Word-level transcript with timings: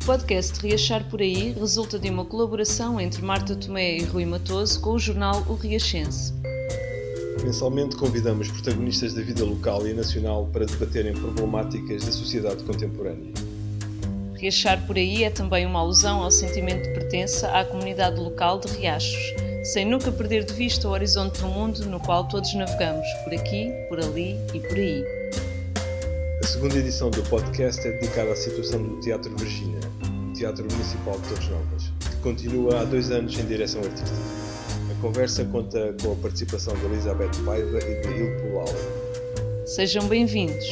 O 0.00 0.06
podcast 0.08 0.64
Riachar 0.64 1.04
por 1.10 1.20
Aí 1.20 1.52
resulta 1.58 1.98
de 1.98 2.08
uma 2.08 2.24
colaboração 2.24 3.00
entre 3.00 3.20
Marta 3.20 3.56
Tomé 3.56 3.96
e 3.96 4.04
Rui 4.04 4.24
Matoso 4.24 4.80
com 4.80 4.90
o 4.90 4.98
jornal 4.98 5.44
O 5.48 5.54
Riachense. 5.54 6.32
Mensalmente 7.42 7.96
convidamos 7.96 8.48
protagonistas 8.48 9.14
da 9.14 9.22
vida 9.22 9.44
local 9.44 9.88
e 9.88 9.92
nacional 9.92 10.48
para 10.52 10.66
debaterem 10.66 11.14
problemáticas 11.14 12.04
da 12.04 12.12
sociedade 12.12 12.62
contemporânea. 12.62 13.32
Riachar 14.34 14.86
por 14.86 14.96
Aí 14.96 15.24
é 15.24 15.30
também 15.30 15.66
uma 15.66 15.80
alusão 15.80 16.22
ao 16.22 16.30
sentimento 16.30 16.84
de 16.84 16.94
pertença 16.94 17.48
à 17.48 17.64
comunidade 17.64 18.20
local 18.20 18.60
de 18.60 18.68
Riachos, 18.68 19.34
sem 19.64 19.84
nunca 19.84 20.12
perder 20.12 20.44
de 20.44 20.54
vista 20.54 20.86
o 20.88 20.92
horizonte 20.92 21.40
do 21.40 21.48
mundo 21.48 21.84
no 21.86 21.98
qual 21.98 22.28
todos 22.28 22.54
navegamos, 22.54 23.06
por 23.24 23.34
aqui, 23.34 23.72
por 23.88 23.98
ali 23.98 24.36
e 24.54 24.60
por 24.60 24.78
aí. 24.78 25.17
Segunda 26.48 26.78
edição 26.78 27.10
do 27.10 27.22
podcast 27.24 27.86
é 27.86 27.92
dedicada 27.92 28.32
à 28.32 28.34
situação 28.34 28.82
do 28.82 28.98
Teatro 29.00 29.36
Virgínia, 29.36 29.80
o 30.30 30.32
Teatro 30.32 30.64
Municipal 30.64 31.20
de 31.20 31.28
Torres 31.28 31.48
Novas, 31.50 31.92
que 32.00 32.16
continua 32.22 32.80
há 32.80 32.84
dois 32.84 33.10
anos 33.10 33.38
em 33.38 33.44
direção 33.44 33.82
artística. 33.82 34.16
A 34.90 35.02
conversa 35.02 35.44
conta 35.44 35.94
com 36.02 36.12
a 36.12 36.16
participação 36.16 36.74
de 36.74 36.86
Elizabeth 36.86 37.32
Paiva 37.44 37.78
e 37.80 38.00
de 38.00 38.22
Ilpo 38.22 38.54
Lau. 38.54 39.66
Sejam 39.66 40.08
bem-vindos. 40.08 40.64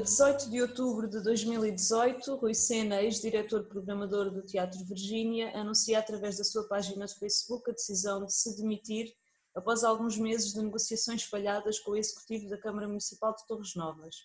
18 0.00 0.48
de 0.48 0.62
outubro 0.62 1.08
de 1.08 1.22
2018, 1.22 2.34
Rui 2.36 2.54
Sena, 2.54 3.02
ex-diretor 3.02 3.64
programador 3.64 4.30
do 4.30 4.40
Teatro 4.40 4.82
Virgínia, 4.84 5.54
anuncia 5.54 5.98
através 5.98 6.38
da 6.38 6.44
sua 6.44 6.66
página 6.66 7.04
de 7.06 7.18
Facebook 7.18 7.70
a 7.70 7.74
decisão 7.74 8.24
de 8.24 8.32
se 8.32 8.56
demitir 8.56 9.14
após 9.54 9.84
alguns 9.84 10.16
meses 10.16 10.54
de 10.54 10.62
negociações 10.62 11.24
falhadas 11.24 11.78
com 11.78 11.90
o 11.90 11.96
executivo 11.96 12.48
da 12.48 12.56
Câmara 12.56 12.88
Municipal 12.88 13.34
de 13.34 13.46
Torres 13.46 13.74
Novas. 13.74 14.16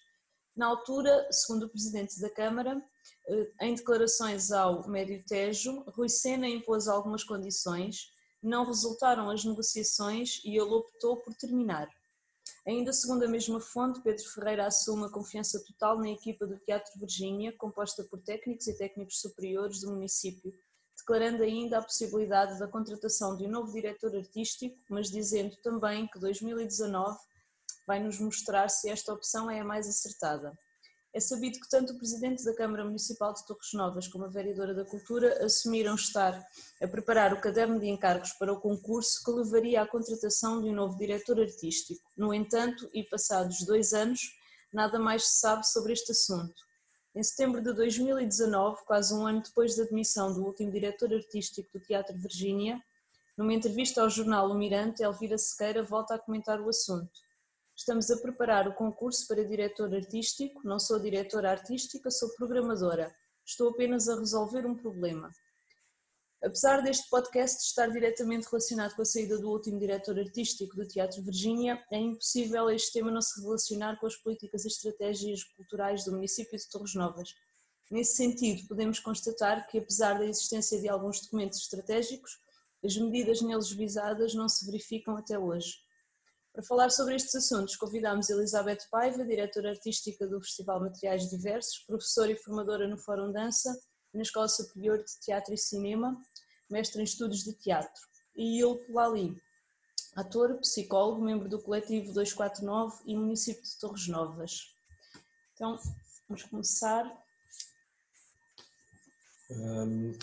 Na 0.56 0.68
altura, 0.68 1.28
segundo 1.30 1.64
o 1.66 1.70
presidente 1.70 2.22
da 2.22 2.30
Câmara, 2.30 2.82
eh, 3.28 3.52
em 3.62 3.76
declarações 3.76 4.52
ao 4.52 4.88
Médio 4.88 5.22
Tejo, 5.26 5.84
Rui 5.90 6.08
Sena 6.08 6.48
impôs 6.48 6.88
algumas 6.88 7.24
condições, 7.24 8.14
não 8.42 8.66
resultaram 8.66 9.30
as 9.30 9.44
negociações 9.44 10.42
e 10.46 10.52
ele 10.52 10.74
optou 10.74 11.18
por 11.18 11.36
terminar. 11.36 11.90
Ainda 12.68 12.92
segundo 12.92 13.24
a 13.24 13.28
mesma 13.28 13.62
fonte, 13.62 14.02
Pedro 14.02 14.28
Ferreira 14.28 14.66
assume 14.66 15.06
a 15.06 15.10
confiança 15.10 15.64
total 15.64 16.00
na 16.00 16.10
equipa 16.10 16.48
do 16.48 16.58
Teatro 16.58 17.00
Virgínia, 17.00 17.56
composta 17.56 18.04
por 18.04 18.20
técnicos 18.24 18.66
e 18.66 18.76
técnicos 18.76 19.22
superiores 19.22 19.82
do 19.82 19.92
município, 19.92 20.52
declarando 20.98 21.44
ainda 21.44 21.78
a 21.78 21.84
possibilidade 21.84 22.58
da 22.58 22.68
contratação 22.68 23.38
de 23.38 23.46
um 23.46 23.52
novo 23.52 23.72
diretor 23.72 24.16
artístico, 24.16 24.76
mas 24.90 25.12
dizendo 25.12 25.56
também 25.62 26.08
que 26.08 26.18
2019 26.18 27.16
vai 27.86 28.00
nos 28.00 28.20
mostrar 28.20 28.68
se 28.68 28.90
esta 28.90 29.14
opção 29.14 29.48
é 29.52 29.60
a 29.60 29.66
mais 29.66 29.88
acertada. 29.88 30.58
É 31.16 31.20
sabido 31.22 31.62
que 31.62 31.70
tanto 31.70 31.94
o 31.94 31.98
Presidente 31.98 32.44
da 32.44 32.54
Câmara 32.54 32.84
Municipal 32.84 33.34
de 33.34 33.46
Torres 33.46 33.72
Novas 33.72 34.06
como 34.06 34.26
a 34.26 34.28
Vereadora 34.28 34.74
da 34.74 34.84
Cultura 34.84 35.46
assumiram 35.46 35.96
estar 35.96 36.46
a 36.82 36.88
preparar 36.90 37.32
o 37.32 37.40
caderno 37.40 37.80
de 37.80 37.88
encargos 37.88 38.34
para 38.34 38.52
o 38.52 38.60
concurso 38.60 39.24
que 39.24 39.32
levaria 39.32 39.82
à 39.82 39.88
contratação 39.88 40.62
de 40.62 40.68
um 40.68 40.74
novo 40.74 40.98
diretor 40.98 41.40
artístico. 41.40 42.02
No 42.18 42.34
entanto, 42.34 42.90
e 42.94 43.02
passados 43.02 43.66
dois 43.66 43.94
anos, 43.94 44.20
nada 44.74 45.00
mais 45.00 45.24
se 45.24 45.40
sabe 45.40 45.66
sobre 45.66 45.94
este 45.94 46.12
assunto. 46.12 46.62
Em 47.16 47.24
setembro 47.24 47.64
de 47.64 47.72
2019, 47.72 48.84
quase 48.86 49.14
um 49.14 49.26
ano 49.26 49.42
depois 49.42 49.74
da 49.78 49.86
demissão 49.86 50.34
do 50.34 50.46
último 50.46 50.70
diretor 50.70 51.14
artístico 51.14 51.80
do 51.80 51.80
Teatro 51.80 52.18
Virgínia, 52.18 52.78
numa 53.38 53.54
entrevista 53.54 54.02
ao 54.02 54.10
jornal 54.10 54.52
O 54.52 54.54
Mirante, 54.54 55.02
Elvira 55.02 55.38
Sequeira 55.38 55.82
volta 55.82 56.16
a 56.16 56.20
comentar 56.20 56.60
o 56.60 56.68
assunto. 56.68 57.25
Estamos 57.78 58.10
a 58.10 58.18
preparar 58.18 58.70
o 58.70 58.74
concurso 58.74 59.28
para 59.28 59.44
diretor 59.44 59.94
artístico. 59.94 60.62
Não 60.64 60.80
sou 60.80 60.98
diretora 60.98 61.52
artística, 61.52 62.10
sou 62.10 62.34
programadora. 62.36 63.14
Estou 63.46 63.70
apenas 63.70 64.08
a 64.08 64.18
resolver 64.18 64.66
um 64.66 64.76
problema. 64.76 65.30
Apesar 66.42 66.82
deste 66.82 67.10
podcast 67.10 67.62
estar 67.62 67.88
diretamente 67.88 68.48
relacionado 68.48 68.96
com 68.96 69.02
a 69.02 69.06
saída 69.06 69.38
do 69.38 69.50
último 69.50 69.78
diretor 69.78 70.18
artístico 70.18 70.76
do 70.76 70.88
Teatro 70.88 71.22
Virgínia, 71.22 71.84
é 71.92 71.98
impossível 71.98 72.70
este 72.70 72.94
tema 72.94 73.12
não 73.12 73.22
se 73.22 73.42
relacionar 73.42 74.00
com 74.00 74.08
as 74.08 74.16
políticas 74.16 74.64
e 74.64 74.68
estratégias 74.70 75.44
culturais 75.44 76.06
do 76.06 76.14
município 76.14 76.58
de 76.58 76.70
Torres 76.70 76.96
Novas. 76.96 77.30
Nesse 77.92 78.16
sentido, 78.16 78.68
podemos 78.68 79.00
constatar 79.00 79.68
que, 79.68 79.80
apesar 79.80 80.18
da 80.18 80.26
existência 80.26 80.80
de 80.80 80.88
alguns 80.88 81.20
documentos 81.22 81.60
estratégicos, 81.60 82.40
as 82.84 82.96
medidas 82.96 83.42
neles 83.42 83.70
visadas 83.72 84.34
não 84.34 84.48
se 84.48 84.66
verificam 84.66 85.18
até 85.18 85.38
hoje. 85.38 85.85
Para 86.56 86.64
falar 86.64 86.90
sobre 86.90 87.16
estes 87.16 87.36
assuntos, 87.36 87.76
convidamos 87.76 88.30
Elizabeth 88.30 88.78
Paiva, 88.90 89.26
diretora 89.26 89.72
artística 89.72 90.26
do 90.26 90.40
Festival 90.40 90.80
Materiais 90.80 91.30
Diversos, 91.30 91.80
professora 91.80 92.32
e 92.32 92.38
formadora 92.38 92.88
no 92.88 92.98
Fórum 92.98 93.30
Dança 93.30 93.78
na 94.14 94.22
Escola 94.22 94.48
Superior 94.48 95.00
de 95.00 95.20
Teatro 95.20 95.54
e 95.54 95.58
Cinema, 95.58 96.18
mestre 96.70 97.02
em 97.02 97.04
Estudos 97.04 97.44
de 97.44 97.54
Teatro, 97.56 98.02
e 98.38 98.62
Ilpo 98.62 98.94
Lali, 98.94 99.38
ator, 100.16 100.58
psicólogo, 100.60 101.22
membro 101.22 101.50
do 101.50 101.62
coletivo 101.62 102.14
249 102.14 103.04
e 103.06 103.18
município 103.18 103.62
de 103.62 103.78
Torres 103.78 104.08
Novas. 104.08 104.74
Então, 105.56 105.78
vamos 106.30 106.44
começar. 106.44 107.06
Um, 109.52 110.18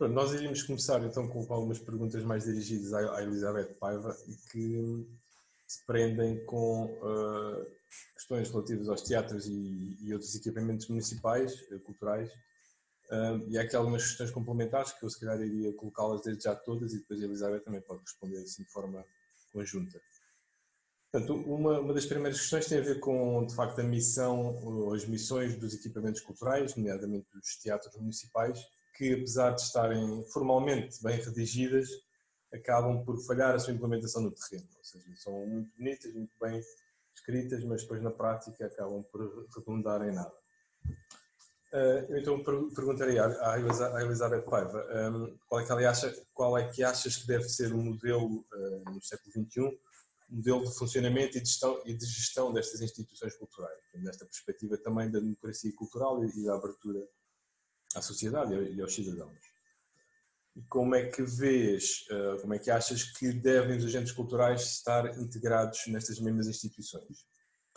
nós 0.00 0.34
iríamos 0.34 0.62
começar 0.64 1.02
então 1.02 1.26
com 1.26 1.50
algumas 1.50 1.78
perguntas 1.78 2.22
mais 2.24 2.44
dirigidas 2.44 2.92
à 2.92 3.22
Elizabeth 3.22 3.72
Paiva 3.80 4.14
que 4.52 5.08
se 5.66 5.84
prendem 5.84 6.44
com 6.44 6.84
uh, 6.84 7.66
questões 8.14 8.50
relativas 8.50 8.88
aos 8.88 9.02
teatros 9.02 9.46
e, 9.46 9.96
e 10.00 10.12
outros 10.12 10.34
equipamentos 10.34 10.88
municipais, 10.88 11.60
uh, 11.70 11.80
culturais, 11.80 12.30
uh, 13.10 13.48
e 13.48 13.58
há 13.58 13.62
aqui 13.62 13.74
algumas 13.74 14.06
questões 14.06 14.30
complementares 14.30 14.92
que 14.92 15.04
eu 15.04 15.10
se 15.10 15.18
calhar 15.20 15.40
iria 15.40 15.74
colocá-las 15.74 16.22
desde 16.22 16.44
já 16.44 16.54
todas 16.54 16.92
e 16.92 16.98
depois 16.98 17.20
a 17.20 17.24
Elizabeth 17.24 17.60
também 17.60 17.80
pode 17.80 18.00
responder 18.02 18.38
assim 18.38 18.62
de 18.62 18.70
forma 18.70 19.04
conjunta. 19.52 20.00
Portanto, 21.10 21.34
uma, 21.50 21.80
uma 21.80 21.94
das 21.94 22.04
primeiras 22.04 22.40
questões 22.40 22.66
tem 22.66 22.78
a 22.78 22.82
ver 22.82 23.00
com, 23.00 23.46
de 23.46 23.54
facto, 23.54 23.80
a 23.80 23.84
missão, 23.84 24.92
as 24.92 25.06
missões 25.06 25.56
dos 25.56 25.72
equipamentos 25.74 26.20
culturais, 26.20 26.74
nomeadamente 26.74 27.26
dos 27.32 27.56
teatros 27.56 27.96
municipais, 27.96 28.60
que 28.96 29.14
apesar 29.14 29.52
de 29.52 29.62
estarem 29.62 30.22
formalmente 30.30 31.02
bem 31.02 31.18
redigidas, 31.18 31.88
acabam 32.56 33.04
por 33.04 33.18
falhar 33.24 33.54
a 33.54 33.58
sua 33.58 33.72
implementação 33.72 34.22
no 34.22 34.30
terreno. 34.30 34.68
Ou 34.76 34.84
seja, 34.84 35.04
são 35.16 35.46
muito 35.46 35.76
bonitas, 35.76 36.12
muito 36.14 36.36
bem 36.40 36.60
escritas, 37.14 37.64
mas 37.64 37.82
depois 37.82 38.02
na 38.02 38.10
prática 38.10 38.66
acabam 38.66 39.02
por 39.04 39.46
redundar 39.56 40.06
em 40.06 40.12
nada. 40.12 40.34
Eh, 41.72 42.06
eu 42.10 42.18
então 42.18 42.42
perguntaria 42.42 43.24
à 43.24 43.58
Elizabeth 43.58 44.42
Paiva 44.42 44.86
qual 45.46 45.60
é 45.60 45.64
que 45.64 45.84
acha, 45.84 46.26
qual 46.32 46.58
é 46.58 46.68
que 46.68 46.82
achas 46.82 47.16
que 47.16 47.26
deve 47.26 47.48
ser 47.48 47.72
o 47.72 47.78
modelo 47.78 48.46
eh, 48.52 48.90
no 48.90 49.02
século 49.02 49.32
XXI, 49.32 49.78
modelo 50.30 50.64
de 50.64 50.76
funcionamento 50.76 51.38
e 51.38 51.40
de 51.40 51.48
gestão, 51.48 51.82
e 51.84 51.94
de 51.94 52.06
gestão 52.06 52.52
destas 52.52 52.80
instituições 52.80 53.36
culturais, 53.36 53.78
nesta 53.94 54.24
perspectiva 54.24 54.76
também 54.78 55.10
da 55.10 55.18
democracia 55.18 55.72
cultural 55.74 56.24
e 56.24 56.44
da 56.44 56.54
abertura 56.54 57.06
à 57.94 58.02
sociedade 58.02 58.54
e 58.54 58.80
aos 58.80 58.94
cidadãos 58.94 59.55
e 60.56 60.62
como 60.62 60.94
é 60.94 61.04
que 61.04 61.22
vês, 61.22 62.06
eh, 62.10 62.38
como 62.40 62.54
é 62.54 62.58
que 62.58 62.70
achas 62.70 63.04
que 63.04 63.30
devem 63.30 63.76
os 63.76 63.84
agentes 63.84 64.12
culturais 64.12 64.62
estar 64.62 65.06
integrados 65.20 65.86
nestas 65.88 66.18
mesmas 66.18 66.46
instituições? 66.46 67.26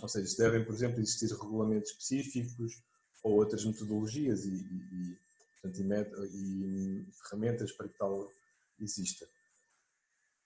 Ou 0.02 0.08
seja, 0.08 0.28
se 0.28 0.38
devem, 0.38 0.64
por 0.64 0.74
exemplo, 0.74 1.02
existir 1.02 1.30
regulamentos 1.30 1.92
específicos 1.92 2.82
ou 3.22 3.34
outras 3.34 3.66
metodologias 3.66 4.46
e, 4.46 4.56
e, 4.56 5.18
portanto, 5.62 6.26
e, 6.34 7.06
ferramentas 7.22 7.74
para 7.74 7.90
que 7.90 7.98
tal 7.98 8.26
exista. 8.80 9.28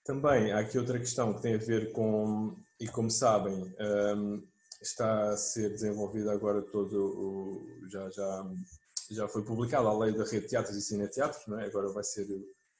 Também 0.04 0.50
há 0.50 0.58
aqui 0.58 0.76
outra 0.76 0.98
questão 0.98 1.34
que 1.34 1.40
tem 1.40 1.54
a 1.54 1.58
ver 1.58 1.92
com, 1.92 2.60
e 2.80 2.88
como 2.88 3.10
sabem, 3.10 3.72
ehm, 3.78 4.42
está 4.82 5.30
a 5.30 5.36
ser 5.36 5.70
desenvolvida 5.70 6.32
agora 6.32 6.60
todo 6.62 6.98
o, 6.98 7.88
já, 7.88 8.10
já 8.10 8.44
já 9.10 9.28
foi 9.28 9.42
publicada 9.42 9.88
a 9.88 9.98
lei 9.98 10.12
da 10.12 10.24
rede 10.24 10.42
de 10.42 10.48
teatros 10.48 10.76
e 10.76 10.80
cineteatros, 10.80 11.46
não 11.46 11.58
é? 11.58 11.66
agora 11.66 11.88
vai 11.88 12.04
ser 12.04 12.26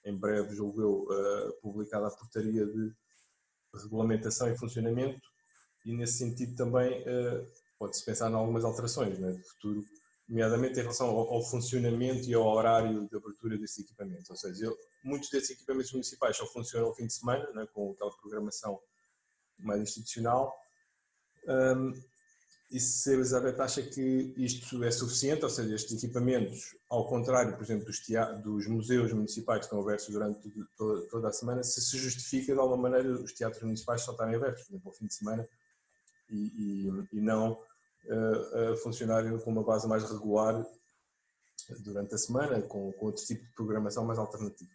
em 0.04 0.16
breve, 0.16 0.54
julgo 0.54 0.80
eu, 0.80 1.02
uh, 1.02 1.52
publicada 1.60 2.06
a 2.06 2.10
portaria 2.10 2.64
de 2.64 2.92
regulamentação 3.74 4.50
e 4.52 4.56
funcionamento 4.56 5.20
e 5.84 5.92
nesse 5.92 6.18
sentido 6.18 6.56
também 6.56 7.02
uh, 7.02 7.46
pode-se 7.78 8.04
pensar 8.04 8.30
em 8.30 8.34
algumas 8.34 8.64
alterações 8.64 9.20
é? 9.20 9.32
de 9.32 9.42
futuro, 9.42 9.84
nomeadamente 10.28 10.78
em 10.78 10.82
relação 10.82 11.08
ao, 11.08 11.34
ao, 11.34 11.42
funcionamento 11.42 12.28
e 12.28 12.34
ao 12.34 12.46
horário 12.46 13.08
de 13.08 13.16
abertura 13.16 13.58
desses 13.58 13.84
equipamentos, 13.84 14.30
ou 14.30 14.36
seja, 14.36 14.66
eu, 14.66 14.78
muitos 15.04 15.28
desses 15.30 15.50
equipamentos 15.50 15.92
municipais 15.92 16.36
só 16.36 16.46
funcionam 16.46 16.88
ao 16.88 16.94
fim 16.94 17.06
de 17.06 17.12
semana, 17.12 17.46
é? 17.62 17.66
com 17.66 17.90
aquela 17.92 18.10
programação 18.16 18.80
mais 19.58 19.80
institucional, 19.82 20.54
um, 21.46 21.92
e 22.74 22.80
se 22.80 23.08
a 23.08 23.12
Elizabeth 23.12 23.60
acha 23.60 23.80
que 23.82 24.34
isto 24.36 24.82
é 24.82 24.90
suficiente, 24.90 25.44
ou 25.44 25.48
seja, 25.48 25.76
estes 25.76 26.02
equipamentos, 26.02 26.76
ao 26.90 27.06
contrário, 27.06 27.54
por 27.54 27.62
exemplo, 27.62 27.84
dos, 27.84 28.00
dos 28.42 28.66
museus 28.66 29.12
municipais 29.12 29.60
que 29.60 29.66
estão 29.66 29.80
abertos 29.80 30.08
durante 30.08 30.40
toda, 30.76 31.06
toda, 31.06 31.28
a 31.28 31.32
semana, 31.32 31.62
se 31.62 31.80
se 31.80 31.96
justifica 31.96 32.52
de 32.52 32.58
alguma 32.58 32.88
maneira 32.90 33.08
os 33.10 33.32
teatros 33.32 33.62
municipais 33.62 34.00
só 34.00 34.10
estarem 34.10 34.34
abertos, 34.34 34.64
por 34.64 34.72
exemplo, 34.72 34.90
ao 34.90 34.96
fim 34.96 35.06
de 35.06 35.14
semana, 35.14 35.48
e, 36.28 36.34
e, 36.34 37.08
e 37.12 37.20
não 37.20 37.52
uh, 37.52 38.76
funcionarem 38.78 39.38
com 39.38 39.52
uma 39.52 39.62
base 39.62 39.86
mais 39.86 40.02
regular 40.10 40.66
durante 41.78 42.12
a 42.12 42.18
semana, 42.18 42.60
com, 42.60 42.92
com 42.94 43.06
outro 43.06 43.24
tipo 43.24 43.44
de 43.44 43.52
programação 43.52 44.04
mais 44.04 44.18
alternativa. 44.18 44.72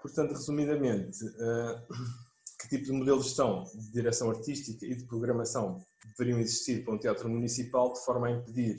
Portanto, 0.00 0.32
resumidamente, 0.32 1.24
uh, 1.24 1.86
que 2.62 2.68
tipo 2.68 2.84
de 2.84 2.92
modelos 2.92 3.26
estão 3.26 3.64
de 3.74 3.92
direção 3.92 4.30
artística 4.30 4.86
e 4.86 4.94
de 4.94 5.04
programação 5.04 5.84
deveriam 6.16 6.38
existir 6.38 6.84
para 6.84 6.94
um 6.94 6.98
teatro 6.98 7.28
municipal 7.28 7.92
de 7.92 8.04
forma 8.04 8.28
a 8.28 8.30
impedir, 8.30 8.76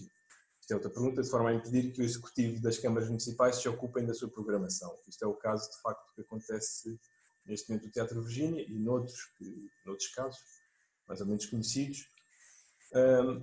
isto 0.62 0.72
é 0.72 0.76
outra 0.76 0.90
pergunta, 0.90 1.22
de 1.22 1.30
forma 1.30 1.50
a 1.50 1.54
impedir 1.54 1.92
que 1.92 2.02
o 2.02 2.04
executivo 2.06 2.62
das 2.62 2.78
câmaras 2.78 3.10
municipais 3.10 3.58
se 3.58 3.68
ocupem 3.68 4.06
da 4.06 4.14
sua 4.14 4.30
programação. 4.30 4.96
Isto 5.08 5.26
é 5.26 5.28
o 5.28 5.34
caso, 5.34 5.70
de 5.70 5.82
facto, 5.82 6.14
que 6.16 6.22
acontece 6.22 6.98
neste 7.46 7.70
momento 7.70 7.86
no 7.86 7.92
Teatro 7.92 8.24
Virgínia 8.24 8.66
e 8.66 8.80
noutros, 8.80 9.20
noutros 9.86 10.08
casos, 10.10 10.40
mais 11.06 11.20
ou 11.20 11.28
menos 11.28 11.46
conhecidos. 11.46 12.08
Um, 12.96 13.42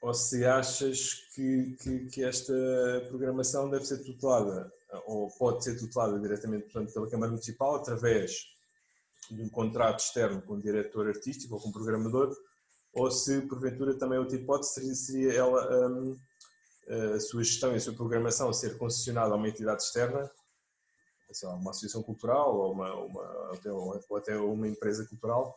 ou 0.00 0.14
se 0.14 0.46
achas 0.46 1.12
que, 1.34 1.76
que, 1.82 2.06
que, 2.06 2.24
esta 2.24 2.54
programação 3.08 3.68
deve 3.68 3.84
ser 3.84 3.98
tutelada, 3.98 4.72
ou 5.06 5.28
pode 5.36 5.62
ser 5.62 5.78
tutelada 5.78 6.18
diretamente 6.18 6.64
portanto, 6.64 6.94
pela 6.94 7.10
Câmara 7.10 7.32
Municipal 7.32 7.74
através 7.74 8.46
de 9.30 9.42
um 9.42 9.48
contrato 9.48 10.00
externo 10.00 10.42
com 10.42 10.54
o 10.54 10.60
diretor 10.60 11.08
artístico 11.08 11.54
ou 11.54 11.60
com 11.60 11.68
o 11.68 11.72
programador, 11.72 12.34
ou 12.92 13.10
se 13.10 13.40
porventura 13.42 13.98
também 13.98 14.18
outra 14.18 14.36
hipótese 14.36 14.94
seria, 14.96 15.32
ela 15.32 15.88
um, 15.88 16.18
a 17.14 17.20
sua 17.20 17.44
gestão 17.44 17.72
e 17.72 17.76
a 17.76 17.80
sua 17.80 17.94
programação 17.94 18.52
ser 18.52 18.76
concessionada 18.76 19.32
a 19.32 19.36
uma 19.36 19.48
entidade 19.48 19.82
externa, 19.82 20.30
lá, 21.44 21.54
uma 21.54 21.70
associação 21.70 22.02
cultural 22.02 22.56
ou, 22.56 22.72
uma, 22.72 22.92
uma, 22.94 23.52
até, 23.52 23.72
ou 23.72 24.16
até 24.16 24.36
uma 24.36 24.66
empresa 24.66 25.06
cultural, 25.06 25.56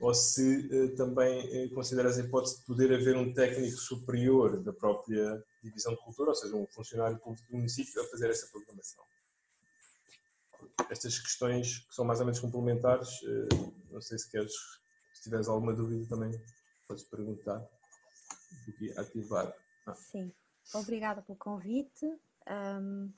ou 0.00 0.14
se 0.14 0.68
uh, 0.68 0.94
também 0.96 1.66
uh, 1.66 1.74
consideras 1.74 2.18
a 2.18 2.22
hipótese 2.22 2.60
de 2.60 2.64
poder 2.64 2.94
haver 2.94 3.16
um 3.16 3.34
técnico 3.34 3.76
superior 3.76 4.62
da 4.62 4.72
própria 4.72 5.42
divisão 5.62 5.92
de 5.92 6.00
cultura, 6.00 6.30
ou 6.30 6.34
seja, 6.34 6.56
um 6.56 6.66
funcionário 6.68 7.18
público 7.18 7.46
do 7.50 7.56
município 7.56 8.00
a 8.00 8.06
fazer 8.06 8.30
essa 8.30 8.46
programação 8.50 9.04
estas 10.90 11.18
questões 11.18 11.78
que 11.78 11.94
são 11.94 12.04
mais 12.04 12.20
ou 12.20 12.26
menos 12.26 12.40
complementares, 12.40 13.08
eh, 13.24 13.48
não 13.90 14.00
sei 14.00 14.18
se 14.18 14.30
queres, 14.30 14.52
se 15.14 15.22
tiveres 15.22 15.48
alguma 15.48 15.72
dúvida 15.72 16.08
também 16.08 16.32
podes 16.86 17.04
perguntar 17.04 17.66
e 18.80 18.90
ativar. 18.98 19.52
Ah. 19.86 19.94
Sim, 19.94 20.32
obrigada 20.74 21.22
pelo 21.22 21.38
convite. 21.38 22.06
Um, 22.48 23.12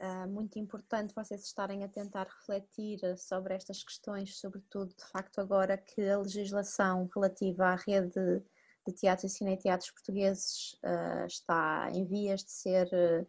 uh, 0.00 0.28
muito 0.28 0.58
importante 0.58 1.14
vocês 1.14 1.44
estarem 1.44 1.84
a 1.84 1.88
tentar 1.88 2.26
refletir 2.26 3.00
sobre 3.18 3.54
estas 3.54 3.82
questões, 3.82 4.38
sobretudo 4.38 4.94
de 4.94 5.04
facto 5.06 5.40
agora 5.40 5.76
que 5.76 6.08
a 6.08 6.18
legislação 6.18 7.10
relativa 7.14 7.66
à 7.66 7.74
rede 7.74 8.42
de 8.86 8.92
teatros 8.92 9.32
e 9.32 9.36
cineteatros 9.36 9.90
portugueses 9.90 10.74
uh, 10.84 11.26
está 11.26 11.90
em 11.92 12.04
vias 12.04 12.44
de 12.44 12.50
ser 12.50 12.86
uh, 12.86 13.26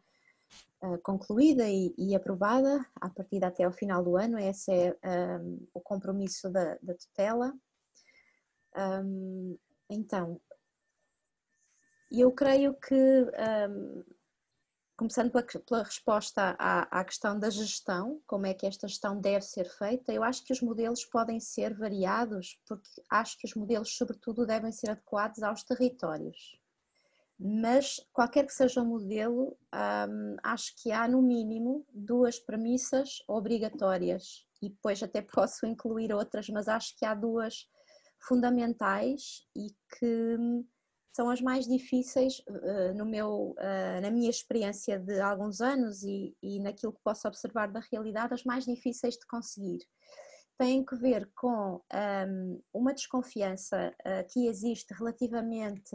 eh, 0.85 0.97
concluída 0.99 1.67
e, 1.67 1.95
e, 1.97 2.15
aprovada 2.15 2.85
a 3.01 3.09
partir 3.09 3.43
até 3.43 3.63
ao 3.63 3.71
final 3.71 4.03
do 4.03 4.15
ano. 4.15 4.37
Esse 4.37 4.71
é 4.71 4.91
um, 4.91 5.09
ehm, 5.09 5.67
o 5.73 5.81
compromisso 5.81 6.49
da, 6.51 6.77
da 6.81 6.93
tutela. 6.93 7.53
Um, 8.75 9.57
então, 9.89 10.39
eu 12.11 12.31
creio 12.31 12.75
que, 12.75 12.93
um, 12.93 13.29
ehm, 13.33 14.03
começando 14.97 15.31
pela, 15.31 15.43
pela 15.43 15.83
resposta 15.83 16.55
à, 16.59 16.99
à, 16.99 17.03
questão 17.03 17.39
da 17.39 17.49
gestão, 17.49 18.21
como 18.27 18.45
é 18.45 18.53
que 18.53 18.67
esta 18.67 18.88
gestão 18.88 19.19
deve 19.19 19.41
ser 19.43 19.65
feita, 19.65 20.13
eu 20.13 20.23
acho 20.23 20.43
que 20.43 20.53
os 20.53 20.61
modelos 20.61 21.03
podem 21.05 21.39
ser 21.39 21.73
variados, 21.75 22.59
porque 22.67 22.89
acho 23.09 23.38
que 23.39 23.47
os 23.47 23.55
modelos, 23.55 23.97
sobretudo, 23.97 24.45
devem 24.45 24.71
ser 24.71 24.91
adequados 24.91 25.41
aos 25.41 25.63
territórios 25.63 26.64
mas 27.37 27.99
qualquer 28.13 28.45
que 28.45 28.53
seja 28.53 28.81
o 28.81 28.85
modelo, 28.85 29.57
um, 29.73 30.35
acho 30.41 30.73
que 30.81 30.91
há 30.91 31.07
no 31.07 31.21
mínimo 31.21 31.85
duas 31.93 32.39
premissas 32.39 33.17
obrigatórias. 33.27 34.45
E 34.61 34.69
depois 34.69 35.03
até 35.03 35.21
posso 35.21 35.65
incluir 35.65 36.13
outras, 36.13 36.47
mas 36.49 36.67
acho 36.67 36.95
que 36.97 37.05
há 37.05 37.13
duas 37.13 37.67
fundamentais 38.19 39.45
e 39.55 39.67
que 39.99 40.37
são 41.13 41.29
as 41.29 41.41
mais 41.41 41.65
difíceis 41.65 42.39
uh, 42.49 42.93
no 42.95 43.05
meu, 43.05 43.55
uh, 43.57 44.01
na 44.01 44.09
minha 44.09 44.29
experiência 44.29 44.99
de 44.99 45.19
alguns 45.19 45.61
anos 45.61 46.03
e, 46.03 46.35
e 46.41 46.59
naquilo 46.59 46.93
que 46.93 47.03
posso 47.03 47.27
observar 47.27 47.71
da 47.71 47.81
realidade, 47.91 48.33
as 48.33 48.43
mais 48.43 48.65
difíceis 48.65 49.15
de 49.15 49.25
conseguir 49.27 49.79
têm 50.57 50.85
que 50.85 50.95
ver 50.95 51.29
com 51.35 51.81
um, 51.93 52.61
uma 52.73 52.93
desconfiança 52.93 53.93
uh, 53.99 54.27
que 54.31 54.47
existe 54.47 54.93
relativamente, 54.93 55.91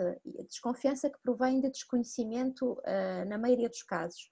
desconfiança 0.48 1.08
que 1.08 1.18
provém 1.22 1.60
de 1.60 1.70
desconhecimento 1.70 2.72
uh, 2.72 3.28
na 3.28 3.38
maioria 3.38 3.68
dos 3.68 3.82
casos, 3.82 4.30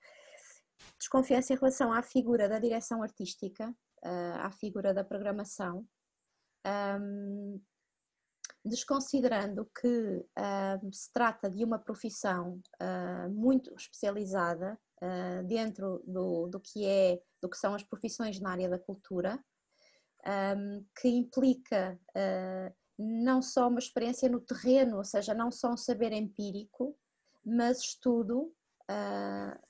desconfiança 0.99 1.53
em 1.53 1.57
relação 1.57 1.93
à 1.93 2.03
figura 2.03 2.49
da 2.49 2.59
direção 2.59 3.03
artística, 3.03 3.71
uh, 3.71 4.39
à 4.41 4.51
figura 4.51 4.93
da 4.93 5.03
programação, 5.03 5.87
um, 7.01 7.61
desconsiderando 8.65 9.71
que 9.81 10.27
se 10.93 11.11
trata 11.13 11.49
de 11.49 11.65
uma 11.65 11.79
profissão 11.79 12.61
muito 13.31 13.73
especializada 13.75 14.79
dentro 15.47 16.03
do, 16.05 16.49
do 16.49 16.61
que 16.61 16.85
é, 16.85 17.23
do 17.41 17.49
que 17.49 17.57
são 17.57 17.75
as 17.75 17.85
profissões 17.85 18.39
na 18.41 18.51
área 18.51 18.69
da 18.69 18.79
cultura, 18.79 19.43
um, 20.27 20.85
que 21.01 21.09
implica 21.09 21.99
uh, 22.11 22.75
não 22.99 23.41
só 23.41 23.69
uma 23.69 23.79
experiência 23.79 24.29
no 24.29 24.41
terreno, 24.41 24.97
ou 24.97 25.05
seja, 25.05 25.33
não 25.33 25.53
só 25.53 25.71
um 25.73 25.77
saber 25.77 26.13
empírico, 26.13 26.99
mas 27.45 27.79
estudo 27.79 28.53
uh, 28.91 29.69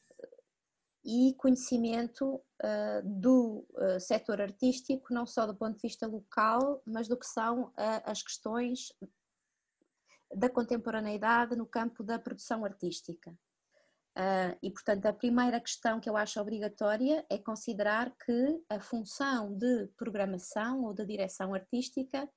e 1.05 1.35
conhecimento 1.35 2.37
uh, 2.37 3.03
do 3.05 3.67
uh, 3.75 4.00
setor 4.00 4.41
artístico, 4.41 5.12
não 5.12 5.27
só 5.27 5.47
do 5.47 5.55
ponto 5.55 5.77
de 5.77 5.83
vista 5.83 6.06
local, 6.06 6.83
mas 6.87 7.06
do 7.06 7.19
que 7.19 7.27
são 7.27 7.73
as 8.05 8.23
questões 8.23 8.93
da 10.35 10.49
contemporaneidade 10.49 11.56
no 11.56 11.67
campo 11.67 12.03
da 12.03 12.19
produção 12.19 12.65
artística. 12.65 13.35
Uh, 14.19 14.59
e, 14.61 14.70
portanto, 14.73 15.06
a 15.06 15.12
primeira 15.12 15.61
questão 15.61 16.00
que 16.00 16.11
eu 16.11 16.17
acho 16.17 16.41
obrigatória 16.41 17.25
é 17.31 17.39
considerar 17.39 18.13
que 18.17 18.60
a 18.69 18.81
função 18.81 19.56
de 19.56 19.87
programação 19.96 20.82
ou 20.82 20.93
de 20.93 21.06
direção 21.06 21.55
artística 21.55 22.29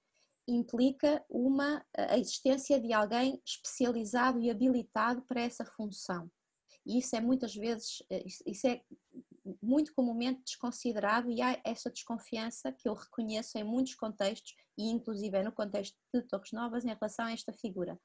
implica 0.47 1.25
uma, 1.27 1.83
a 1.97 2.19
existência 2.19 2.79
de 2.79 2.93
alguém 2.93 3.41
especializado 3.43 4.39
e 4.39 4.51
habilitado 4.51 5.23
para 5.23 5.41
essa 5.41 5.65
função. 5.65 6.29
E 6.85 6.99
isso 6.99 7.15
é 7.15 7.21
muitas 7.21 7.55
vezes, 7.55 8.03
eh, 8.11 8.25
isso 8.45 8.67
é 8.67 8.81
muito 9.61 9.91
comumente 9.93 10.43
desconsiderado 10.43 11.31
e 11.31 11.41
há 11.41 11.59
essa 11.63 11.89
desconfiança 11.89 12.71
que 12.71 12.87
eu 12.87 12.93
reconheço 12.93 13.57
em 13.57 13.63
muitos 13.63 13.95
contextos 13.95 14.53
e 14.77 14.89
inclusive 14.91 15.35
é 15.37 15.43
no 15.43 15.51
contexto 15.51 15.97
de 16.13 16.21
Toques 16.23 16.51
Novas 16.51 16.85
em 16.85 16.93
relação 16.93 17.25
a 17.25 17.31
esta 17.31 17.53
figura. 17.53 17.99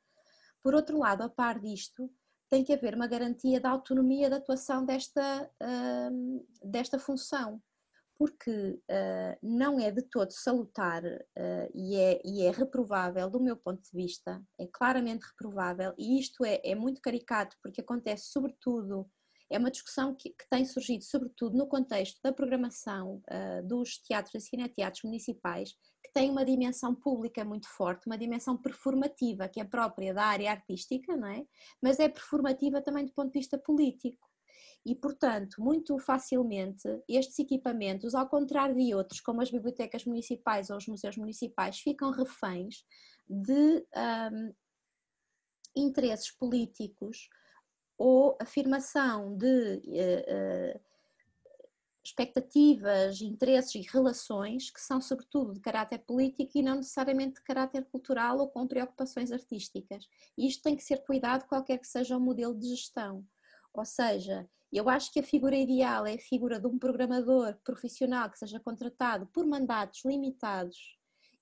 Por 0.62 0.74
outro 0.74 0.98
lado, 0.98 1.22
a 1.22 1.28
par 1.28 1.60
disto, 1.60 2.10
tem 2.48 2.64
que 2.64 2.72
haver 2.72 2.94
uma 2.94 3.06
garantia 3.06 3.60
da 3.60 3.70
autonomia 3.70 4.28
de 4.28 4.36
atuação 4.36 4.84
desta, 4.84 5.50
uh, 5.62 6.46
desta 6.62 6.98
função, 6.98 7.60
porque 8.18 8.80
uh, 8.90 9.38
não 9.42 9.78
é 9.78 9.90
de 9.90 10.02
todo 10.02 10.30
salutar 10.30 11.04
uh, 11.04 11.70
e, 11.74 11.96
é, 11.96 12.20
e 12.24 12.42
é 12.42 12.50
reprovável, 12.50 13.28
do 13.28 13.40
meu 13.40 13.56
ponto 13.56 13.82
de 13.82 13.90
vista, 13.92 14.42
é 14.58 14.66
claramente 14.66 15.26
reprovável, 15.26 15.92
e 15.98 16.18
isto 16.18 16.44
é, 16.44 16.60
é 16.64 16.74
muito 16.74 17.00
caricato 17.00 17.56
porque 17.62 17.80
acontece 17.80 18.30
sobretudo 18.30 19.10
é 19.50 19.58
uma 19.58 19.70
discussão 19.70 20.14
que, 20.14 20.30
que, 20.30 20.48
tem 20.50 20.64
surgido, 20.64 21.04
sobretudo, 21.04 21.56
no 21.56 21.66
contexto 21.66 22.18
da 22.22 22.32
programação 22.32 23.22
uh, 23.30 23.66
dos 23.66 23.98
teatros 23.98 24.34
e 24.34 24.48
cineteatros 24.48 25.02
municipais, 25.04 25.72
que 26.04 26.12
tem 26.12 26.30
uma 26.30 26.44
dimensão 26.44 26.94
pública 26.94 27.44
muito 27.44 27.68
forte, 27.68 28.06
uma 28.06 28.18
dimensão 28.18 28.56
performativa, 28.56 29.48
que 29.48 29.60
é 29.60 29.64
própria 29.64 30.12
da 30.12 30.24
área 30.24 30.50
artística, 30.50 31.16
não 31.16 31.28
é? 31.28 31.44
mas 31.82 31.98
é 32.00 32.08
performativa 32.08 32.82
também 32.82 33.04
do 33.04 33.12
ponto 33.12 33.32
de 33.32 33.38
vista 33.38 33.58
político. 33.58 34.26
E, 34.84 34.94
portanto, 34.94 35.56
muito 35.60 35.98
facilmente 35.98 36.88
estes 37.08 37.38
equipamentos, 37.40 38.14
ao 38.14 38.28
contrário 38.28 38.76
de 38.76 38.94
outros, 38.94 39.20
como 39.20 39.42
as 39.42 39.50
bibliotecas 39.50 40.04
municipais 40.04 40.70
ou 40.70 40.76
os 40.76 40.86
museus 40.86 41.16
municipais, 41.16 41.80
ficam 41.80 42.12
reféns 42.12 42.84
de 43.28 43.84
um, 44.32 44.54
interesses 45.74 46.30
políticos 46.30 47.28
ou 47.98 48.36
afirmação 48.40 49.36
de 49.36 49.82
uh, 49.86 50.76
uh, 50.76 50.80
expectativas, 52.04 53.20
interesses 53.20 53.74
e 53.74 53.80
relações 53.80 54.70
que 54.70 54.80
são 54.80 55.00
sobretudo 55.00 55.54
de 55.54 55.60
caráter 55.60 55.98
político 55.98 56.52
e 56.54 56.62
não 56.62 56.76
necessariamente 56.76 57.34
de 57.34 57.42
caráter 57.42 57.84
cultural 57.86 58.38
ou 58.38 58.48
com 58.48 58.66
preocupações 58.66 59.32
artísticas. 59.32 60.08
E 60.38 60.46
isto 60.46 60.62
tem 60.62 60.76
que 60.76 60.84
ser 60.84 60.98
cuidado 61.04 61.46
qualquer 61.48 61.78
que 61.78 61.86
seja 61.86 62.16
o 62.16 62.20
modelo 62.20 62.54
de 62.54 62.68
gestão. 62.68 63.26
Ou 63.74 63.84
seja, 63.84 64.48
eu 64.72 64.88
acho 64.88 65.12
que 65.12 65.20
a 65.20 65.24
figura 65.24 65.56
ideal 65.56 66.06
é 66.06 66.14
a 66.14 66.18
figura 66.18 66.60
de 66.60 66.66
um 66.66 66.78
programador 66.78 67.56
profissional 67.64 68.30
que 68.30 68.38
seja 68.38 68.60
contratado 68.60 69.26
por 69.26 69.46
mandatos 69.46 70.04
limitados 70.04 70.96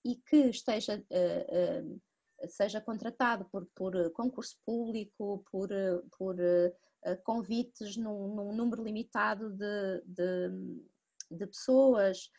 e 0.04 0.16
que 0.16 0.48
esteja 0.48 0.98
uh, 0.98 2.00
seja 2.48 2.80
contratado 2.80 3.44
por, 3.46 3.66
por 3.74 4.10
concurso 4.12 4.56
público, 4.64 5.44
por, 5.50 5.68
por 6.16 6.36
uh, 6.36 7.22
convites 7.22 7.96
num, 7.96 8.34
num, 8.34 8.52
número 8.54 8.82
limitado 8.82 9.50
de, 9.50 10.02
de, 10.06 10.50
de 11.30 11.46
pessoas 11.46 12.30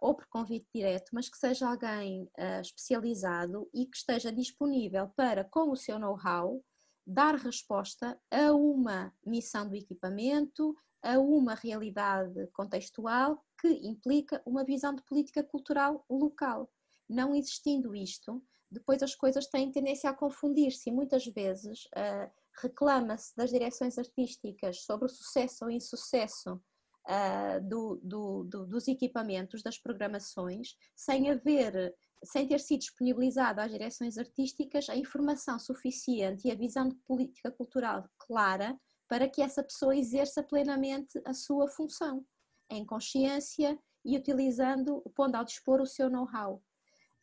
ou 0.00 0.12
por 0.12 0.26
convite 0.26 0.66
direto, 0.74 1.10
mas 1.12 1.28
que 1.28 1.38
seja 1.38 1.68
alguém 1.68 2.28
especializado 2.60 3.70
e 3.72 3.86
que 3.86 3.96
esteja 3.96 4.32
disponível 4.32 5.08
para, 5.14 5.44
com 5.44 5.70
o 5.70 5.76
seu 5.76 6.00
know-how, 6.00 6.60
dar 7.06 7.36
resposta 7.36 8.20
a 8.28 8.52
uma 8.52 9.14
missão 9.24 9.68
do 9.68 9.76
equipamento, 9.76 10.76
a 11.02 11.18
uma 11.18 11.54
realidade 11.54 12.46
contextual 12.52 13.44
que 13.60 13.68
implica 13.68 14.40
uma 14.46 14.64
visão 14.64 14.94
de 14.94 15.02
política 15.02 15.42
cultural 15.42 16.04
local. 16.08 16.70
Não 17.08 17.34
existindo 17.34 17.94
isto, 17.94 18.42
depois 18.72 19.02
as 19.02 19.14
coisas 19.14 19.46
têm 19.46 19.70
tendência 19.70 20.08
a 20.10 20.14
confundir-se 20.14 20.88
e 20.88 20.92
muitas 20.92 21.24
vezes 21.26 21.84
uh, 21.86 22.30
reclama-se 22.60 23.36
das 23.36 23.50
direções 23.50 23.98
artísticas 23.98 24.82
sobre 24.84 25.06
o 25.06 25.08
sucesso 25.08 25.64
ou 25.64 25.70
insucesso 25.70 26.54
uh, 26.54 27.68
do, 27.68 28.00
do, 28.02 28.44
do, 28.44 28.66
dos 28.66 28.88
equipamentos, 28.88 29.62
das 29.62 29.78
programações, 29.78 30.74
sem 30.96 31.30
haver, 31.30 31.94
sem 32.24 32.46
ter 32.46 32.60
sido 32.60 32.80
disponibilizada 32.80 33.62
às 33.62 33.70
direções 33.70 34.16
artísticas 34.18 34.88
a 34.88 34.96
informação 34.96 35.58
suficiente 35.58 36.48
e 36.48 36.50
a 36.50 36.56
visão 36.56 36.88
de 36.88 36.96
política 37.06 37.50
cultural 37.50 38.08
clara 38.18 38.78
para 39.08 39.28
que 39.28 39.42
essa 39.42 39.62
pessoa 39.62 39.96
exerça 39.96 40.42
plenamente 40.42 41.20
a 41.26 41.34
sua 41.34 41.68
função, 41.68 42.24
em 42.70 42.86
consciência 42.86 43.78
e 44.04 44.16
utilizando, 44.16 45.02
pondo 45.14 45.36
ao 45.36 45.44
dispor 45.44 45.80
o 45.80 45.86
seu 45.86 46.08
know-how. 46.08 46.62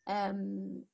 Um, 0.08 0.84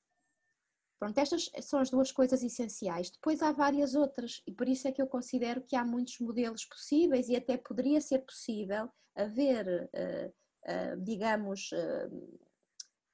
Pronto, 0.99 1.19
estas 1.19 1.51
são 1.61 1.81
as 1.81 1.91
duas 1.91 2.11
coisas 2.11 2.43
essenciais. 2.43 3.11
Depois 3.11 3.43
há 3.43 3.53
várias 3.53 3.95
outras, 3.95 4.43
e 4.47 4.53
por 4.53 4.67
isso 4.69 4.89
é 4.89 4.93
que 4.93 5.03
eu 5.03 5.07
considero 5.07 5.63
que 5.63 5.77
há 5.77 5.85
muitos 5.85 6.19
modelos 6.21 6.65
possíveis 6.65 7.29
e 7.29 7.37
até 7.37 7.57
poderia 7.59 8.01
ser 8.01 8.21
possível 8.21 8.89
haver, 9.15 9.91
uh, 9.95 10.29
uh, 10.29 11.03
digamos, 11.03 11.71
uh, 11.73 12.39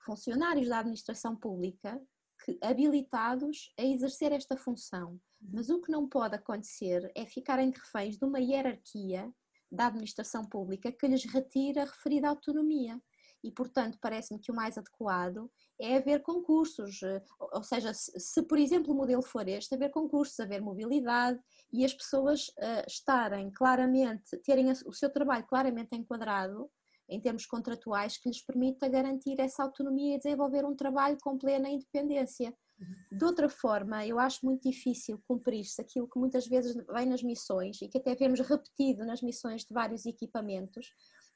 funcionários 0.05 0.69
da 0.69 0.79
administração 0.79 1.35
pública 1.35 2.01
que, 2.45 2.59
habilitados 2.63 3.73
a 3.79 3.83
exercer 3.83 4.33
esta 4.33 4.57
função. 4.57 5.21
Mas 5.41 5.69
o 5.69 5.81
que 5.81 5.91
não 5.91 6.09
pode 6.09 6.37
acontecer 6.37 7.11
é 7.17 7.27
ficarem 7.27 7.71
reféns 7.71 8.17
de 8.17 8.25
uma 8.25 8.39
hierarquia 8.39 9.33
da 9.71 9.87
administração 9.87 10.45
pública 10.45 10.93
que 10.93 11.07
lhes 11.09 11.25
retira 11.25 11.83
a 11.83 11.87
referida 11.87 12.29
autonomia 12.29 13.01
e, 13.43 13.51
portanto, 13.51 13.99
parece-me 14.01 14.41
que 14.41 14.53
o 14.53 14.55
mais 14.55 14.79
adequado 14.79 15.51
é 15.81 15.97
haver 15.97 16.23
concursos, 16.23 17.03
eh, 17.03 17.23
ou 17.41 17.63
seja, 17.63 17.93
se, 17.95 18.43
por 18.45 18.59
exemplo 18.59 18.93
o 18.93 18.97
modelo 18.97 19.23
for 19.23 19.49
este, 19.49 19.75
haver 19.75 19.91
concursos, 19.91 20.39
haver 20.39 20.61
mobilidade 20.61 21.41
e 21.73 21.85
as 21.85 21.93
pessoas 21.93 22.49
uh, 22.49 22.87
estarem 22.87 23.51
claramente, 23.51 24.37
terem 24.45 24.71
o 24.71 24.93
seu 24.93 25.11
trabalho 25.11 25.47
claramente 25.47 25.97
enquadrado 25.97 26.71
em 27.09 27.21
termos 27.21 27.45
contratuais 27.47 28.17
que 28.17 28.29
lhes 28.29 28.45
permita 28.45 28.89
garantir 28.89 29.39
essa 29.39 29.63
autonomia 29.63 30.15
e 30.15 30.19
desenvolver 30.19 30.65
um 30.65 30.75
trabalho 30.75 31.19
com 31.23 31.37
plena 31.37 31.69
independência. 31.69 32.55
Uhum. 32.79 33.19
De 33.19 33.25
outra 33.25 33.49
forma, 33.49 34.07
eu 34.07 34.19
acho 34.19 34.45
muito 34.45 34.69
difícil 34.69 35.23
cumprir-se 35.29 35.81
aquilo 35.81 36.09
que 36.09 36.19
muitas 36.19 36.47
vezes 36.47 36.75
vem 36.93 37.07
nas 37.07 37.23
missões 37.23 37.81
e 37.83 37.89
que 37.89 37.99
até 37.99 38.15
vemos 38.15 38.41
repetido 38.41 39.05
nas 39.05 39.21
missões 39.21 39.63
de 39.63 39.75
vários 39.75 40.07
equipamentos 40.07 40.87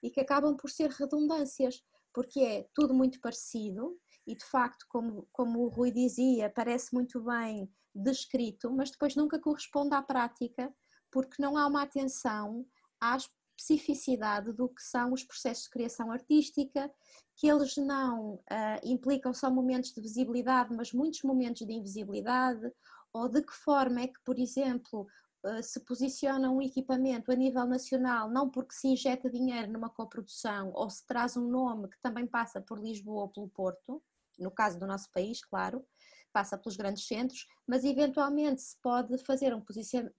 e 0.02 0.10
que 0.10 0.20
acabam 0.20 0.56
por 0.56 0.70
ser 0.70 0.90
redundâncias 0.90 1.82
porque 2.16 2.40
é 2.40 2.66
tudo 2.72 2.94
muito 2.94 3.20
parecido 3.20 3.94
e 4.26 4.34
de 4.34 4.44
facto, 4.46 4.86
como, 4.88 5.28
como 5.30 5.60
o 5.60 5.68
Rui 5.68 5.90
dizia, 5.90 6.48
parece 6.48 6.94
muito 6.94 7.20
bem 7.22 7.70
descrito, 7.94 8.72
mas 8.72 8.90
depois 8.90 9.14
nunca 9.14 9.38
corresponde 9.38 9.94
à 9.94 10.00
prática, 10.00 10.74
porque 11.12 11.42
não 11.42 11.58
há 11.58 11.66
uma 11.66 11.82
atenção 11.82 12.66
à 12.98 13.18
especificidade 13.18 14.50
do 14.54 14.66
que 14.66 14.82
são 14.82 15.12
os 15.12 15.24
processos 15.24 15.64
de 15.64 15.70
criação 15.70 16.10
artística, 16.10 16.90
que 17.36 17.48
eles 17.48 17.76
não 17.76 18.36
uh, 18.36 18.80
implicam 18.82 19.34
só 19.34 19.50
momentos 19.50 19.92
de 19.92 20.00
visibilidade, 20.00 20.74
mas 20.74 20.94
muitos 20.94 21.22
momentos 21.22 21.66
de 21.66 21.72
invisibilidade, 21.74 22.72
ou 23.12 23.28
de 23.28 23.42
que 23.42 23.52
forma 23.52 24.00
é 24.00 24.06
que, 24.06 24.20
por 24.24 24.38
exemplo, 24.38 25.06
se 25.62 25.80
posiciona 25.80 26.50
um 26.50 26.60
equipamento 26.60 27.30
a 27.30 27.34
nível 27.34 27.66
nacional, 27.66 28.30
não 28.30 28.50
porque 28.50 28.74
se 28.74 28.88
injeta 28.88 29.30
dinheiro 29.30 29.72
numa 29.72 29.90
coprodução 29.90 30.72
ou 30.74 30.90
se 30.90 31.06
traz 31.06 31.36
um 31.36 31.48
nome 31.48 31.88
que 31.88 32.00
também 32.02 32.26
passa 32.26 32.60
por 32.60 32.80
Lisboa 32.80 33.22
ou 33.22 33.28
pelo 33.28 33.48
Porto, 33.48 34.02
no 34.38 34.50
caso 34.50 34.78
do 34.78 34.86
nosso 34.86 35.10
país, 35.12 35.44
claro, 35.44 35.84
passa 36.32 36.58
pelos 36.58 36.76
grandes 36.76 37.06
centros, 37.06 37.46
mas 37.66 37.84
eventualmente 37.84 38.60
se 38.60 38.76
pode 38.82 39.16
fazer 39.24 39.54
um 39.54 39.64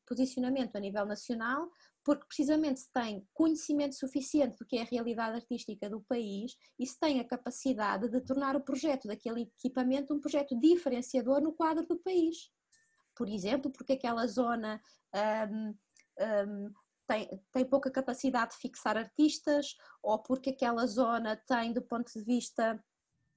posicionamento 0.05 0.75
a 0.75 0.79
nível 0.79 1.05
nacional, 1.05 1.69
porque 2.03 2.25
precisamente 2.25 2.79
se 2.79 2.91
tem 2.91 3.27
conhecimento 3.33 3.93
suficiente 3.95 4.57
do 4.57 4.65
que 4.65 4.77
é 4.77 4.81
a 4.81 4.85
realidade 4.85 5.35
artística 5.35 5.89
do 5.89 6.01
país 6.01 6.55
e 6.79 6.87
se 6.87 6.97
tem 6.97 7.19
a 7.19 7.27
capacidade 7.27 8.09
de 8.09 8.21
tornar 8.21 8.55
o 8.55 8.63
projeto 8.63 9.07
daquele 9.07 9.41
equipamento 9.41 10.13
um 10.13 10.19
projeto 10.19 10.57
diferenciador 10.59 11.41
no 11.41 11.53
quadro 11.53 11.85
do 11.85 11.99
país 11.99 12.49
por 13.17 13.27
exemplo, 13.27 13.71
porque 13.71 13.93
aquela 13.93 14.27
zona 14.27 14.79
um, 15.49 15.75
um, 16.19 16.73
tem, 17.07 17.41
tem 17.51 17.65
pouca 17.65 17.89
capacidade 17.89 18.51
de 18.51 18.57
fixar 18.57 18.95
artistas, 18.97 19.75
ou 20.03 20.19
porque 20.19 20.51
aquela 20.51 20.85
zona 20.85 21.35
tem, 21.35 21.73
do 21.73 21.81
ponto 21.81 22.11
de 22.13 22.23
vista 22.23 22.81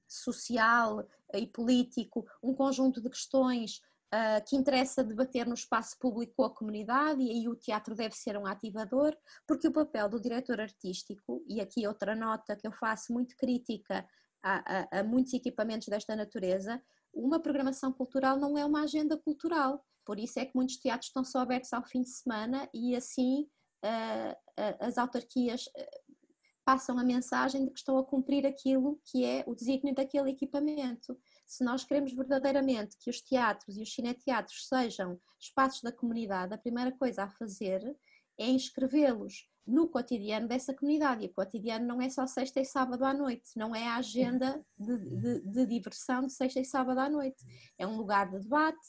social 0.07 1.07
e 1.33 1.47
político, 1.47 2.27
um 2.43 2.53
conjunto 2.53 3.01
de 3.01 3.09
questões 3.09 3.81
uh, 4.13 4.43
que 4.45 4.57
interessa 4.57 5.03
debater 5.03 5.47
no 5.47 5.53
espaço 5.53 5.97
público 5.97 6.33
com 6.35 6.43
a 6.43 6.53
comunidade, 6.53 7.23
e 7.23 7.31
aí 7.31 7.47
o 7.47 7.55
teatro 7.55 7.95
deve 7.95 8.15
ser 8.15 8.37
um 8.37 8.45
ativador, 8.45 9.17
porque 9.47 9.67
o 9.67 9.73
papel 9.73 10.09
do 10.09 10.19
diretor 10.19 10.59
artístico, 10.59 11.43
e 11.47 11.61
aqui 11.61 11.87
outra 11.87 12.13
nota 12.13 12.55
que 12.55 12.67
eu 12.67 12.73
faço 12.73 13.13
muito 13.13 13.35
crítica 13.37 14.05
a, 14.43 14.97
a, 14.97 14.99
a 14.99 15.03
muitos 15.03 15.33
equipamentos 15.33 15.87
desta 15.87 16.15
natureza, 16.15 16.81
uma 17.13 17.39
programação 17.39 17.91
cultural 17.91 18.37
não 18.37 18.57
é 18.57 18.65
uma 18.65 18.83
agenda 18.83 19.17
cultural. 19.17 19.85
Por 20.05 20.19
isso 20.19 20.39
é 20.39 20.45
que 20.45 20.55
muitos 20.55 20.77
teatros 20.77 21.07
estão 21.07 21.23
só 21.23 21.39
abertos 21.39 21.71
ao 21.73 21.83
fim 21.83 22.01
de 22.01 22.09
semana 22.09 22.69
e 22.73 22.95
assim 22.95 23.47
uh, 23.83 24.31
uh, 24.31 24.77
as 24.79 24.97
autarquias 24.97 25.67
uh, 25.67 26.21
passam 26.65 26.97
a 26.97 27.03
mensagem 27.03 27.65
de 27.65 27.71
que 27.71 27.79
estão 27.79 27.97
a 27.97 28.05
cumprir 28.05 28.45
aquilo 28.45 28.99
que 29.05 29.25
é 29.25 29.43
o 29.47 29.55
desígnio 29.55 29.93
daquele 29.93 30.31
equipamento. 30.31 31.19
Se 31.45 31.63
nós 31.63 31.83
queremos 31.83 32.13
verdadeiramente 32.13 32.97
que 32.99 33.09
os 33.09 33.21
teatros 33.21 33.77
e 33.77 33.81
os 33.81 33.93
cineteatros 33.93 34.67
sejam 34.67 35.19
espaços 35.39 35.81
da 35.81 35.91
comunidade, 35.91 36.53
a 36.53 36.57
primeira 36.57 36.91
coisa 36.91 37.23
a 37.23 37.29
fazer 37.29 37.95
é 38.39 38.47
inscrevê-los 38.47 39.50
no 39.65 39.87
cotidiano 39.87 40.47
dessa 40.47 40.73
comunidade. 40.73 41.23
E 41.23 41.27
o 41.27 41.33
cotidiano 41.33 41.85
não 41.85 42.01
é 42.01 42.09
só 42.09 42.25
sexta 42.27 42.59
e 42.59 42.65
sábado 42.65 43.03
à 43.03 43.13
noite, 43.13 43.51
não 43.55 43.75
é 43.75 43.87
a 43.87 43.97
agenda 43.97 44.63
de, 44.77 44.97
de, 44.97 45.41
de, 45.41 45.65
diversão 45.65 46.25
de 46.25 46.33
sexta 46.33 46.59
e 46.59 46.65
sábado 46.65 46.99
à 46.99 47.09
noite. 47.09 47.43
É 47.77 47.85
um 47.85 47.95
lugar 47.95 48.29
de 48.29 48.39
debate, 48.39 48.79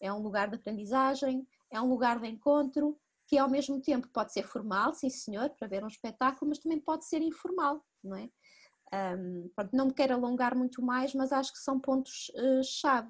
é 0.00 0.12
um 0.12 0.20
lugar 0.20 0.48
de 0.48 0.56
aprendizagem, 0.56 1.46
é 1.70 1.80
um 1.80 1.88
lugar 1.88 2.20
de 2.20 2.28
encontro, 2.28 2.98
que 3.26 3.36
ao 3.36 3.48
mesmo 3.48 3.80
tempo 3.80 4.08
pode 4.08 4.32
ser 4.32 4.44
formal, 4.44 4.94
sim 4.94 5.10
senhor, 5.10 5.50
para 5.50 5.68
ver 5.68 5.84
um 5.84 5.88
espetáculo, 5.88 6.48
mas 6.48 6.58
também 6.58 6.80
pode 6.80 7.06
ser 7.06 7.20
informal, 7.20 7.84
não 8.02 8.16
é? 8.16 8.30
Um, 8.90 9.50
pronto, 9.54 9.76
não 9.76 9.86
me 9.88 9.92
quero 9.92 10.14
alongar 10.14 10.54
muito 10.56 10.80
mais, 10.80 11.12
mas 11.14 11.30
acho 11.30 11.52
que 11.52 11.58
são 11.58 11.78
pontos-chave. 11.78 13.08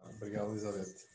Uh, 0.00 0.08
Obrigado, 0.16 0.50
Elizabeth. 0.50 1.12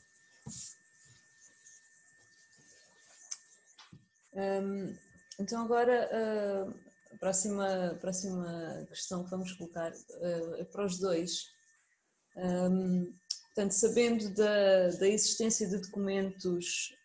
Então 5.39 5.63
agora 5.63 6.10
uh, 6.12 7.13
a 7.13 7.17
próxima, 7.17 7.98
próxima 8.01 8.86
questão 8.89 9.24
que 9.24 9.32
vamos 9.32 9.51
colocar 9.53 9.91
uh, 9.91 10.56
é 10.56 10.63
para 10.65 10.86
os 10.86 11.00
dois. 11.00 11.56
Portanto, 13.58 13.72
sabendo 13.72 14.29
da, 14.36 14.89
da 15.00 15.08
existência 15.08 15.67
de 15.67 15.77
documentos 15.77 16.96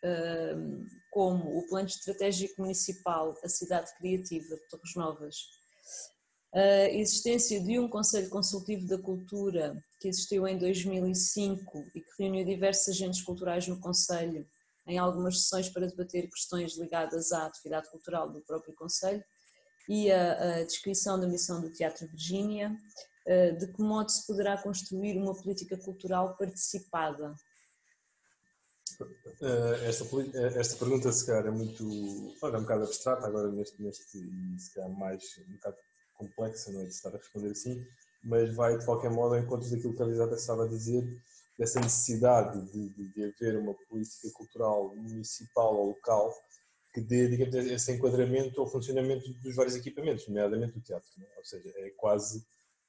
um, 0.54 0.84
como 1.10 1.56
o 1.56 1.66
Plano 1.66 1.88
Estratégico 1.88 2.60
Municipal, 2.60 3.34
a 3.42 3.48
Cidade 3.48 3.90
Criativa 3.96 4.56
de 4.56 4.68
Torres 4.68 4.94
Novas, 4.94 5.36
a 6.54 6.90
existência 6.90 7.58
de 7.58 7.78
um 7.78 7.88
Conselho 7.88 8.28
Consultivo 8.28 8.86
da 8.86 8.98
Cultura 8.98 9.82
que 9.98 10.08
existiu 10.08 10.46
em 10.46 10.58
2005 10.58 11.86
e 11.94 12.02
que 12.02 12.22
reuniu 12.22 12.44
diversos 12.44 12.88
agentes 12.90 13.22
culturais 13.22 13.66
no 13.66 13.80
Conselho 13.80 14.46
em 14.86 14.98
algumas 14.98 15.40
sessões 15.42 15.68
para 15.68 15.86
debater 15.86 16.28
questões 16.28 16.76
ligadas 16.76 17.32
à 17.32 17.46
atividade 17.46 17.90
cultural 17.90 18.30
do 18.30 18.40
próprio 18.42 18.74
Conselho 18.74 19.22
e 19.88 20.10
a, 20.10 20.60
a 20.60 20.64
descrição 20.64 21.18
da 21.18 21.26
missão 21.26 21.60
do 21.60 21.70
Teatro 21.70 22.06
Virgínia, 22.08 22.76
eh, 23.26 23.52
de 23.52 23.66
que 23.72 23.82
modo 23.82 24.10
se 24.10 24.26
poderá 24.26 24.56
construir 24.60 25.16
uma 25.16 25.34
política 25.34 25.76
cultural 25.76 26.36
participada? 26.36 27.34
Eh, 29.40 29.88
esta, 29.88 30.04
eh, 30.04 30.58
esta 30.60 30.76
pergunta, 30.76 31.10
se 31.12 31.26
calhar, 31.26 31.46
é 31.46 31.50
muito. 31.50 31.84
Olha, 32.42 32.56
é 32.56 32.58
um 32.58 32.62
bocado 32.62 32.84
abstrata 32.84 33.26
agora 33.26 33.50
neste, 33.50 33.82
neste 33.82 34.04
se 34.58 34.74
calhar 34.74 34.90
mais 34.90 35.22
um 35.48 35.52
bocado 35.54 35.76
complexa, 36.14 36.70
não 36.72 36.80
é 36.80 36.84
de 36.84 36.90
estar 36.90 37.10
a 37.10 37.18
responder 37.18 37.50
assim, 37.50 37.84
mas 38.22 38.54
vai 38.54 38.78
de 38.78 38.84
qualquer 38.84 39.10
modo 39.10 39.34
ao 39.34 39.40
encontro 39.40 39.68
daquilo 39.68 39.94
que 39.94 40.02
a 40.02 40.06
Elisabeth 40.06 40.36
estava 40.36 40.64
a 40.64 40.68
dizer, 40.68 41.04
dessa 41.58 41.80
necessidade 41.80 42.60
de, 42.72 42.88
de, 42.88 43.12
de 43.12 43.24
haver 43.24 43.58
uma 43.58 43.74
política 43.88 44.30
cultural 44.32 44.94
municipal 44.96 45.76
ou 45.76 45.88
local 45.88 46.32
que 46.92 47.00
dê, 47.00 47.28
digamos, 47.28 47.54
esse 47.54 47.92
enquadramento 47.92 48.60
ao 48.60 48.66
funcionamento 48.66 49.32
dos 49.40 49.54
vários 49.54 49.74
equipamentos, 49.74 50.26
nomeadamente 50.28 50.74
do 50.74 50.80
teatro. 50.80 51.08
É? 51.20 51.38
Ou 51.38 51.44
seja, 51.44 51.72
é 51.76 51.90
quase 51.96 52.44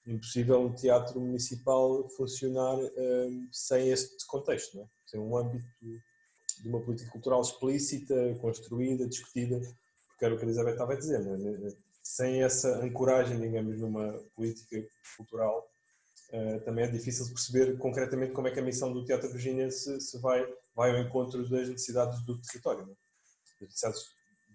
impossível 0.06 0.62
um 0.62 0.74
teatro 0.74 1.20
municipal 1.20 2.08
funcionar 2.10 2.76
um, 2.76 3.48
sem 3.52 3.90
este 3.90 4.26
contexto, 4.28 4.80
é? 4.80 4.86
sem 5.08 5.20
um 5.20 5.38
âmbito 5.38 5.66
de 5.82 6.68
uma 6.68 6.82
política 6.82 7.10
cultural 7.12 7.42
explícita, 7.42 8.36
construída, 8.42 9.08
discutida, 9.08 9.60
porque 10.10 10.26
era 10.26 10.36
o 10.36 10.38
que 10.38 10.44
a 10.44 10.48
Elizabeth 10.48 10.72
estava 10.72 10.94
a 10.94 10.98
dizer, 10.98 11.22
é? 11.22 11.74
sem 12.04 12.44
essa 12.44 12.84
ancoragem, 12.84 13.40
digamos, 13.40 13.80
numa 13.80 14.12
política 14.36 14.86
cultural, 15.16 15.66
uh, 16.34 16.60
também 16.66 16.86
é 16.86 16.92
difícil 16.92 17.28
perceber 17.28 17.78
concretamente 17.78 18.34
como 18.34 18.48
é 18.48 18.52
que 18.52 18.60
a 18.60 18.64
missão 18.64 18.92
do 18.92 19.06
Teatro 19.06 19.30
Virgínia 19.30 19.70
se, 19.70 20.18
vai, 20.20 20.46
vai 20.76 20.92
ao 20.92 20.98
encontro 21.00 21.48
das 21.48 21.70
necessidades 21.70 22.22
do 22.26 22.42
território, 22.42 22.84
é? 22.84 22.86
das 23.62 23.70
necessidades, 23.70 24.02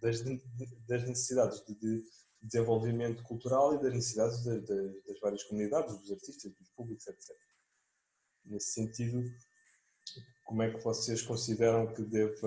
das, 0.02 0.86
das 0.86 1.08
necessidades 1.08 1.64
de, 1.66 1.74
de, 1.74 2.18
desenvolvimento 2.40 3.24
cultural 3.24 3.74
e 3.74 3.82
das 3.82 3.92
necessidades 3.92 4.44
de, 4.44 4.60
de, 4.60 5.02
das 5.08 5.18
várias 5.20 5.42
comunidades, 5.42 5.98
dos 5.98 6.12
artistas, 6.12 6.52
dos 6.52 6.68
públicos, 6.70 7.04
etc. 7.08 7.36
Nesse 8.44 8.74
sentido, 8.74 9.24
como 10.44 10.62
é 10.62 10.70
que 10.72 10.82
vocês 10.82 11.20
consideram 11.20 11.92
que 11.92 12.04
que 12.04 12.40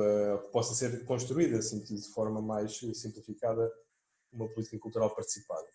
possa 0.52 0.74
ser 0.74 1.04
construída 1.06 1.60
assim, 1.60 1.84
de 1.84 2.02
forma 2.14 2.42
mais 2.42 2.80
simplificada 2.94 3.72
uma 4.32 4.48
política 4.48 4.80
cultural 4.80 5.14
participada? 5.14 5.68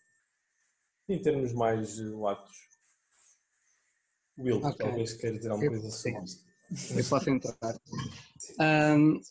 Em 1.07 1.21
termos 1.21 1.53
mais 1.53 1.97
latos. 1.99 2.76
Will, 4.37 4.57
okay. 4.57 4.85
talvez 4.85 5.13
queira 5.13 5.37
dizer 5.37 5.51
alguma 5.51 5.69
coisa 5.69 5.89
sobre 5.89 6.23
isso. 6.23 6.45
Eu 6.95 7.05
posso 7.05 7.29
entrar. 7.29 7.79
Um, 8.59 9.21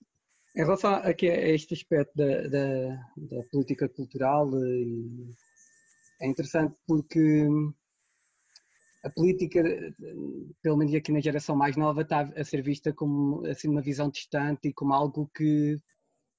em 0.56 0.64
relação 0.64 0.94
aqui 0.94 1.28
a 1.28 1.48
este 1.48 1.74
aspecto 1.74 2.16
da, 2.16 2.48
da, 2.48 2.88
da 3.16 3.42
política 3.50 3.88
cultural, 3.88 4.48
eh, 4.56 5.34
é 6.20 6.26
interessante 6.26 6.74
porque 6.86 7.46
a 9.04 9.10
política, 9.10 9.62
pelo 10.62 10.78
menos 10.78 10.94
aqui 10.94 11.12
na 11.12 11.20
geração 11.20 11.54
mais 11.54 11.76
nova, 11.76 12.02
está 12.02 12.22
a 12.22 12.44
ser 12.44 12.62
vista 12.62 12.92
como 12.92 13.46
assim, 13.46 13.68
uma 13.68 13.82
visão 13.82 14.08
distante 14.10 14.68
e 14.68 14.72
como 14.72 14.94
algo 14.94 15.30
que 15.34 15.78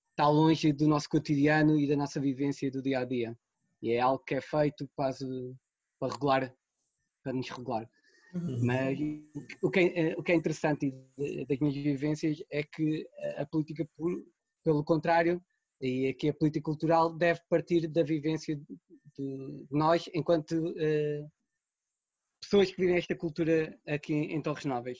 está 0.09 0.27
longe 0.27 0.73
do 0.73 0.87
nosso 0.87 1.07
cotidiano 1.07 1.79
e 1.79 1.87
da 1.87 1.95
nossa 1.95 2.19
vivência 2.19 2.71
do 2.71 2.81
dia 2.81 2.99
a 2.99 3.05
dia. 3.05 3.37
E 3.81 3.91
é 3.91 4.01
algo 4.01 4.23
que 4.23 4.35
é 4.35 4.41
feito 4.41 4.89
quase 4.95 5.25
para 5.99 6.11
regular, 6.11 6.53
para 7.23 7.33
nos 7.33 7.49
regular. 7.49 7.87
Uhum. 8.33 8.65
Mas 8.65 8.99
o 9.61 9.71
que, 9.71 9.79
é, 9.79 10.15
o 10.17 10.23
que 10.23 10.31
é 10.31 10.35
interessante 10.35 10.93
das 11.47 11.59
minhas 11.59 11.75
vivências 11.75 12.43
é 12.51 12.63
que 12.63 13.07
a 13.37 13.45
política, 13.45 13.87
pelo 14.63 14.83
contrário, 14.83 15.41
e 15.81 16.07
aqui 16.07 16.29
a 16.29 16.33
política 16.33 16.63
cultural 16.63 17.13
deve 17.13 17.39
partir 17.49 17.87
da 17.87 18.03
vivência 18.03 18.59
de 19.15 19.65
nós 19.69 20.09
enquanto 20.13 20.53
uh, 20.53 21.31
pessoas 22.41 22.71
que 22.71 22.81
vivem 22.81 22.97
esta 22.97 23.15
cultura 23.15 23.77
aqui 23.87 24.13
em 24.13 24.41
Torres 24.41 24.65
Novas. 24.65 24.97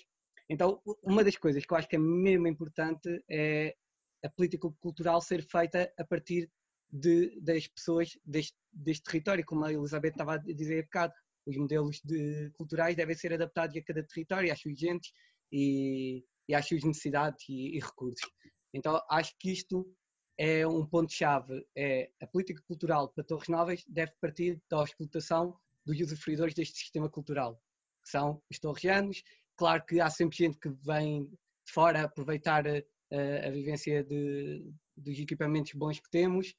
Então, 0.50 0.82
uma 1.04 1.24
das 1.24 1.36
coisas 1.36 1.66
que 1.66 1.74
eu 1.74 1.78
acho 1.78 1.88
que 1.88 1.96
é 1.96 2.00
mesmo 2.00 2.48
importante 2.48 3.24
é 3.30 3.76
a 4.24 4.30
política 4.30 4.70
cultural 4.80 5.22
ser 5.22 5.44
feita 5.44 5.92
a 5.98 6.06
partir 6.06 6.50
de, 6.90 7.40
das 7.42 7.68
pessoas 7.68 8.18
deste, 8.26 8.56
deste 8.72 9.04
território, 9.04 9.46
como 9.46 9.66
a 9.66 9.74
Elizabeth 9.74 10.12
estava 10.12 10.36
a 10.36 10.38
dizer 10.38 10.80
há 10.80 10.84
bocado 10.84 11.14
os 11.48 11.56
modelos 11.56 12.02
de, 12.04 12.52
culturais 12.58 12.96
devem 12.96 13.16
ser 13.16 13.34
adaptados 13.34 13.76
a 13.78 13.82
cada 13.82 14.04
território, 14.04 14.52
às 14.52 14.60
suas 14.60 14.78
gentes 14.78 15.12
e, 15.52 16.24
e 16.48 16.54
às 16.54 16.68
suas 16.68 16.84
necessidades 16.84 17.48
e, 17.48 17.78
e, 17.78 17.80
recursos. 17.80 18.30
Então 18.74 19.02
acho 19.10 19.34
que 19.40 19.52
isto 19.52 19.90
é 20.38 20.68
um 20.68 20.86
ponto-chave. 20.86 21.66
É, 21.76 22.12
a 22.22 22.28
política 22.28 22.62
cultural 22.68 23.10
para 23.10 23.24
Torres 23.24 23.48
Novas 23.48 23.84
deve 23.88 24.12
partir 24.20 24.62
da 24.70 24.84
explotação 24.84 25.58
dos 25.86 26.00
usufruidores 26.02 26.54
deste 26.54 26.78
sistema 26.78 27.10
cultural, 27.10 27.56
que 28.04 28.12
são 28.12 28.42
os 28.52 28.60
torreanos. 28.60 29.24
Claro 29.56 29.86
que 29.86 30.02
há 30.02 30.10
sempre 30.10 30.38
gente 30.38 30.60
que 30.60 30.70
vem 30.86 31.26
de 31.26 31.74
fora 31.74 32.04
aproveitar 32.04 32.68
a, 32.68 32.78
a, 32.78 33.48
a 33.48 33.52
vivência 33.52 34.04
de, 34.04 34.70
dos 34.98 35.18
equipamentos 35.18 35.72
bons 35.74 36.00
que 36.00 36.10
temos, 36.10 36.50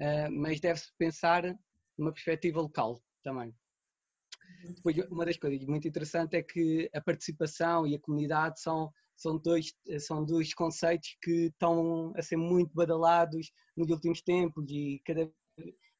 uh, 0.00 0.30
mas 0.30 0.60
deve-se 0.60 0.92
pensar 0.96 1.42
numa 1.98 2.12
perspectiva 2.12 2.60
local 2.60 3.02
também. 3.22 3.52
Depois, 4.74 4.96
uma 5.10 5.24
das 5.24 5.36
coisas 5.36 5.64
muito 5.66 5.86
interessantes 5.88 6.38
é 6.38 6.42
que 6.42 6.90
a 6.94 7.00
participação 7.00 7.86
e 7.86 7.94
a 7.94 8.00
comunidade 8.00 8.60
são, 8.60 8.92
são, 9.16 9.38
dois, 9.38 9.72
são 10.00 10.24
dois 10.24 10.54
conceitos 10.54 11.16
que 11.22 11.46
estão 11.46 12.12
a 12.16 12.22
ser 12.22 12.36
muito 12.36 12.74
badalados 12.74 13.50
nos 13.76 13.90
últimos 13.90 14.22
tempos 14.22 14.64
e, 14.68 15.00
cada, 15.04 15.30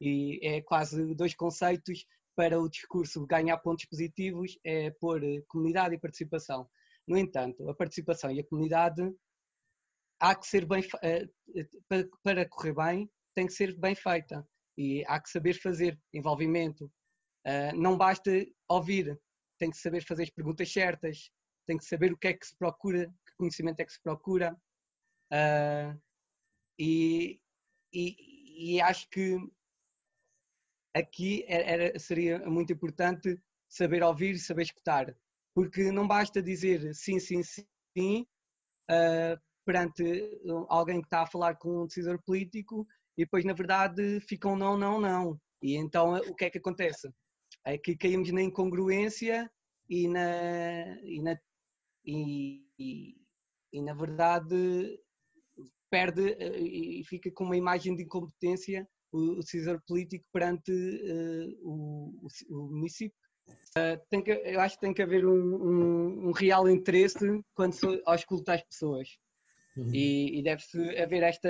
e 0.01 0.41
é 0.43 0.61
quase 0.63 1.15
dois 1.15 1.35
conceitos 1.35 2.05
para 2.37 2.61
o 2.61 2.69
discurso 2.69 3.27
ganhar 3.27 3.57
pontos 3.59 3.87
positivos 3.87 4.59
é 4.63 4.91
pôr 4.91 5.21
comunidade 5.49 5.95
e 5.95 5.99
participação. 5.99 6.69
No 7.09 7.17
entanto, 7.17 7.69
a 7.69 7.75
participação 7.75 8.31
e 8.31 8.41
a 8.41 8.47
comunidade 8.47 9.03
há 10.21 10.35
que 10.35 10.47
ser 10.47 10.67
bem 10.67 10.83
eh, 11.03 11.27
para 12.23 12.49
correr 12.49 12.75
bem 12.75 13.11
tem 13.35 13.47
que 13.47 13.53
ser 13.53 13.75
bem 13.79 13.95
feita 13.95 14.47
e 14.77 15.03
há 15.07 15.21
que 15.21 15.31
saber 15.31 15.55
fazer 15.55 15.99
envolvimento, 16.13 16.91
Uh, 17.47 17.77
não 17.77 17.97
basta 17.97 18.31
ouvir, 18.69 19.19
tem 19.59 19.71
que 19.71 19.77
saber 19.79 20.05
fazer 20.05 20.25
as 20.25 20.31
perguntas 20.31 20.73
certas, 20.73 21.31
tem 21.65 21.77
que 21.77 21.85
saber 21.85 22.13
o 22.13 22.17
que 22.17 22.29
é 22.29 22.35
que 22.35 22.47
se 22.47 22.57
procura, 22.57 23.07
que 23.07 23.37
conhecimento 23.37 23.81
é 23.81 23.85
que 23.85 23.93
se 23.93 24.03
procura. 24.03 24.57
Uh, 25.33 26.01
e, 26.79 27.41
e, 27.93 28.75
e, 28.75 28.81
acho 28.81 29.09
que 29.11 29.37
aqui 30.95 31.45
era, 31.49 31.99
seria 31.99 32.39
muito 32.49 32.73
importante 32.73 33.41
saber 33.69 34.03
ouvir 34.03 34.39
saber 34.39 34.63
escutar, 34.63 35.17
porque 35.55 35.91
não 35.91 36.07
basta 36.07 36.43
dizer 36.43 36.95
sim, 36.95 37.19
sim, 37.19 37.43
sim 37.43 38.27
uh, 38.91 39.41
perante 39.65 40.03
alguém 40.69 41.01
que 41.01 41.07
está 41.07 41.23
a 41.23 41.27
falar 41.27 41.57
com 41.57 41.83
um 41.83 41.87
decisor 41.87 42.21
político 42.23 42.87
e 43.17 43.25
depois, 43.25 43.45
na 43.45 43.53
verdade, 43.53 44.21
ficam 44.21 44.53
um 44.53 44.57
não, 44.57 44.77
não, 44.77 45.01
não. 45.01 45.41
E 45.63 45.77
então 45.77 46.15
o 46.15 46.35
que 46.35 46.45
é 46.45 46.51
que 46.51 46.59
acontece? 46.59 47.11
É 47.67 47.77
que 47.77 47.97
caímos 47.97 48.31
na 48.31 48.43
incongruência 48.43 49.51
e 49.89 50.09
na, 50.09 51.01
e 51.03 51.21
na, 51.21 51.39
e, 52.05 52.65
e, 52.79 53.17
e 53.73 53.83
na 53.83 53.93
verdade 53.93 54.99
perde 55.91 56.37
e 56.59 57.03
fica 57.05 57.31
com 57.33 57.45
uma 57.45 57.57
imagem 57.57 57.95
de 57.97 58.05
incompetência 58.05 58.89
o, 59.13 59.37
decisor 59.41 59.81
político 59.87 60.25
perante 60.33 60.73
uh, 60.73 61.59
o, 61.63 62.29
o, 62.51 62.69
município. 62.71 63.17
Uh, 63.79 64.01
tem 64.11 64.23
que, 64.23 64.31
eu 64.31 64.61
acho 64.61 64.77
que 64.77 64.81
tem 64.81 64.95
que 64.95 65.03
haver 65.03 65.27
um, 65.27 65.33
um, 65.33 66.29
um 66.29 66.33
real 66.33 66.69
interesse 66.69 67.41
quando 67.55 67.73
se 67.73 68.03
ausculta 68.05 68.55
as 68.55 68.63
pessoas. 68.63 69.09
Uhum. 69.77 69.95
E, 69.95 70.39
e 70.39 70.43
deve-se 70.43 70.99
haver 70.99 71.23
esta. 71.23 71.49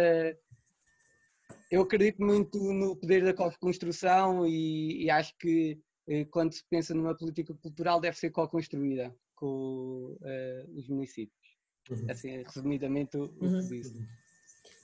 Eu 1.71 1.83
acredito 1.83 2.23
muito 2.23 2.59
no 2.59 2.97
poder 2.97 3.25
da 3.25 3.35
construção 3.59 4.47
e, 4.47 5.05
e 5.05 5.11
acho 5.11 5.33
que 5.39 5.81
quando 6.31 6.53
se 6.53 6.63
pensa 6.71 6.95
numa 6.95 7.17
política 7.17 7.55
cultural, 7.55 8.01
deve 8.01 8.17
ser 8.17 8.31
co-construída 8.31 9.15
com 9.35 10.17
uh, 10.21 10.79
os 10.79 10.89
municípios. 10.89 11.47
Uhum. 11.91 12.11
Assim, 12.11 12.43
resumidamente, 12.43 13.17
o 13.17 13.29
que 13.29 13.45
uhum. 13.45 13.69
disse. 13.69 13.95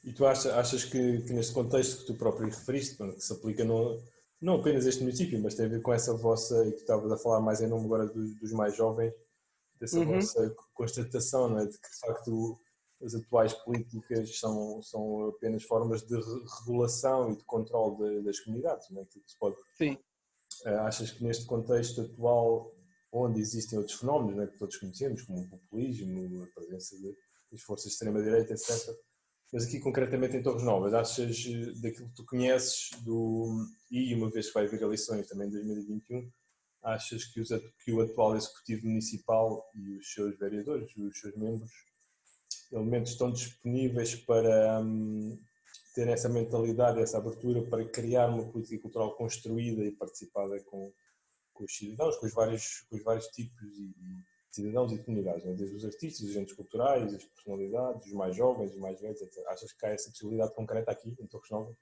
E 0.04 0.12
tu 0.12 0.26
achas, 0.26 0.52
achas 0.52 0.85
que, 0.85 1.22
que, 1.22 1.32
neste 1.32 1.52
contexto 1.52 2.00
que 2.00 2.06
tu 2.06 2.14
próprio 2.14 2.46
referiste, 2.46 2.96
que 2.96 3.20
se 3.20 3.32
aplica 3.32 3.64
no, 3.64 4.02
não 4.40 4.56
apenas 4.56 4.85
este 4.87 5.02
município, 5.02 5.40
mas 5.40 5.54
tem 5.54 5.66
a 5.66 5.68
ver 5.68 5.80
com 5.80 5.92
essa 5.92 6.12
vossa, 6.14 6.66
e 6.66 6.72
que 6.72 6.80
estavas 6.80 7.11
a 7.11 7.16
falar 7.16 7.40
mais 7.40 7.61
em 7.61 7.68
nome 7.68 7.85
agora 7.85 8.06
dos, 8.06 8.35
dos 8.37 8.52
mais 8.52 8.76
jovens, 8.76 9.12
dessa 9.80 9.98
uhum. 9.98 10.14
vossa 10.14 10.54
constatação, 10.74 11.48
não 11.48 11.58
é? 11.61 11.66
de 11.66 11.78
que 11.78 11.88
de 11.88 11.98
facto 12.00 12.61
as 13.04 13.14
atuais 13.14 13.52
políticas 13.52 14.38
são, 14.38 14.80
são 14.82 15.28
apenas 15.28 15.64
formas 15.64 16.02
de 16.02 16.16
regulação 16.61 17.32
e 17.32 17.37
de 17.37 17.44
controle 17.44 18.22
das 18.22 18.38
comunidades, 18.40 18.90
não 18.90 19.02
é? 19.02 19.04
que 19.04 19.20
se 19.26 19.38
pode 19.38 19.56
Sim. 19.76 19.98
Eh, 20.64 20.75
achas 20.77 21.11
que 21.11 21.25
neste 21.25 21.44
contexto 21.46 22.03
atual, 22.03 22.70
onde 23.12 23.40
existem 23.40 23.79
outros 23.79 23.98
fenómenos 23.98 24.37
né, 24.37 24.46
que 24.46 24.59
todos 24.59 24.77
conhecemos, 24.77 25.22
como 25.22 25.40
o 25.40 25.48
populismo, 25.48 26.42
a 26.42 26.46
presença 26.55 26.96
de, 26.96 27.14
as 27.53 27.61
forças 27.62 27.87
de 27.87 27.92
extrema-direita, 27.92 28.53
etc. 28.53 28.94
Mas 29.53 29.66
aqui 29.66 29.81
concretamente 29.81 30.37
em 30.37 30.42
Torres 30.42 30.62
Novas, 30.62 30.94
achas 30.94 31.44
daquilo 31.81 32.09
que 32.09 32.14
tu 32.14 32.25
conheces 32.25 32.90
do, 33.03 33.66
e 33.90 34.14
uma 34.14 34.31
vez 34.31 34.48
que 34.48 34.55
vai 34.55 34.64
haver 34.64 34.81
eleições 34.81 35.29
também 35.29 35.48
em 35.48 35.51
2021, 35.51 36.31
achas 36.83 37.25
que, 37.27 37.40
os, 37.40 37.48
que 37.85 37.92
o 37.92 38.01
atual 38.01 38.37
Executivo 38.37 38.87
Municipal 38.87 39.62
e 39.75 39.98
os 39.98 40.12
seus 40.12 40.38
vereadores, 40.38 40.96
os 40.96 41.20
seus 41.20 41.37
membros, 41.37 41.70
elementos 42.72 43.12
estão 43.12 43.31
disponíveis 43.31 44.14
para 44.14 44.81
um, 44.81 45.38
ter 45.92 46.09
essa 46.09 46.28
mentalidade, 46.28 47.00
essa 47.00 47.18
abertura 47.18 47.62
para 47.62 47.85
criar 47.88 48.28
uma 48.28 48.50
política 48.50 48.81
cultural 48.83 49.14
construída 49.14 49.85
e 49.85 49.92
participada 49.92 50.59
com, 50.64 50.92
com 51.52 51.64
os 51.64 51.76
cidadãos, 51.76 52.16
com 52.16 52.26
os 52.26 52.33
vários, 52.33 52.81
com 52.88 52.96
os 52.96 53.02
vários 53.02 53.26
tipos 53.28 53.78
e, 53.78 53.85
e 53.85 54.24
cidadãos 54.50 54.92
e 54.92 55.02
comunidades, 55.02 55.44
né? 55.44 55.55
desde 55.55 55.76
os 55.76 55.85
artistas, 55.85 56.20
os 56.20 56.31
agentes 56.31 56.55
culturais, 56.55 57.14
as 57.14 57.24
personalidades, 57.24 58.07
os 58.07 58.12
mais 58.12 58.35
jovens, 58.35 58.72
os 58.72 58.78
mais 58.78 59.00
velhos, 59.00 59.20
etc. 59.20 59.46
Achas 59.48 59.72
que 59.72 59.87
há 59.87 59.90
essa 59.90 60.11
possibilidade 60.11 60.55
concreta 60.55 60.90
aqui 60.90 61.09
em 61.09 61.26
Torres 61.26 61.50
Novas? 61.50 61.76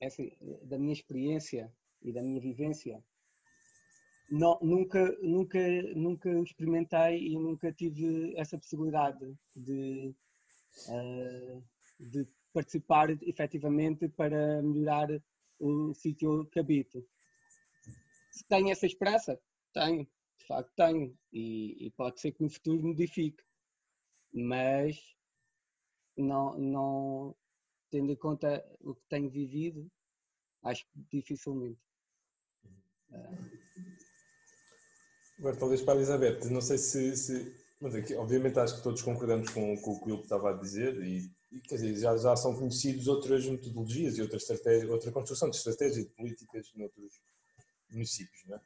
É 0.00 0.06
assim, 0.06 0.32
da 0.62 0.78
minha 0.78 0.94
experiência 0.94 1.72
e 2.02 2.12
da 2.12 2.22
minha 2.22 2.40
vivência, 2.40 3.02
não, 4.30 4.58
nunca, 4.62 5.04
nunca, 5.20 5.58
nunca 5.94 6.30
experimentei 6.40 7.28
e 7.28 7.38
nunca 7.38 7.72
tive 7.72 8.34
essa 8.38 8.56
possibilidade 8.56 9.36
de, 9.54 10.14
uh, 10.88 11.62
de 12.00 12.26
participar 12.52 13.10
efetivamente 13.22 14.08
para 14.08 14.62
melhorar 14.62 15.08
o 15.58 15.94
sítio 15.94 16.46
que 16.46 16.58
habito. 16.58 17.06
Tenho 18.48 18.70
essa 18.70 18.86
esperança? 18.86 19.40
Tenho, 19.72 20.04
de 20.38 20.46
facto 20.46 20.72
tenho. 20.74 21.16
E, 21.32 21.86
e 21.86 21.90
pode 21.90 22.20
ser 22.20 22.32
que 22.32 22.42
no 22.42 22.50
futuro 22.50 22.82
modifique. 22.82 23.42
Mas 24.32 24.96
não, 26.16 26.58
não 26.58 27.36
tendo 27.90 28.12
em 28.12 28.16
conta 28.16 28.64
o 28.80 28.94
que 28.94 29.02
tenho 29.08 29.28
vivido, 29.28 29.90
acho 30.62 30.84
que 30.86 31.18
dificilmente. 31.18 31.80
Agora, 35.38 35.56
talvez 35.56 35.82
para 35.82 35.94
a 35.94 35.96
Elizabeth, 35.96 36.48
não 36.50 36.60
sei 36.60 36.78
se. 36.78 37.16
se 37.16 37.60
mas 37.80 37.94
aqui, 37.94 38.14
obviamente, 38.14 38.58
acho 38.58 38.76
que 38.76 38.82
todos 38.82 39.02
concordamos 39.02 39.50
com, 39.50 39.74
com 39.78 39.92
o 39.92 40.00
que 40.04 40.12
o 40.12 40.20
estava 40.20 40.50
a 40.50 40.56
dizer 40.56 41.02
e 41.02 41.32
quer 41.68 41.76
dizer, 41.76 41.96
já, 41.96 42.16
já 42.16 42.36
são 42.36 42.54
conhecidos 42.54 43.08
outras 43.08 43.44
metodologias 43.46 44.18
e 44.18 44.22
estratégias, 44.22 44.90
outra 44.90 45.10
construção 45.10 45.50
de 45.50 45.56
estratégias 45.56 45.98
e 45.98 46.08
de 46.08 46.14
políticas 46.14 46.70
noutros 46.74 47.20
municípios, 47.90 48.44
não 48.46 48.56
é? 48.56 48.60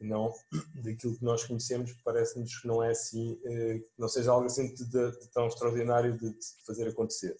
não 0.00 0.34
daquilo 0.74 1.16
que 1.16 1.24
nós 1.24 1.44
conhecemos, 1.44 1.92
parece-nos 2.04 2.58
que 2.60 2.66
não 2.66 2.82
é 2.82 2.90
assim, 2.90 3.38
eh, 3.44 3.80
não 3.96 4.08
seja 4.08 4.32
algo 4.32 4.46
assim 4.46 4.74
de, 4.74 4.84
de 4.84 5.28
tão 5.32 5.46
extraordinário 5.46 6.16
de, 6.16 6.30
de 6.30 6.46
fazer 6.66 6.88
acontecer. 6.88 7.36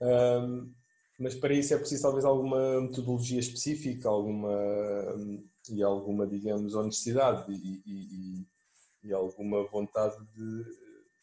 Um, 0.00 0.72
mas 1.18 1.34
para 1.34 1.52
isso 1.52 1.74
é 1.74 1.78
preciso 1.78 2.02
talvez 2.02 2.24
alguma 2.24 2.80
metodologia 2.80 3.38
específica, 3.38 4.08
alguma 4.08 4.50
e 5.68 5.82
alguma, 5.82 6.26
digamos, 6.26 6.74
honestidade 6.74 7.52
e, 7.52 7.82
e, 7.84 8.46
e 9.04 9.12
alguma 9.12 9.62
vontade 9.68 10.16
de 10.34 10.64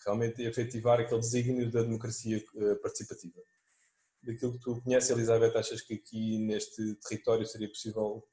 realmente 0.06 0.42
efetivar 0.42 1.00
aquele 1.00 1.20
desígnio 1.20 1.72
da 1.72 1.82
democracia 1.82 2.44
eh, 2.56 2.76
participativa. 2.76 3.42
Daquilo 4.24 4.54
que 4.54 4.60
tu 4.60 4.82
conheces, 4.82 5.10
Elizabeth, 5.10 5.58
achas 5.58 5.82
que 5.82 5.94
aqui 5.96 6.38
neste 6.40 6.96
território 6.96 7.46
seria 7.46 7.70
possível 7.70 8.24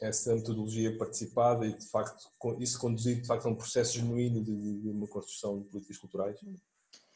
essa 0.00 0.34
metodologia 0.34 0.96
participada 0.96 1.66
e 1.66 1.74
de 1.74 1.86
facto 1.88 2.28
isso 2.58 2.78
conduzir 2.78 3.20
de 3.20 3.26
facto 3.26 3.46
a 3.46 3.50
um 3.50 3.54
processo 3.54 3.94
genuíno 3.94 4.42
de, 4.42 4.80
de 4.80 4.88
uma 4.88 5.06
construção 5.06 5.60
de 5.60 5.68
políticas 5.68 5.98
culturais? 5.98 6.38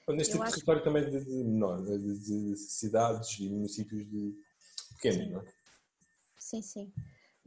Neste 0.08 0.32
tipo 0.32 0.44
de 0.44 0.50
território 0.50 0.82
também 0.82 1.10
de, 1.10 1.24
de 1.24 1.44
menor, 1.44 1.82
de, 1.82 1.98
de, 1.98 2.56
cidades 2.56 3.38
e 3.38 3.48
municípios 3.48 4.08
de 4.08 4.34
pequenos, 4.94 5.30
não 5.30 5.40
é? 5.40 5.52
Sim, 6.38 6.62
sim. 6.62 6.92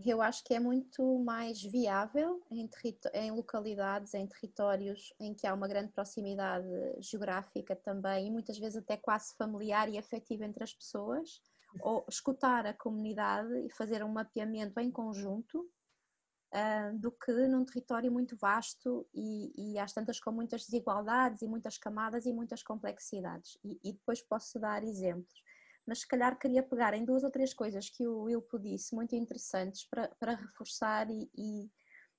Eu 0.05 0.21
acho 0.21 0.43
que 0.43 0.53
é 0.53 0.59
muito 0.59 1.19
mais 1.19 1.61
viável 1.61 2.41
em, 2.49 2.69
em, 3.13 3.31
localidades, 3.31 4.13
em 4.13 4.25
territórios 4.27 5.13
em 5.19 5.33
que 5.33 5.45
há 5.45 5.53
uma 5.53 5.67
grande 5.67 5.91
proximidade 5.91 6.67
geográfica 6.99 7.75
também 7.75 8.27
e 8.27 8.31
muitas 8.31 8.57
vezes 8.57 8.77
até 8.77 8.97
quase 8.97 9.35
familiar 9.35 9.89
e 9.89 9.97
afetiva 9.97 10.45
entre 10.45 10.63
as 10.63 10.73
pessoas, 10.73 11.41
ou 11.81 12.05
escutar 12.09 12.65
a 12.65 12.73
comunidade 12.73 13.53
e 13.65 13.69
fazer 13.69 14.03
um 14.03 14.09
mapeamento 14.09 14.79
em 14.79 14.91
conjunto 14.91 15.69
uh, 16.53 16.97
do 16.97 17.11
que 17.11 17.31
num 17.47 17.65
território 17.65 18.11
muito 18.11 18.35
vasto 18.35 19.07
e, 19.13 19.73
e 19.73 19.79
às 19.79 19.93
tantas 19.93 20.19
com 20.19 20.31
muitas 20.31 20.65
desigualdades 20.65 21.41
e 21.41 21.47
muitas 21.47 21.77
camadas 21.77 22.25
e 22.25 22.33
muitas 22.33 22.61
complexidades. 22.61 23.57
E, 23.63 23.79
e, 23.83 23.93
depois 23.93 24.21
posso 24.21 24.59
dar 24.59 24.83
exemplos. 24.83 25.41
Mas 25.85 25.99
se 25.99 26.07
calhar 26.07 26.37
queria 26.37 26.63
pegar 26.63 26.93
em 26.93 27.03
duas 27.03 27.23
ou 27.23 27.31
três 27.31 27.53
coisas 27.53 27.89
que 27.89 28.07
o 28.07 28.23
Wilpo 28.23 28.59
disse, 28.59 28.95
muito 28.95 29.15
interessantes, 29.15 29.85
para, 29.89 30.07
para 30.19 30.35
reforçar 30.35 31.09
e, 31.09 31.29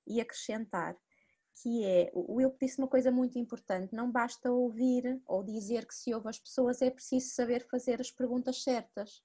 e 0.07 0.21
acrescentar 0.21 0.97
que 1.63 1.85
é, 1.85 2.11
o 2.15 2.37
Will 2.37 2.57
disse 2.59 2.79
uma 2.79 2.89
coisa 2.89 3.11
muito 3.11 3.39
importante, 3.39 3.95
não 3.95 4.11
basta 4.11 4.51
ouvir 4.51 5.21
ou 5.27 5.45
dizer 5.45 5.87
que 5.87 5.95
se 5.95 6.13
ouve 6.15 6.31
as 6.31 6.39
pessoas, 6.39 6.81
é 6.81 6.91
preciso 6.91 7.35
saber 7.35 7.67
fazer 7.69 8.01
as 8.01 8.11
perguntas 8.11 8.63
certas 8.63 9.23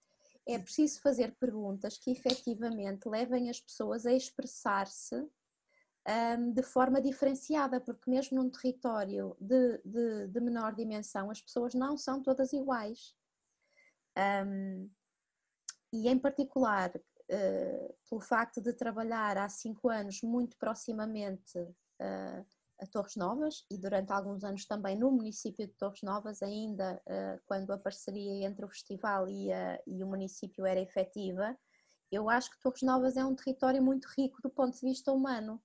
é 0.48 0.58
preciso 0.58 1.02
fazer 1.02 1.36
perguntas 1.36 1.98
que 1.98 2.10
efetivamente 2.10 3.08
levem 3.08 3.50
as 3.50 3.60
pessoas 3.60 4.06
a 4.06 4.14
expressar-se 4.14 5.16
um, 6.08 6.52
de 6.54 6.64
forma 6.64 7.02
diferenciada, 7.02 7.82
porque 7.82 8.10
mesmo 8.10 8.42
num 8.42 8.50
território 8.50 9.36
de, 9.42 9.78
de, 9.84 10.28
de 10.28 10.40
menor 10.40 10.74
dimensão, 10.74 11.30
as 11.30 11.42
pessoas 11.42 11.74
não 11.74 11.98
são 11.98 12.24
todas 12.24 12.54
iguais. 12.54 13.14
Um, 14.18 14.90
e 15.94 16.08
em 16.08 16.18
particular, 16.18 16.92
uh, 16.96 17.96
pelo 18.10 18.22
facto 18.22 18.62
de 18.62 18.74
trabalhar 18.74 19.38
há 19.38 19.48
cinco 19.48 19.90
anos 19.90 20.22
muito 20.22 20.58
proximamente 20.58 21.58
uh, 21.60 22.46
a 22.80 22.86
Torres 22.88 23.16
Novas 23.16 23.66
e 23.72 23.78
durante 23.78 24.12
alguns 24.12 24.44
anos 24.44 24.66
também 24.66 24.98
no 24.98 25.12
município 25.12 25.66
de 25.66 25.74
Torres 25.74 26.02
Novas, 26.02 26.42
ainda 26.42 27.02
uh, 27.06 27.42
quando 27.46 27.72
a 27.72 27.78
parceria 27.78 28.48
entre 28.48 28.66
o 28.66 28.70
festival 28.70 29.28
e, 29.28 29.52
a, 29.52 29.80
e, 29.86 30.04
o 30.04 30.08
município 30.08 30.66
era 30.66 30.80
efetiva, 30.80 31.58
eu 32.12 32.30
acho 32.30 32.52
que 32.52 32.60
Torres 32.60 32.82
Novas 32.82 33.18
é 33.18 33.26
um 33.26 33.36
território 33.36 33.82
muito 33.82 34.08
rico 34.18 34.42
do 34.42 34.50
ponto 34.50 34.76
de 34.76 34.86
vista 34.86 35.12
humano, 35.12 35.62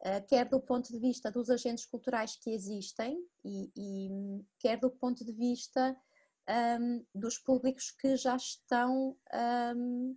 uh, 0.00 0.26
quer 0.28 0.48
do 0.48 0.60
ponto 0.60 0.92
de 0.92 0.98
vista 0.98 1.30
dos 1.30 1.48
agentes 1.48 1.86
culturais 1.86 2.36
que 2.36 2.50
existem 2.50 3.18
e, 3.44 3.70
e 3.76 4.44
quer 4.58 4.78
do 4.78 4.90
ponto 4.90 5.24
de 5.24 5.32
vista 5.32 5.96
um, 6.48 7.04
dos 7.14 7.38
públicos 7.38 7.90
que 7.90 8.16
já 8.16 8.36
estão 8.36 9.16
um, 9.76 10.16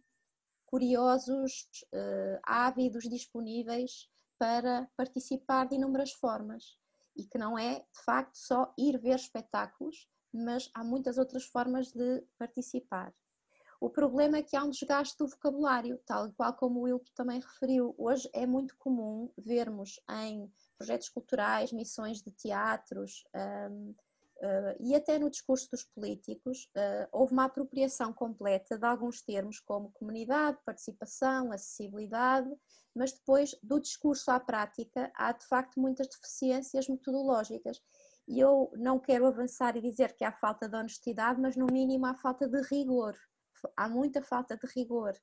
curiosos, 0.65 1.67
uh, 1.93 2.39
ávidos, 2.43 3.09
disponíveis 3.09 4.09
para 4.37 4.89
participar 4.95 5.67
de 5.67 5.75
inúmeras 5.75 6.11
formas 6.11 6.77
e 7.15 7.25
que 7.25 7.37
não 7.37 7.57
é 7.57 7.79
de 7.79 8.03
facto 8.05 8.35
só 8.35 8.73
ir 8.77 8.99
ver 8.99 9.15
espetáculos, 9.15 10.07
mas 10.31 10.69
há 10.73 10.83
muitas 10.83 11.17
outras 11.17 11.45
formas 11.45 11.91
de 11.91 12.23
participar. 12.37 13.13
O 13.79 13.89
problema 13.89 14.37
é 14.37 14.43
que 14.43 14.55
há 14.55 14.63
um 14.63 14.69
desgaste 14.69 15.17
do 15.17 15.27
vocabulário, 15.27 15.99
tal 16.05 16.31
qual 16.33 16.53
como 16.53 16.79
o 16.79 16.83
Wilpo 16.83 17.11
também 17.13 17.39
referiu. 17.39 17.93
Hoje 17.97 18.27
é 18.33 18.45
muito 18.45 18.75
comum 18.77 19.31
vermos 19.37 19.99
em 20.09 20.51
projetos 20.77 21.09
culturais, 21.09 21.71
missões 21.71 22.21
de 22.21 22.31
teatros, 22.31 23.23
e 24.79 24.95
até 24.95 25.17
no 25.17 25.29
discurso 25.29 25.67
dos 25.71 25.83
políticos, 25.83 26.69
uh, 26.75 27.07
houve 27.11 27.33
uma 27.33 27.45
apropriação 27.45 28.13
completa 28.13 28.77
de 28.77 28.85
alguns 28.85 29.21
termos 29.21 29.59
como 29.59 29.91
comunidade, 29.91 30.59
participação, 30.63 31.51
acessibilidade, 31.51 32.49
mas 32.95 33.13
depois 33.13 33.55
do 33.63 33.79
discurso 33.79 34.29
à 34.29 34.39
prática 34.39 35.11
há 35.15 35.31
de 35.31 35.45
facto 35.47 35.79
muitas 35.79 36.07
deficiências 36.07 36.87
metodológicas. 36.87 37.81
E 38.27 38.39
eu 38.39 38.71
não 38.75 38.99
quero 38.99 39.25
avançar 39.25 39.75
e 39.75 39.81
dizer 39.81 40.13
que 40.15 40.23
há 40.23 40.31
falta 40.31 40.67
de 40.67 40.75
honestidade, 40.75 41.39
mas 41.39 41.55
no 41.55 41.65
mínimo 41.65 42.05
há 42.05 42.13
falta 42.13 42.47
de 42.47 42.61
rigor. 42.63 43.15
Há 43.75 43.89
muita 43.89 44.21
falta 44.21 44.57
de 44.57 44.67
rigor. 44.75 45.13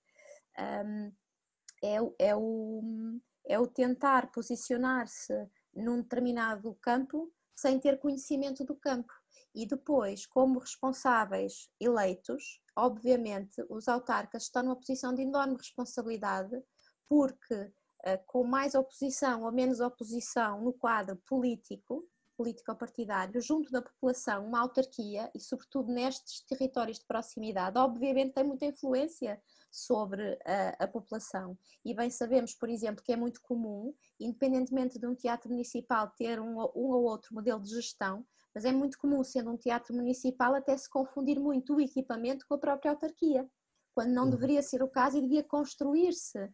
É, 1.83 1.99
é, 2.19 2.35
o, 2.35 3.21
é 3.47 3.59
o 3.59 3.67
tentar 3.67 4.33
posicionar-se 4.33 5.49
num 5.75 6.01
determinado 6.01 6.75
campo 6.81 7.31
sem 7.55 7.79
ter 7.79 7.99
conhecimento 7.99 8.65
do 8.65 8.75
campo. 8.75 9.13
E 9.55 9.67
depois, 9.67 10.27
como 10.27 10.59
responsáveis 10.59 11.71
eleitos, 11.81 12.61
obviamente 12.77 13.65
os 13.71 13.89
autarcas 13.89 14.45
estão 14.45 14.63
numa 14.65 14.77
posição 14.77 15.15
de 15.15 15.23
enorme 15.23 15.57
responsabilidade, 15.57 16.61
porque 17.09 17.73
eh, 18.05 18.17
com 18.27 18.45
mais 18.45 18.75
oposição 18.75 19.45
ou 19.45 19.53
menos 19.53 19.81
oposição 19.81 20.61
no 20.61 20.73
quadro 20.73 21.17
político, 21.27 22.05
político 22.37 22.71
ou 22.71 22.77
partidário 22.77 23.41
junto 23.41 23.71
da 23.71 23.83
população, 23.83 24.47
uma 24.47 24.61
autarquia, 24.61 25.31
e 25.35 25.41
sobretudo 25.41 25.93
nestes 25.93 26.45
territórios 26.47 26.99
de 26.99 27.07
proximidade, 27.07 27.79
obviamente 27.79 28.35
tem 28.35 28.45
muita 28.45 28.67
influência 28.67 29.41
sobre 29.71 30.39
a, 30.45 30.85
a, 30.85 30.89
população. 30.89 31.59
E 31.85 31.95
bem 31.95 32.11
sabemos, 32.11 32.55
por 32.55 32.69
exemplo, 32.69 33.03
que 33.03 33.13
é 33.13 33.17
muito 33.17 33.41
comum, 33.43 33.95
independentemente 34.21 34.99
de 34.99 35.07
um 35.07 35.15
teatro 35.15 35.51
municipal 35.51 36.13
ter 36.17 36.41
um, 36.41 36.61
um 36.61 36.91
ou 36.93 37.05
outro 37.05 37.35
modelo 37.35 37.61
de 37.61 37.71
gestão, 37.71 38.25
mas 38.55 38.65
é 38.65 38.73
muito 38.73 38.99
comum, 38.99 39.25
sendo 39.25 39.51
um 39.51 39.57
teatro 39.57 39.95
municipal, 39.95 40.55
até 40.55 40.77
se 40.77 40.89
confundir 40.89 41.41
muito 41.41 41.75
o 41.75 41.81
equipamento 41.81 42.47
com 42.47 42.55
a 42.55 42.59
própria 42.59 42.93
autarquia, 42.93 43.49
quando 43.95 44.13
não 44.13 44.25
uhum. 44.25 44.31
deveria 44.31 44.63
ser 44.63 44.83
o 44.83 44.89
caso 44.89 45.19
e 45.19 45.23
devia 45.23 45.43
construir-se 45.43 46.51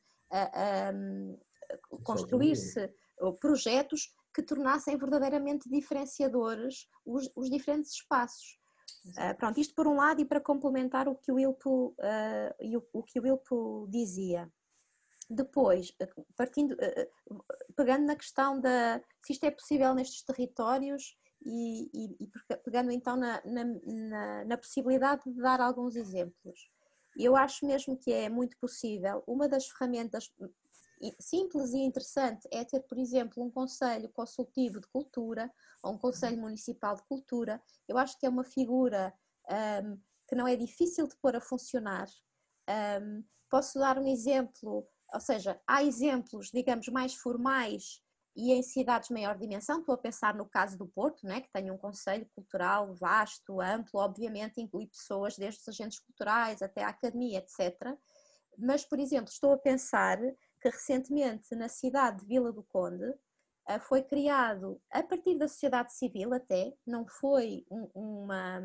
construir-se 2.03 2.93
projetos 3.41 4.13
que 4.35 4.43
tornassem 4.43 4.97
verdadeiramente 4.97 5.69
diferenciadores 5.69 6.89
os, 7.05 7.31
os 7.35 7.51
diferentes 7.51 7.93
espaços. 7.93 8.59
Uh, 9.07 9.37
pronto, 9.37 9.59
isto 9.59 9.75
por 9.75 9.87
um 9.87 9.95
lado 9.95 10.21
e 10.21 10.25
para 10.25 10.41
complementar 10.41 11.09
o 11.09 11.15
que 11.15 11.33
o 11.33 11.39
Ilpo, 11.39 11.95
uh, 11.99 12.79
o, 12.79 13.01
o, 13.01 13.03
que 13.03 13.19
o 13.19 13.27
Ilpo 13.27 13.87
dizia. 13.89 14.51
Depois, 15.29 15.95
partindo, 16.37 16.73
uh, 16.73 17.45
pegando 17.77 18.07
na 18.07 18.17
questão 18.17 18.61
da 18.61 19.01
se 19.25 19.33
isto 19.33 19.45
é 19.45 19.51
possível 19.51 19.95
nestes 19.95 20.23
territórios 20.23 21.17
e, 21.45 21.89
e, 21.95 22.25
e 22.25 22.57
pegando 22.65 22.91
então 22.91 23.17
na, 23.17 23.41
na, 23.45 23.65
na, 23.65 24.45
na, 24.45 24.59
possibilidade 24.59 25.23
de 25.25 25.41
dar 25.41 25.61
alguns 25.61 25.97
exemplos. 25.97 26.69
Eu 27.17 27.37
acho 27.37 27.67
mesmo 27.67 27.97
que 27.97 28.13
é 28.13 28.29
muito 28.29 28.57
possível. 28.59 29.23
Uma 29.27 29.49
das 29.49 29.67
ferramentas 29.67 30.31
simples 31.19 31.73
e 31.73 31.79
interessante 31.79 32.47
é 32.53 32.65
ter, 32.65 32.81
por 32.81 32.99
exemplo, 32.99 33.43
um 33.43 33.51
conselho 33.51 34.09
consultivo 34.11 34.81
de 34.81 34.89
cultura 34.89 35.51
ou 35.83 35.93
um 35.93 35.99
conselho 35.99 36.39
municipal 36.39 36.95
de 36.95 37.03
cultura. 37.05 37.63
Eu 37.89 37.97
acho 37.97 38.19
que 38.19 38.27
é 38.27 38.29
uma 38.29 38.45
figura 38.45 39.13
um, 39.83 39.99
que 40.29 40.35
não 40.35 40.47
é 40.47 40.55
difícil 40.57 41.07
de 41.09 41.17
pôr 41.17 41.35
a 41.35 41.41
funcionar. 41.41 42.07
Um, 43.03 43.25
posso 43.51 43.79
dar 43.79 43.99
um 43.99 44.07
exemplo, 44.07 44.87
ou 45.13 45.21
seja, 45.21 45.61
há 45.67 45.83
exemplos, 45.83 46.51
digamos, 46.53 46.89
mais 46.89 47.15
formais 47.15 48.01
e 48.37 48.53
em 48.53 48.63
cidades 48.63 49.09
de 49.09 49.15
maior 49.15 49.37
dimensão, 49.37 49.81
estou 49.81 49.95
a 49.95 49.99
pensar 49.99 50.35
no 50.35 50.49
caso 50.49 50.79
do 50.79 50.87
Porto, 50.87 51.27
né, 51.27 51.41
que 51.41 51.51
tem 51.53 51.71
um 51.71 51.77
conselho 51.77 52.29
cultural 52.35 52.95
vasto, 52.95 53.61
amplo, 53.61 54.01
obviamente 54.01 54.61
inclui 54.61 54.87
pessoas 54.87 55.37
desde 55.37 55.61
os 55.61 55.69
agentes 55.69 55.99
culturais 55.99 56.63
até 56.63 56.85
a 56.85 56.89
academia, 56.89 57.39
etc. 57.39 57.77
Mas, 58.57 58.85
por 58.85 59.01
exemplo, 59.01 59.31
estou 59.31 59.53
a 59.53 59.59
pensar 59.59 60.19
que 60.61 60.69
recentemente 60.69 61.55
na 61.55 61.69
cidade 61.69 62.21
de 62.21 62.27
Vila 62.27 62.53
do 62.53 62.63
Conde 62.63 63.15
eh, 63.69 63.79
foi 63.79 64.03
criado 64.03 64.81
a 64.91 65.03
partir 65.03 65.37
da 65.39 65.49
sociedade 65.49 65.93
civil 65.95 66.33
até, 66.35 66.73
não 66.87 67.07
foi 67.07 67.65
uma 67.95 68.61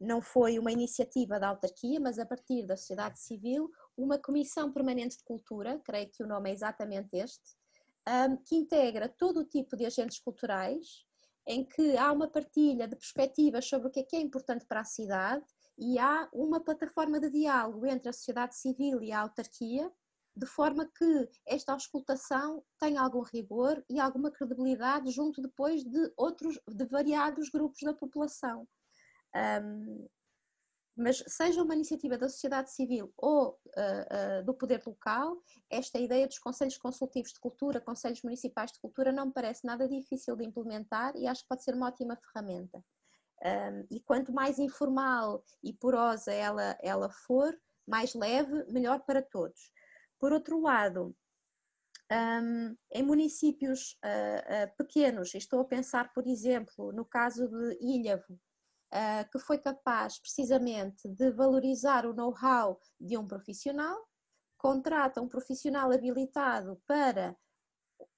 não 0.00 0.22
foi 0.22 0.58
uma 0.58 0.72
iniciativa 0.72 1.38
da 1.38 1.48
autarquia, 1.48 2.00
mas 2.00 2.18
a 2.18 2.24
partir 2.24 2.66
da 2.66 2.74
sociedade 2.74 3.20
civil, 3.20 3.70
uma 3.94 4.18
comissão 4.18 4.72
permanente 4.72 5.18
de 5.18 5.24
cultura, 5.24 5.78
creio 5.84 6.10
que 6.10 6.22
o 6.22 6.26
nome 6.26 6.48
é 6.48 6.54
exatamente 6.54 7.10
este, 7.12 7.54
que 8.46 8.56
integra 8.56 9.10
todo 9.10 9.40
o 9.40 9.44
tipo 9.44 9.76
de 9.76 9.84
agentes 9.84 10.18
culturais, 10.18 11.04
em 11.46 11.64
que 11.64 11.98
há 11.98 12.10
uma 12.12 12.28
partilha 12.28 12.88
de 12.88 12.96
perspectivas 12.96 13.66
sobre 13.66 13.88
o 13.88 13.90
que 13.90 14.00
é 14.00 14.02
que 14.02 14.16
é 14.16 14.20
importante 14.20 14.64
para 14.64 14.80
a 14.80 14.84
cidade 14.84 15.44
e 15.78 15.98
há 15.98 16.28
uma 16.32 16.60
plataforma 16.60 17.20
de 17.20 17.30
diálogo 17.30 17.86
entre 17.86 18.08
a 18.08 18.12
sociedade 18.12 18.56
civil 18.56 19.02
e 19.02 19.12
a 19.12 19.20
autarquia, 19.20 19.90
de 20.40 20.46
forma 20.46 20.90
que 20.96 21.28
esta 21.46 21.74
auscultação 21.74 22.64
tenha 22.78 23.02
algum 23.02 23.20
rigor 23.20 23.84
e 23.90 24.00
alguma 24.00 24.30
credibilidade 24.30 25.10
junto 25.10 25.42
depois 25.42 25.84
de 25.84 26.12
outros, 26.16 26.58
de 26.66 26.86
variados 26.86 27.50
grupos 27.50 27.82
da 27.82 27.92
população. 27.92 28.66
Um, 29.36 30.08
mas 30.96 31.22
seja 31.28 31.62
uma 31.62 31.74
iniciativa 31.74 32.16
da 32.16 32.28
sociedade 32.28 32.72
civil 32.72 33.12
ou 33.18 33.50
uh, 33.50 34.40
uh, 34.40 34.44
do 34.44 34.54
poder 34.54 34.82
local, 34.86 35.36
esta 35.68 35.98
ideia 35.98 36.26
dos 36.26 36.38
conselhos 36.38 36.78
consultivos 36.78 37.32
de 37.32 37.40
cultura, 37.40 37.80
conselhos 37.80 38.22
municipais 38.22 38.72
de 38.72 38.80
cultura, 38.80 39.12
não 39.12 39.26
me 39.26 39.32
parece 39.32 39.66
nada 39.66 39.86
difícil 39.86 40.36
de 40.36 40.44
implementar 40.44 41.14
e 41.16 41.26
acho 41.26 41.42
que 41.42 41.48
pode 41.48 41.62
ser 41.62 41.74
uma 41.74 41.88
ótima 41.88 42.16
ferramenta. 42.16 42.82
Um, 43.42 43.86
e 43.90 44.00
quanto 44.00 44.32
mais 44.32 44.58
informal 44.58 45.44
e 45.62 45.72
porosa 45.72 46.32
ela, 46.32 46.76
ela 46.82 47.10
for, 47.10 47.54
mais 47.86 48.14
leve, 48.14 48.64
melhor 48.70 49.00
para 49.00 49.22
todos. 49.22 49.70
Por 50.20 50.32
outro 50.32 50.60
lado, 50.60 51.16
um, 52.12 52.76
em 52.92 53.02
municípios 53.02 53.96
uh, 54.04 54.66
uh, 54.66 54.76
pequenos, 54.76 55.34
estou 55.34 55.60
a 55.60 55.64
pensar, 55.64 56.12
por 56.12 56.26
exemplo, 56.26 56.92
no 56.92 57.06
caso 57.06 57.48
de 57.48 57.78
Ilhavo, 57.80 58.34
uh, 58.34 59.30
que 59.32 59.38
foi 59.38 59.58
capaz 59.58 60.18
precisamente 60.18 61.08
de 61.08 61.30
valorizar 61.30 62.04
o 62.04 62.12
know-how 62.12 62.78
de 63.00 63.16
um 63.16 63.26
profissional, 63.26 63.96
contrata 64.58 65.22
um 65.22 65.28
profissional 65.28 65.90
habilitado 65.90 66.78
para 66.86 67.34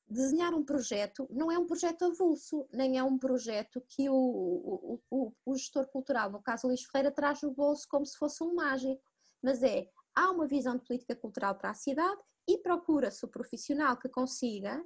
desenhar 0.09 0.53
um 0.55 0.65
projeto, 0.65 1.29
não 1.31 1.53
é 1.53 1.59
um 1.59 1.67
projeto 1.67 2.05
avulso, 2.05 2.67
nem 2.73 2.99
é 2.99 3.05
um 3.05 3.17
projeto 3.17 3.81
que 3.89 4.11
o, 4.11 4.15
o, 4.15 5.01
o, 5.09 5.33
o 5.47 5.57
gestor 5.57 5.87
cultural, 5.87 6.31
no 6.31 6.43
caso 6.43 6.67
Luís 6.67 6.83
Ferreira, 6.83 7.15
traz 7.15 7.41
no 7.43 7.53
bolso 7.53 7.87
como 7.89 8.05
se 8.05 8.19
fosse 8.19 8.43
um 8.43 8.55
mágico, 8.55 9.01
mas 9.41 9.63
é 9.63 9.87
há 10.15 10.31
uma 10.31 10.47
visão 10.47 10.77
de 10.77 10.85
política 10.85 11.15
cultural 11.17 11.55
para 11.55 11.71
a 11.71 11.75
cidade 11.75 12.21
e 12.49 12.59
procura-se 12.59 13.25
o 13.25 13.29
profissional 13.29 13.97
que 13.97 14.09
consiga 14.09 14.83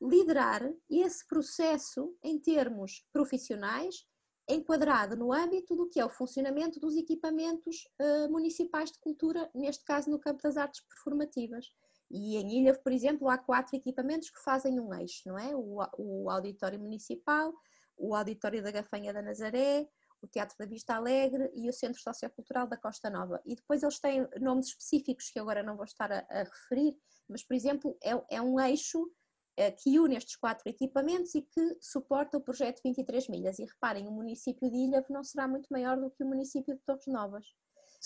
liderar 0.00 0.62
esse 0.88 1.26
processo 1.26 2.16
em 2.22 2.38
termos 2.38 3.04
profissionais, 3.12 4.06
enquadrado 4.48 5.16
no 5.16 5.32
âmbito 5.32 5.76
do 5.76 5.88
que 5.88 6.00
é 6.00 6.04
o 6.04 6.10
funcionamento 6.10 6.80
dos 6.80 6.96
equipamentos 6.96 7.86
uh, 8.00 8.30
municipais 8.30 8.90
de 8.90 8.98
cultura, 8.98 9.50
neste 9.54 9.84
caso 9.84 10.10
no 10.10 10.18
campo 10.18 10.42
das 10.42 10.56
artes 10.56 10.80
performativas. 10.88 11.66
E 12.10 12.36
em 12.36 12.60
Ilha, 12.60 12.74
por 12.74 12.90
exemplo, 12.90 13.28
há 13.28 13.38
quatro 13.38 13.76
equipamentos 13.76 14.30
que 14.30 14.42
fazem 14.42 14.80
um 14.80 14.92
eixo, 14.94 15.22
não 15.26 15.38
é? 15.38 15.54
O, 15.54 15.78
o 15.96 16.30
Auditório 16.30 16.80
Municipal, 16.80 17.52
o 17.96 18.14
Auditório 18.16 18.62
da 18.62 18.72
Gafanha 18.72 19.12
da 19.12 19.22
Nazaré, 19.22 19.88
o 20.22 20.26
Teatro 20.26 20.56
da 20.58 20.66
Vista 20.66 20.94
Alegre 20.94 21.50
e 21.54 21.68
o 21.68 21.72
Centro 21.72 22.00
Sociocultural 22.00 22.66
da 22.66 22.76
Costa 22.76 23.08
Nova. 23.08 23.40
E 23.44 23.54
depois 23.54 23.82
eles 23.82 23.98
têm 23.98 24.26
nomes 24.40 24.68
específicos 24.68 25.30
que 25.30 25.38
agora 25.38 25.62
não 25.62 25.76
vou 25.76 25.84
estar 25.84 26.10
a, 26.12 26.26
a 26.30 26.42
referir, 26.42 26.96
mas, 27.28 27.42
por 27.42 27.54
exemplo, 27.54 27.96
é, 28.02 28.36
é 28.36 28.42
um 28.42 28.60
eixo 28.60 29.10
é, 29.56 29.70
que 29.70 29.98
une 29.98 30.16
estes 30.16 30.36
quatro 30.36 30.68
equipamentos 30.68 31.34
e 31.34 31.42
que 31.42 31.76
suporta 31.80 32.38
o 32.38 32.40
projeto 32.40 32.80
23 32.84 33.28
milhas. 33.28 33.58
E 33.58 33.64
reparem, 33.64 34.08
o 34.08 34.10
município 34.10 34.70
de 34.70 34.76
Ilha 34.76 35.04
não 35.10 35.22
será 35.22 35.46
muito 35.46 35.68
maior 35.70 35.98
do 35.98 36.10
que 36.10 36.24
o 36.24 36.26
município 36.26 36.74
de 36.74 36.80
Torres 36.82 37.06
Novas. 37.06 37.46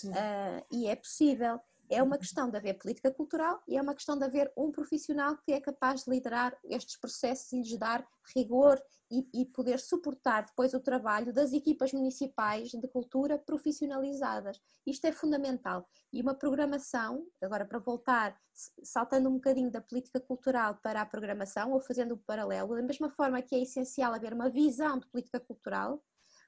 Uh, 0.03 0.65
e 0.71 0.87
é 0.87 0.95
possível. 0.95 1.59
É 1.89 2.01
uma 2.01 2.17
questão 2.17 2.49
de 2.49 2.57
haver 2.57 2.73
política 2.79 3.11
cultural 3.11 3.61
e 3.67 3.77
é 3.77 3.81
uma 3.81 3.93
questão 3.93 4.17
de 4.17 4.25
haver 4.25 4.51
um 4.57 4.71
profissional 4.71 5.37
que 5.37 5.53
é 5.53 5.61
capaz 5.61 6.03
de 6.03 6.11
liderar 6.11 6.57
estes 6.63 6.97
processos 6.97 7.53
e 7.53 7.57
lhes 7.57 7.77
dar 7.77 8.05
rigor 8.35 8.81
e, 9.19 9.41
e, 9.41 9.45
poder 9.45 9.79
suportar 9.79 10.45
depois 10.45 10.73
o 10.73 10.79
trabalho 10.79 11.31
das 11.31 11.53
equipas 11.53 11.93
municipais 11.93 12.71
de 12.71 12.87
cultura 12.87 13.37
profissionalizadas. 13.37 14.59
Isto 14.85 15.05
é 15.05 15.11
fundamental. 15.11 15.87
E 16.11 16.21
uma 16.21 16.33
programação, 16.33 17.27
agora 17.41 17.65
para 17.65 17.79
voltar, 17.79 18.37
saltando 18.83 19.29
um 19.29 19.35
bocadinho 19.35 19.71
da 19.71 19.81
política 19.81 20.19
cultural 20.19 20.75
para 20.81 21.01
a 21.01 21.05
programação, 21.05 21.71
ou 21.71 21.79
fazendo 21.79 22.11
o 22.11 22.15
um 22.15 22.23
paralelo, 22.25 22.75
da 22.75 22.81
mesma 22.81 23.09
forma 23.09 23.41
que 23.41 23.55
é 23.55 23.61
essencial 23.61 24.13
haver 24.13 24.33
uma 24.33 24.49
visão 24.49 24.99
de 24.99 25.07
política 25.07 25.39
cultural, 25.39 26.03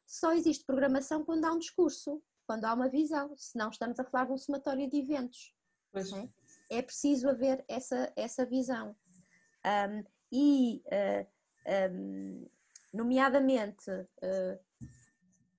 só 0.05 0.33
existe 0.33 0.65
programação 0.65 1.23
quando 1.23 1.45
há 1.45 1.51
um 1.51 1.59
discurso 1.59 2.21
quando 2.47 2.63
há 2.63 2.73
uma 2.73 2.87
visão, 2.87 3.35
senão 3.35 3.69
estamos 3.69 3.99
a 3.99 4.05
falar 4.05 4.25
de 4.25 4.31
um 4.31 4.37
somatório 4.37 4.89
de 4.89 4.97
eventos. 4.97 5.53
Pois. 5.91 6.11
É? 6.13 6.29
é 6.69 6.81
preciso 6.81 7.29
haver 7.29 7.63
essa, 7.67 8.11
essa 8.15 8.45
visão. 8.45 8.95
Um, 9.65 10.03
e, 10.31 10.81
uh, 10.87 11.27
um, 11.91 12.49
nomeadamente, 12.97 13.89
uh, 13.91 14.59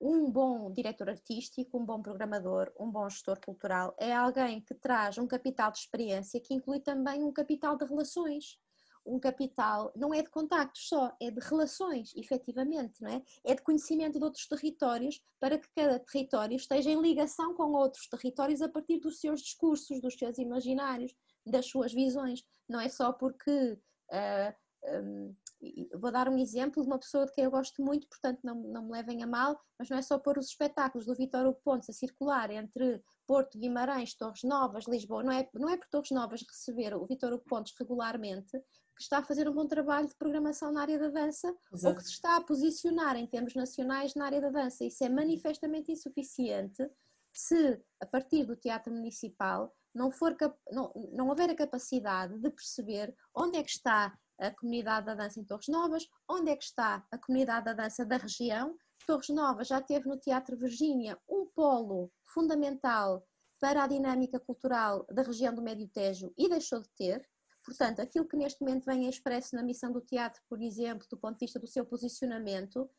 um 0.01 0.31
bom 0.31 0.71
diretor 0.71 1.09
artístico, 1.09 1.77
um 1.77 1.85
bom 1.85 2.01
programador, 2.01 2.71
um 2.79 2.89
bom 2.89 3.09
gestor 3.09 3.39
cultural 3.43 3.95
é 3.99 4.13
alguém 4.13 4.61
que 4.61 4.73
traz 4.73 5.17
um 5.17 5.27
capital 5.27 5.71
de 5.71 5.79
experiência 5.79 6.39
que 6.39 6.53
inclui 6.53 6.79
também 6.79 7.23
um 7.23 7.33
capital 7.33 7.75
de 7.77 7.85
relações 7.85 8.59
um 9.05 9.19
capital, 9.19 9.91
não 9.95 10.13
é 10.13 10.21
de 10.21 10.29
contactos 10.29 10.87
só, 10.87 11.15
é 11.19 11.31
de 11.31 11.39
relações, 11.39 12.13
efetivamente, 12.15 13.01
não 13.01 13.09
é? 13.09 13.21
É 13.43 13.55
de 13.55 13.61
conhecimento 13.61 14.19
de 14.19 14.23
outros 14.23 14.47
territórios 14.47 15.21
para 15.39 15.57
que 15.57 15.67
cada 15.75 15.99
território 15.99 16.55
esteja 16.55 16.91
em 16.91 17.01
ligação 17.01 17.53
com 17.55 17.71
outros 17.71 18.07
territórios 18.07 18.61
a 18.61 18.69
partir 18.69 18.99
dos 18.99 19.19
seus 19.19 19.41
discursos, 19.41 20.01
dos 20.01 20.15
seus 20.15 20.37
imaginários, 20.37 21.13
das 21.45 21.65
suas 21.65 21.93
visões. 21.93 22.43
Não 22.67 22.79
é 22.79 22.89
só 22.89 23.11
porque 23.11 23.51
uh, 24.11 24.55
um, 24.83 25.35
vou 25.99 26.11
dar 26.11 26.29
um 26.29 26.37
exemplo 26.37 26.81
de 26.81 26.87
uma 26.87 26.99
pessoa 26.99 27.25
de 27.25 27.33
quem 27.33 27.43
eu 27.43 27.51
gosto 27.51 27.83
muito, 27.83 28.07
portanto 28.07 28.39
não, 28.43 28.55
não 28.55 28.83
me 28.83 28.91
levem 28.91 29.21
a 29.23 29.27
mal, 29.27 29.59
mas 29.77 29.89
não 29.89 29.97
é 29.97 30.01
só 30.01 30.17
pôr 30.17 30.37
os 30.37 30.47
espetáculos 30.47 31.05
do 31.05 31.15
Vitor 31.15 31.45
Hugo 31.45 31.59
Pontes 31.63 31.89
a 31.89 31.93
circular 31.93 32.49
entre 32.49 33.01
Porto, 33.27 33.59
Guimarães, 33.59 34.15
Torres 34.15 34.43
Novas, 34.43 34.87
Lisboa, 34.87 35.23
não 35.23 35.31
é, 35.31 35.49
não 35.53 35.69
é 35.69 35.77
por 35.77 35.87
Torres 35.89 36.11
Novas 36.11 36.41
receber 36.41 36.93
o 36.95 37.05
Vitor 37.05 37.33
Hugo 37.33 37.45
Pontes 37.45 37.73
regularmente 37.77 38.51
que 38.99 39.03
está 39.03 39.19
a 39.19 39.23
fazer 39.23 39.47
um 39.47 39.53
bom 39.53 39.65
trabalho 39.65 40.09
de 40.09 40.15
programação 40.15 40.73
na 40.73 40.81
área 40.81 40.99
da 40.99 41.07
dança 41.07 41.55
Exato. 41.73 41.87
ou 41.87 41.95
que 41.95 42.03
se 42.03 42.11
está 42.11 42.35
a 42.35 42.41
posicionar 42.41 43.15
em 43.15 43.25
termos 43.25 43.55
nacionais 43.55 44.13
na 44.13 44.25
área 44.25 44.41
da 44.41 44.49
dança. 44.49 44.83
Isso 44.83 45.01
é 45.05 45.07
manifestamente 45.07 45.89
insuficiente 45.89 46.85
se, 47.33 47.81
a 48.01 48.05
partir 48.05 48.43
do 48.43 48.57
Teatro 48.57 48.93
Municipal, 48.93 49.73
não, 49.95 50.11
for, 50.11 50.35
não, 50.71 50.91
não 51.13 51.29
houver 51.29 51.49
a 51.49 51.55
capacidade 51.55 52.37
de 52.39 52.49
perceber 52.49 53.15
onde 53.33 53.57
é 53.57 53.63
que 53.63 53.71
está 53.71 54.17
a 54.39 54.51
comunidade 54.51 55.05
da 55.05 55.15
dança 55.15 55.39
em 55.39 55.43
Torres 55.43 55.67
Novas, 55.67 56.07
onde 56.27 56.49
é 56.49 56.55
que 56.55 56.63
está 56.63 57.05
a 57.11 57.17
comunidade 57.17 57.65
da 57.65 57.73
dança 57.73 58.05
da 58.05 58.17
região. 58.17 58.75
Torres 59.05 59.29
Novas 59.29 59.67
já 59.67 59.81
teve 59.81 60.07
no 60.07 60.17
Teatro 60.17 60.57
Virgínia 60.57 61.17
um 61.27 61.45
polo 61.45 62.11
fundamental 62.25 63.25
para 63.59 63.83
a 63.83 63.87
dinâmica 63.87 64.39
cultural 64.39 65.05
da 65.11 65.21
região 65.21 65.53
do 65.53 65.61
Médio 65.61 65.89
Tejo 65.89 66.33
e 66.37 66.47
deixou 66.47 66.81
de 66.81 66.89
ter. 66.95 67.27
Portanto, 67.63 67.99
aquilo 67.99 68.27
que 68.27 68.37
neste 68.37 68.61
momento 68.61 68.85
vem 68.85 69.09
expresso 69.09 69.55
na 69.55 69.63
missão 69.63 69.91
do 69.91 70.01
teatro, 70.01 70.41
por 70.49 70.61
exemplo, 70.61 71.05
do 71.09 71.17
ponto 71.17 71.37
de 71.37 71.45
vista 71.45 71.59
do 71.59 71.67
seu 71.67 71.85
posicionamento, 71.85 72.89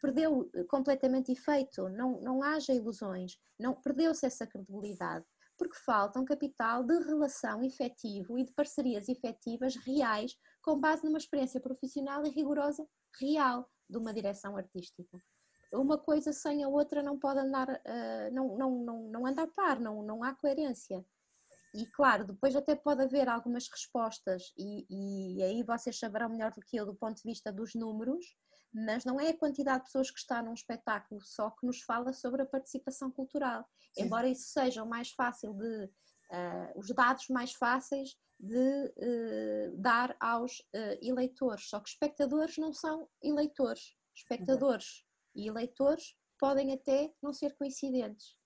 perdeu 0.00 0.48
completamente 0.68 1.32
efeito, 1.32 1.88
não, 1.88 2.20
não 2.20 2.42
haja 2.42 2.72
ilusões, 2.72 3.36
não 3.58 3.74
perdeu-se 3.74 4.24
essa 4.24 4.46
credibilidade 4.46 5.24
porque 5.60 5.76
falta 5.84 6.18
um 6.18 6.24
capital 6.24 6.82
de 6.82 6.98
relação 7.00 7.62
efetivo 7.62 8.38
e 8.38 8.44
de 8.44 8.52
parcerias 8.52 9.10
efetivas 9.10 9.76
reais 9.76 10.34
com 10.62 10.78
base 10.78 11.04
numa 11.04 11.18
experiência 11.18 11.60
profissional 11.60 12.24
e 12.24 12.30
rigorosa 12.30 12.86
real 13.18 13.68
de 13.88 13.98
uma 13.98 14.12
direção 14.12 14.56
artística. 14.56 15.18
Uma 15.72 15.98
coisa 15.98 16.32
sem 16.32 16.64
a 16.64 16.68
outra 16.68 17.02
não 17.02 17.18
pode 17.18 17.38
andar, 17.38 17.68
uh, 17.68 18.34
não, 18.34 18.56
não, 18.56 18.84
não, 18.84 19.02
não 19.10 19.26
anda 19.26 19.42
a 19.42 19.46
par, 19.46 19.78
não, 19.78 20.02
não 20.02 20.22
há 20.24 20.34
coerência. 20.34 21.04
E 21.72 21.86
claro, 21.86 22.26
depois 22.26 22.56
até 22.56 22.74
pode 22.74 23.02
haver 23.02 23.28
algumas 23.28 23.68
respostas, 23.70 24.52
e, 24.58 24.86
e 24.90 25.42
aí 25.42 25.62
vocês 25.62 25.96
saberão 25.98 26.28
melhor 26.28 26.52
do 26.52 26.60
que 26.60 26.76
eu 26.76 26.84
do 26.84 26.94
ponto 26.94 27.16
de 27.16 27.22
vista 27.22 27.52
dos 27.52 27.74
números, 27.74 28.26
mas 28.72 29.04
não 29.04 29.20
é 29.20 29.30
a 29.30 29.36
quantidade 29.36 29.78
de 29.78 29.84
pessoas 29.84 30.10
que 30.10 30.18
está 30.18 30.42
num 30.42 30.54
espetáculo 30.54 31.20
só 31.24 31.50
que 31.50 31.66
nos 31.66 31.82
fala 31.82 32.12
sobre 32.12 32.42
a 32.42 32.46
participação 32.46 33.10
cultural. 33.10 33.64
Sim. 33.94 34.04
Embora 34.04 34.28
isso 34.28 34.48
seja 34.48 34.82
o 34.82 34.88
mais 34.88 35.10
fácil 35.10 35.54
de, 35.54 35.90
uh, 36.30 36.78
os 36.78 36.88
dados 36.88 37.28
mais 37.28 37.52
fáceis 37.52 38.16
de 38.38 38.56
uh, 38.56 39.76
dar 39.76 40.16
aos 40.18 40.60
uh, 40.60 40.98
eleitores, 41.02 41.68
só 41.68 41.80
que 41.80 41.90
espectadores 41.90 42.56
não 42.56 42.72
são 42.72 43.08
eleitores. 43.22 43.94
Espectadores 44.14 45.04
e 45.34 45.48
eleitores 45.48 46.16
podem 46.38 46.72
até 46.72 47.12
não 47.22 47.32
ser 47.32 47.56
coincidentes, 47.56 48.36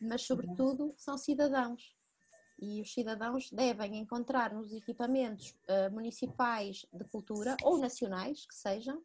mas 0.00 0.22
sobretudo 0.22 0.94
são 0.96 1.18
cidadãos. 1.18 1.96
E 2.60 2.80
os 2.82 2.92
cidadãos 2.92 3.50
devem 3.52 3.98
encontrar 3.98 4.52
nos 4.52 4.72
equipamentos 4.72 5.54
municipais 5.92 6.84
de 6.92 7.04
cultura 7.04 7.56
ou 7.62 7.78
nacionais, 7.78 8.46
que 8.46 8.54
sejam, 8.54 9.02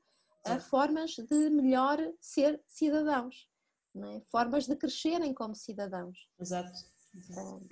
formas 0.70 1.12
de 1.12 1.50
melhor 1.50 2.00
ser 2.20 2.62
cidadãos, 2.66 3.48
é? 3.96 4.22
formas 4.32 4.66
de 4.66 4.76
crescerem 4.76 5.34
como 5.34 5.56
cidadãos. 5.56 6.28
Exato. 6.40 6.72
Uh, 7.38 7.68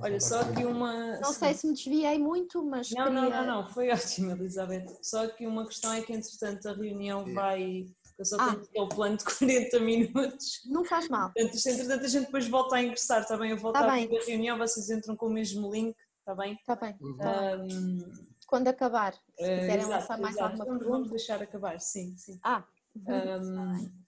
Olha, 0.00 0.20
só 0.20 0.40
aqui 0.40 0.64
uma. 0.64 1.18
Não 1.18 1.32
sei 1.32 1.54
se 1.54 1.66
me 1.66 1.74
desviei 1.74 2.18
muito, 2.18 2.64
mas. 2.64 2.90
Não, 2.90 3.06
queria... 3.06 3.20
não, 3.20 3.30
não, 3.30 3.46
não, 3.46 3.68
foi 3.68 3.90
ótimo, 3.92 4.32
Elizabeth. 4.32 4.86
Só 5.02 5.24
aqui 5.24 5.46
uma 5.46 5.66
questão 5.66 5.92
é 5.92 6.02
que, 6.02 6.12
entretanto, 6.12 6.68
a 6.68 6.72
reunião 6.72 7.24
vai. 7.34 7.86
Eu 8.18 8.24
só 8.24 8.36
tenho 8.36 8.68
ah. 8.78 8.82
o 8.82 8.88
plano 8.88 9.16
de 9.16 9.24
40 9.38 9.80
minutos. 9.80 10.62
Não 10.66 10.84
faz 10.84 11.08
mal. 11.08 11.32
Portanto, 11.32 11.56
entretanto, 11.66 12.04
a 12.04 12.08
gente 12.08 12.26
depois 12.26 12.48
volta 12.48 12.76
a 12.76 12.82
ingressar, 12.82 13.22
está 13.22 13.36
bem? 13.36 13.50
Eu 13.50 13.58
volto 13.58 13.74
tá 13.74 13.80
a 13.80 13.92
a 13.92 13.96
reunião, 14.26 14.56
vocês 14.56 14.88
entram 14.90 15.16
com 15.16 15.26
o 15.26 15.30
mesmo 15.30 15.70
link, 15.70 15.94
está 16.20 16.34
bem? 16.34 16.54
Está 16.54 16.76
bem. 16.76 16.96
Um, 17.02 17.98
quando 18.46 18.68
acabar. 18.68 19.12
Se 19.12 19.20
eh, 19.44 19.60
quiserem 19.60 19.76
exato, 19.76 19.90
lançar 19.90 20.18
mais 20.18 20.34
exato. 20.36 20.50
alguma 20.50 20.64
vamos, 20.64 20.78
pergunta. 20.78 20.98
Vamos 20.98 21.10
deixar 21.10 21.42
acabar, 21.42 21.80
sim, 21.80 22.16
sim. 22.16 22.38
Ah. 22.42 22.64
Uhum. 22.94 23.74
Um, 23.74 24.05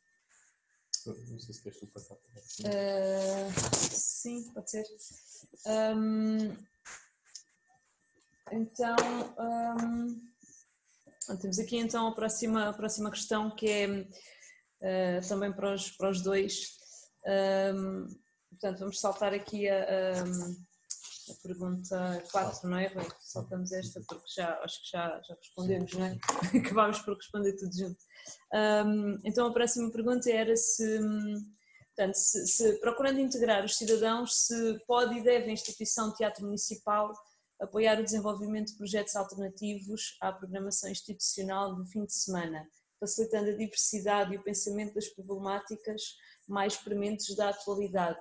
não 1.06 1.38
sei 1.38 1.54
se 1.54 1.62
queres 1.62 1.78
tu 1.78 1.86
passar 1.88 2.14
uh, 2.14 3.50
Sim, 3.74 4.50
pode 4.52 4.70
ser. 4.70 4.84
Um, 5.66 6.56
então, 8.50 8.96
um, 9.38 11.36
temos 11.36 11.58
aqui 11.58 11.76
então 11.76 12.08
a 12.08 12.14
próxima, 12.14 12.68
a 12.68 12.72
próxima 12.72 13.10
questão 13.10 13.50
que 13.54 13.68
é 13.68 13.86
uh, 13.90 15.28
também 15.28 15.52
para 15.52 15.74
os, 15.74 15.90
para 15.90 16.10
os 16.10 16.22
dois. 16.22 16.78
Um, 17.74 18.06
portanto, 18.50 18.78
vamos 18.80 19.00
saltar 19.00 19.34
aqui 19.34 19.68
a, 19.68 19.82
a 19.82 20.24
a 21.30 21.42
pergunta 21.42 22.22
4, 22.30 22.68
não 22.68 22.78
é? 22.78 22.88
Bem, 22.94 23.06
saltamos 23.20 23.72
esta 23.72 24.00
porque 24.06 24.30
já, 24.36 24.58
acho 24.62 24.82
que 24.82 24.90
já, 24.90 25.20
já 25.22 25.34
respondemos, 25.34 25.92
não 25.92 26.06
é? 26.06 26.18
Acabámos 26.58 26.98
por 27.00 27.16
responder 27.16 27.56
tudo 27.56 27.76
junto. 27.76 27.98
Um, 28.52 29.18
então 29.24 29.46
a 29.46 29.52
próxima 29.52 29.90
pergunta 29.90 30.30
era 30.30 30.56
se, 30.56 30.98
portanto, 31.96 32.14
se, 32.14 32.46
se, 32.46 32.80
procurando 32.80 33.20
integrar 33.20 33.64
os 33.64 33.76
cidadãos, 33.76 34.46
se 34.46 34.78
pode 34.86 35.18
e 35.18 35.22
deve 35.22 35.50
a 35.50 35.52
instituição 35.52 36.12
Teatro 36.14 36.44
Municipal 36.44 37.12
apoiar 37.60 37.98
o 37.98 38.04
desenvolvimento 38.04 38.68
de 38.68 38.76
projetos 38.76 39.16
alternativos 39.16 40.16
à 40.20 40.32
programação 40.32 40.90
institucional 40.90 41.74
do 41.74 41.84
fim 41.86 42.04
de 42.04 42.14
semana, 42.14 42.68
facilitando 43.00 43.50
a 43.50 43.56
diversidade 43.56 44.34
e 44.34 44.38
o 44.38 44.42
pensamento 44.42 44.94
das 44.94 45.08
problemáticas 45.08 46.02
mais 46.46 46.76
prementes 46.76 47.34
da 47.36 47.50
atualidade 47.50 48.20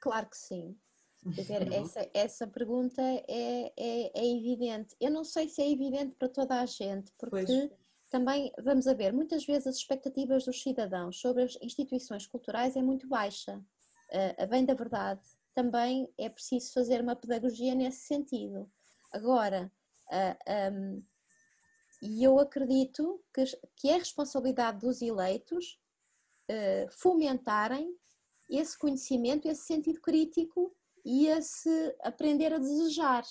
Claro 0.00 0.28
que 0.28 0.36
sim. 0.36 0.76
Dizer, 1.24 1.62
essa, 1.72 2.10
essa 2.14 2.46
pergunta 2.46 3.02
é, 3.02 3.72
é, 3.76 4.10
é, 4.14 4.36
evidente. 4.36 4.94
Eu 5.00 5.10
não 5.10 5.24
sei 5.24 5.48
se 5.48 5.60
é 5.62 5.70
evidente 5.70 6.14
para 6.16 6.28
toda 6.28 6.60
a 6.60 6.66
gente, 6.66 7.12
porque 7.18 7.44
pois. 7.46 7.70
também, 8.10 8.52
vamos 8.62 8.86
a 8.86 8.94
ver, 8.94 9.12
muitas 9.12 9.44
vezes 9.44 9.66
as 9.66 9.76
expectativas 9.76 10.44
dos 10.44 10.62
cidadãos 10.62 11.20
sobre 11.20 11.42
as 11.42 11.58
instituições 11.60 12.26
culturais 12.26 12.76
é 12.76 12.82
muito 12.82 13.06
baixa. 13.08 13.60
A 14.38 14.46
bem 14.46 14.64
da 14.64 14.72
verdade, 14.72 15.20
também 15.58 16.08
é 16.16 16.28
preciso 16.28 16.72
fazer 16.72 17.00
uma 17.00 17.16
pedagogia 17.16 17.74
nesse 17.74 18.06
sentido. 18.06 18.70
Agora, 19.12 19.72
uh, 20.06 20.72
um, 20.72 21.04
e 22.00 22.22
eu 22.22 22.38
acredito 22.38 23.20
que, 23.34 23.44
que 23.76 23.88
é 23.88 23.98
responsabilidade 23.98 24.78
dos 24.78 25.02
eleitos 25.02 25.80
uh, 26.48 26.90
fomentarem 26.92 27.92
esse 28.48 28.78
conhecimento, 28.78 29.46
esse 29.46 29.62
sentido 29.62 30.00
crítico 30.00 30.74
e 31.04 31.26
esse 31.26 31.96
aprender 32.02 32.52
a 32.52 32.58
desejar. 32.58 33.24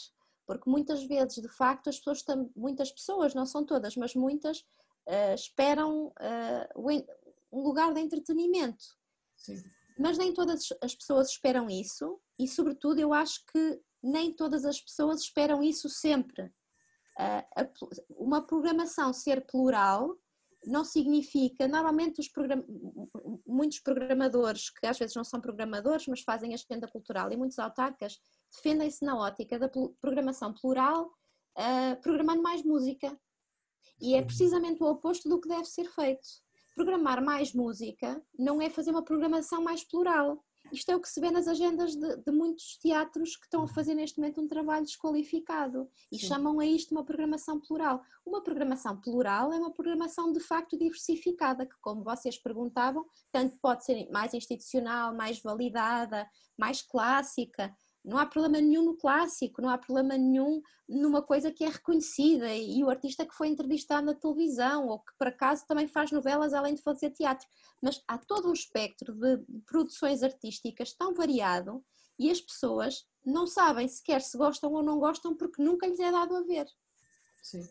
Porque 0.45 0.69
muitas 0.69 1.03
vezes, 1.03 1.41
de 1.41 1.49
facto, 1.49 1.89
as 1.89 1.97
pessoas, 1.97 2.23
muitas 2.55 2.91
pessoas, 2.91 3.33
não 3.33 3.45
são 3.45 3.65
todas, 3.65 3.95
mas 3.95 4.15
muitas, 4.15 4.59
uh, 4.59 5.33
esperam 5.35 6.07
uh, 6.07 7.03
um 7.51 7.61
lugar 7.61 7.93
de 7.93 7.99
entretenimento. 7.99 8.83
Sim. 9.35 9.61
Mas 9.99 10.17
nem 10.17 10.33
todas 10.33 10.69
as 10.81 10.95
pessoas 10.95 11.29
esperam 11.29 11.69
isso 11.69 12.19
e, 12.39 12.47
sobretudo, 12.47 12.99
eu 12.99 13.13
acho 13.13 13.43
que 13.51 13.81
nem 14.01 14.31
todas 14.31 14.63
as 14.63 14.79
pessoas 14.79 15.21
esperam 15.21 15.63
isso 15.63 15.89
sempre. 15.89 16.45
Uh, 17.19 17.67
uma 18.09 18.45
programação 18.45 19.11
ser 19.11 19.45
plural 19.45 20.15
não 20.65 20.83
significa, 20.83 21.67
normalmente 21.67 22.19
os 22.19 22.27
program, 22.27 22.63
muitos 23.45 23.79
programadores, 23.79 24.69
que 24.69 24.85
às 24.85 24.97
vezes 24.97 25.15
não 25.15 25.23
são 25.23 25.39
programadores, 25.39 26.07
mas 26.07 26.21
fazem 26.21 26.51
a 26.53 26.55
agenda 26.55 26.87
cultural 26.87 27.31
e 27.31 27.37
muitos 27.37 27.59
autarcas, 27.59 28.17
defendem-se 28.53 29.05
na 29.05 29.17
ótica 29.17 29.59
da 29.59 29.69
programação 30.01 30.53
plural, 30.53 31.11
uh, 31.57 32.01
programando 32.01 32.41
mais 32.41 32.63
música. 32.63 33.17
E 33.99 34.15
é 34.15 34.21
precisamente 34.21 34.81
o 34.83 34.87
oposto 34.87 35.27
do 35.29 35.39
que 35.39 35.47
deve 35.47 35.65
ser 35.65 35.85
feito. 35.85 36.27
Programar 36.75 37.23
mais 37.23 37.53
música 37.53 38.21
não 38.37 38.61
é 38.61 38.69
fazer 38.69 38.91
uma 38.91 39.03
programação 39.03 39.63
mais 39.63 39.83
plural, 39.83 40.43
isto 40.71 40.89
é 40.91 40.95
o 40.95 40.99
que 40.99 41.09
se 41.09 41.19
vê 41.19 41.31
nas 41.31 41.47
agendas 41.47 41.95
de, 41.95 42.17
de 42.17 42.31
muitos 42.31 42.77
teatros 42.77 43.35
que 43.35 43.45
estão 43.45 43.63
a 43.63 43.67
fazer 43.67 43.93
neste 43.93 44.19
momento 44.19 44.41
um 44.41 44.47
trabalho 44.47 44.85
desqualificado 44.85 45.89
e 46.11 46.17
Sim. 46.19 46.27
chamam 46.27 46.59
a 46.59 46.65
isto 46.65 46.91
uma 46.91 47.03
programação 47.03 47.59
plural. 47.59 48.01
Uma 48.25 48.43
programação 48.43 48.99
plural 48.99 49.51
é 49.53 49.57
uma 49.57 49.73
programação 49.73 50.31
de 50.31 50.39
facto 50.39 50.77
diversificada, 50.77 51.65
que, 51.65 51.75
como 51.81 52.03
vocês 52.03 52.37
perguntavam, 52.37 53.05
tanto 53.31 53.57
pode 53.59 53.85
ser 53.85 54.09
mais 54.11 54.33
institucional, 54.33 55.15
mais 55.15 55.41
validada, 55.41 56.27
mais 56.57 56.81
clássica, 56.81 57.73
não 58.07 58.17
há 58.17 58.25
problema 58.25 58.61
nenhum 58.61 58.85
no 58.85 58.95
clássico, 58.95 59.61
não 59.61 59.69
há 59.69 59.77
problema 59.77 60.17
nenhum 60.17 60.61
numa 60.87 61.21
coisa 61.21 61.51
que 61.51 61.65
é 61.65 61.69
reconhecida 61.69 62.55
e 62.55 62.81
o 62.81 62.89
artista 62.89 63.25
que 63.25 63.35
foi 63.35 63.49
entrevistado 63.49 64.05
na 64.05 64.13
televisão 64.13 64.87
ou 64.87 64.99
que 64.99 65.11
por 65.17 65.27
acaso 65.27 65.65
também 65.67 65.87
faz 65.87 66.09
novelas 66.09 66.53
além 66.53 66.73
de 66.73 66.81
fazer 66.81 67.11
teatro. 67.11 67.45
Mas 67.81 68.01
há 68.07 68.17
todo 68.17 68.49
um 68.49 68.53
espectro 68.53 69.13
de 69.13 69.43
produções 69.65 70.23
artísticas 70.23 70.93
tão 70.93 71.13
variado 71.13 71.83
e 72.17 72.31
as 72.31 72.39
pessoas 72.39 73.05
não 73.25 73.45
sabem 73.45 73.87
sequer 73.89 74.21
se 74.21 74.37
gostam 74.37 74.71
ou 74.71 74.81
não 74.81 74.99
gostam 74.99 75.35
porque 75.35 75.61
nunca 75.61 75.85
lhes 75.85 75.99
é 75.99 76.09
dado 76.09 76.35
a 76.35 76.43
ver. 76.43 76.65
Sim. 77.43 77.67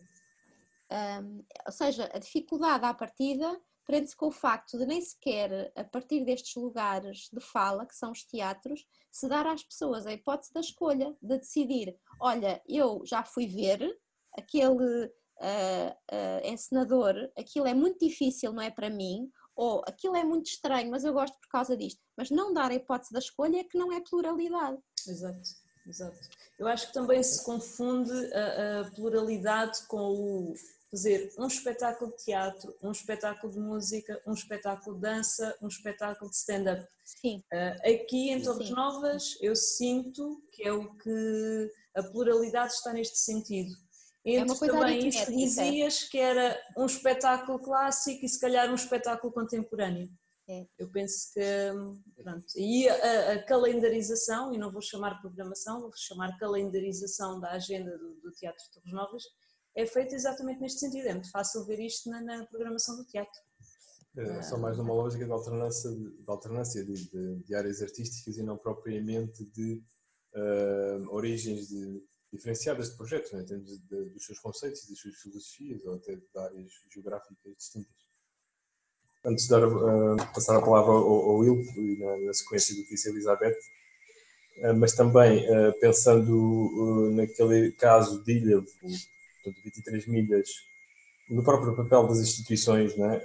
Um, 0.91 1.43
ou 1.65 1.71
seja, 1.71 2.09
a 2.13 2.19
dificuldade 2.19 2.85
à 2.85 2.93
partida 2.93 3.59
prende-se 3.87 4.15
com 4.15 4.27
o 4.27 4.31
facto 4.31 4.77
de 4.77 4.85
nem 4.85 5.01
sequer, 5.01 5.71
a 5.73 5.83
partir 5.83 6.25
destes 6.25 6.55
lugares 6.55 7.29
de 7.31 7.39
fala, 7.39 7.85
que 7.85 7.95
são 7.95 8.11
os 8.11 8.23
teatros, 8.23 8.85
se 9.09 9.29
dar 9.29 9.47
às 9.47 9.63
pessoas 9.63 10.05
a 10.05 10.13
hipótese 10.13 10.53
da 10.53 10.59
escolha, 10.59 11.15
de 11.21 11.37
decidir: 11.39 11.97
olha, 12.19 12.61
eu 12.67 13.01
já 13.05 13.23
fui 13.23 13.47
ver 13.47 13.97
aquele 14.37 15.05
uh, 15.05 15.89
uh, 16.11 16.47
encenador, 16.47 17.15
aquilo 17.37 17.65
é 17.65 17.73
muito 17.73 18.05
difícil, 18.05 18.51
não 18.51 18.61
é 18.61 18.69
para 18.69 18.89
mim, 18.89 19.31
ou 19.55 19.81
aquilo 19.87 20.15
é 20.15 20.23
muito 20.23 20.47
estranho, 20.47 20.91
mas 20.91 21.05
eu 21.05 21.13
gosto 21.13 21.39
por 21.39 21.47
causa 21.47 21.75
disto. 21.75 21.99
Mas 22.15 22.29
não 22.29 22.53
dar 22.53 22.69
a 22.69 22.75
hipótese 22.75 23.13
da 23.13 23.19
escolha 23.19 23.59
é 23.59 23.63
que 23.63 23.77
não 23.77 23.91
é 23.91 24.01
pluralidade. 24.01 24.77
Exato, 25.07 25.49
exato. 25.87 26.19
Eu 26.59 26.67
acho 26.67 26.87
que 26.87 26.93
também 26.93 27.23
se 27.23 27.43
confunde 27.43 28.11
a, 28.33 28.81
a 28.81 28.91
pluralidade 28.91 29.87
com 29.87 30.13
o 30.13 30.53
fazer 30.89 31.33
um 31.37 31.47
espetáculo 31.47 32.11
de 32.11 32.23
teatro, 32.23 32.75
um 32.81 32.91
espetáculo 32.91 33.51
de 33.51 33.59
música, 33.59 34.21
um 34.25 34.33
espetáculo 34.33 34.95
de 34.95 35.01
dança, 35.01 35.57
um 35.61 35.67
espetáculo 35.67 36.29
de 36.29 36.37
stand-up. 36.37 36.87
Sim. 37.03 37.43
Uh, 37.53 37.93
aqui 37.93 38.29
em 38.29 38.41
Torres 38.41 38.67
Sim. 38.67 38.73
Novas 38.73 39.37
eu 39.41 39.55
sinto 39.55 40.41
que 40.51 40.63
é 40.63 40.71
o 40.71 40.93
que 40.95 41.71
a 41.95 42.03
pluralidade 42.03 42.73
está 42.73 42.93
neste 42.93 43.17
sentido. 43.17 43.73
Entre 44.25 44.41
é 44.41 44.43
uma 44.43 44.57
coisa 44.57 44.73
também 44.73 45.07
isso 45.07 45.31
dizias 45.31 46.03
que 46.03 46.17
era 46.17 46.59
um 46.77 46.85
espetáculo 46.85 47.59
clássico 47.59 48.25
e 48.25 48.29
se 48.29 48.39
calhar 48.39 48.69
um 48.69 48.75
espetáculo 48.75 49.31
contemporâneo. 49.31 50.09
É. 50.49 50.65
Eu 50.77 50.89
penso 50.89 51.33
que, 51.33 51.41
pronto, 52.23 52.45
e 52.55 52.87
a, 52.87 53.33
a, 53.33 53.43
calendarização, 53.43 54.53
e 54.53 54.57
não 54.57 54.71
vou 54.71 54.81
chamar 54.81 55.19
programação, 55.19 55.81
vou 55.81 55.91
chamar 55.93 56.37
calendarização 56.37 57.37
da 57.39 57.51
agenda 57.51 57.97
do, 57.97 58.15
do 58.21 58.31
Teatro 58.31 58.63
de 58.63 58.71
Torres 58.71 58.93
Novas, 58.93 59.23
é 59.77 59.85
feita 59.85 60.15
exatamente 60.15 60.59
neste 60.59 60.79
sentido. 60.79 61.07
É 61.07 61.13
muito 61.13 61.29
fácil 61.29 61.63
ver 61.63 61.79
isto 61.79 62.09
na, 62.09 62.19
na 62.19 62.45
programação 62.47 62.97
do 62.97 63.05
teatro. 63.05 63.39
É, 64.17 64.41
só 64.41 64.57
mais 64.57 64.75
numa 64.75 64.93
lógica 64.93 65.23
de 65.23 65.31
alternância, 65.31 65.91
de, 65.91 66.23
alternância 66.25 66.83
de, 66.83 66.93
de, 66.93 67.35
de, 67.43 67.55
áreas 67.55 67.83
artísticas 67.83 68.35
e 68.37 68.41
não 68.41 68.57
propriamente 68.57 69.45
de 69.45 69.83
uh, 70.33 71.07
origens 71.13 71.67
de, 71.67 72.03
diferenciadas 72.33 72.89
de 72.89 72.97
projetos, 72.97 73.31
né, 73.31 73.41
em 73.41 73.45
termos 73.45 73.79
dos 73.79 74.25
seus 74.25 74.39
conceitos 74.39 74.83
e 74.83 74.89
das 74.89 74.99
suas 74.99 75.15
filosofias 75.17 75.85
ou 75.85 75.93
até 75.93 76.15
de 76.15 76.23
áreas 76.35 76.71
geográficas 76.91 77.55
distintas. 77.55 77.93
Antes 79.23 79.43
de 79.43 79.51
dar, 79.51 79.67
uh, 79.67 80.17
passar 80.33 80.57
a 80.57 80.61
palavra 80.61 80.93
ao, 80.93 80.97
ao 80.97 81.37
Will, 81.37 81.63
na, 81.99 82.17
na, 82.25 82.33
sequência 82.33 82.75
do 82.75 82.81
que 82.85 82.89
disse 82.89 83.09
a 83.09 83.11
Elizabeth, 83.11 83.57
uh, 84.63 84.75
mas 84.75 84.93
também 84.93 85.45
pensando 85.79 87.11
naquele 87.11 87.71
caso 87.73 88.23
de 88.23 88.31
ilha, 88.31 88.65
portanto, 89.47 89.63
23 89.63 90.07
milhas, 90.07 90.49
no 91.29 91.43
próprio 91.43 91.75
papel 91.75 92.07
das 92.07 92.19
instituições, 92.19 92.95
né, 92.95 93.21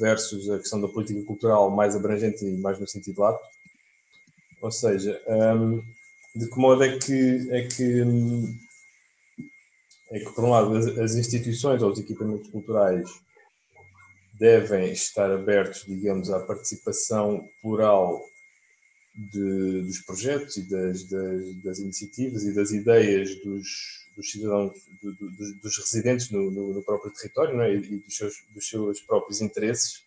versus 0.00 0.48
a 0.50 0.58
questão 0.58 0.80
da 0.80 0.88
política 0.88 1.22
cultural 1.24 1.70
mais 1.70 1.96
abrangente 1.96 2.44
e 2.44 2.56
mais 2.58 2.78
no 2.78 2.86
sentido 2.86 3.20
lato. 3.20 3.42
Ou 4.60 4.70
seja, 4.70 5.20
de 6.34 6.48
que 6.48 6.58
modo 6.58 6.84
é 6.84 6.98
que, 6.98 7.48
é 7.50 7.66
que, 7.66 8.02
é 10.12 10.18
que 10.20 10.32
por 10.32 10.44
um 10.44 10.50
lado, 10.50 10.76
as, 10.76 10.86
as 10.98 11.14
instituições 11.16 11.82
ou 11.82 11.90
os 11.90 11.98
equipamentos 11.98 12.48
culturais 12.48 13.10
devem 14.38 14.92
estar 14.92 15.30
abertos, 15.30 15.84
digamos, 15.84 16.30
à 16.30 16.40
participação 16.40 17.48
plural 17.60 18.24
de, 19.14 19.82
dos 19.82 19.98
projetos 20.00 20.56
e 20.56 20.68
das, 20.68 21.04
das, 21.04 21.62
das, 21.62 21.78
iniciativas 21.80 22.44
e 22.44 22.54
das 22.54 22.70
ideias 22.70 23.34
dos, 23.42 24.01
dos 24.16 24.30
cidadãos, 24.30 24.72
do, 25.02 25.12
do, 25.12 25.54
dos 25.54 25.78
residentes 25.78 26.30
no, 26.30 26.50
no, 26.50 26.74
no, 26.74 26.82
próprio 26.82 27.12
território 27.12 27.60
é? 27.60 27.74
e, 27.74 27.98
dos, 27.98 28.16
seus, 28.16 28.34
dos 28.50 28.68
seus 28.68 29.00
próprios 29.00 29.40
interesses. 29.40 30.02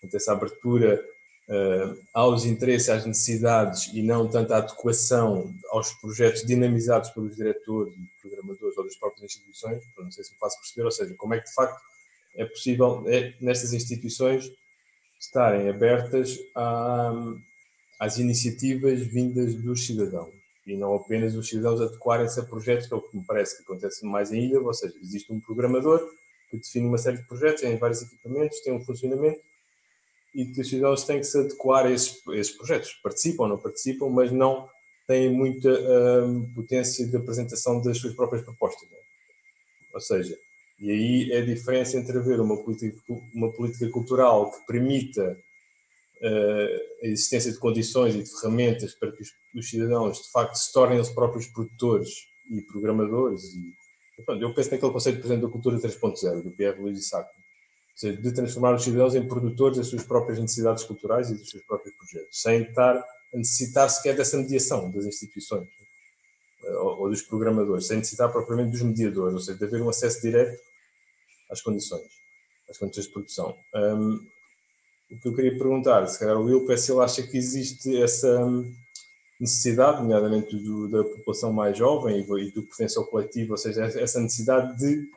Portanto, 0.00 0.14
essa 0.14 0.32
abertura 0.32 1.04
uh, 1.48 1.98
aos 2.12 2.44
interesses, 2.44 2.88
às 2.88 3.04
necessidades 3.04 3.90
e 3.92 4.02
não 4.02 4.28
tanto 4.28 4.52
à 4.52 4.58
adequação 4.58 5.54
aos 5.70 5.92
projetos 5.94 6.44
dinamizados 6.44 7.10
pelos 7.10 7.36
diretores 7.36 7.94
e 7.94 8.20
programadores 8.20 8.76
ou 8.76 8.84
das 8.84 8.96
próprias 8.96 9.24
instituições, 9.24 9.82
não 9.98 10.10
sei 10.10 10.24
se 10.24 10.32
me 10.32 10.38
faço 10.38 10.58
perceber, 10.58 10.84
ou 10.84 10.90
seja, 10.90 11.14
como 11.14 11.34
é 11.34 11.40
que 11.40 11.48
de 11.48 11.54
facto 11.54 11.80
é 12.36 12.44
possível, 12.44 13.02
é, 13.06 13.34
nestas 13.40 13.72
instituições, 13.72 14.52
estarem 15.18 15.68
abertas 15.68 16.38
a, 16.54 17.12
às 17.98 18.18
iniciativas 18.18 19.00
vindas 19.00 19.54
dos 19.54 19.86
cidadãos 19.86 20.45
e 20.66 20.76
não 20.76 20.94
apenas 20.94 21.34
os 21.36 21.48
cidadãos 21.48 21.80
adequarem-se 21.80 22.40
a 22.40 22.42
projetos, 22.42 22.88
que 22.88 22.94
é 22.94 22.96
o 22.96 23.00
que 23.00 23.16
me 23.16 23.24
parece 23.24 23.56
que 23.56 23.62
acontece 23.62 24.04
mais 24.04 24.32
em 24.32 24.46
ilha, 24.46 24.60
ou 24.60 24.74
seja, 24.74 24.94
existe 25.00 25.32
um 25.32 25.40
programador 25.40 26.00
que 26.50 26.56
define 26.56 26.86
uma 26.86 26.98
série 26.98 27.18
de 27.18 27.26
projetos 27.26 27.62
em 27.62 27.76
vários 27.76 28.02
equipamentos, 28.02 28.60
tem 28.60 28.72
um 28.72 28.84
funcionamento 28.84 29.40
e 30.34 30.44
que 30.46 30.60
os 30.60 30.68
cidadãos 30.68 31.04
têm 31.04 31.18
que 31.18 31.24
se 31.24 31.38
adequar 31.38 31.86
a 31.86 31.90
esses, 31.90 32.20
a 32.28 32.36
esses 32.36 32.54
projetos. 32.54 32.92
Participam 33.02 33.44
ou 33.44 33.48
não 33.48 33.58
participam, 33.58 34.10
mas 34.10 34.30
não 34.30 34.68
têm 35.06 35.32
muita 35.32 35.70
hum, 35.70 36.52
potência 36.54 37.06
de 37.06 37.16
apresentação 37.16 37.80
das 37.80 37.96
suas 37.98 38.14
próprias 38.14 38.44
propostas. 38.44 38.86
É? 38.92 38.96
Ou 39.94 40.00
seja, 40.00 40.36
e 40.78 40.90
aí 40.90 41.32
é 41.32 41.38
a 41.38 41.44
diferença 41.44 41.96
entre 41.96 42.18
haver 42.18 42.38
uma 42.38 42.62
política, 42.62 43.00
uma 43.34 43.50
política 43.50 43.88
cultural 43.88 44.50
que 44.50 44.66
permita 44.66 45.38
a 46.22 47.06
existência 47.06 47.52
de 47.52 47.58
condições 47.58 48.14
e 48.14 48.22
de 48.22 48.30
ferramentas 48.30 48.94
para 48.94 49.12
que 49.12 49.22
os, 49.22 49.32
os, 49.54 49.68
cidadãos 49.68 50.22
de 50.22 50.30
facto 50.30 50.54
se 50.54 50.72
tornem 50.72 50.98
os 50.98 51.10
próprios 51.10 51.46
produtores 51.46 52.28
e 52.50 52.62
programadores. 52.62 53.54
E, 53.54 54.22
pronto, 54.24 54.42
eu 54.42 54.54
penso 54.54 54.70
naquele 54.70 54.92
conceito, 54.92 55.20
por 55.20 55.26
exemplo, 55.26 55.46
da 55.46 55.52
cultura 55.52 55.78
3.0, 55.78 56.42
do 56.42 56.50
Pierre 56.50 56.80
Louis 56.80 57.08
Sacco, 57.08 57.34
seja, 57.94 58.16
de 58.16 58.32
transformar 58.32 58.74
os 58.74 58.84
cidadãos 58.84 59.14
em 59.14 59.26
produtores 59.26 59.78
das 59.78 59.88
suas 59.88 60.04
próprias 60.04 60.38
necessidades 60.38 60.84
culturais 60.84 61.30
e 61.30 61.34
dos 61.34 61.50
seus 61.50 61.64
próprios 61.64 61.94
projetos, 61.96 62.40
sem 62.40 62.62
estar 62.62 62.96
a 62.96 63.36
necessitar 63.36 63.88
sequer 63.88 64.16
dessa 64.16 64.36
mediação 64.36 64.90
das 64.90 65.04
instituições 65.04 65.68
ou, 66.62 67.00
ou 67.00 67.10
dos 67.10 67.22
programadores, 67.22 67.86
sem 67.86 67.98
necessitar 67.98 68.30
propriamente 68.30 68.72
dos 68.72 68.82
mediadores, 68.82 69.34
ou 69.34 69.40
seja, 69.40 69.58
de 69.58 69.64
haver 69.64 69.82
um 69.82 69.88
acesso 69.88 70.20
direto 70.20 70.60
às 71.50 71.60
condições, 71.62 72.08
às 72.68 72.76
condições 72.76 73.06
de 73.06 73.12
produção. 73.12 73.56
O 75.10 75.18
que 75.18 75.28
eu 75.28 75.34
queria 75.34 75.56
perguntar, 75.56 76.06
se 76.06 76.18
calhar 76.18 76.36
o 76.36 76.44
Will, 76.44 76.70
é 76.70 76.76
se 76.76 76.92
ele 76.92 77.00
acha 77.00 77.22
que 77.22 77.36
existe 77.36 77.96
essa 78.02 78.44
necessidade, 79.38 80.02
nomeadamente 80.02 80.56
do, 80.56 80.88
da 80.88 81.04
população 81.04 81.52
mais 81.52 81.76
jovem 81.76 82.20
e 82.20 82.50
do 82.50 82.62
pertence 82.62 82.98
ao 82.98 83.06
coletivo, 83.06 83.52
ou 83.52 83.58
seja, 83.58 83.84
essa 83.84 84.20
necessidade 84.20 84.76
de 84.78 85.08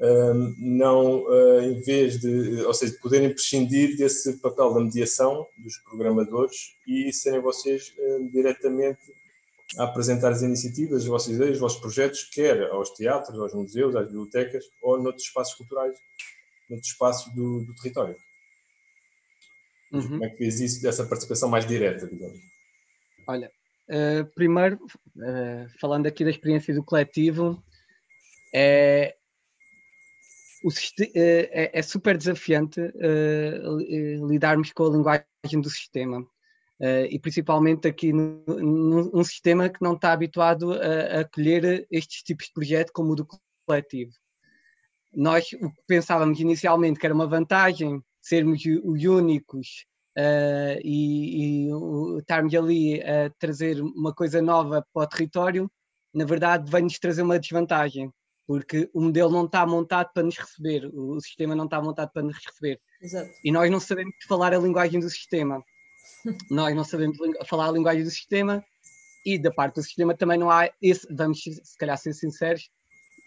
um, 0.00 0.54
não, 0.58 1.24
uh, 1.24 1.60
em 1.60 1.80
vez 1.80 2.20
de, 2.20 2.62
ou 2.62 2.72
seja, 2.72 2.92
de 2.92 3.00
poderem 3.00 3.30
prescindir 3.30 3.96
desse 3.96 4.36
papel 4.38 4.72
da 4.72 4.80
mediação 4.80 5.44
dos 5.56 5.76
programadores 5.78 6.74
e 6.86 7.12
serem 7.12 7.40
vocês 7.40 7.92
uh, 7.98 8.30
diretamente 8.30 9.12
a 9.76 9.84
apresentar 9.84 10.30
as 10.30 10.42
iniciativas, 10.42 11.02
as 11.02 11.08
vossas 11.08 11.34
ideias, 11.34 11.54
os 11.54 11.60
vossos 11.60 11.80
projetos, 11.80 12.22
quer 12.22 12.70
aos 12.70 12.90
teatros, 12.90 13.38
aos 13.40 13.52
museus, 13.52 13.96
às 13.96 14.06
bibliotecas 14.06 14.64
ou 14.80 15.02
noutros 15.02 15.26
espaços 15.26 15.54
culturais, 15.54 15.98
noutros 16.70 16.92
espaços 16.92 17.34
do, 17.34 17.64
do 17.64 17.74
território. 17.74 18.16
Uhum. 19.92 20.08
Como 20.08 20.24
é 20.24 20.28
que 20.28 20.44
existe 20.44 20.86
essa 20.86 21.06
participação 21.06 21.48
mais 21.48 21.66
direta, 21.66 22.06
digamos? 22.06 22.38
Olha, 23.26 23.50
uh, 23.90 24.24
primeiro, 24.34 24.76
uh, 24.76 25.68
falando 25.80 26.06
aqui 26.06 26.24
da 26.24 26.30
experiência 26.30 26.74
do 26.74 26.84
coletivo, 26.84 27.62
é, 28.54 29.14
o, 30.64 30.68
é, 31.14 31.78
é 31.78 31.82
super 31.82 32.16
desafiante 32.16 32.80
uh, 32.80 34.26
lidarmos 34.26 34.72
com 34.72 34.86
a 34.86 34.90
linguagem 34.90 35.60
do 35.60 35.70
sistema. 35.70 36.26
E 37.10 37.18
principalmente 37.18 37.88
aqui 37.88 38.12
num 38.12 39.24
sistema 39.24 39.68
que 39.68 39.82
não 39.82 39.94
está 39.94 40.12
habituado 40.12 40.74
a, 40.74 40.76
a 40.76 41.20
acolher 41.22 41.84
estes 41.90 42.22
tipos 42.22 42.46
de 42.46 42.52
projeto 42.52 42.92
como 42.92 43.10
o 43.10 43.16
do 43.16 43.26
coletivo. 43.66 44.12
Nós 45.12 45.52
o 45.54 45.72
que 45.72 45.82
pensávamos 45.88 46.38
inicialmente 46.38 47.00
que 47.00 47.04
era 47.04 47.12
uma 47.12 47.26
vantagem 47.26 48.00
sermos 48.20 48.62
os 48.84 49.04
únicos 49.04 49.86
uh, 50.16 50.80
e, 50.82 51.66
e 51.66 52.18
estarmos 52.18 52.54
ali 52.54 53.02
a 53.02 53.30
trazer 53.38 53.80
uma 53.80 54.14
coisa 54.14 54.42
nova 54.42 54.84
para 54.92 55.02
o 55.02 55.08
território, 55.08 55.70
na 56.12 56.24
verdade 56.24 56.70
vem-nos 56.70 56.98
trazer 56.98 57.22
uma 57.22 57.38
desvantagem, 57.38 58.12
porque 58.46 58.90
o 58.92 59.00
modelo 59.00 59.30
não 59.30 59.44
está 59.44 59.66
montado 59.66 60.10
para 60.12 60.22
nos 60.22 60.36
receber, 60.36 60.90
o 60.92 61.20
sistema 61.20 61.54
não 61.54 61.64
está 61.64 61.80
montado 61.80 62.10
para 62.12 62.22
nos 62.22 62.36
receber. 62.44 62.80
Exato. 63.00 63.30
E 63.44 63.52
nós 63.52 63.70
não 63.70 63.80
sabemos 63.80 64.14
falar 64.26 64.52
a 64.52 64.58
linguagem 64.58 65.00
do 65.00 65.08
sistema 65.08 65.62
nós 66.50 66.74
não 66.74 66.84
sabemos 66.84 67.16
falar 67.46 67.68
a 67.68 67.72
linguagem 67.72 68.04
do 68.04 68.10
sistema 68.10 68.64
e 69.24 69.38
da 69.38 69.50
parte 69.50 69.76
do 69.76 69.82
sistema 69.82 70.16
também 70.16 70.38
não 70.38 70.50
há 70.50 70.70
esse, 70.80 71.06
vamos 71.12 71.42
se 71.42 71.76
calhar 71.76 71.98
ser 71.98 72.12
sinceros, 72.14 72.70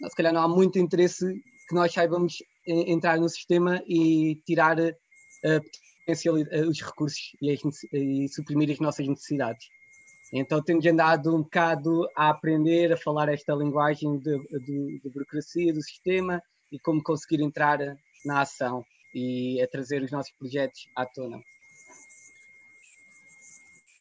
se 0.10 0.16
calhar 0.16 0.34
não 0.34 0.42
há 0.42 0.48
muito 0.48 0.80
interesse 0.80 1.26
que 1.72 1.76
nós 1.76 1.94
saibamos 1.94 2.44
entrar 2.68 3.18
no 3.18 3.30
sistema 3.30 3.82
e 3.88 4.36
tirar 4.46 4.78
uh, 4.78 6.68
os 6.68 6.82
recursos 6.82 7.32
e, 7.42 7.50
as, 7.50 7.62
e 7.94 8.28
suprimir 8.28 8.70
as 8.72 8.80
nossas 8.80 9.08
necessidades. 9.08 9.68
Então 10.34 10.62
temos 10.62 10.86
andado 10.86 11.34
um 11.34 11.42
bocado 11.42 12.06
a 12.16 12.30
aprender 12.30 12.92
a 12.92 12.98
falar 12.98 13.30
esta 13.30 13.54
linguagem 13.54 14.20
de, 14.20 15.02
burocracia 15.14 15.74
do 15.74 15.82
sistema 15.82 16.42
e 16.72 16.78
como 16.78 17.02
conseguir 17.02 17.42
entrar 17.42 17.80
na 18.26 18.42
ação 18.42 18.84
e 19.16 19.62
a 19.62 19.68
trazer 19.68 20.02
os 20.04 20.12
nossos 20.12 20.34
projetos 20.34 20.82
à 20.96 21.06
tona. 21.06 21.40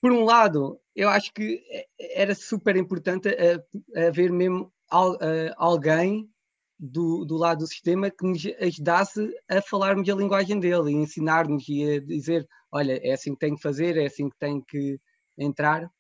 Por 0.01 0.11
um 0.11 0.25
lado, 0.25 0.81
eu 0.97 1.09
acho 1.09 1.33
que 1.33 1.63
era 2.01 2.35
super 2.35 2.77
importante 2.77 3.29
haver 3.95 4.33
mesmo 4.33 4.73
alguém 5.57 6.29
do, 6.81 7.27
do 7.27 7.37
lado 7.37 7.59
do 7.59 7.67
sistema 7.67 8.11
que 8.11 8.27
nos 8.27 8.43
ajudasse 8.59 9.21
a 9.49 9.61
falarmos 9.61 10.09
a 10.09 10.15
linguagem 10.15 10.59
dele 10.59 10.93
e 10.93 10.97
ensinar-nos 10.97 11.69
e 11.69 11.85
a 11.85 12.01
dizer: 12.01 12.49
olha, 12.73 12.99
é 13.07 13.13
assim 13.13 13.35
que 13.35 13.41
tem 13.41 13.55
que 13.55 13.63
fazer, 13.63 13.99
é 13.99 14.07
assim 14.07 14.31
que 14.31 14.39
tem 14.39 14.63
que 14.63 14.99
entrar. 15.37 15.91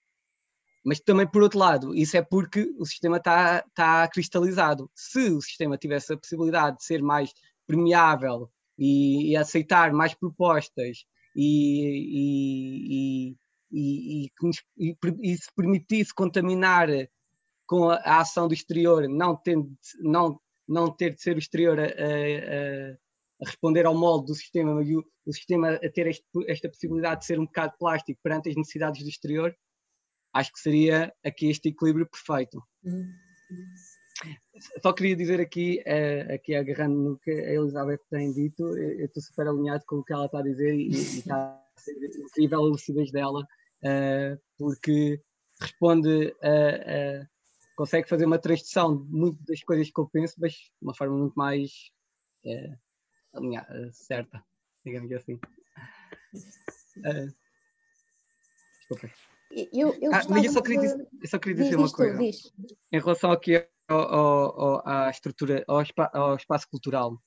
Mas 0.83 0.99
também, 0.99 1.31
por 1.31 1.43
outro 1.43 1.59
lado, 1.59 1.95
isso 1.95 2.17
é 2.17 2.23
porque 2.23 2.73
o 2.79 2.87
sistema 2.87 3.19
está, 3.19 3.63
está 3.69 4.09
cristalizado. 4.09 4.91
Se 4.95 5.31
o 5.31 5.43
sistema 5.43 5.77
tivesse 5.77 6.15
a 6.15 6.17
possibilidade 6.17 6.79
de 6.79 6.85
ser 6.85 7.03
mais 7.03 7.31
permeável 7.67 8.51
e, 8.79 9.33
e 9.33 9.37
aceitar 9.37 9.93
mais 9.93 10.15
propostas 10.15 11.05
e, 11.37 12.97
e, 13.31 13.71
e, 13.71 14.31
e, 14.79 14.97
e, 15.23 15.37
se 15.37 15.53
permitisse 15.55 16.15
contaminar 16.15 16.89
com 17.67 17.91
a, 17.91 17.97
a, 17.97 18.21
ação 18.21 18.49
do 18.49 18.55
exterior, 18.55 19.07
não, 19.07 19.37
tendo, 19.37 19.71
não, 20.01 20.41
não 20.71 20.91
ter 20.91 21.15
de 21.15 21.21
ser 21.21 21.37
o 21.37 21.39
exterior 21.39 21.79
a, 21.79 21.85
a, 21.85 21.87
a 23.43 23.47
responder 23.47 23.87
ao 23.87 23.95
molde 23.95 24.27
do 24.27 24.35
sistema, 24.35 24.75
mas 24.75 24.89
o, 24.89 25.05
o 25.27 25.33
sistema 25.33 25.73
a 25.73 25.91
ter 25.91 26.07
este, 26.07 26.25
esta 26.47 26.69
possibilidade 26.69 27.21
de 27.21 27.27
ser 27.27 27.41
um 27.41 27.47
bocado 27.47 27.75
plástico 27.79 28.21
perante 28.23 28.49
as 28.49 28.57
necessidades 28.57 29.03
do 29.03 29.09
exterior, 29.09 29.55
acho 30.33 30.53
que 30.53 30.61
seria 30.61 31.13
aqui 31.25 31.51
este 31.51 31.71
equilíbrio 31.71 32.09
perfeito. 32.09 32.63
Só 34.83 34.93
queria 34.93 35.17
dizer 35.17 35.41
aqui, 35.41 35.83
aqui 36.33 36.55
agarrando 36.55 36.97
no 36.97 37.19
que 37.19 37.31
a 37.31 37.53
Elizabeth 37.55 38.01
tem 38.11 38.33
dito, 38.33 38.63
eu 38.77 39.07
estou 39.07 39.23
super 39.23 39.49
alinhado 39.49 39.83
com 39.87 39.97
o 39.97 40.05
que 40.05 40.13
ela 40.13 40.27
está 40.27 40.39
a 40.39 40.43
dizer 40.43 40.75
e, 40.75 40.89
e 40.89 41.19
está 41.19 41.35
a 41.37 41.81
ser 41.81 41.95
incrível 41.95 42.61
a 42.61 42.69
lucidez 42.69 43.11
dela, 43.11 43.41
uh, 43.41 44.41
porque 44.59 45.21
responde 45.61 46.35
a, 46.43 47.27
consegue 47.81 48.07
fazer 48.07 48.27
uma 48.27 48.39
transição 48.39 48.95
de 48.95 49.11
muitas 49.11 49.43
das 49.47 49.63
coisas 49.63 49.91
que 49.91 49.99
eu 49.99 50.07
penso, 50.07 50.35
mas 50.37 50.53
de 50.53 50.71
uma 50.83 50.95
forma 50.95 51.17
muito 51.17 51.33
mais 51.33 51.71
uh, 52.45 52.79
alinhada, 53.33 53.91
certa, 53.91 54.45
digamos 54.85 55.11
assim. 55.13 55.41
Uh, 56.99 57.35
desculpa. 58.81 59.11
Eu, 59.73 59.95
eu, 59.99 60.15
ah, 60.15 60.21
mas 60.29 60.45
eu 60.45 60.53
só 60.53 60.61
queria, 60.61 60.81
dizer, 60.83 61.09
eu 61.23 61.29
só 61.29 61.39
queria 61.39 61.65
dizer 61.65 61.77
uma 61.77 61.91
coisa. 61.91 62.19
Tu, 62.19 62.77
em 62.93 63.01
relação 63.01 63.33
aqui 63.33 63.67
ao, 63.89 63.99
ao, 63.99 64.87
à 64.87 65.09
estrutura, 65.09 65.65
ao, 65.67 65.83
ao, 66.13 66.37
espaço 66.37 66.69
cultural, 66.69 67.19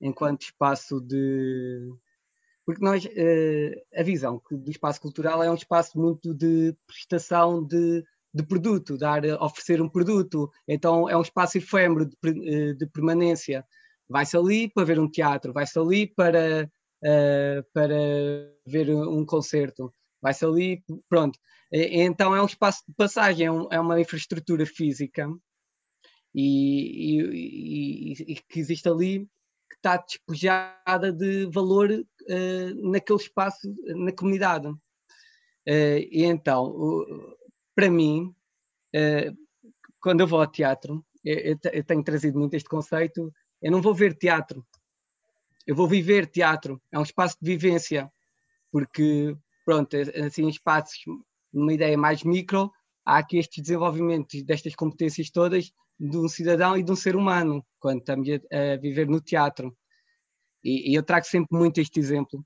enquanto 0.00 0.42
espaço 0.42 1.00
de. 1.00 1.94
Porque 2.66 2.84
nós, 2.84 3.04
uh, 3.04 3.82
a 3.96 4.02
visão 4.02 4.42
do 4.50 4.70
espaço 4.72 5.00
cultural 5.00 5.44
é 5.44 5.50
um 5.50 5.54
espaço 5.54 5.96
muito 5.96 6.34
de 6.34 6.76
prestação 6.88 7.64
de, 7.64 8.04
de 8.34 8.42
produto, 8.42 8.96
dar, 8.96 9.24
oferecer 9.42 9.82
um 9.82 9.88
produto. 9.88 10.50
Então 10.66 11.08
é 11.08 11.16
um 11.16 11.22
espaço 11.22 11.58
efêmero 11.58 12.06
de, 12.06 12.16
eh, 12.24 12.72
de 12.74 12.86
permanência. 12.86 13.64
Vai-se 14.08 14.36
ali 14.36 14.68
para 14.68 14.84
ver 14.84 14.98
um 14.98 15.10
teatro, 15.10 15.52
vai-se 15.52 15.78
ali 15.78 16.06
para, 16.06 16.70
uh, 17.02 17.64
para 17.72 17.94
ver 18.66 18.90
um 18.90 19.24
concerto, 19.24 19.92
vai-se 20.20 20.44
ali, 20.44 20.82
pronto. 21.08 21.38
Então 21.72 22.36
é 22.36 22.42
um 22.42 22.46
espaço 22.46 22.82
de 22.86 22.94
passagem, 22.94 23.46
é, 23.46 23.50
um, 23.50 23.68
é 23.70 23.80
uma 23.80 23.98
infraestrutura 24.00 24.66
física 24.66 25.26
e, 26.34 27.20
e, 27.20 28.12
e, 28.32 28.34
que 28.36 28.60
existe 28.60 28.88
ali 28.88 29.20
que 29.70 29.76
está 29.76 29.96
despejada 29.96 31.10
de 31.10 31.46
valor 31.46 31.90
uh, 31.90 32.90
naquele 32.90 33.18
espaço, 33.18 33.74
na 33.86 34.12
comunidade. 34.12 34.68
Uh, 34.68 36.02
e 36.10 36.24
então, 36.24 36.74
para 37.74 37.90
mim, 37.90 38.34
quando 40.00 40.20
eu 40.20 40.26
vou 40.26 40.40
ao 40.40 40.46
teatro, 40.46 41.04
eu, 41.24 41.84
tenho 41.84 42.02
trazido 42.02 42.38
muito 42.38 42.54
este 42.54 42.68
conceito, 42.68 43.32
eu 43.60 43.70
não 43.70 43.80
vou 43.80 43.94
ver 43.94 44.16
teatro, 44.16 44.66
eu 45.66 45.74
vou 45.74 45.86
viver 45.86 46.26
teatro, 46.26 46.82
é 46.90 46.98
um 46.98 47.02
espaço 47.02 47.36
de 47.40 47.50
vivência, 47.50 48.12
porque, 48.70 49.36
pronto, 49.64 49.96
assim, 50.24 50.48
espaços 50.48 50.98
numa 51.52 51.72
ideia 51.72 51.96
mais 51.96 52.24
micro, 52.24 52.72
há 53.04 53.18
aqui 53.18 53.38
estes 53.38 53.62
desenvolvimentos 53.62 54.42
destas 54.42 54.74
competências 54.74 55.30
todas 55.30 55.72
de 55.98 56.16
um 56.16 56.28
cidadão 56.28 56.76
e 56.76 56.82
de 56.82 56.90
um 56.90 56.96
ser 56.96 57.14
humano, 57.14 57.64
quando 57.78 58.00
estamos 58.00 58.28
a, 58.28 58.76
viver 58.76 59.06
no 59.08 59.20
teatro. 59.20 59.76
E, 60.64 60.96
eu 60.96 61.02
trago 61.02 61.26
sempre 61.26 61.56
muito 61.56 61.80
este 61.80 62.00
exemplo, 62.00 62.44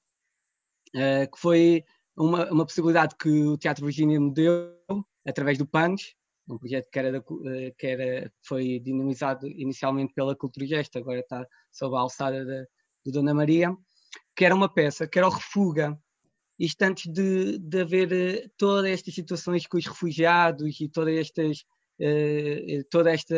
uh, 0.95 1.31
que 1.31 1.39
foi 1.39 1.85
uma, 2.17 2.51
uma 2.51 2.67
possibilidade 2.67 3.15
que 3.19 3.29
o 3.29 3.57
Teatro 3.57 3.85
Virgínia 3.85 4.21
me 4.21 4.33
deu, 4.33 4.75
através 5.27 5.59
do 5.59 5.67
PANS, 5.67 6.15
um 6.49 6.59
projeto 6.59 6.89
que, 6.91 6.99
era 6.99 7.13
da, 7.13 7.19
uh, 7.19 7.75
que 7.77 7.87
era, 7.87 8.33
foi 8.43 8.79
dinamizado 8.79 9.49
inicialmente 9.49 10.15
pela 10.15 10.37
Cultura 10.37 10.67
Gesta, 10.67 10.99
agora 10.99 11.21
está 11.21 11.47
sob 11.73 11.97
a 11.97 12.01
alçada 12.01 12.45
da, 12.45 12.65
de 13.05 13.13
Dona 13.13 13.35
Maria, 13.35 13.77
que 14.35 14.45
era 14.45 14.55
uma 14.55 14.73
peça, 14.73 15.07
que 15.09 15.19
era 15.19 15.27
o 15.27 15.31
Refuga, 15.31 15.99
isto 16.59 16.81
antes 16.83 17.13
de, 17.13 17.59
de 17.59 17.81
haver 17.81 18.13
uh, 18.13 18.51
todas 18.57 18.91
estas 18.91 19.15
situações 19.15 19.67
com 19.67 19.77
os 19.77 19.87
refugiados 19.87 20.81
e 20.81 20.89
todas 20.89 21.15
estas, 21.17 21.59
uh, 22.01 22.85
toda 22.91 23.13
esta, 23.13 23.37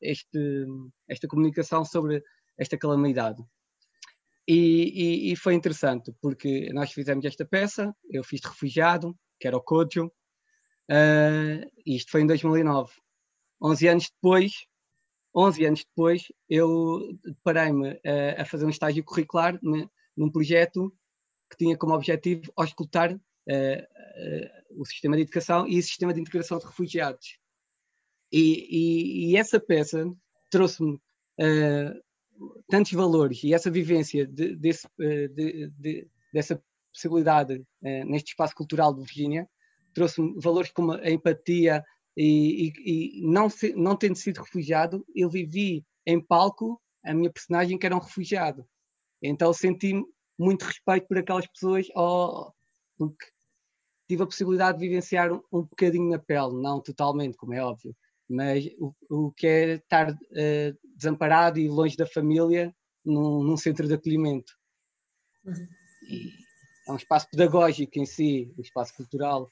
este, 0.00 0.66
esta 1.08 1.26
comunicação 1.26 1.84
sobre 1.84 2.22
esta 2.58 2.76
calamidade. 2.78 3.42
E, 4.46 5.30
e, 5.30 5.32
e, 5.32 5.36
foi 5.36 5.54
interessante, 5.54 6.12
porque 6.20 6.70
nós 6.74 6.92
fizemos 6.92 7.24
esta 7.24 7.46
peça, 7.46 7.96
eu 8.10 8.22
fiz 8.22 8.42
de 8.42 8.48
refugiado, 8.48 9.16
que 9.40 9.48
era 9.48 9.56
o 9.56 9.62
Kojo, 9.62 10.12
uh, 10.90 11.70
isto 11.86 12.10
foi 12.10 12.22
em 12.22 12.26
2009. 12.26 12.92
11 13.62 13.88
anos 13.88 14.10
depois, 14.10 14.66
11 15.34 15.64
anos 15.64 15.84
depois, 15.84 16.32
eu 16.48 17.18
parei-me 17.42 18.00
a, 18.04 18.42
a 18.42 18.44
fazer 18.44 18.64
um 18.64 18.70
estágio 18.70 19.02
curricular 19.02 19.58
num 19.62 20.30
projeto 20.30 20.92
que 21.50 21.56
tinha 21.56 21.76
como 21.76 21.94
objetivo 21.94 22.52
auscultar 22.56 23.12
uh, 23.12 23.16
uh, 23.16 24.80
o 24.80 24.84
sistema 24.84 25.16
de 25.16 25.22
educação 25.22 25.66
e 25.66 25.78
o 25.78 25.82
sistema 25.82 26.12
de 26.14 26.20
integração 26.20 26.58
de 26.58 26.66
refugiados. 26.66 27.38
E, 28.32 28.66
e, 28.70 29.30
e 29.30 29.36
essa 29.36 29.60
peça 29.60 30.04
trouxe-me 30.50 30.94
uh, 30.94 32.60
tantos 32.68 32.92
valores 32.92 33.42
e 33.44 33.54
essa 33.54 33.70
vivência 33.70 34.26
de, 34.26 34.56
desse, 34.56 34.88
de, 34.98 35.70
de, 35.70 36.08
dessa 36.32 36.60
possibilidade 36.92 37.64
neste 38.06 38.30
espaço 38.30 38.54
cultural 38.54 38.92
de 38.92 39.00
Virgínia, 39.00 39.48
trouxe-me 39.94 40.34
valores 40.40 40.70
como 40.70 40.92
a 40.92 41.10
empatia 41.10 41.84
e, 42.16 42.72
e, 42.84 43.20
e 43.20 43.26
não, 43.26 43.48
se, 43.48 43.74
não 43.74 43.96
tendo 43.96 44.16
sido 44.16 44.42
refugiado, 44.42 45.04
eu 45.14 45.28
vivi 45.28 45.84
em 46.06 46.20
palco 46.20 46.80
a 47.04 47.14
minha 47.14 47.32
personagem 47.32 47.78
que 47.78 47.86
era 47.86 47.96
um 47.96 48.00
refugiado. 48.00 48.66
Então 49.22 49.52
senti-me 49.52 50.04
muito 50.38 50.64
respeito 50.64 51.06
por 51.06 51.18
aquelas 51.18 51.46
pessoas, 51.46 51.86
oh, 51.94 52.52
porque 52.96 53.26
tive 54.08 54.22
a 54.22 54.26
possibilidade 54.26 54.78
de 54.78 54.86
vivenciar 54.86 55.32
um, 55.32 55.40
um, 55.52 55.62
bocadinho 55.62 56.10
na 56.10 56.18
pele, 56.18 56.60
não 56.60 56.80
totalmente, 56.80 57.36
como 57.36 57.54
é 57.54 57.62
óbvio, 57.62 57.96
mas 58.28 58.66
o, 58.78 58.94
o 59.08 59.32
que 59.32 59.46
é 59.46 59.74
estar 59.74 60.10
uh, 60.10 60.78
desamparado 60.96 61.58
e 61.58 61.68
longe 61.68 61.96
da 61.96 62.06
família 62.06 62.74
num, 63.04 63.42
num 63.42 63.56
centro 63.56 63.86
de 63.86 63.94
acolhimento. 63.94 64.52
Uhum. 65.44 65.68
é 66.88 66.92
um 66.92 66.96
espaço 66.96 67.28
pedagógico 67.30 67.98
em 67.98 68.06
si, 68.06 68.52
um 68.58 68.62
espaço 68.62 68.94
cultural. 68.94 69.50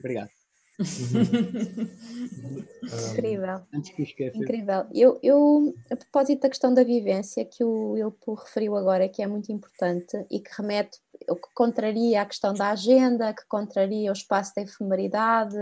Obrigado. 0.00 0.30
Incrível. 3.12 3.62
Antes 3.72 3.94
que 3.94 4.02
esqueça. 4.02 4.36
Incrível. 4.36 4.84
Eu, 4.92 5.18
eu, 5.22 5.74
a 5.90 5.96
propósito 5.96 6.42
da 6.42 6.50
questão 6.50 6.74
da 6.74 6.84
vivência 6.84 7.46
que 7.46 7.64
o 7.64 7.96
Ilpo 7.96 8.34
referiu 8.34 8.76
agora, 8.76 9.08
que 9.08 9.22
é 9.22 9.26
muito 9.26 9.50
importante 9.50 10.14
e 10.30 10.38
que 10.38 10.50
remete, 10.56 10.98
o 11.30 11.36
que 11.36 11.48
contraria 11.54 12.20
a 12.20 12.26
questão 12.26 12.52
da 12.52 12.72
agenda, 12.72 13.32
que 13.32 13.46
contraria 13.48 14.10
o 14.10 14.12
espaço 14.12 14.52
da 14.54 14.60
efemeridade 14.62 15.56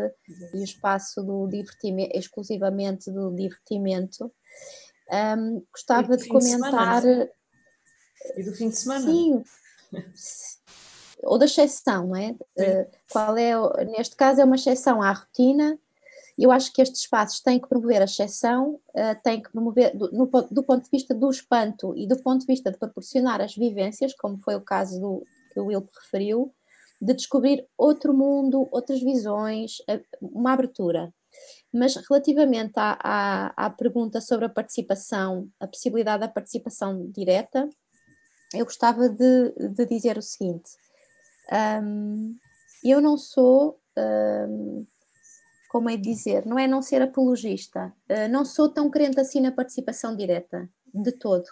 e 0.53 0.59
o 0.59 0.65
espaço 0.65 1.23
do 1.23 1.47
divertimento, 1.47 2.11
exclusivamente 2.17 3.13
do 3.13 3.33
divertimento. 3.33 4.33
Um, 5.39 5.65
gostava 5.73 6.17
de 6.17 6.27
comentar. 6.27 7.03
De 7.03 7.31
e 8.37 8.43
do 8.43 8.53
fim 8.53 8.71
de 8.71 8.77
semana? 8.77 9.07
Sim 9.07 9.45
ou 11.25 11.39
da 11.39 11.47
exceção, 11.47 12.09
não 12.09 12.17
é? 12.17 12.31
Uh, 12.31 12.87
qual 13.11 13.37
é, 13.37 13.85
neste 13.85 14.17
caso, 14.17 14.41
é 14.41 14.45
uma 14.45 14.57
exceção 14.57 15.03
à 15.03 15.13
rotina 15.13 15.79
Eu 16.39 16.51
acho 16.51 16.73
que 16.73 16.83
estes 16.83 17.01
espaços 17.01 17.41
têm 17.41 17.59
que 17.59 17.69
promover 17.69 18.01
a 18.01 18.05
exceção, 18.05 18.81
uh, 18.91 19.23
têm 19.23 19.43
que 19.43 19.51
promover, 19.51 19.97
do, 19.97 20.11
no, 20.13 20.27
do, 20.27 20.63
ponto 20.63 20.85
de 20.85 20.91
vista 20.91 21.15
do 21.15 21.31
espanto 21.31 21.97
e 21.97 22.07
do 22.07 22.21
ponto 22.23 22.41
de 22.41 22.47
vista 22.47 22.71
de 22.71 22.79
proporcionar 22.79 23.41
as 23.41 23.55
vivências, 23.55 24.15
como 24.15 24.39
foi 24.39 24.55
o 24.55 24.61
caso 24.61 25.01
do, 25.01 25.27
que 25.53 25.61
o 25.61 25.67
Will 25.67 25.89
referiu, 26.03 26.53
de 27.01 27.15
descobrir 27.15 27.67
outro 27.77 28.13
mundo, 28.15 28.69
outras 28.71 29.01
visões, 29.01 29.77
uma 30.21 30.53
abertura. 30.53 31.13
Mas 31.73 31.97
relativamente 31.97 32.75
à, 32.77 32.99
à, 33.03 33.67
à, 33.67 33.71
pergunta 33.71 34.21
sobre 34.21 34.45
a 34.47 34.49
participação, 34.49 35.49
a 35.59 35.67
possibilidade 35.67 36.21
da 36.21 36.29
participação 36.29 37.11
direta, 37.11 37.69
eu 38.55 38.65
gostava 38.65 39.09
de, 39.09 39.53
de 39.71 39.87
dizer 39.87 40.17
o 40.17 40.23
seguinte: 40.23 40.71
um, 41.53 42.37
eu 42.83 43.01
não 43.01 43.17
sou, 43.17 43.81
um, 43.97 44.87
como 45.69 45.91
é 45.91 45.97
dizer, 45.97 46.47
não 46.47 46.59
é 46.59 46.67
não 46.67 46.83
ser 46.83 47.03
apologista, 47.03 47.93
uh, 48.11 48.29
não 48.31 48.45
sou 48.45 48.69
tão 48.69 48.91
crente 48.91 49.21
assim 49.21 49.41
na 49.41 49.53
participação 49.53 50.17
direta, 50.17 50.69
de 50.93 51.13
todo. 51.13 51.47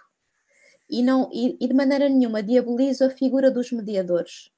E, 0.89 1.03
não, 1.03 1.31
e, 1.33 1.57
e 1.61 1.67
de 1.67 1.75
maneira 1.75 2.09
nenhuma 2.09 2.43
diabolizo 2.43 3.05
a 3.05 3.11
figura 3.11 3.51
dos 3.51 3.73
mediadores. 3.73 4.51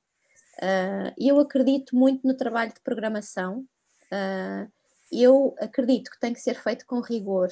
Uh, 0.58 1.12
eu 1.18 1.38
acredito 1.40 1.96
muito 1.96 2.26
no 2.26 2.36
trabalho 2.36 2.72
de 2.72 2.80
programação. 2.80 3.64
Uh, 4.06 4.70
eu 5.12 5.54
acredito 5.60 6.10
que 6.10 6.20
tem 6.20 6.32
que 6.32 6.40
ser 6.40 6.60
feito 6.60 6.86
com 6.86 7.00
rigor. 7.00 7.50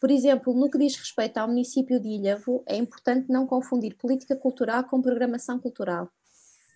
Por 0.00 0.10
exemplo, 0.10 0.54
no 0.54 0.70
que 0.70 0.78
diz 0.78 0.96
respeito 0.96 1.38
ao 1.38 1.48
município 1.48 2.00
de 2.00 2.08
Ilhavo, 2.08 2.62
é 2.66 2.76
importante 2.76 3.30
não 3.30 3.46
confundir 3.46 3.96
política 3.96 4.34
cultural 4.34 4.84
com 4.84 5.02
programação 5.02 5.58
cultural. 5.58 6.10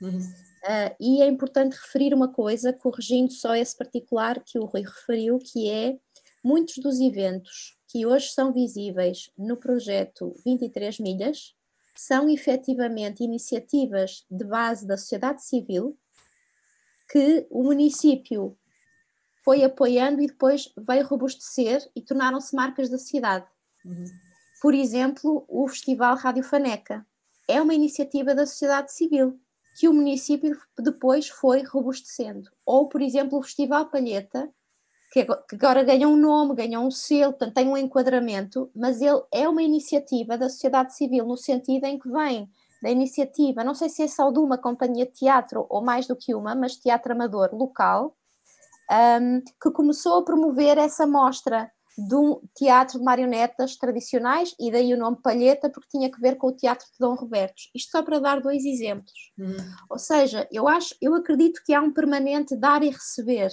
Uhum. 0.03 0.20
Uh, 0.20 0.94
e 1.00 1.22
é 1.22 1.26
importante 1.26 1.74
referir 1.74 2.14
uma 2.14 2.28
coisa, 2.28 2.72
corrigindo 2.72 3.32
só 3.32 3.55
esse 3.55 3.76
particular 3.76 4.42
que 4.44 4.59
o 4.59 4.64
Rui 4.64 4.82
referiu, 4.82 5.38
que 5.38 5.68
é 5.68 5.98
muitos 6.44 6.76
dos 6.78 7.00
eventos 7.00 7.76
que 7.88 8.07
hoje 8.07 8.28
são 8.28 8.53
visíveis 8.53 9.30
no 9.36 9.57
projeto 9.57 10.34
23 10.44 10.98
Milhas 10.98 11.55
são 11.94 12.28
efetivamente 12.28 13.22
iniciativas 13.22 14.24
de 14.30 14.44
base 14.44 14.86
da 14.86 14.96
sociedade 14.96 15.44
civil 15.44 15.98
que 17.11 17.46
o 17.50 17.62
município 17.62 18.57
foi 19.44 19.62
apoiando 19.62 20.22
e 20.22 20.26
depois 20.26 20.72
veio 20.88 21.07
robustecer 21.07 21.86
e 21.94 22.00
tornaram-se 22.00 22.57
marcas 22.57 22.88
da 22.88 22.96
cidade. 22.96 23.46
Uhum. 23.84 24.07
Por 24.62 24.72
exemplo, 24.72 25.44
o 25.48 25.68
Festival 25.68 26.16
Rádio 26.16 26.44
Faneca 26.44 27.05
é 27.46 27.61
uma 27.61 27.74
iniciativa 27.74 28.34
da 28.34 28.46
sociedade 28.46 28.92
civil 28.92 29.38
que 29.78 29.88
o 29.88 29.94
município 29.94 30.56
depois 30.78 31.28
foi 31.28 31.62
robustecendo. 31.62 32.50
Ou, 32.64 32.88
por 32.88 33.00
exemplo, 33.00 33.38
o 33.38 33.42
Festival 33.42 33.86
Palheta, 33.86 34.48
que 35.12 35.26
agora 35.52 35.82
ganha 35.82 36.08
um 36.08 36.16
nome, 36.16 36.54
ganha 36.54 36.80
um 36.80 36.90
selo, 36.90 37.32
portanto 37.32 37.54
tem 37.54 37.68
um 37.68 37.76
enquadramento, 37.76 38.70
mas 38.74 39.00
ele 39.00 39.22
é 39.30 39.48
uma 39.48 39.62
iniciativa 39.62 40.38
da 40.38 40.48
sociedade 40.48 40.94
civil 40.94 41.26
no 41.26 41.36
sentido 41.36 41.84
em 41.84 41.98
que 41.98 42.10
vem 42.10 42.48
da 42.82 42.90
iniciativa, 42.90 43.62
não 43.62 43.74
sei 43.74 43.88
se 43.88 44.02
é 44.02 44.08
só 44.08 44.30
de 44.32 44.40
uma 44.40 44.58
companhia 44.58 45.06
de 45.06 45.12
teatro 45.12 45.66
ou 45.68 45.82
mais 45.82 46.06
do 46.06 46.16
que 46.16 46.34
uma, 46.34 46.54
mas 46.54 46.76
teatro 46.76 47.12
amador 47.12 47.54
local, 47.54 48.16
um, 48.90 49.40
que 49.62 49.70
começou 49.70 50.18
a 50.18 50.24
promover 50.24 50.76
essa 50.78 51.06
mostra 51.06 51.70
de 51.97 52.14
um 52.14 52.40
teatro 52.55 52.99
de 52.99 53.05
marionetas 53.05 53.76
tradicionais, 53.76 54.55
e 54.59 54.70
daí 54.70 54.95
o 54.95 54.99
nome 54.99 55.18
Palheta, 55.22 55.68
porque 55.68 55.90
tinha 55.90 56.11
que 56.11 56.20
ver 56.20 56.36
com 56.36 56.49
o 56.49 56.57
teatro 56.57 56.86
de 56.86 56.99
Dom 56.99 57.14
Roberto. 57.14 57.62
Isto 57.74 57.90
só 57.90 58.03
para 58.03 58.18
dar 58.18 58.40
dois 58.40 58.64
exemplos. 58.64 59.32
Uhum. 59.38 59.57
Ou 59.90 59.99
seja, 59.99 60.49
eu 60.51 60.66
acho, 60.66 60.95
eu 61.01 61.14
acredito 61.14 61.61
que 61.64 61.74
há 61.74 61.82
um 61.82 61.93
permanente 61.93 62.57
dar 62.57 62.82
e 62.82 62.88
receber, 62.88 63.51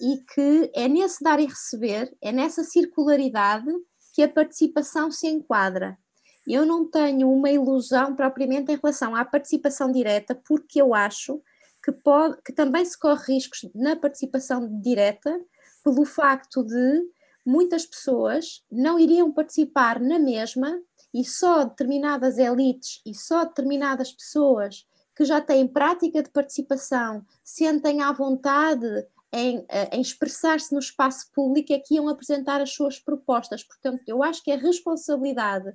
e 0.00 0.18
que 0.34 0.70
é 0.74 0.88
nesse 0.88 1.22
dar 1.22 1.40
e 1.40 1.46
receber, 1.46 2.16
é 2.22 2.32
nessa 2.32 2.64
circularidade 2.64 3.70
que 4.14 4.22
a 4.22 4.28
participação 4.28 5.10
se 5.10 5.26
enquadra. 5.26 5.98
Eu 6.46 6.64
não 6.64 6.88
tenho 6.88 7.30
uma 7.30 7.50
ilusão 7.50 8.14
propriamente 8.14 8.72
em 8.72 8.76
relação 8.76 9.14
à 9.14 9.24
participação 9.24 9.92
direta, 9.92 10.34
porque 10.46 10.80
eu 10.80 10.94
acho 10.94 11.40
que, 11.82 11.92
pode, 11.92 12.40
que 12.42 12.52
também 12.52 12.84
se 12.84 12.98
corre 12.98 13.34
riscos 13.34 13.68
na 13.74 13.96
participação 13.96 14.80
direta 14.80 15.38
pelo 15.84 16.04
facto 16.04 16.64
de 16.64 17.02
muitas 17.44 17.86
pessoas 17.86 18.64
não 18.70 18.98
iriam 18.98 19.32
participar 19.32 20.00
na 20.00 20.18
mesma 20.18 20.80
e 21.12 21.24
só 21.24 21.64
determinadas 21.64 22.38
elites 22.38 23.00
e 23.04 23.14
só 23.14 23.44
determinadas 23.44 24.12
pessoas 24.12 24.86
que 25.14 25.24
já 25.24 25.40
têm 25.40 25.66
prática 25.66 26.22
de 26.22 26.30
participação 26.30 27.24
sentem 27.44 28.00
à 28.00 28.12
vontade 28.12 28.86
em, 29.32 29.64
eh, 29.68 29.96
em 29.96 30.00
expressar-se 30.00 30.72
no 30.72 30.80
espaço 30.80 31.30
público 31.32 31.72
é 31.72 31.78
que 31.78 31.94
iam 31.94 32.08
apresentar 32.08 32.60
as 32.60 32.72
suas 32.72 32.98
propostas. 32.98 33.62
Portanto, 33.62 34.02
eu 34.06 34.22
acho 34.22 34.42
que 34.42 34.50
é 34.50 34.56
responsabilidade, 34.56 35.72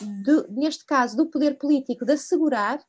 de, 0.00 0.48
neste 0.50 0.84
caso, 0.84 1.16
do 1.16 1.26
poder 1.26 1.56
político 1.56 2.04
de 2.04 2.12
assegurar 2.12 2.82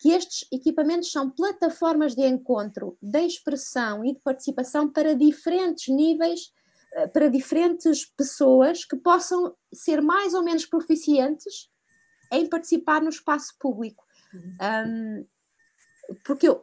que 0.00 0.10
estes 0.10 0.46
equipamentos 0.50 1.12
são 1.12 1.30
plataformas 1.30 2.14
de 2.14 2.26
encontro, 2.26 2.96
de 3.02 3.20
expressão 3.20 4.04
e 4.04 4.14
de 4.14 4.20
participação 4.20 4.88
para 4.88 5.14
diferentes 5.14 5.88
níveis, 5.94 6.52
para 7.12 7.28
diferentes 7.28 8.04
pessoas 8.04 8.84
que 8.84 8.96
possam 8.96 9.54
ser 9.72 10.00
mais 10.00 10.34
ou 10.34 10.42
menos 10.42 10.66
proficientes 10.66 11.68
em 12.32 12.46
participar 12.46 13.02
no 13.02 13.08
espaço 13.08 13.54
público. 13.58 14.04
Uhum. 14.32 14.56
Um, 14.88 15.26
porque 16.24 16.48
eu, 16.48 16.60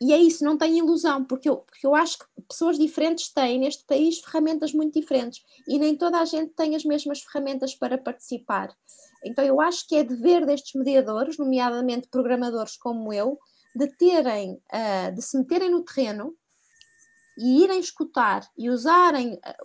e 0.00 0.12
é 0.12 0.18
isso, 0.18 0.44
não 0.44 0.56
tem 0.56 0.78
ilusão, 0.78 1.24
porque 1.24 1.48
eu, 1.48 1.58
porque 1.58 1.86
eu 1.86 1.94
acho 1.94 2.18
que 2.18 2.24
pessoas 2.48 2.78
diferentes 2.78 3.32
têm 3.32 3.58
neste 3.58 3.84
país 3.84 4.20
ferramentas 4.20 4.72
muito 4.72 4.98
diferentes 4.98 5.42
e 5.66 5.78
nem 5.78 5.96
toda 5.96 6.20
a 6.20 6.24
gente 6.24 6.52
tem 6.54 6.76
as 6.76 6.84
mesmas 6.84 7.20
ferramentas 7.20 7.74
para 7.74 7.98
participar. 7.98 8.74
Então 9.24 9.44
eu 9.44 9.60
acho 9.60 9.86
que 9.88 9.96
é 9.96 10.04
dever 10.04 10.46
destes 10.46 10.74
mediadores, 10.74 11.38
nomeadamente 11.38 12.08
programadores 12.08 12.76
como 12.76 13.12
eu, 13.12 13.38
de 13.74 13.88
terem, 13.96 14.52
uh, 14.52 15.14
de 15.14 15.22
se 15.22 15.36
meterem 15.36 15.70
no 15.70 15.82
terreno 15.82 16.34
e 17.38 17.62
irem 17.62 17.80
escutar 17.80 18.48
e 18.56 18.70
usarem 18.70 19.38
a, 19.44 19.56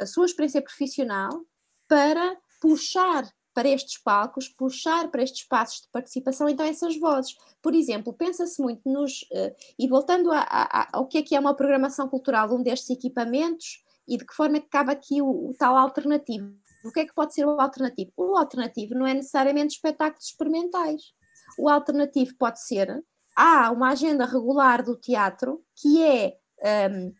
a 0.00 0.06
sua 0.06 0.26
experiência 0.26 0.62
profissional 0.62 1.44
para 1.88 2.36
puxar 2.60 3.28
para 3.54 3.68
estes 3.68 4.02
palcos, 4.02 4.48
puxar 4.48 5.08
para 5.10 5.22
estes 5.22 5.42
espaços 5.42 5.82
de 5.82 5.88
participação, 5.92 6.48
então 6.48 6.66
essas 6.66 6.98
vozes. 6.98 7.36
Por 7.62 7.72
exemplo, 7.72 8.12
pensa-se 8.12 8.60
muito 8.60 8.82
nos. 8.84 9.22
Uh, 9.22 9.54
e 9.78 9.88
voltando 9.88 10.32
a, 10.32 10.40
a, 10.40 10.88
ao 10.92 11.06
que 11.06 11.18
é 11.18 11.22
que 11.22 11.36
é 11.36 11.40
uma 11.40 11.54
programação 11.54 12.08
cultural, 12.08 12.52
um 12.52 12.62
destes 12.62 12.90
equipamentos, 12.90 13.84
e 14.08 14.18
de 14.18 14.26
que 14.26 14.34
forma 14.34 14.56
é 14.56 14.60
que 14.60 14.68
cabe 14.68 14.92
aqui 14.92 15.22
o, 15.22 15.50
o 15.50 15.54
tal 15.56 15.76
alternativo. 15.76 16.52
O 16.84 16.92
que 16.92 17.00
é 17.00 17.06
que 17.06 17.14
pode 17.14 17.32
ser 17.32 17.46
o 17.46 17.60
alternativo? 17.60 18.12
O 18.16 18.36
alternativo 18.36 18.94
não 18.94 19.06
é 19.06 19.14
necessariamente 19.14 19.76
espetáculos 19.76 20.26
experimentais. 20.26 21.14
O 21.58 21.68
alternativo 21.68 22.34
pode 22.36 22.60
ser. 22.60 23.02
Há 23.36 23.70
uma 23.70 23.90
agenda 23.90 24.26
regular 24.26 24.84
do 24.84 24.96
teatro 24.96 25.64
que 25.74 26.02
é 26.02 26.36
um, 26.64 27.12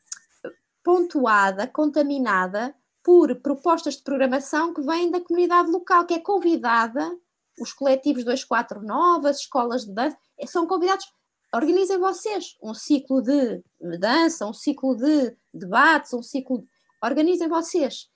pontuada, 0.82 1.66
contaminada 1.66 2.74
por 3.02 3.34
propostas 3.36 3.96
de 3.96 4.02
programação 4.02 4.72
que 4.72 4.82
vêm 4.82 5.10
da 5.10 5.20
comunidade 5.20 5.70
local, 5.70 6.06
que 6.06 6.14
é 6.14 6.18
convidada, 6.18 7.16
os 7.60 7.72
coletivos 7.72 8.24
249, 8.24 9.28
as 9.28 9.40
escolas 9.40 9.84
de 9.84 9.92
dança, 9.92 10.16
eh, 10.38 10.46
são 10.46 10.66
convidados, 10.66 11.06
organizem 11.54 11.98
vocês 11.98 12.56
um 12.62 12.74
ciclo 12.74 13.22
de 13.22 13.62
dança, 13.98 14.46
um 14.46 14.52
ciclo 14.52 14.96
de 14.96 15.36
debates, 15.52 16.12
um 16.12 16.22
ciclo, 16.22 16.60
de... 16.60 16.68
organizem 17.02 17.48
vocês. 17.48 18.08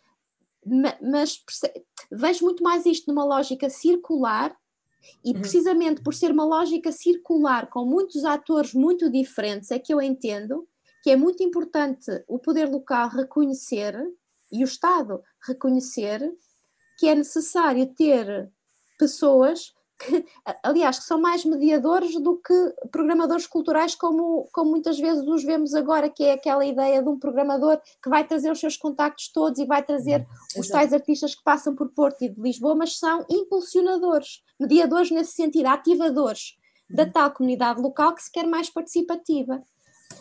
Mas 1.00 1.42
vejo 2.10 2.44
muito 2.44 2.62
mais 2.62 2.84
isto 2.84 3.06
numa 3.08 3.24
lógica 3.24 3.70
circular 3.70 4.56
e 5.24 5.32
uhum. 5.32 5.40
precisamente 5.40 6.02
por 6.02 6.12
ser 6.14 6.32
uma 6.32 6.44
lógica 6.44 6.90
circular 6.90 7.68
com 7.70 7.84
muitos 7.84 8.24
atores 8.24 8.74
muito 8.74 9.10
diferentes 9.10 9.70
é 9.70 9.78
que 9.78 9.94
eu 9.94 10.02
entendo 10.02 10.66
que 11.02 11.10
é 11.10 11.16
muito 11.16 11.42
importante 11.42 12.10
o 12.26 12.38
poder 12.38 12.68
local 12.68 13.08
reconhecer 13.08 13.94
e 14.50 14.62
o 14.62 14.66
Estado 14.66 15.22
reconhecer 15.46 16.20
que 16.98 17.08
é 17.08 17.14
necessário 17.14 17.86
ter 17.94 18.50
pessoas 18.98 19.72
que, 19.98 20.24
aliás, 20.62 20.98
que 21.00 21.04
são 21.04 21.20
mais 21.20 21.44
mediadores 21.44 22.14
do 22.20 22.36
que 22.36 22.54
programadores 22.90 23.46
culturais, 23.46 23.94
como, 23.94 24.48
como 24.52 24.70
muitas 24.70 24.98
vezes 24.98 25.26
os 25.26 25.42
vemos 25.42 25.74
agora, 25.74 26.08
que 26.08 26.22
é 26.22 26.32
aquela 26.32 26.64
ideia 26.64 27.02
de 27.02 27.08
um 27.08 27.18
programador 27.18 27.80
que 28.02 28.08
vai 28.08 28.24
trazer 28.26 28.50
os 28.50 28.60
seus 28.60 28.76
contactos 28.76 29.30
todos 29.32 29.58
e 29.58 29.66
vai 29.66 29.82
trazer 29.82 30.20
uhum. 30.20 30.60
os 30.60 30.68
tais 30.68 30.92
artistas 30.92 31.34
que 31.34 31.42
passam 31.42 31.74
por 31.74 31.88
Porto 31.90 32.22
e 32.22 32.28
de 32.28 32.40
Lisboa, 32.40 32.76
mas 32.76 32.98
são 32.98 33.26
impulsionadores, 33.28 34.42
mediadores 34.58 35.10
nesse 35.10 35.32
sentido, 35.32 35.66
ativadores 35.66 36.56
da 36.88 37.02
uhum. 37.02 37.12
tal 37.12 37.30
comunidade 37.32 37.80
local 37.80 38.14
que 38.14 38.22
se 38.22 38.30
quer 38.30 38.46
mais 38.46 38.70
participativa 38.70 39.62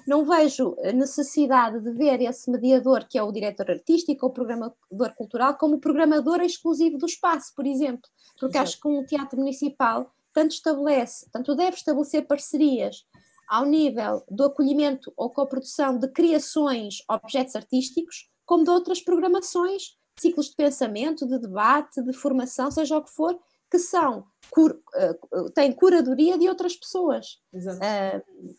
não 0.07 0.25
vejo 0.25 0.75
necessidade 0.93 1.79
de 1.81 1.91
ver 1.91 2.21
esse 2.21 2.49
mediador, 2.49 3.05
que 3.07 3.17
é 3.17 3.23
o 3.23 3.31
diretor 3.31 3.69
artístico 3.69 4.25
ou 4.25 4.31
programador 4.31 5.13
cultural, 5.15 5.57
como 5.57 5.79
programador 5.79 6.41
exclusivo 6.41 6.97
do 6.97 7.05
espaço, 7.05 7.53
por 7.55 7.65
exemplo, 7.67 8.09
porque 8.39 8.57
Exato. 8.57 8.69
acho 8.69 8.81
que 8.81 8.87
um 8.87 9.05
teatro 9.05 9.37
municipal 9.37 10.11
tanto 10.33 10.51
estabelece, 10.51 11.27
tanto 11.31 11.55
deve 11.55 11.75
estabelecer 11.75 12.25
parcerias 12.25 13.05
ao 13.49 13.65
nível 13.65 14.23
do 14.29 14.45
acolhimento 14.45 15.11
ou 15.17 15.29
coprodução 15.29 15.97
de 15.97 16.07
criações, 16.09 16.97
objetos 17.09 17.55
artísticos, 17.55 18.29
como 18.45 18.63
de 18.63 18.69
outras 18.69 19.01
programações, 19.01 19.97
ciclos 20.19 20.49
de 20.49 20.55
pensamento, 20.55 21.27
de 21.27 21.39
debate, 21.39 22.01
de 22.01 22.13
formação, 22.13 22.69
seja 22.71 22.97
o 22.97 23.03
que 23.03 23.11
for, 23.11 23.37
que 23.69 23.79
são, 23.79 24.25
cur, 24.49 24.71
uh, 24.71 25.49
têm 25.51 25.71
curadoria 25.73 26.37
de 26.37 26.47
outras 26.47 26.75
pessoas. 26.75 27.39
Uh, 27.53 28.55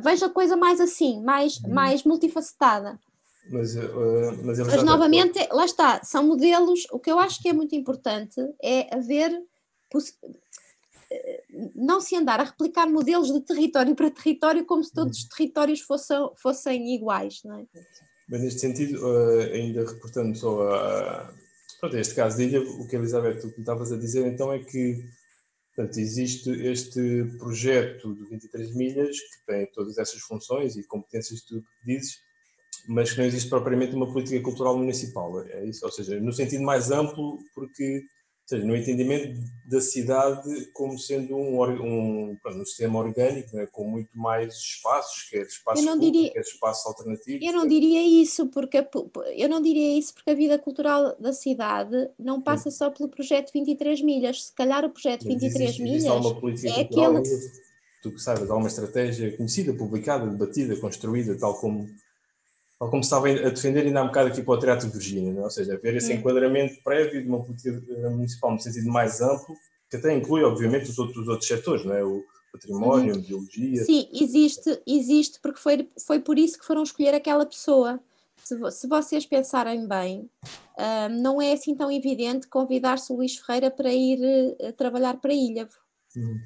veja 0.00 0.26
a 0.26 0.30
coisa 0.30 0.56
mais 0.56 0.80
assim, 0.80 1.22
mais, 1.22 1.58
uhum. 1.58 1.74
mais 1.74 2.04
multifacetada. 2.04 2.98
Mas, 3.50 3.76
uh, 3.76 4.42
mas, 4.42 4.58
mas 4.58 4.82
novamente, 4.82 5.38
lá 5.52 5.64
está, 5.64 6.02
são 6.02 6.26
modelos. 6.26 6.86
O 6.90 6.98
que 6.98 7.10
eu 7.10 7.18
acho 7.18 7.40
que 7.40 7.48
é 7.48 7.52
muito 7.52 7.74
importante 7.74 8.40
é 8.62 8.94
haver. 8.94 9.30
Não 11.74 12.00
se 12.00 12.16
andar 12.16 12.40
a 12.40 12.44
replicar 12.44 12.88
modelos 12.88 13.32
de 13.32 13.40
território 13.40 13.94
para 13.94 14.10
território 14.10 14.64
como 14.64 14.82
se 14.82 14.92
todos 14.92 15.16
os 15.16 15.22
uhum. 15.24 15.28
territórios 15.36 15.80
fossem, 15.80 16.18
fossem 16.36 16.94
iguais. 16.94 17.40
Não 17.44 17.60
é? 17.60 17.66
Mas 18.28 18.40
neste 18.40 18.60
sentido, 18.60 19.00
uh, 19.06 19.52
ainda 19.52 19.86
reportando 19.86 20.36
só 20.36 20.68
a. 20.68 21.32
Pronto, 21.78 21.96
este 21.96 22.14
caso 22.14 22.38
de 22.38 22.44
ilha, 22.44 22.60
o 22.62 22.88
que 22.88 22.96
a 22.96 22.98
Elizabeth, 22.98 23.46
o 23.46 23.52
que 23.52 23.60
estavas 23.60 23.92
a 23.92 23.98
dizer 23.98 24.26
então 24.26 24.52
é 24.52 24.58
que 24.58 25.04
portanto, 25.76 25.98
existe 25.98 26.50
este 26.50 27.24
projeto 27.38 28.14
de 28.14 28.24
23 28.24 28.74
milhas 28.74 29.20
que 29.20 29.46
tem 29.46 29.66
todas 29.66 29.98
essas 29.98 30.20
funções 30.22 30.74
e 30.74 30.82
competências 30.82 31.42
que 31.42 31.48
tu 31.48 31.64
dizes, 31.84 32.18
mas 32.88 33.12
que 33.12 33.18
não 33.18 33.26
existe 33.26 33.50
propriamente 33.50 33.94
uma 33.94 34.10
política 34.10 34.40
cultural 34.40 34.76
municipal, 34.78 35.42
é 35.42 35.66
isso? 35.66 35.84
Ou 35.84 35.92
seja, 35.92 36.18
no 36.18 36.32
sentido 36.32 36.62
mais 36.62 36.90
amplo, 36.90 37.38
porque 37.54 38.02
seja, 38.46 38.64
no 38.64 38.76
entendimento 38.76 39.40
da 39.64 39.80
cidade 39.80 40.66
como 40.72 40.96
sendo 40.98 41.36
um, 41.36 41.60
um, 41.62 42.38
um 42.46 42.64
sistema 42.64 43.00
orgânico, 43.00 43.56
né, 43.56 43.66
com 43.66 43.84
muito 43.84 44.16
mais 44.16 44.54
espaços, 44.54 45.28
quer 45.28 45.42
espaços 45.42 45.84
públicos, 45.84 46.12
diria, 46.12 46.32
quer 46.32 46.40
espaços 46.40 46.86
alternativos. 46.86 47.46
Eu 47.46 47.52
não 47.52 47.62
quer... 47.62 47.68
diria 47.68 48.22
isso, 48.22 48.46
porque 48.46 48.86
eu 49.36 49.48
não 49.48 49.60
diria 49.60 49.98
isso 49.98 50.14
porque 50.14 50.30
a 50.30 50.34
vida 50.34 50.58
cultural 50.58 51.16
da 51.18 51.32
cidade 51.32 52.08
não 52.18 52.40
passa 52.40 52.70
só 52.70 52.88
pelo 52.90 53.08
projeto 53.08 53.52
23 53.52 54.00
milhas. 54.02 54.44
Se 54.44 54.52
calhar 54.52 54.84
o 54.84 54.90
projeto 54.90 55.24
Mas 55.24 55.34
23 55.34 55.62
existe, 55.62 55.82
milhas 55.82 56.04
existe 56.44 56.78
é 56.78 56.82
aquele. 56.82 57.22
Tu 58.02 58.12
que 58.12 58.20
sabes, 58.20 58.48
há 58.48 58.54
uma 58.54 58.68
estratégia 58.68 59.36
conhecida, 59.36 59.74
publicada, 59.74 60.28
debatida, 60.28 60.76
construída, 60.76 61.36
tal 61.36 61.58
como 61.58 61.88
ou 62.78 62.90
como 62.90 63.02
estava 63.02 63.28
a 63.28 63.48
defender 63.48 63.86
ainda 63.86 64.00
há 64.00 64.02
um 64.02 64.08
bocado 64.08 64.28
aqui 64.28 64.42
para 64.42 64.54
o 64.54 64.58
Teatro 64.58 64.86
de 64.86 64.92
Virgínia, 64.92 65.40
é? 65.40 65.42
ou 65.42 65.50
seja, 65.50 65.74
haver 65.74 65.96
esse 65.96 66.12
enquadramento 66.12 66.82
prévio 66.82 67.22
de 67.22 67.28
uma 67.28 67.42
política 67.42 67.82
municipal 68.10 68.52
no 68.52 68.60
sentido 68.60 68.88
mais 68.90 69.20
amplo, 69.20 69.56
que 69.90 69.96
até 69.96 70.14
inclui, 70.14 70.42
obviamente, 70.42 70.90
os 70.90 70.98
outros, 70.98 71.22
os 71.22 71.28
outros 71.28 71.48
setores, 71.48 71.84
não 71.84 71.94
é? 71.94 72.04
o 72.04 72.22
património, 72.52 73.14
uhum. 73.14 73.20
a 73.20 73.22
biologia. 73.22 73.84
Sim, 73.84 74.08
existe, 74.12 74.82
existe, 74.86 75.40
porque 75.40 75.60
foi, 75.60 75.88
foi 76.04 76.20
por 76.20 76.38
isso 76.38 76.58
que 76.58 76.66
foram 76.66 76.82
escolher 76.82 77.14
aquela 77.14 77.46
pessoa. 77.46 78.00
Se, 78.44 78.58
se 78.70 78.86
vocês 78.86 79.24
pensarem 79.24 79.88
bem, 79.88 80.28
uh, 80.78 81.08
não 81.10 81.40
é 81.40 81.52
assim 81.52 81.74
tão 81.74 81.90
evidente 81.90 82.46
convidar-se 82.46 83.12
o 83.12 83.16
Luís 83.16 83.36
Ferreira 83.36 83.70
para 83.70 83.92
ir 83.92 84.20
uh, 84.60 84.72
trabalhar 84.74 85.16
para 85.16 85.32
Ilha. 85.32 85.68
Uhum. 86.14 86.38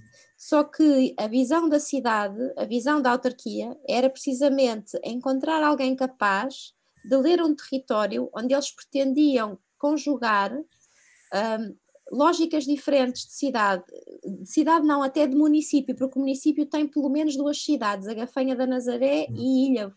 Só 0.51 0.65
que 0.65 1.15
a 1.17 1.29
visão 1.29 1.69
da 1.69 1.79
cidade, 1.79 2.41
a 2.57 2.65
visão 2.65 3.01
da 3.01 3.13
autarquia, 3.13 3.79
era 3.89 4.11
precisamente 4.11 4.99
encontrar 5.05 5.63
alguém 5.63 5.95
capaz 5.95 6.75
de 7.09 7.17
ler 7.17 7.41
um 7.41 7.55
território 7.55 8.29
onde 8.35 8.53
eles 8.53 8.75
pretendiam 8.75 9.57
conjugar 9.79 10.53
um, 10.53 11.77
lógicas 12.11 12.65
diferentes 12.65 13.27
de 13.27 13.33
cidade, 13.33 13.85
de 14.25 14.51
cidade 14.51 14.85
não, 14.85 15.05
até 15.05 15.25
de 15.25 15.37
município, 15.37 15.95
porque 15.95 16.19
o 16.19 16.23
município 16.23 16.67
tem 16.67 16.85
pelo 16.85 17.09
menos 17.09 17.37
duas 17.37 17.63
cidades, 17.63 18.09
a 18.09 18.15
Gafanha 18.15 18.57
da 18.57 18.67
Nazaré 18.67 19.29
e 19.31 19.33
uhum. 19.33 19.69
Ilha, 19.69 19.95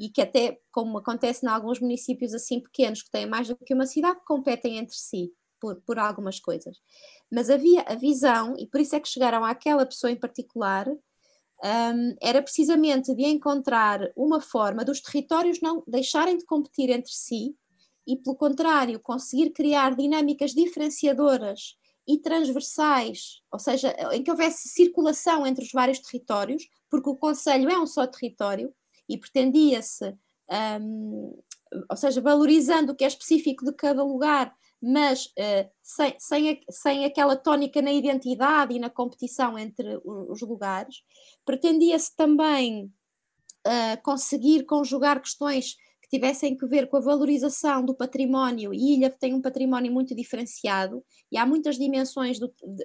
e 0.00 0.08
que 0.08 0.20
até, 0.20 0.58
como 0.72 0.98
acontece 0.98 1.46
em 1.46 1.48
alguns 1.48 1.78
municípios 1.78 2.34
assim 2.34 2.58
pequenos, 2.58 3.02
que 3.02 3.10
têm 3.12 3.24
mais 3.24 3.46
do 3.46 3.54
que 3.54 3.72
uma 3.72 3.86
cidade, 3.86 4.18
competem 4.26 4.78
entre 4.78 4.96
si 4.96 5.32
por, 5.60 5.76
por 5.82 5.98
algumas 5.98 6.40
coisas. 6.40 6.76
Mas 7.30 7.50
havia 7.50 7.82
a 7.82 7.94
visão, 7.94 8.54
e 8.58 8.66
por 8.66 8.80
isso 8.80 8.96
é 8.96 9.00
que 9.00 9.08
chegaram 9.08 9.44
àquela 9.44 9.86
pessoa 9.86 10.10
em 10.10 10.16
particular, 10.16 10.88
um, 11.62 12.16
era 12.20 12.42
precisamente 12.42 13.14
de 13.14 13.24
encontrar 13.24 14.10
uma 14.16 14.40
forma 14.40 14.84
dos 14.84 15.00
territórios 15.00 15.60
não 15.60 15.82
deixarem 15.86 16.38
de 16.38 16.44
competir 16.46 16.88
entre 16.88 17.12
si 17.12 17.54
e, 18.06 18.16
pelo 18.16 18.34
contrário, 18.34 18.98
conseguir 18.98 19.50
criar 19.50 19.94
dinâmicas 19.94 20.52
diferenciadoras 20.52 21.76
e 22.08 22.18
transversais, 22.18 23.42
ou 23.52 23.58
seja, 23.58 23.94
em 24.12 24.22
que 24.22 24.30
houvesse 24.30 24.68
circulação 24.68 25.46
entre 25.46 25.64
os 25.64 25.70
vários 25.70 26.00
territórios, 26.00 26.66
porque 26.90 27.10
o 27.10 27.16
Conselho 27.16 27.70
é 27.70 27.78
um 27.78 27.86
só 27.86 28.06
território 28.06 28.74
e 29.08 29.18
pretendia-se, 29.18 30.16
um, 30.80 31.38
ou 31.88 31.96
seja, 31.96 32.20
valorizando 32.20 32.92
o 32.92 32.96
que 32.96 33.04
é 33.04 33.06
específico 33.06 33.64
de 33.64 33.72
cada 33.72 34.02
lugar, 34.02 34.52
mas 34.82 35.26
uh, 35.26 35.70
sem, 35.82 36.14
sem, 36.18 36.60
sem 36.70 37.04
aquela 37.04 37.36
tónica 37.36 37.82
na 37.82 37.92
identidade 37.92 38.74
e 38.74 38.78
na 38.78 38.88
competição 38.88 39.58
entre 39.58 40.00
os 40.04 40.40
lugares. 40.40 41.02
Pretendia-se 41.44 42.16
também 42.16 42.86
uh, 43.66 44.02
conseguir 44.02 44.64
conjugar 44.64 45.20
questões 45.20 45.74
que 46.02 46.08
tivessem 46.08 46.56
que 46.56 46.66
ver 46.66 46.88
com 46.88 46.96
a 46.96 47.00
valorização 47.00 47.84
do 47.84 47.94
património, 47.94 48.72
e 48.72 48.94
Ilha 48.94 49.10
tem 49.10 49.34
um 49.34 49.42
património 49.42 49.92
muito 49.92 50.14
diferenciado, 50.14 51.04
e 51.30 51.36
há 51.36 51.44
muitas 51.44 51.76
dimensões 51.76 52.38
do, 52.38 52.48
de, 52.48 52.84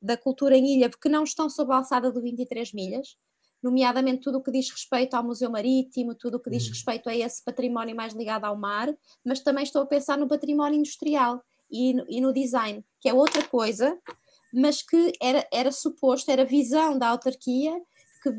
da 0.00 0.16
cultura 0.16 0.56
em 0.56 0.76
Ilha 0.76 0.90
que 0.90 1.08
não 1.08 1.22
estão 1.22 1.48
sob 1.48 1.72
a 1.72 1.76
alçada 1.76 2.10
do 2.10 2.20
23 2.20 2.72
milhas, 2.72 3.16
nomeadamente 3.62 4.22
tudo 4.22 4.38
o 4.38 4.42
que 4.42 4.50
diz 4.50 4.70
respeito 4.70 5.14
ao 5.14 5.22
Museu 5.22 5.50
Marítimo, 5.50 6.14
tudo 6.14 6.36
o 6.36 6.40
que 6.40 6.50
diz 6.50 6.64
uhum. 6.64 6.70
respeito 6.70 7.08
a 7.08 7.16
esse 7.16 7.44
património 7.44 7.94
mais 7.94 8.12
ligado 8.12 8.44
ao 8.44 8.56
mar, 8.56 8.92
mas 9.24 9.40
também 9.40 9.62
estou 9.62 9.82
a 9.82 9.86
pensar 9.86 10.18
no 10.18 10.28
património 10.28 10.78
industrial 10.78 11.42
e 11.70 11.94
no, 11.94 12.04
e 12.08 12.20
no 12.20 12.32
design, 12.32 12.84
que 13.00 13.08
é 13.08 13.14
outra 13.14 13.42
coisa, 13.44 13.98
mas 14.52 14.82
que 14.82 15.12
era, 15.20 15.46
era 15.52 15.70
suposto, 15.72 16.30
era 16.30 16.44
visão 16.44 16.98
da 16.98 17.08
autarquia 17.08 17.80
que, 18.22 18.32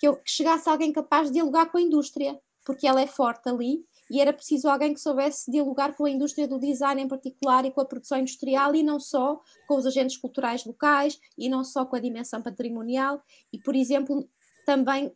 que, 0.00 0.12
que 0.12 0.30
chegasse 0.30 0.68
alguém 0.68 0.92
capaz 0.92 1.28
de 1.28 1.34
dialogar 1.34 1.66
com 1.66 1.78
a 1.78 1.82
indústria, 1.82 2.38
porque 2.64 2.86
ela 2.86 3.00
é 3.00 3.06
forte 3.06 3.48
ali 3.48 3.84
e 4.10 4.20
era 4.20 4.32
preciso 4.32 4.68
alguém 4.68 4.92
que 4.92 5.00
soubesse 5.00 5.50
dialogar 5.50 5.94
com 5.94 6.04
a 6.04 6.10
indústria 6.10 6.46
do 6.46 6.58
design 6.58 7.00
em 7.00 7.08
particular 7.08 7.64
e 7.64 7.70
com 7.70 7.80
a 7.80 7.84
produção 7.84 8.18
industrial 8.18 8.74
e 8.74 8.82
não 8.82 9.00
só 9.00 9.40
com 9.66 9.76
os 9.76 9.86
agentes 9.86 10.16
culturais 10.18 10.66
locais 10.66 11.18
e 11.38 11.48
não 11.48 11.64
só 11.64 11.86
com 11.86 11.96
a 11.96 12.00
dimensão 12.00 12.42
patrimonial 12.42 13.22
e, 13.52 13.58
por 13.58 13.74
exemplo, 13.74 14.28
também 14.64 15.12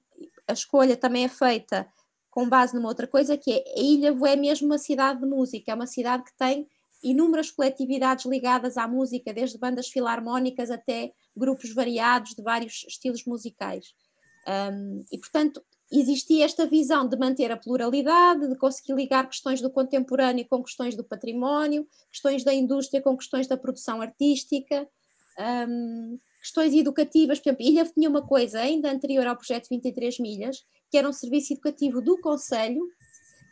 a 0.49 0.53
escolha 0.53 0.97
também 0.97 1.25
é 1.25 1.29
feita 1.29 1.87
com 2.31 2.49
base 2.49 2.75
numa 2.75 2.89
outra 2.89 3.07
coisa 3.07 3.37
que 3.37 3.51
é 3.51 3.65
a 3.77 3.81
Ilha 3.81 4.15
é 4.29 4.37
mesmo 4.37 4.67
uma 4.67 4.79
cidade 4.79 5.21
de 5.21 5.27
música, 5.27 5.73
é 5.73 5.75
uma 5.75 5.87
cidade 5.87 6.23
que 6.25 6.37
tem 6.37 6.69
inúmeras 7.03 7.51
coletividades 7.51 8.27
ligadas 8.27 8.77
à 8.77 8.87
música, 8.87 9.33
desde 9.33 9.59
bandas 9.59 9.89
filarmónicas 9.89 10.71
até 10.71 11.13
grupos 11.37 11.73
variados 11.73 12.35
de 12.35 12.43
vários 12.43 12.85
estilos 12.87 13.25
musicais. 13.25 13.95
Um, 14.47 15.05
e, 15.11 15.19
portanto, 15.19 15.63
existia 15.91 16.45
esta 16.45 16.67
visão 16.67 17.09
de 17.09 17.17
manter 17.17 17.51
a 17.51 17.57
pluralidade, 17.57 18.49
de 18.49 18.57
conseguir 18.57 18.95
ligar 18.95 19.29
questões 19.29 19.61
do 19.61 19.71
contemporâneo 19.71 20.47
com 20.49 20.63
questões 20.63 20.97
do 20.97 21.05
património, 21.05 21.87
questões 22.11 22.45
da 22.45 22.53
indústria 22.53 23.03
com 23.03 23.17
questões 23.17 23.47
da 23.47 23.57
produção 23.57 24.01
artística. 24.01 24.89
Um, 25.39 26.19
questões 26.47 26.73
educativas, 26.73 27.41
por 27.41 27.49
exemplo, 27.49 27.67
Ilha 27.67 27.85
tinha 27.85 28.09
uma 28.09 28.25
coisa 28.25 28.61
ainda 28.61 28.91
anterior 28.91 29.27
ao 29.27 29.37
projeto 29.37 29.69
23 29.69 30.21
milhas, 30.21 30.65
que 30.89 30.97
era 30.97 31.09
um 31.09 31.13
serviço 31.13 31.53
educativo 31.53 32.01
do 32.01 32.21
Conselho, 32.21 32.87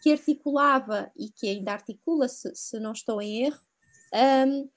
que 0.00 0.12
articulava 0.12 1.10
e 1.16 1.28
que 1.30 1.48
ainda 1.48 1.72
articula, 1.72 2.28
se, 2.28 2.54
se 2.54 2.78
não 2.78 2.92
estou 2.92 3.20
em 3.20 3.46
erro, 3.46 3.60
um, 4.46 4.70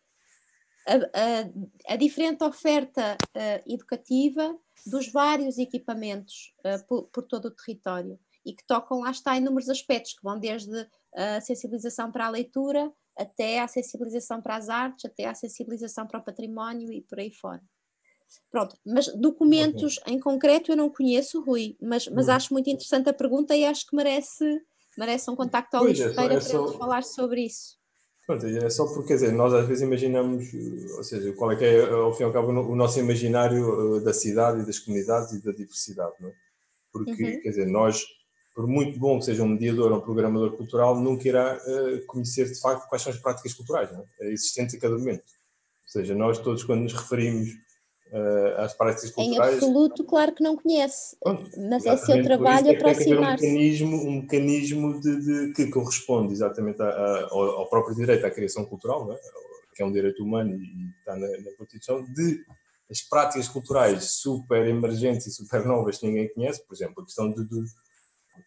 a, 0.88 0.94
a, 0.94 1.94
a, 1.94 1.96
diferente 1.96 2.44
oferta 2.44 3.18
uh, 3.36 3.72
educativa 3.72 4.58
dos 4.86 5.12
vários 5.12 5.60
equipamentos 5.60 6.56
uh, 6.66 6.84
por, 6.88 7.04
por, 7.10 7.24
todo 7.24 7.46
o 7.46 7.52
território 7.52 8.18
e 8.44 8.54
que 8.54 8.66
tocam, 8.66 9.02
lá 9.02 9.12
está, 9.12 9.38
inúmeros 9.38 9.70
aspectos, 9.70 10.14
que 10.14 10.24
vão 10.24 10.40
desde 10.40 10.88
a 11.16 11.42
sensibilização 11.42 12.12
para 12.12 12.26
a 12.26 12.30
leitura 12.30 12.92
até 13.18 13.60
a 13.60 13.68
sensibilização 13.68 14.42
para 14.42 14.56
as 14.56 14.70
artes, 14.70 15.06
até 15.06 15.26
a 15.26 15.36
sensibilização 15.36 16.08
para 16.08 16.20
o 16.20 16.24
património 16.24 16.92
e 16.92 17.02
por 17.02 17.20
aí 17.20 17.32
fora. 17.32 17.62
Pronto, 18.52 18.76
mas 18.86 19.08
documentos 19.16 20.00
em 20.08 20.20
concreto 20.20 20.72
eu 20.72 20.78
não 20.78 20.90
conheço, 20.90 21.44
Rui, 21.44 21.76
mas, 21.82 22.08
mas 22.08 22.28
hum. 22.28 22.32
acho 22.32 22.54
muito 22.54 22.70
interessante 22.70 23.10
a 23.10 23.14
pergunta 23.14 23.56
e 23.56 23.66
acho 23.66 23.86
que 23.86 23.96
merece, 23.96 24.46
merece 24.98 25.30
um 25.30 25.36
contacto 25.36 25.76
ao 25.76 25.84
Luís 25.84 26.00
é, 26.00 26.10
Ferreira 26.10 26.36
é 26.36 26.40
para 26.40 26.50
só... 26.50 26.78
falar 26.78 27.04
sobre 27.04 27.46
isso. 27.46 27.78
Pronto, 28.28 28.46
é 28.46 28.70
só 28.70 28.86
porque, 28.86 29.08
quer 29.08 29.14
dizer, 29.14 29.32
nós 29.32 29.54
às 29.54 29.66
vezes 29.66 29.84
imaginamos, 29.84 30.46
ou 30.98 31.04
seja, 31.04 31.32
qual 31.32 31.50
é 31.54 31.56
que 31.56 31.64
é, 31.64 31.90
ao 31.90 32.14
fim 32.14 32.24
e 32.24 32.26
ao 32.26 32.34
cabo, 32.34 32.50
o 32.50 32.76
nosso 32.76 33.00
imaginário 33.00 33.96
eh, 33.96 34.00
da 34.02 34.14
cidade 34.14 34.62
e 34.62 34.66
das 34.66 34.80
comunidades 34.80 35.32
e 35.32 35.42
da 35.42 35.54
diversidade, 35.54 36.12
não 36.20 36.28
é? 36.28 36.34
Porque, 36.92 37.12
uhum. 37.12 37.42
quer 37.42 37.50
dizer, 37.50 37.68
nós, 37.68 38.04
por 38.54 38.68
muito 38.68 39.00
bom 39.00 39.18
que 39.18 39.26
seja 39.26 39.44
um 39.44 39.48
mediador 39.48 39.94
ou 39.94 40.00
um 40.00 40.02
programador 40.02 40.58
cultural, 40.58 41.00
nunca 41.00 41.26
irá 41.26 41.56
uh, 41.56 42.06
conhecer 42.06 42.52
de 42.52 42.60
facto 42.60 42.90
quais 42.90 43.02
são 43.02 43.14
as 43.14 43.20
práticas 43.20 43.54
culturais, 43.54 43.94
não 43.94 44.02
é? 44.02 44.28
é 44.28 44.34
existentes 44.34 44.76
a 44.76 44.80
cada 44.80 44.98
momento. 44.98 45.24
Ou 45.24 45.92
seja, 45.92 46.14
nós 46.14 46.38
todos, 46.38 46.66
quando 46.66 46.82
nos 46.82 46.94
referimos 46.94 47.48
uh, 48.12 48.62
às 48.62 48.74
práticas 48.74 49.12
culturais. 49.12 49.54
Em 49.54 49.56
absoluto, 49.56 50.04
claro 50.04 50.34
que 50.34 50.44
não 50.44 50.56
conhece, 50.56 51.18
Pronto, 51.22 51.50
mas 51.70 51.86
é 51.86 51.98
seu 51.98 52.22
trabalho 52.24 52.72
aproximar-se. 52.72 53.46
Um 53.46 53.50
mecanismo, 53.50 53.98
um 53.98 54.22
mecanismo 54.22 55.02
de, 55.02 55.22
de, 55.22 55.54
que 55.54 55.68
corresponde 55.68 56.34
exatamente 56.34 56.82
a, 56.82 56.88
a, 56.88 57.28
ao, 57.32 57.70
próprio 57.70 57.96
direito 57.96 58.26
à 58.26 58.32
criação 58.32 58.66
cultural, 58.66 59.12
é? 59.12 59.20
que 59.76 59.84
é 59.84 59.86
um 59.86 59.92
direito 59.92 60.24
humano 60.24 60.56
e 60.56 60.90
está 61.00 61.16
na, 61.16 61.28
na 61.28 61.52
Constituição, 61.58 62.04
de 62.04 62.44
as 62.90 63.02
práticas 63.02 63.50
culturais 63.50 64.12
super 64.12 64.66
emergentes 64.66 65.28
e 65.28 65.32
super 65.32 65.66
novas 65.66 65.98
que 65.98 66.08
ninguém 66.08 66.34
conhece, 66.34 66.66
por 66.66 66.74
exemplo, 66.74 67.02
a 67.02 67.06
questão 67.06 67.30
de, 67.30 67.44
de 67.46 67.66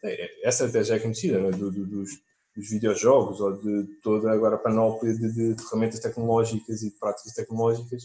é, 0.03 0.49
essa 0.49 0.67
até 0.67 0.83
já 0.83 0.97
é 0.97 0.99
conhecida, 0.99 1.39
é? 1.39 1.51
do, 1.51 1.71
do, 1.71 1.87
dos, 1.87 2.11
dos 2.57 2.71
videojogos 2.71 3.41
ou 3.41 3.53
de 3.61 3.85
toda 4.03 4.31
agora 4.31 4.57
a 4.57 4.59
panóplia 4.59 5.13
de, 5.15 5.55
de, 5.55 5.63
ferramentas 5.63 6.01
tecnológicas 6.01 6.83
e 6.83 6.91
de 6.91 6.99
práticas 6.99 7.35
tecnológicas 7.35 8.05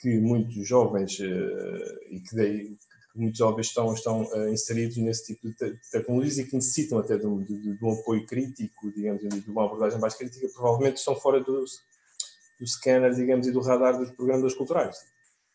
que 0.00 0.18
muitos 0.18 0.66
jovens 0.66 1.18
uh, 1.20 1.98
e 2.10 2.20
que, 2.20 2.34
daí, 2.34 2.76
muitos 3.14 3.38
jovens 3.38 3.66
estão, 3.66 3.92
estão 3.92 4.22
uh, 4.22 4.48
inseridos 4.48 4.96
nesse 4.96 5.26
tipo 5.26 5.48
de, 5.48 5.54
te 5.54 5.70
de, 5.70 5.90
tecnologias 5.90 6.38
e 6.38 6.44
que 6.44 6.56
necessitam 6.56 6.98
até 6.98 7.16
de 7.16 7.26
um, 7.26 7.42
de, 7.42 7.76
de 7.76 7.84
um, 7.84 7.92
apoio 7.92 8.24
crítico, 8.26 8.90
digamos, 8.92 9.20
de 9.22 9.50
uma 9.50 9.66
abordagem 9.66 10.00
mais 10.00 10.14
crítica, 10.14 10.48
provavelmente 10.54 10.96
estão 10.96 11.14
fora 11.14 11.40
do, 11.40 11.64
do 11.64 12.66
scanner, 12.66 13.14
digamos, 13.14 13.46
e 13.46 13.52
do 13.52 13.60
radar 13.60 13.98
dos 13.98 14.10
programadores 14.12 14.56
culturais. 14.56 14.96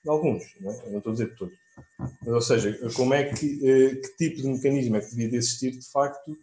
Alguns, 0.07 0.43
não, 0.61 0.71
é? 0.71 0.89
não 0.91 0.97
estou 0.99 1.11
a 1.11 1.15
dizer 1.15 1.35
todos. 1.35 1.57
Mas, 1.99 2.27
ou 2.27 2.41
seja, 2.41 2.77
como 2.95 3.13
é 3.13 3.23
que, 3.23 3.55
uh, 3.55 4.01
que 4.01 4.17
tipo 4.17 4.41
de 4.41 4.47
mecanismo 4.47 4.97
é 4.97 5.01
que 5.01 5.09
devia 5.09 5.29
de 5.29 5.37
existir, 5.37 5.71
de 5.71 5.89
facto, 5.91 6.37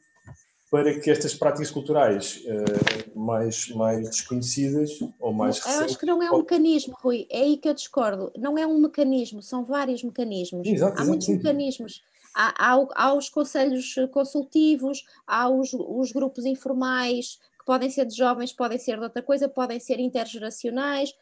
para 0.73 0.99
que 0.99 1.11
estas 1.11 1.35
práticas 1.35 1.71
culturais 1.71 2.43
uh, 2.47 3.21
mais, 3.21 3.69
mais 3.69 4.09
desconhecidas 4.09 4.99
ou 5.21 5.31
mais 5.31 5.59
recentes... 5.59 5.79
Eu 5.79 5.85
acho 5.85 5.99
que 5.99 6.07
não 6.07 6.23
é 6.23 6.31
um 6.31 6.39
mecanismo, 6.39 6.97
Rui, 6.99 7.27
é 7.29 7.43
aí 7.43 7.59
que 7.59 7.69
eu 7.69 7.75
discordo. 7.75 8.33
Não 8.39 8.57
é 8.57 8.67
um 8.67 8.81
mecanismo, 8.81 9.43
são 9.43 9.67
vários 9.67 10.03
mecanismos. 10.03 10.67
Exato, 10.67 10.99
há 10.99 11.05
muitos 11.05 11.29
mecanismos. 11.29 12.03
Há, 12.35 12.73
há, 12.73 12.87
há, 12.95 13.13
os 13.13 13.29
conselhos 13.29 13.97
consultivos, 14.11 15.05
há 15.27 15.47
os, 15.51 15.75
os 15.75 16.11
grupos 16.11 16.47
informais, 16.47 17.39
que 17.59 17.67
podem 17.67 17.91
ser 17.91 18.07
de 18.07 18.17
jovens, 18.17 18.51
podem 18.51 18.79
ser 18.79 18.97
de 18.97 19.03
outra 19.03 19.23
coisa, 19.23 19.51
podem 19.51 19.79
ser 19.79 20.01
intergeracionais. 20.01 21.13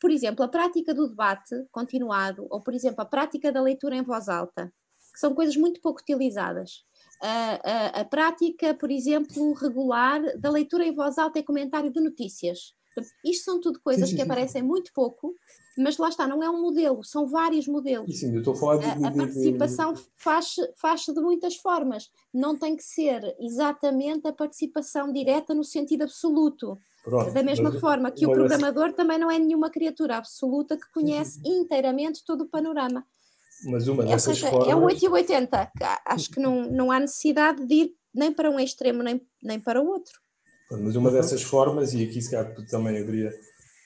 Por 0.00 0.10
exemplo, 0.10 0.44
a 0.44 0.48
prática 0.48 0.92
do 0.92 1.06
debate 1.06 1.54
continuado, 1.70 2.48
ou 2.50 2.60
por 2.60 2.74
exemplo, 2.74 3.00
a 3.02 3.06
prática 3.06 3.52
da 3.52 3.62
leitura 3.62 3.94
em 3.94 4.02
voz 4.02 4.28
alta, 4.28 4.72
que 5.12 5.20
são 5.20 5.36
coisas 5.36 5.56
muito 5.56 5.80
pouco 5.80 6.00
utilizadas 6.00 6.82
a, 7.20 7.60
a, 7.62 7.86
a, 8.00 8.04
prática, 8.04 8.74
por 8.74 8.90
exemplo, 8.90 9.52
regular 9.54 10.20
da 10.38 10.50
leitura 10.50 10.86
em 10.86 10.94
voz 10.94 11.18
alta 11.18 11.38
e 11.38 11.42
comentário 11.42 11.90
de 11.90 12.00
notícias. 12.00 12.74
Isto 13.24 13.44
são 13.44 13.60
tudo 13.60 13.80
coisas 13.80 14.08
sim, 14.08 14.16
sim, 14.16 14.16
que 14.16 14.22
aparecem 14.22 14.62
muito 14.62 14.92
pouco, 14.92 15.34
mas 15.76 15.96
lá 15.98 16.08
está, 16.08 16.26
não 16.26 16.42
é 16.42 16.50
um 16.50 16.60
modelo, 16.60 17.04
são 17.04 17.26
vários 17.26 17.68
modelos. 17.68 18.18
Sim, 18.18 18.32
eu 18.32 18.38
estou 18.38 18.54
a 18.54 18.56
falar 18.56 18.76
de, 18.78 18.86
a, 18.86 19.08
a 19.08 19.12
participação 19.12 19.94
faz-se 20.16 20.72
faz 20.76 21.02
de 21.02 21.20
muitas 21.20 21.56
formas, 21.56 22.10
não 22.34 22.58
tem 22.58 22.76
que 22.76 22.82
ser 22.82 23.36
exatamente 23.38 24.26
a 24.26 24.32
participação 24.32 25.12
direta 25.12 25.54
no 25.54 25.62
sentido 25.62 26.02
absoluto. 26.02 26.78
Pronto, 27.04 27.32
da 27.32 27.42
mesma 27.42 27.70
mas, 27.70 27.80
forma 27.80 28.10
que 28.10 28.26
o 28.26 28.32
programador 28.32 28.92
também 28.92 29.18
não 29.18 29.30
é 29.30 29.38
nenhuma 29.38 29.70
criatura 29.70 30.16
absoluta 30.16 30.76
que 30.76 30.90
conhece 30.92 31.40
inteiramente 31.44 32.24
todo 32.24 32.42
o 32.42 32.48
panorama. 32.48 33.06
Mas 33.64 33.88
uma 33.88 34.04
é, 34.04 34.06
dessas 34.06 34.38
seja, 34.38 34.50
formas... 34.50 34.68
É 34.68 34.74
o 34.74 34.82
8 34.82 35.04
e 35.04 35.08
80. 35.08 35.72
Acho 36.06 36.30
que 36.30 36.40
não, 36.40 36.70
não 36.70 36.90
há 36.90 37.00
necessidade 37.00 37.66
de 37.66 37.74
ir 37.74 37.90
nem 38.14 38.32
para 38.32 38.50
um 38.50 38.58
extremo 38.58 39.02
nem, 39.02 39.20
nem 39.42 39.60
para 39.60 39.80
o 39.80 39.86
outro. 39.86 40.12
Mas 40.70 40.96
uma 40.96 41.10
dessas 41.10 41.42
formas, 41.42 41.94
e 41.94 42.04
aqui 42.04 42.20
se 42.20 42.30
calhar 42.30 42.54
também 42.66 42.98
eu 42.98 43.06
diria, 43.06 43.32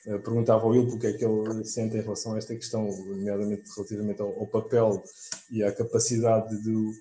eh, 0.05 0.17
perguntava 0.17 0.63
ao 0.63 0.69
Will 0.69 0.87
porque 0.87 1.07
é 1.07 1.13
que 1.13 1.23
ele 1.23 1.63
sente 1.63 1.95
em 1.95 2.01
relação 2.01 2.33
a 2.33 2.37
esta 2.37 2.53
questão, 2.55 2.85
nomeadamente 2.85 3.63
relativamente 3.75 4.21
ao, 4.21 4.37
ao 4.37 4.47
papel 4.47 5.01
e 5.49 5.63
à 5.63 5.71
capacidade 5.71 6.61
do, 6.61 6.91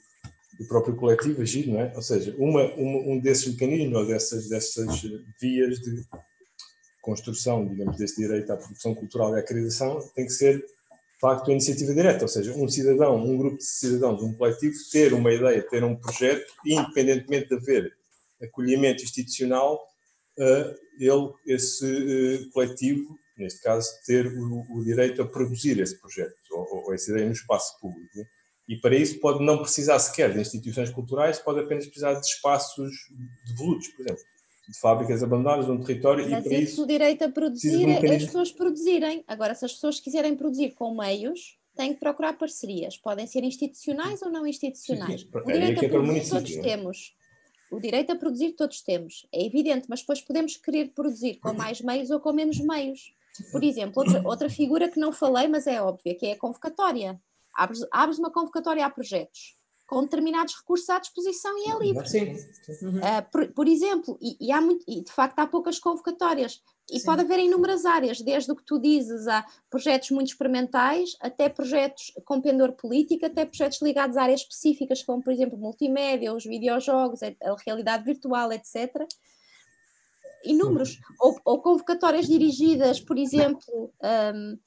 do, 0.58 0.68
próprio 0.68 0.94
coletivo 0.94 1.42
agir, 1.42 1.66
não 1.66 1.80
é? 1.80 1.92
Ou 1.96 2.02
seja, 2.02 2.34
uma, 2.38 2.62
uma, 2.74 2.98
um 3.12 3.18
desses 3.18 3.52
mecanismos 3.52 3.98
ou 3.98 4.06
dessas, 4.06 4.48
dessas 4.48 5.02
vias 5.40 5.80
de 5.80 6.04
construção, 7.00 7.66
digamos, 7.66 7.96
desse 7.96 8.20
direito 8.20 8.52
à 8.52 8.56
produção 8.56 8.94
cultural 8.94 9.34
e 9.34 9.40
à 9.40 9.42
criação 9.42 9.98
tem 10.14 10.24
que 10.24 10.32
ser 10.32 10.64
facto 11.22 11.48
a 11.48 11.52
iniciativa 11.52 11.94
direta, 11.94 12.24
ou 12.24 12.28
seja, 12.28 12.52
um 12.52 12.68
cidadão, 12.68 13.16
um 13.16 13.38
grupo 13.38 13.56
de 13.56 13.64
cidadãos, 13.64 14.20
um 14.24 14.34
coletivo, 14.34 14.74
ter 14.90 15.12
uma 15.12 15.32
ideia, 15.32 15.62
ter 15.62 15.84
um 15.84 15.94
projeto, 15.94 16.52
independentemente 16.66 17.48
de 17.48 17.54
haver 17.54 17.96
acolhimento 18.42 19.04
institucional, 19.04 19.80
uh, 20.36 20.74
ele, 20.98 21.32
esse 21.46 21.86
uh, 21.86 22.50
coletivo, 22.50 23.16
neste 23.38 23.62
caso, 23.62 23.88
ter 24.04 24.26
o, 24.26 24.64
o, 24.68 24.84
direito 24.84 25.22
a 25.22 25.26
produzir 25.26 25.78
esse 25.78 25.96
projeto, 26.00 26.34
ou, 26.50 26.86
ou 26.86 26.94
essa 26.94 27.12
ideia 27.12 27.26
no 27.26 27.32
espaço 27.32 27.78
público. 27.80 28.26
E 28.68 28.76
para 28.76 28.96
isso 28.96 29.20
pode 29.20 29.44
não 29.44 29.58
precisar 29.58 30.00
sequer 30.00 30.32
de 30.32 30.40
instituições 30.40 30.90
culturais, 30.90 31.38
pode 31.38 31.60
apenas 31.60 31.86
precisar 31.86 32.14
de 32.14 32.26
espaços 32.26 32.90
devolutos, 33.46 33.86
por 33.88 34.02
exemplo 34.02 34.32
de 34.68 34.78
fábricas 34.78 35.22
abandonadas 35.22 35.66
num 35.66 35.80
território 35.80 36.28
Mas 36.28 36.44
e 36.44 36.48
para 36.48 36.58
isso, 36.58 36.82
o 36.82 36.86
direito 36.86 37.22
a 37.22 37.28
produzir 37.28 37.88
é 37.88 38.16
as 38.16 38.24
pessoas 38.24 38.52
produzirem. 38.52 39.24
Agora, 39.26 39.54
se 39.54 39.64
as 39.64 39.72
pessoas 39.72 39.98
quiserem 39.98 40.36
produzir 40.36 40.72
com 40.74 40.94
meios, 40.94 41.58
têm 41.74 41.92
que 41.92 42.00
procurar 42.00 42.34
parcerias. 42.34 42.96
Podem 42.96 43.26
ser 43.26 43.42
institucionais 43.42 44.22
ou 44.22 44.30
não 44.30 44.46
institucionais. 44.46 45.22
Sim, 45.22 45.28
sim. 45.32 45.38
O 45.38 45.52
direito 45.52 45.84
a 45.84 45.88
produzir 45.88 46.28
todos 46.30 46.56
é? 46.56 46.60
temos. 46.60 47.16
O 47.70 47.80
direito 47.80 48.12
a 48.12 48.16
produzir 48.16 48.52
todos 48.52 48.82
temos. 48.82 49.26
É 49.32 49.44
evidente, 49.44 49.86
mas 49.88 50.00
depois 50.00 50.20
podemos 50.20 50.56
querer 50.56 50.92
produzir 50.94 51.36
com 51.40 51.52
mais 51.54 51.80
meios 51.80 52.10
ou 52.10 52.20
com 52.20 52.32
menos 52.32 52.58
meios. 52.58 53.14
Por 53.50 53.64
exemplo, 53.64 53.94
outra, 53.96 54.22
outra 54.28 54.50
figura 54.50 54.88
que 54.88 55.00
não 55.00 55.10
falei, 55.10 55.48
mas 55.48 55.66
é 55.66 55.82
óbvia, 55.82 56.14
que 56.14 56.26
é 56.26 56.32
a 56.32 56.38
convocatória. 56.38 57.20
Abres, 57.54 57.80
abres 57.90 58.18
uma 58.18 58.30
convocatória 58.30 58.84
a 58.84 58.90
projetos 58.90 59.56
com 59.92 60.04
determinados 60.04 60.54
recursos 60.56 60.88
à 60.88 60.98
disposição 60.98 61.52
e 61.58 61.70
é 61.70 61.78
livre. 61.78 62.08
Sim. 62.08 62.34
Uhum. 62.80 62.96
Uh, 62.96 63.30
por, 63.30 63.52
por, 63.52 63.68
exemplo, 63.68 64.18
e, 64.22 64.38
e, 64.40 64.50
há 64.50 64.58
muito, 64.58 64.82
e 64.88 65.02
de 65.02 65.12
facto 65.12 65.38
há 65.38 65.46
poucas 65.46 65.78
convocatórias. 65.78 66.62
E 66.90 66.98
Sim. 66.98 67.04
pode 67.04 67.20
haver 67.20 67.38
inúmeras 67.40 67.84
áreas, 67.84 68.22
desde 68.22 68.50
o 68.50 68.56
que 68.56 68.64
tu 68.64 68.78
dizes 68.78 69.28
a 69.28 69.44
projetos 69.68 70.10
muito 70.10 70.28
experimentais, 70.28 71.14
até 71.20 71.46
projetos 71.50 72.10
com 72.24 72.40
pendor 72.40 72.72
político, 72.72 73.26
até 73.26 73.44
projetos 73.44 73.82
ligados 73.82 74.16
a 74.16 74.22
áreas 74.22 74.40
específicas, 74.40 75.02
como 75.02 75.22
por 75.22 75.30
exemplo 75.30 75.58
multimédia, 75.58 76.32
os 76.32 76.46
videojogos, 76.46 77.22
a 77.22 77.34
realidade 77.66 78.02
virtual, 78.02 78.50
etc. 78.50 79.06
Inúmeros. 80.42 80.98
Ou, 81.20 81.38
ou, 81.44 81.60
convocatórias 81.60 82.26
dirigidas, 82.26 82.98
por 82.98 83.18
exemplo, 83.18 83.92
um, 84.02 84.58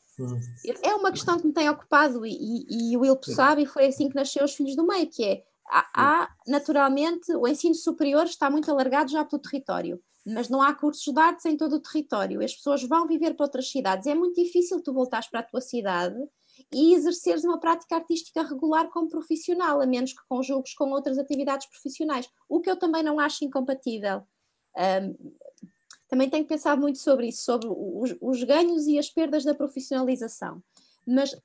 é 0.83 0.95
uma 0.95 1.11
questão 1.11 1.37
que 1.37 1.47
me 1.47 1.53
tem 1.53 1.69
ocupado 1.69 2.25
e, 2.25 2.31
e, 2.31 2.91
e 2.91 2.97
o 2.97 3.01
Wilpo 3.01 3.29
sabe, 3.31 3.63
e 3.63 3.65
foi 3.65 3.87
assim 3.87 4.09
que 4.09 4.15
nasceu 4.15 4.45
os 4.45 4.55
Filhos 4.55 4.75
do 4.75 4.85
Meio, 4.85 5.09
que 5.09 5.23
é, 5.23 5.43
há, 5.67 5.87
há, 5.93 6.35
naturalmente, 6.47 7.35
o 7.35 7.47
ensino 7.47 7.75
superior 7.75 8.25
está 8.25 8.49
muito 8.49 8.71
alargado 8.71 9.11
já 9.11 9.25
pelo 9.25 9.41
território, 9.41 10.01
mas 10.25 10.49
não 10.49 10.61
há 10.61 10.73
cursos 10.73 11.13
de 11.13 11.19
artes 11.19 11.45
em 11.45 11.57
todo 11.57 11.75
o 11.75 11.81
território, 11.81 12.43
as 12.43 12.55
pessoas 12.55 12.83
vão 12.83 13.07
viver 13.07 13.35
para 13.35 13.45
outras 13.45 13.69
cidades, 13.69 14.07
é 14.07 14.15
muito 14.15 14.41
difícil 14.41 14.81
tu 14.81 14.93
voltares 14.93 15.27
para 15.27 15.41
a 15.41 15.43
tua 15.43 15.61
cidade 15.61 16.15
e 16.73 16.93
exerceres 16.93 17.43
uma 17.43 17.59
prática 17.59 17.95
artística 17.95 18.41
regular 18.41 18.89
como 18.89 19.09
profissional, 19.09 19.81
a 19.81 19.85
menos 19.85 20.13
que 20.13 20.21
conjugues 20.29 20.73
com 20.73 20.89
outras 20.91 21.17
atividades 21.17 21.67
profissionais, 21.67 22.29
o 22.47 22.61
que 22.61 22.69
eu 22.69 22.77
também 22.77 23.03
não 23.03 23.19
acho 23.19 23.43
incompatível. 23.43 24.23
Um, 24.77 25.15
também 26.07 26.29
tenho 26.29 26.45
pensado 26.45 26.81
muito 26.81 26.99
sobre 26.99 27.27
isso, 27.27 27.43
sobre 27.43 27.67
os, 27.69 28.15
os 28.21 28.43
ganhos 28.43 28.85
e 28.87 28.99
as 28.99 29.09
perdas 29.09 29.43
da 29.43 29.55
profissionalização. 29.55 30.61
Mas 31.05 31.35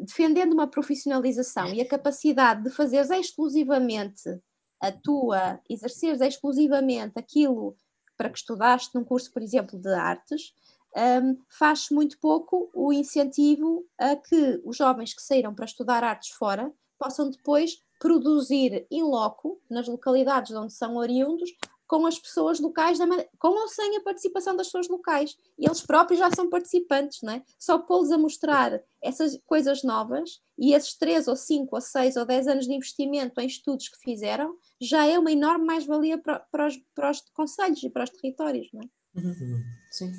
defendendo 0.00 0.52
uma 0.52 0.66
profissionalização 0.66 1.68
e 1.74 1.80
a 1.80 1.88
capacidade 1.88 2.64
de 2.64 2.70
fazeres 2.70 3.10
exclusivamente 3.10 4.40
a 4.80 4.90
tua, 4.90 5.60
exerceres 5.68 6.20
exclusivamente 6.20 7.12
aquilo 7.16 7.76
para 8.16 8.30
que 8.30 8.38
estudaste 8.38 8.94
num 8.94 9.04
curso, 9.04 9.30
por 9.32 9.42
exemplo, 9.42 9.78
de 9.78 9.92
artes, 9.92 10.54
um, 10.96 11.38
faz 11.48 11.88
muito 11.90 12.18
pouco 12.18 12.70
o 12.74 12.92
incentivo 12.92 13.86
a 13.98 14.16
que 14.16 14.60
os 14.64 14.76
jovens 14.76 15.14
que 15.14 15.22
saíram 15.22 15.54
para 15.54 15.64
estudar 15.64 16.02
artes 16.02 16.30
fora 16.30 16.72
possam 16.98 17.30
depois 17.30 17.82
produzir 17.98 18.86
in 18.90 19.02
loco, 19.02 19.60
nas 19.70 19.86
localidades 19.86 20.50
de 20.50 20.56
onde 20.56 20.72
são 20.72 20.96
oriundos, 20.96 21.50
com 21.90 22.06
as 22.06 22.20
pessoas 22.20 22.60
locais, 22.60 22.98
com 23.36 23.48
ou 23.48 23.66
sem 23.66 23.96
a 23.96 24.00
participação 24.00 24.54
das 24.54 24.68
pessoas 24.68 24.86
locais. 24.86 25.36
E 25.58 25.66
eles 25.66 25.80
próprios 25.80 26.20
já 26.20 26.30
são 26.30 26.48
participantes, 26.48 27.18
não 27.20 27.32
é? 27.32 27.42
Só 27.58 27.80
pô-los 27.80 28.12
a 28.12 28.16
mostrar 28.16 28.80
essas 29.02 29.36
coisas 29.44 29.82
novas 29.82 30.40
e 30.56 30.72
esses 30.72 30.96
3 30.96 31.26
ou 31.26 31.34
5 31.34 31.74
ou 31.74 31.80
6 31.80 32.14
ou 32.14 32.24
10 32.24 32.46
anos 32.46 32.66
de 32.66 32.74
investimento 32.74 33.40
em 33.40 33.46
estudos 33.48 33.88
que 33.88 33.98
fizeram, 34.04 34.54
já 34.80 35.04
é 35.04 35.18
uma 35.18 35.32
enorme 35.32 35.66
mais-valia 35.66 36.16
para, 36.16 36.38
para, 36.38 36.68
os, 36.68 36.76
para 36.94 37.10
os 37.10 37.20
conselhos 37.34 37.82
e 37.82 37.90
para 37.90 38.04
os 38.04 38.10
territórios, 38.10 38.68
não 38.72 38.82
é? 38.82 39.20
Uhum. 39.20 39.60
Sim. 39.90 40.12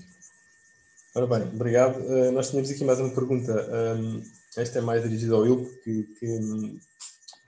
Ora 1.15 1.25
bem, 1.25 1.55
obrigado. 1.55 2.01
Uh, 2.01 2.33
nós 2.33 2.49
tínhamos 2.49 2.69
aqui 2.69 2.83
mais 2.83 2.99
uma 2.99 3.15
pergunta. 3.15 3.53
Um, 3.97 4.21
esta 4.57 4.79
é 4.79 4.81
mais 4.81 5.03
dirigida 5.03 5.35
ao 5.35 5.47
Ilpo, 5.47 5.69
que, 5.83 6.03
que, 6.19 6.39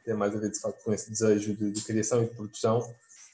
tem 0.05 0.13
mais 0.15 0.33
a 0.33 0.39
ver 0.39 0.49
de 0.49 0.61
facto 0.61 0.81
com 0.81 0.93
esse 0.93 1.09
desejo 1.09 1.57
de, 1.57 1.71
de 1.71 1.81
criação 1.83 2.23
e 2.23 2.29
de 2.29 2.35
produção 2.35 2.81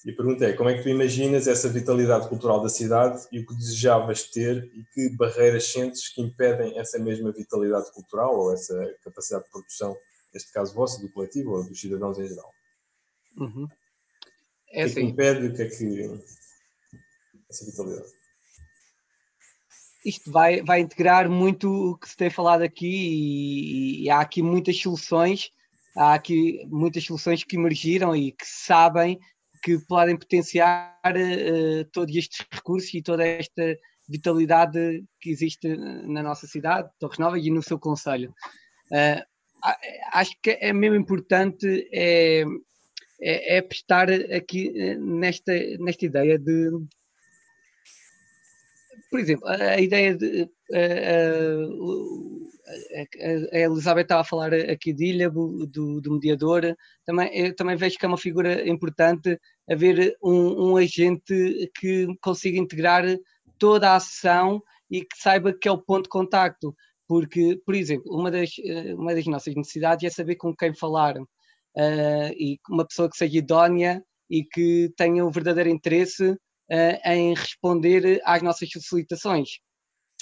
E 0.05 0.11
a 0.11 0.15
pergunta 0.15 0.45
é: 0.45 0.53
como 0.53 0.69
é 0.69 0.77
que 0.77 0.83
tu 0.83 0.89
imaginas 0.89 1.47
essa 1.47 1.67
vitalidade 1.67 2.29
cultural 2.29 2.61
da 2.61 2.69
cidade 2.69 3.27
e 3.31 3.39
o 3.39 3.45
que 3.45 3.55
desejavas 3.55 4.23
ter 4.23 4.63
e 4.73 4.83
que 4.93 5.09
barreiras 5.15 5.71
sentes 5.71 6.07
que 6.13 6.21
impedem 6.21 6.77
essa 6.79 6.97
mesma 6.97 7.31
vitalidade 7.31 7.91
cultural 7.91 8.37
ou 8.37 8.53
essa 8.53 8.73
capacidade 9.03 9.45
de 9.45 9.51
produção, 9.51 9.95
neste 10.33 10.53
caso 10.53 10.73
vossa, 10.73 11.01
do 11.01 11.11
coletivo 11.11 11.51
ou 11.51 11.63
dos 11.63 11.79
cidadãos 11.79 12.17
em 12.17 12.27
geral? 12.27 12.49
Uhum. 13.37 13.67
É 14.71 14.85
o 14.85 14.87
que 14.87 14.91
é 14.91 14.93
que 14.93 14.99
assim. 14.99 15.09
impede 15.09 15.47
o 15.47 15.55
que 15.55 15.61
é 15.63 15.65
que. 15.65 16.23
essa 17.49 17.65
vitalidade? 17.65 18.19
Isto 20.05 20.31
vai, 20.31 20.63
vai 20.63 20.79
integrar 20.79 21.29
muito 21.29 21.69
o 21.69 21.97
que 21.97 22.07
se 22.07 22.15
tem 22.15 22.29
falado 22.29 22.61
aqui 22.61 22.87
e, 22.87 24.03
e 24.03 24.09
há 24.09 24.21
aqui 24.21 24.41
muitas 24.41 24.79
soluções, 24.79 25.51
há 25.93 26.13
aqui 26.13 26.65
muitas 26.67 27.03
soluções 27.03 27.43
que 27.43 27.57
emergiram 27.57 28.15
e 28.15 28.31
que 28.31 28.45
sabem 28.45 29.19
que 29.61 29.77
podem 29.87 30.17
potenciar 30.17 30.97
uh, 31.05 31.85
todos 31.91 32.15
estes 32.15 32.45
recursos 32.51 32.93
e 32.93 33.01
toda 33.01 33.25
esta 33.25 33.77
vitalidade 34.07 35.03
que 35.21 35.29
existe 35.29 35.67
na 36.07 36.23
nossa 36.23 36.47
cidade, 36.47 36.89
Torres 36.99 37.19
Novas 37.19 37.45
e 37.45 37.51
no 37.51 37.61
seu 37.61 37.77
conselho. 37.77 38.33
Uh, 38.91 39.23
acho 40.13 40.35
que 40.41 40.57
é 40.61 40.73
mesmo 40.73 40.95
importante 40.95 41.87
é, 41.91 42.43
é, 43.21 43.57
é 43.57 43.61
prestar 43.61 44.09
aqui 44.09 44.71
eh, 44.73 44.95
nesta, 44.95 45.53
nesta 45.79 46.05
ideia 46.05 46.39
de 46.39 46.71
por 49.11 49.19
exemplo, 49.19 49.47
a, 49.47 49.79
ideia 49.81 50.15
de 50.15 50.49
a, 53.51 53.59
Elizabeth 53.59 54.03
estava 54.03 54.21
a 54.21 54.25
falar 54.25 54.53
aqui 54.53 54.93
de 54.93 55.05
Ilha, 55.05 55.29
do, 55.29 56.01
do 56.01 56.11
mediador, 56.11 56.75
também, 57.05 57.53
também 57.55 57.75
vejo 57.75 57.97
que 57.97 58.05
é 58.05 58.07
uma 58.07 58.17
figura 58.17 58.67
importante 58.67 59.39
haver 59.69 60.15
um, 60.23 60.71
um 60.71 60.77
agente 60.77 61.71
que 61.79 62.07
consiga 62.21 62.57
integrar 62.57 63.03
toda 63.57 63.91
a 63.91 63.95
ação 63.95 64.61
e 64.89 65.01
que 65.01 65.17
saiba 65.17 65.53
que 65.53 65.67
é 65.67 65.71
o 65.71 65.77
ponto 65.77 66.03
de 66.03 66.09
contacto, 66.09 66.75
porque, 67.07 67.59
por 67.65 67.75
exemplo, 67.75 68.11
uma 68.15 68.31
das, 68.31 68.51
uma 68.95 69.13
das 69.13 69.25
nossas 69.25 69.55
necessidades 69.55 70.03
é 70.05 70.09
saber 70.09 70.35
com 70.35 70.55
quem 70.55 70.73
falar 70.73 71.17
uh, 71.17 72.31
e 72.37 72.59
uma 72.69 72.85
pessoa 72.85 73.09
que 73.09 73.17
seja 73.17 73.37
idónea 73.37 74.03
e 74.29 74.43
que 74.43 74.91
tenha 74.95 75.25
o 75.25 75.31
verdadeiro 75.31 75.69
interesse 75.69 76.31
uh, 76.31 77.09
em 77.09 77.33
responder 77.33 78.21
às 78.23 78.41
nossas 78.41 78.69
solicitações. 78.71 79.49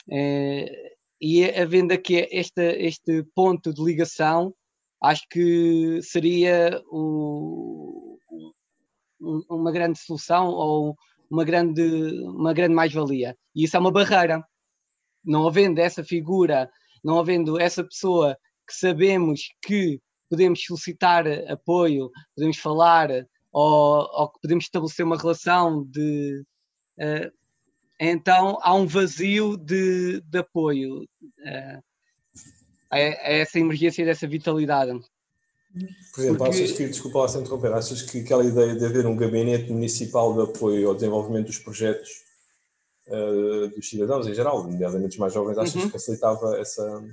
Uh, 0.07 0.96
e 1.21 1.45
havendo 1.45 1.93
aqui 1.93 2.27
este, 2.31 2.61
este 2.77 3.23
ponto 3.35 3.73
de 3.73 3.83
ligação, 3.83 4.53
acho 5.01 5.23
que 5.29 5.99
seria 6.01 6.81
o, 6.91 8.17
uma 9.49 9.71
grande 9.71 9.99
solução 9.99 10.47
ou 10.47 10.95
uma 11.29 11.43
grande, 11.43 11.81
uma 12.23 12.53
grande 12.53 12.73
mais-valia. 12.73 13.35
E 13.55 13.63
isso 13.63 13.75
é 13.75 13.79
uma 13.79 13.91
barreira. 13.91 14.43
Não 15.23 15.47
havendo 15.47 15.79
essa 15.79 16.03
figura, 16.03 16.69
não 17.03 17.19
havendo 17.19 17.59
essa 17.59 17.83
pessoa 17.83 18.37
que 18.67 18.73
sabemos 18.73 19.41
que 19.61 19.99
podemos 20.29 20.63
solicitar 20.63 21.25
apoio, 21.49 22.11
podemos 22.35 22.57
falar 22.57 23.09
ou, 23.51 24.07
ou 24.11 24.29
que 24.29 24.39
podemos 24.41 24.65
estabelecer 24.65 25.05
uma 25.05 25.17
relação 25.17 25.83
de. 25.85 26.43
Uh, 26.99 27.36
então 27.99 28.59
há 28.61 28.73
um 28.73 28.85
vazio 28.85 29.57
de, 29.57 30.21
de 30.21 30.37
apoio 30.39 31.01
uh, 31.03 31.83
a, 32.89 32.95
a, 32.95 32.99
essa 32.99 33.59
emergência 33.59 34.05
dessa 34.05 34.27
vitalidade. 34.27 34.99
Por 36.13 36.21
exemplo, 36.21 36.37
Porque... 36.37 36.63
achas 36.63 36.71
que, 36.71 36.87
desculpa 36.87 37.19
lá 37.19 37.27
se 37.27 37.37
interromper, 37.37 37.73
achas 37.73 38.01
que 38.01 38.21
aquela 38.21 38.43
ideia 38.43 38.75
de 38.75 38.85
haver 38.85 39.05
um 39.05 39.15
gabinete 39.15 39.71
municipal 39.71 40.33
de 40.33 40.51
apoio 40.51 40.87
ao 40.87 40.95
desenvolvimento 40.95 41.47
dos 41.47 41.59
projetos 41.59 42.09
uh, 43.07 43.67
dos 43.69 43.87
cidadãos 43.87 44.27
em 44.27 44.33
geral, 44.33 44.63
nomeadamente 44.63 45.13
os 45.13 45.17
mais 45.17 45.33
jovens, 45.33 45.57
achas 45.57 45.75
uhum. 45.75 45.81
que 45.83 45.91
facilitava 45.91 46.57
essa. 46.59 47.03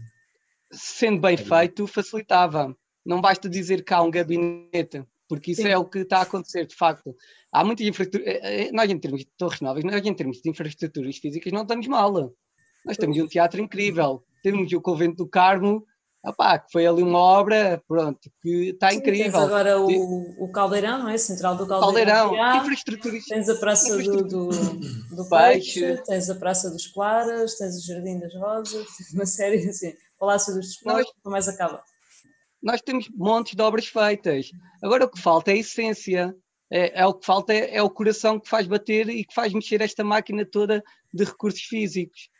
Sendo 0.72 1.20
bem 1.20 1.36
feito, 1.36 1.86
facilitava. 1.86 2.74
Não 3.04 3.20
basta 3.20 3.48
dizer 3.48 3.84
que 3.84 3.92
há 3.92 4.02
um 4.02 4.10
gabinete, 4.10 5.04
porque 5.28 5.52
isso 5.52 5.62
Sim. 5.62 5.68
é 5.68 5.78
o 5.78 5.84
que 5.84 6.00
está 6.00 6.18
a 6.18 6.22
acontecer, 6.22 6.66
de 6.66 6.74
facto. 6.74 7.14
Há 7.52 7.64
muitas 7.64 7.86
infraestruturas. 7.86 8.34
Eh, 8.34 8.66
eh, 8.66 8.72
nós, 8.72 8.90
em 8.90 8.98
termos 8.98 9.20
de 9.20 9.28
Torres 9.36 9.60
Novas, 9.60 9.84
nós, 9.84 10.04
em 10.04 10.14
termos 10.14 10.40
de 10.40 10.50
infraestruturas 10.50 11.16
físicas, 11.16 11.52
não 11.52 11.62
estamos 11.62 11.86
mal. 11.86 12.32
Nós 12.84 12.96
temos 12.96 13.16
um 13.16 13.26
teatro 13.26 13.60
incrível, 13.60 14.22
temos 14.42 14.70
o 14.72 14.80
Convento 14.80 15.16
do 15.16 15.28
Carmo, 15.28 15.86
opá, 16.24 16.58
que 16.58 16.70
foi 16.70 16.86
ali 16.86 17.02
uma 17.02 17.18
obra, 17.18 17.82
pronto, 17.88 18.30
que 18.42 18.70
está 18.70 18.90
Sim, 18.90 18.96
incrível. 18.96 19.32
Tens 19.32 19.42
agora 19.42 19.80
o, 19.80 20.44
o 20.44 20.52
Caldeirão, 20.52 20.98
não 20.98 21.08
é? 21.08 21.16
Central 21.16 21.56
do 21.56 21.66
Caldeirão. 21.66 22.30
Caldeirão, 22.30 22.62
infraestruturas. 22.62 23.24
Tens 23.24 23.48
a 23.48 23.54
Praça 23.54 23.96
do, 23.96 24.24
do, 24.24 24.48
do 24.48 25.28
Peixe, 25.30 26.02
tens 26.04 26.28
a 26.28 26.34
Praça 26.34 26.70
dos 26.70 26.86
Claras, 26.88 27.56
tens 27.56 27.76
o 27.76 27.86
Jardim 27.86 28.18
das 28.18 28.34
Rosas, 28.34 28.86
uma 29.14 29.26
série 29.26 29.66
assim, 29.68 29.92
Palácio 30.18 30.54
dos 30.54 30.66
Desportos, 30.66 31.12
nunca 31.16 31.30
mais 31.30 31.48
acaba 31.48 31.82
nós 32.64 32.80
temos 32.80 33.10
montes 33.10 33.54
de 33.54 33.62
obras 33.62 33.86
feitas. 33.86 34.50
Agora 34.82 35.04
o 35.04 35.10
que 35.10 35.20
falta 35.20 35.50
é 35.50 35.54
a 35.54 35.58
essência. 35.58 36.34
É, 36.72 37.02
é 37.02 37.06
o 37.06 37.12
que 37.12 37.26
falta 37.26 37.52
é, 37.52 37.76
é, 37.76 37.82
o 37.82 37.90
coração 37.90 38.40
que 38.40 38.48
faz 38.48 38.66
bater 38.66 39.08
e 39.10 39.22
que 39.22 39.34
faz 39.34 39.52
mexer 39.52 39.82
esta 39.82 40.02
máquina 40.02 40.46
toda 40.46 40.82
de 41.12 41.24
recursos 41.24 41.60
físicos. 41.60 42.30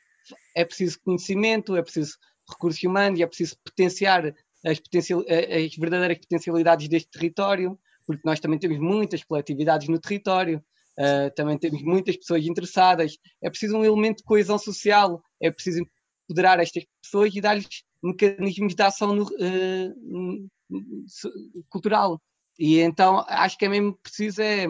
É 0.57 0.65
preciso 0.65 0.99
conhecimento, 1.05 1.77
é 1.77 1.83
preciso 1.83 2.17
recursos 2.51 2.83
humanos, 2.83 3.21
é 3.21 3.27
preciso 3.27 3.55
potenciar 3.63 4.35
as, 4.65 4.81
potencial, 4.81 5.21
as 5.21 5.77
verdadeiras 5.77 6.19
potencialidades 6.19 6.89
deste 6.89 7.11
território, 7.11 7.79
porque 8.07 8.23
nós 8.25 8.41
também 8.41 8.59
temos 8.59 8.79
muitas 8.79 9.23
coletividades 9.23 9.89
no 9.89 10.01
território, 10.01 10.65
uh, 10.99 11.35
também 11.37 11.59
temos 11.59 11.83
muitas 11.83 12.17
pessoas 12.17 12.47
interessadas. 12.47 13.19
É 13.43 13.51
preciso 13.51 13.77
um 13.77 13.85
elemento 13.85 14.19
de 14.19 14.25
coesão 14.25 14.59
social, 14.59 15.23
é 15.41 15.51
preciso 15.51 15.85
empoderar 16.27 16.59
estas 16.61 16.85
pessoas 17.03 17.35
e 17.35 17.41
dar-lhes 17.43 17.85
mecanismos 18.05 18.75
de 18.75 18.83
ação 18.83 19.15
no, 19.15 19.25
uh, 19.25 20.51
cultural. 21.69 22.21
E 22.59 22.79
então 22.81 23.25
acho 23.29 23.59
que 23.59 23.65
é 23.65 23.69
mesmo 23.69 23.99
preciso 24.03 24.43
é, 24.43 24.67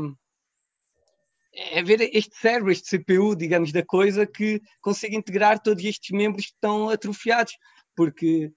é 1.53 1.83
ver 1.83 2.01
este 2.15 2.37
cérebro, 2.37 2.71
este 2.71 2.99
CPU, 2.99 3.37
digamos, 3.37 3.73
da 3.73 3.85
coisa 3.85 4.27
que 4.27 4.61
consiga 4.81 5.17
integrar 5.17 5.61
todos 5.61 5.85
estes 5.85 6.11
membros 6.11 6.47
que 6.47 6.53
estão 6.53 6.89
atrofiados, 6.89 7.57
porque 7.97 8.53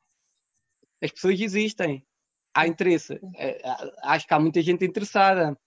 as 1.02 1.12
pessoas 1.12 1.40
existem, 1.40 2.06
há 2.54 2.68
interesse, 2.68 3.20
é, 3.36 3.62
acho 4.04 4.28
que 4.28 4.34
há 4.34 4.40
muita 4.40 4.62
gente 4.62 4.86
interessada. 4.86 5.58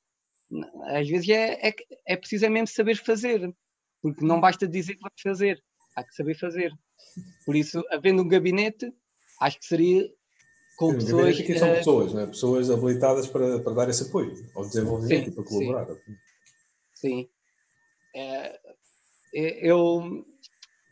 Às 0.86 1.08
vezes 1.08 1.28
é, 1.28 1.68
é, 1.68 1.74
é 2.06 2.16
preciso 2.16 2.46
é 2.46 2.48
mesmo 2.48 2.66
saber 2.68 2.96
fazer, 2.96 3.54
porque 4.02 4.24
não 4.24 4.40
basta 4.40 4.66
dizer 4.66 4.94
que 4.94 5.02
vamos 5.02 5.20
fazer, 5.20 5.62
há 5.96 6.04
que 6.04 6.14
saber 6.14 6.34
fazer. 6.34 6.72
Por 7.44 7.56
isso, 7.56 7.82
havendo 7.90 8.22
um 8.22 8.28
gabinete, 8.28 8.92
acho 9.40 9.58
que 9.58 9.66
seria 9.66 10.08
com 10.76 10.92
sim, 10.92 10.96
pessoas. 10.98 11.40
Que 11.40 11.58
são 11.58 11.68
pessoas, 11.74 12.14
né? 12.14 12.26
pessoas 12.26 12.70
habilitadas 12.70 13.26
para, 13.26 13.60
para 13.60 13.72
dar 13.74 13.88
esse 13.88 14.04
apoio 14.04 14.34
ao 14.54 14.66
desenvolvimento 14.66 15.24
sim, 15.24 15.30
e 15.30 15.34
para 15.34 15.44
colaborar. 15.44 15.86
Sim. 15.86 15.98
sim. 16.94 17.28
É, 18.14 18.60
é 19.34 19.70
eu, 19.70 20.24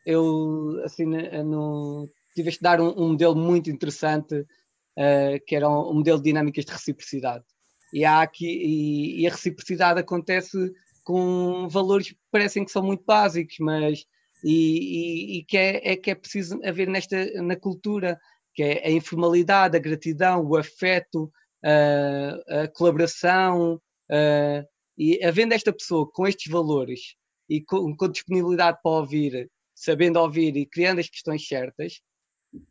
eu 0.04 0.82
assim, 0.84 1.06
no, 1.06 2.08
tive 2.34 2.50
de 2.50 2.58
dar 2.60 2.80
um, 2.80 2.90
um, 2.90 3.08
modelo 3.10 3.34
muito 3.34 3.70
interessante, 3.70 4.34
uh, 4.40 5.44
que 5.46 5.56
era 5.56 5.68
um, 5.68 5.90
um, 5.90 5.94
modelo 5.94 6.18
de 6.18 6.24
dinâmicas 6.24 6.64
de 6.64 6.72
reciprocidade. 6.72 7.44
E, 7.92 8.04
há 8.04 8.20
aqui, 8.20 8.46
e, 8.46 9.22
e 9.22 9.26
a 9.26 9.30
reciprocidade 9.30 9.98
acontece 10.00 10.72
com 11.02 11.66
valores 11.70 12.10
que 12.10 12.18
parecem 12.30 12.64
que 12.64 12.70
são 12.70 12.82
muito 12.82 13.02
básicos, 13.06 13.56
mas 13.60 14.04
e, 14.44 14.52
e, 14.52 15.38
e, 15.38 15.44
que, 15.44 15.56
é, 15.56 15.92
é, 15.92 15.96
que 15.96 16.10
é 16.10 16.14
preciso 16.14 16.60
haver 16.64 16.88
nesta 16.88 17.42
na 17.42 17.56
cultura 17.56 18.18
que 18.54 18.62
é 18.62 18.88
a 18.88 18.90
informalidade, 18.90 19.76
a 19.76 19.80
gratidão, 19.80 20.44
o 20.44 20.56
afeto, 20.56 21.32
a, 21.64 22.62
a 22.62 22.68
colaboração, 22.68 23.80
a, 24.10 24.64
e 24.96 25.24
havendo 25.24 25.54
esta 25.54 25.72
pessoa 25.72 26.10
com 26.10 26.26
estes 26.26 26.50
valores 26.50 27.14
e 27.48 27.62
com, 27.62 27.96
com, 27.96 28.08
disponibilidade 28.08 28.78
para 28.82 28.90
ouvir, 28.90 29.48
sabendo 29.74 30.18
ouvir 30.18 30.56
e 30.56 30.66
criando 30.66 30.98
as 30.98 31.08
questões 31.08 31.46
certas, 31.46 32.00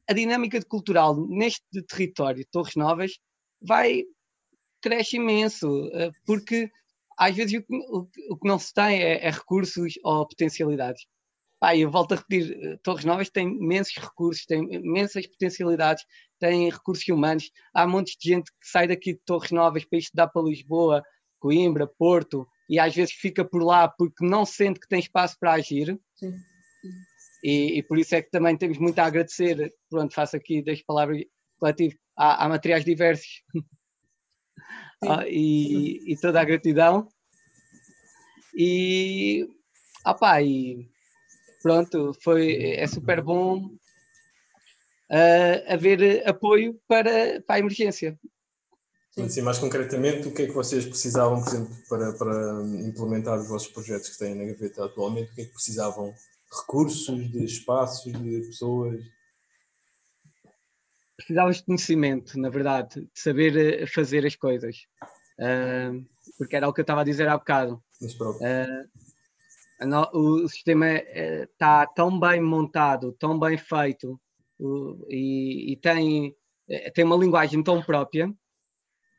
a 0.09 0.13
dinâmica 0.13 0.61
cultural 0.65 1.15
neste 1.28 1.63
território 1.88 2.39
de 2.39 2.49
Torres 2.51 2.76
Novas 2.76 3.13
vai 3.61 4.03
cresce 4.82 5.15
imenso, 5.15 5.89
eh, 5.93 6.11
porque 6.26 6.70
às 7.18 7.36
vezes 7.36 7.59
o 7.59 7.63
que, 8.05 8.24
o, 8.30 8.38
que 8.38 8.47
não 8.47 8.59
se 8.59 8.74
tem 8.74 9.01
é, 9.01 9.26
é 9.26 9.32
recursos 9.32 9.93
ou 10.03 10.28
potencialidades. 10.28 11.05
Pá, 11.60 11.76
eu 11.76 11.89
volto 11.89 12.14
a 12.14 12.18
repetir, 12.18 12.55
eh, 12.64 12.78
Torres 12.84 13.03
Novas 13.03 13.30
tem 13.30 13.47
imensos 13.47 13.95
recursos, 13.97 14.45
tem 14.45 14.72
imensas 14.76 15.26
potencialidades, 15.26 16.05
tem 16.39 16.70
recursos 16.70 17.08
humanos. 17.08 17.51
Há 17.74 17.88
montes 17.88 18.16
de 18.20 18.30
gente 18.30 18.51
que 18.51 18.68
sai 18.68 18.88
daqui 18.88 19.14
de 19.14 19.20
Torres 19.26 19.51
Novas 19.51 19.84
para 19.84 19.97
estudar 19.97 20.28
para 20.28 20.43
Lisboa, 20.43 21.03
Coimbra, 21.39 21.88
Porto, 21.88 22.47
e 22.70 22.80
às 22.80 22.93
vezes 22.93 23.14
fica 23.14 23.43
por 23.43 23.64
lá 23.64 23.88
porque 23.88 24.26
não 24.26 24.45
sente 24.45 24.80
que 24.80 24.88
tem 24.88 24.99
espaço 24.99 25.36
para 25.39 25.53
agir. 25.53 25.99
Sim. 26.16 26.34
E, 27.43 27.80
e, 27.80 27.84
por 27.84 27.97
isso 27.97 28.16
é 28.16 28.22
que 28.22 28.32
também 28.32 28.58
temos 28.58 28.78
muito 28.78 28.97
a 28.99 29.05
agradecer, 29.05 29.74
pronto, 29.89 30.14
faço 30.14 30.36
aqui 30.36 30.62
das 30.62 30.82
palavras 30.82 31.24
coletivo, 31.60 31.95
há, 32.16 32.45
há 32.45 32.49
materiais 32.49 32.84
diversos 32.84 33.43
ah, 35.03 35.24
e, 35.28 36.12
e, 36.12 36.18
toda 36.20 36.41
a 36.41 36.43
gratidão. 36.43 37.08
E, 38.55 39.47
opá, 40.05 40.41
e 40.41 40.89
pronto, 41.62 42.14
foi, 42.22 42.76
é 42.76 42.88
super 42.88 43.22
bom 43.22 43.70
uh, 45.12 45.74
haver 45.74 46.28
apoio 46.28 46.80
para, 46.88 47.41
para 47.41 47.55
a 47.55 47.60
emergência. 47.60 48.18
Assim, 49.18 49.41
mais 49.41 49.58
concretamente, 49.58 50.28
o 50.28 50.34
que 50.34 50.43
é 50.43 50.45
que 50.45 50.53
vocês 50.53 50.86
precisavam, 50.86 51.41
por 51.41 51.49
exemplo, 51.49 51.76
para, 51.89 52.14
para 52.14 52.62
implementar 52.88 53.39
os 53.39 53.47
vossos 53.47 53.68
projetos 53.70 54.10
que 54.10 54.20
têm 54.20 54.36
na 54.36 54.45
gaveta 54.45 54.86
atualmente? 54.86 55.32
O 55.32 55.36
que 55.36 55.41
é 55.41 55.45
que 55.45 55.53
precisavam? 55.53 56.14
Recursos, 56.51 57.32
de 57.32 57.43
espaços, 57.43 58.14
de 58.14 58.41
pessoas? 58.47 59.03
Precisávamos 61.18 61.58
de 61.58 61.64
conhecimento, 61.64 62.39
na 62.39 62.49
verdade, 62.49 63.01
de 63.01 63.10
saber 63.16 63.58
eh, 63.58 63.88
fazer 63.88 64.24
as 64.24 64.36
coisas. 64.36 64.86
Uh, 65.39 66.05
porque 66.38 66.55
era 66.55 66.70
o 66.70 66.74
que 66.74 66.82
eu 66.82 66.84
estava 66.84 67.01
a 67.01 67.03
dizer 67.03 67.28
há 67.28 67.38
bocado. 67.38 67.84
Uh, 68.01 68.88
o 70.14 70.48
sistema 70.48 70.88
está 70.90 71.86
tão 71.86 72.20
bem 72.20 72.42
montado, 72.42 73.14
tão 73.14 73.40
bem 73.40 73.58
feito 73.58 74.20
e, 75.10 75.74
e 75.74 75.78
tem, 75.78 76.36
tem 76.94 77.06
uma 77.06 77.16
linguagem 77.16 77.62
tão 77.62 77.82
própria 77.82 78.34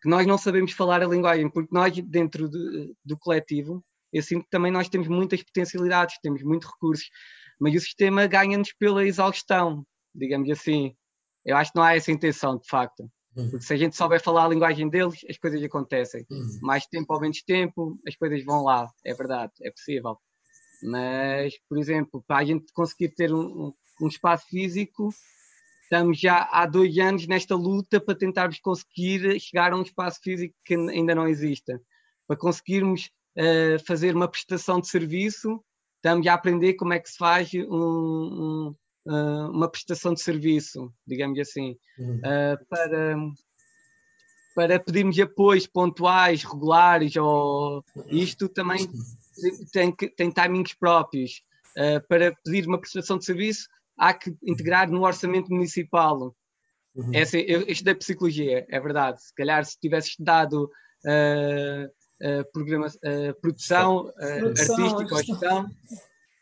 que 0.03 0.09
nós 0.09 0.27
não 0.27 0.39
sabemos 0.39 0.73
falar 0.73 1.03
a 1.03 1.07
linguagem, 1.07 1.51
porque 1.51 1.75
nós, 1.75 1.93
dentro 2.05 2.49
de, 2.49 2.95
do 3.05 3.19
coletivo, 3.19 3.85
eu 4.13 4.23
sinto 4.23 4.45
que 4.45 4.51
também 4.51 4.73
nós 4.73 4.89
temos 4.89 5.09
muitas 5.09 5.43
potencialidades, 5.43 6.19
temos 6.23 6.43
muitos 6.43 6.71
recursos, 6.71 7.09
mas 7.61 7.75
o 7.75 7.81
sistema 7.81 8.27
ganha-nos 8.27 8.73
pela 8.73 9.05
exaustão, 9.05 9.85
digamos 10.15 10.49
assim. 10.51 10.95
Eu 11.45 11.57
acho 11.57 11.73
que 11.73 11.79
não 11.79 11.85
há 11.85 11.97
essa 11.97 12.13
intenção, 12.13 12.59
de 12.59 12.69
facto. 12.69 13.11
Uhum. 13.37 13.51
Porque 13.51 13.65
se 13.65 13.75
a 13.75 13.77
gente 13.77 13.97
souber 13.97 14.23
falar 14.23 14.45
a 14.45 14.49
linguagem 14.49 14.89
deles, 14.89 15.21
as 15.29 15.37
coisas 15.37 15.63
acontecem. 15.63 16.25
Uhum. 16.31 16.59
Mais 16.63 16.87
tempo 16.87 17.13
ou 17.13 17.21
menos 17.21 17.43
tempo, 17.43 17.99
as 18.07 18.17
coisas 18.17 18.45
vão 18.45 18.63
lá. 18.63 18.89
É 19.05 19.15
verdade, 19.15 19.53
é 19.63 19.71
possível. 19.71 20.19
Mas, 20.83 21.55
por 21.68 21.79
exemplo, 21.79 22.22
para 22.26 22.39
a 22.39 22.45
gente 22.45 22.72
conseguir 22.72 23.11
ter 23.11 23.33
um, 23.33 23.72
um 24.01 24.09
espaço 24.09 24.47
físico, 24.49 25.11
estamos 25.83 26.18
já 26.18 26.49
há 26.53 26.66
dois 26.66 26.97
anos 26.99 27.26
nesta 27.26 27.55
luta 27.55 28.01
para 28.01 28.14
tentarmos 28.14 28.61
conseguir 28.61 29.41
chegar 29.41 29.72
a 29.72 29.76
um 29.76 29.83
espaço 29.83 30.20
físico 30.22 30.55
que 30.64 30.74
ainda 30.74 31.14
não 31.14 31.26
exista. 31.26 31.81
Para 32.26 32.37
conseguirmos 32.37 33.11
uh, 33.37 33.85
fazer 33.87 34.14
uma 34.14 34.29
prestação 34.29 34.81
de 34.81 34.89
serviço, 34.89 35.62
estamos 35.97 36.26
a 36.26 36.35
aprender 36.35 36.74
como 36.74 36.93
é 36.93 36.99
que 36.99 37.11
se 37.11 37.16
faz 37.16 37.51
um, 37.55 37.64
um, 37.70 38.74
uh, 39.07 39.51
uma 39.51 39.68
prestação 39.68 40.14
de 40.14 40.20
serviço, 40.20 40.93
digamos 41.07 41.39
assim, 41.39 41.76
uhum. 41.99 42.18
uh, 42.18 42.66
para, 42.68 43.16
para 44.55 44.81
pedirmos 44.81 45.18
apoios 45.18 45.66
pontuais, 45.66 46.45
regulares, 46.45 47.16
ou 47.16 47.83
isto 48.09 48.49
também 48.49 48.89
tem, 49.72 49.95
tem 49.95 50.30
timings 50.30 50.74
próprios. 50.74 51.43
para 52.09 52.34
pedir 52.45 52.66
uma 52.66 52.80
prestação 52.80 53.18
de 53.18 53.24
serviço, 53.24 53.68
há 53.99 54.14
que 54.14 54.34
integrar 54.45 54.91
no 54.91 55.05
orçamento 55.05 55.51
municipal. 55.51 56.34
Uhum. 56.95 57.11
Essa, 57.12 57.39
eu, 57.39 57.62
eu 57.62 57.68
estudei 57.68 57.95
psicologia, 57.95 58.66
é 58.68 58.80
verdade. 58.80 59.22
Se 59.22 59.34
calhar 59.34 59.64
se 59.64 59.78
tivesse 59.78 60.11
estudado 60.11 60.70
uh, 61.05 61.86
uh, 61.86 62.53
programa, 62.53 62.86
uh, 62.86 63.41
produção, 63.41 64.11
artística 64.18 65.14
ou 65.14 65.22
gestão, 65.22 65.70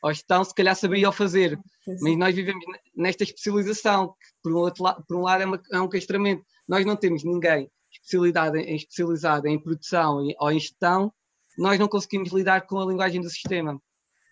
ou 0.03 0.13
gestão, 0.13 0.45
se 0.45 0.55
calhar 0.55 0.77
saberia 0.77 1.09
o 1.09 1.13
fazer. 1.13 1.59
Mas 2.01 2.19
nós 2.19 2.35
vivemos 2.35 2.65
nesta 2.95 3.25
especialização, 3.25 4.09
que 4.09 4.29
por 4.43 4.53
um, 4.53 4.59
outro 4.59 4.85
lado, 4.85 5.05
por 5.07 5.17
um 5.17 5.23
lado 5.23 5.43
é, 5.43 5.47
uma, 5.47 5.61
é 5.73 5.81
um 5.81 5.89
castramento. 5.89 6.45
Nós 6.69 6.85
não 6.85 6.97
temos 6.97 7.25
ninguém 7.25 7.71
especializado 7.93 8.57
em, 8.57 8.77
especializado 8.77 9.49
em 9.49 9.59
produção 9.59 10.27
ou 10.39 10.51
em 10.51 10.59
gestão, 10.59 11.13
nós 11.57 11.79
não 11.79 11.89
conseguimos 11.89 12.33
lidar 12.33 12.67
com 12.67 12.81
a 12.81 12.87
linguagem 12.87 13.21
do 13.21 13.31
sistema. 13.31 13.81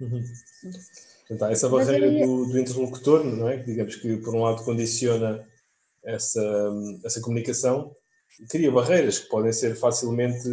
Uhum. 0.00 0.22
Há 1.40 1.50
essa 1.50 1.68
barreira 1.68 2.10
do, 2.10 2.46
do, 2.46 2.58
interlocutor, 2.58 3.24
não 3.24 3.48
é? 3.48 3.56
Digamos 3.58 3.96
que, 3.96 4.16
por 4.18 4.34
um 4.34 4.42
lado, 4.42 4.64
condiciona 4.64 5.46
essa, 6.04 6.72
essa 7.04 7.20
comunicação 7.20 7.94
cria 8.48 8.70
barreiras 8.70 9.18
que 9.18 9.28
podem 9.28 9.52
ser 9.52 9.76
facilmente, 9.76 10.48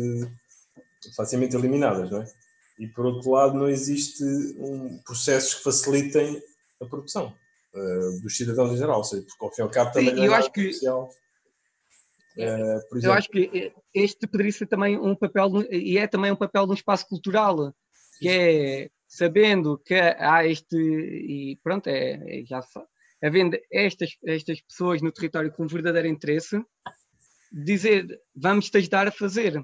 facilmente 1.16 1.56
eliminadas, 1.56 2.10
não 2.12 2.22
é? 2.22 2.26
E, 2.80 2.88
por 2.88 3.06
outro 3.06 3.32
lado, 3.32 3.54
não 3.54 3.68
existe 3.68 4.24
um, 4.58 5.00
processos 5.06 5.56
que 5.56 5.64
facilitem 5.64 6.42
a 6.82 6.86
produção 6.86 7.34
uh, 7.74 8.22
dos 8.22 8.36
cidadãos 8.36 8.72
em 8.72 8.78
geral, 8.78 8.98
ou 8.98 9.04
seja, 9.04 9.24
porque 9.24 9.44
ao 9.44 9.52
fim 9.52 9.62
e 9.62 9.64
ao 9.64 9.70
cabo 9.70 9.92
também 9.92 10.16
Sim, 10.16 10.22
é 10.22 10.28
eu 10.28 10.34
acho 10.34 10.52
que... 10.52 10.72
Uh, 12.38 13.00
eu 13.04 13.12
acho 13.14 13.30
que 13.30 13.74
este 13.94 14.26
poderia 14.26 14.52
ser 14.52 14.68
também 14.68 14.98
um 14.98 15.16
papel, 15.16 15.50
e 15.72 15.98
é 15.98 16.08
também 16.08 16.32
um 16.32 16.36
papel 16.36 16.66
de 16.66 16.72
um 16.72 16.76
espaço 16.76 17.08
cultural, 17.08 17.74
que 18.20 18.30
é 18.30 18.90
sabendo 19.08 19.78
que 19.78 19.96
há 19.96 20.48
este, 20.48 20.78
e 20.78 21.60
pronto, 21.62 21.88
é, 21.88 22.40
é 22.40 22.46
já 22.46 22.62
havendo 23.22 23.58
estas, 23.72 24.12
estas 24.26 24.62
pessoas 24.62 25.02
no 25.02 25.12
território 25.12 25.52
com 25.52 25.68
verdadeiro 25.68 26.08
interesse, 26.08 26.60
dizer, 27.52 28.08
vamos 28.34 28.70
te 28.70 28.78
ajudar 28.78 29.08
a 29.08 29.12
fazer. 29.12 29.64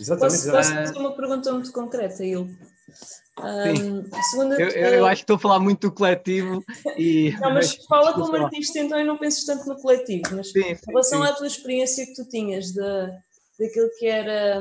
Exatamente. 0.00 0.42
Posso, 0.42 0.50
posso 0.50 0.74
fazer 0.74 0.98
uma 0.98 1.16
pergunta 1.16 1.52
muito 1.52 1.72
concreta, 1.72 2.24
Il? 2.24 2.48
Um, 3.38 4.04
segundo 4.30 4.54
eu, 4.60 4.68
eu, 4.68 5.06
acho 5.06 5.20
que 5.20 5.24
estou 5.24 5.36
a 5.36 5.38
falar 5.38 5.60
muito 5.60 5.88
do 5.88 5.94
coletivo 5.94 6.64
e. 6.96 7.30
Não, 7.40 7.52
mas, 7.52 7.76
mas 7.76 7.86
fala 7.86 8.12
como 8.12 8.34
artista, 8.34 8.80
então 8.80 8.98
eu 8.98 9.06
não 9.06 9.16
penso 9.16 9.46
tanto 9.46 9.68
no 9.68 9.76
coletivo, 9.80 10.22
mas 10.32 10.50
sim, 10.50 10.62
sim, 10.62 10.68
em 10.70 10.78
relação 10.88 11.22
sim. 11.22 11.28
à 11.28 11.32
tua 11.32 11.46
experiência 11.46 12.04
que 12.04 12.14
tu 12.14 12.28
tinhas 12.28 12.72
de, 12.72 12.80
daquilo 13.58 13.90
que 13.96 14.06
era 14.06 14.60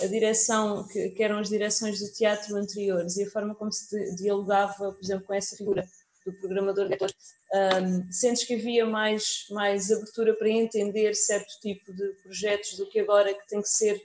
a 0.00 0.06
direção, 0.06 0.86
que, 0.86 1.08
que, 1.10 1.22
eram 1.22 1.38
as 1.38 1.48
direções 1.48 1.98
do 1.98 2.12
teatro 2.12 2.54
anteriores 2.56 3.16
e 3.16 3.24
a 3.24 3.30
forma 3.30 3.54
como 3.54 3.72
se 3.72 4.14
dialogava, 4.14 4.92
por 4.92 5.02
exemplo, 5.02 5.26
com 5.26 5.34
essa 5.34 5.56
figura 5.56 5.84
do 6.26 6.32
programador 6.34 6.88
um, 6.90 8.12
sentes 8.12 8.44
que 8.44 8.54
havia 8.54 8.84
mais, 8.84 9.46
mais 9.50 9.90
abertura 9.92 10.34
para 10.34 10.48
entender 10.48 11.14
certo 11.14 11.60
tipo 11.60 11.94
de 11.94 12.08
projetos 12.22 12.76
do 12.76 12.88
que 12.88 12.98
agora 12.98 13.32
que 13.32 13.46
tem 13.48 13.62
que 13.62 13.68
ser 13.68 14.02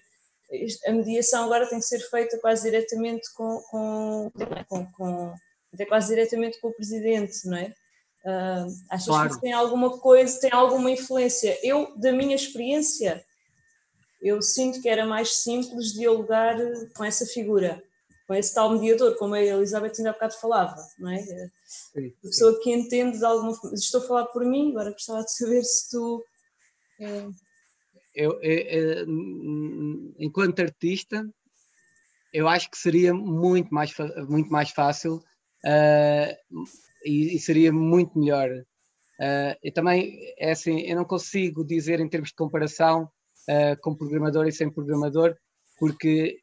a 0.85 0.91
mediação 0.91 1.45
agora 1.45 1.67
tem 1.67 1.79
que 1.79 1.85
ser 1.85 1.99
feita 1.99 2.37
quase 2.39 2.69
diretamente 2.69 3.33
com, 3.33 3.61
com, 3.69 4.31
com, 4.67 4.85
com 4.91 5.33
até 5.73 5.85
quase 5.85 6.09
diretamente 6.09 6.59
com 6.59 6.67
o 6.67 6.73
presidente, 6.73 7.47
não 7.47 7.57
é? 7.57 7.73
Uh, 8.23 8.67
achas 8.89 9.07
claro. 9.07 9.33
que 9.33 9.41
tem 9.41 9.53
alguma 9.53 9.97
coisa, 9.97 10.39
tem 10.39 10.51
alguma 10.51 10.91
influência? 10.91 11.57
Eu, 11.63 11.97
da 11.97 12.11
minha 12.11 12.35
experiência, 12.35 13.23
eu 14.21 14.41
sinto 14.41 14.81
que 14.81 14.89
era 14.89 15.05
mais 15.05 15.37
simples 15.37 15.93
dialogar 15.93 16.57
com 16.93 17.03
essa 17.03 17.25
figura, 17.25 17.81
com 18.31 18.35
esse 18.35 18.53
tal 18.53 18.71
mediador, 18.71 19.17
como 19.17 19.33
a 19.33 19.43
Elizabeth 19.43 19.91
ainda 19.97 20.11
há 20.11 20.13
bocado 20.13 20.39
falava, 20.39 20.77
não 20.97 21.11
é? 21.11 21.19
A 21.19 22.21
pessoa 22.21 22.57
que 22.61 22.71
entende 22.71 23.17
de 23.17 23.25
alguma 23.25 23.53
forma. 23.53 23.75
Estou 23.75 24.01
a 24.01 24.07
falar 24.07 24.25
por 24.27 24.45
mim, 24.45 24.71
agora 24.71 24.91
gostava 24.91 25.21
de 25.21 25.35
saber 25.35 25.61
se 25.65 25.89
tu. 25.89 26.23
É... 27.01 27.27
Eu, 28.15 28.41
eu, 28.41 28.57
eu, 29.01 29.05
enquanto 30.17 30.61
artista, 30.61 31.29
eu 32.31 32.47
acho 32.47 32.71
que 32.71 32.77
seria 32.77 33.13
muito 33.13 33.73
mais, 33.73 33.93
muito 34.29 34.49
mais 34.49 34.69
fácil 34.69 35.15
uh, 35.15 36.57
e, 37.03 37.35
e, 37.35 37.39
seria 37.39 37.73
muito 37.73 38.17
melhor. 38.17 38.49
Uh, 38.49 39.55
eu 39.61 39.73
também, 39.73 40.33
é 40.37 40.51
assim, 40.51 40.79
eu 40.81 40.95
não 40.95 41.05
consigo 41.05 41.65
dizer 41.65 41.99
em 41.99 42.07
termos 42.07 42.29
de 42.29 42.35
comparação 42.35 43.09
uh, 43.49 43.81
com 43.81 43.93
programador 43.93 44.47
e 44.47 44.53
sem 44.53 44.71
programador, 44.71 45.35
porque 45.77 46.39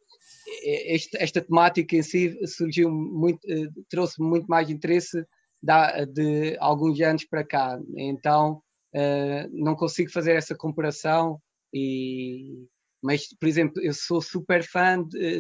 este, 0.63 1.17
esta 1.17 1.41
temática 1.41 1.97
em 1.97 2.03
si 2.03 2.39
surgiu 2.47 2.91
muito, 2.91 3.41
uh, 3.45 3.73
trouxe 3.89 4.21
muito 4.21 4.47
mais 4.47 4.71
interesse 4.71 5.25
da, 5.63 6.05
de 6.05 6.57
alguns 6.59 7.01
anos 7.01 7.25
para 7.25 7.45
cá. 7.45 7.79
Então, 7.97 8.63
uh, 8.95 9.49
não 9.53 9.75
consigo 9.75 10.11
fazer 10.11 10.37
essa 10.37 10.55
comparação 10.55 11.41
e 11.73 12.67
mas 13.01 13.29
por 13.39 13.49
exemplo 13.49 13.81
eu 13.81 13.95
sou 13.95 14.21
super 14.21 14.65
fã 14.65 15.01
de, 15.01 15.39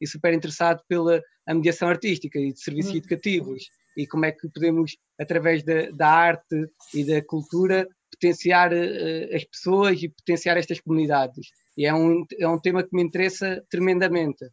e 0.00 0.06
super 0.06 0.32
interessado 0.32 0.80
pela 0.86 1.20
mediação 1.48 1.88
artística 1.88 2.38
e 2.38 2.52
de 2.52 2.60
serviços 2.60 2.92
uhum. 2.92 2.98
educativos 2.98 3.64
e 3.96 4.06
como 4.06 4.24
é 4.24 4.32
que 4.32 4.48
podemos 4.48 4.96
através 5.18 5.64
da, 5.64 5.90
da 5.90 6.08
arte 6.08 6.70
e 6.94 7.04
da 7.04 7.20
cultura 7.24 7.88
potenciar 8.10 8.72
uh, 8.72 9.34
as 9.34 9.44
pessoas 9.44 10.02
e 10.02 10.08
potenciar 10.08 10.56
estas 10.56 10.80
comunidades. 10.80 11.48
E 11.76 11.86
é 11.86 11.94
um, 11.94 12.24
é 12.38 12.48
um 12.48 12.58
tema 12.58 12.82
que 12.82 12.94
me 12.94 13.02
interessa 13.02 13.64
tremendamente. 13.70 14.44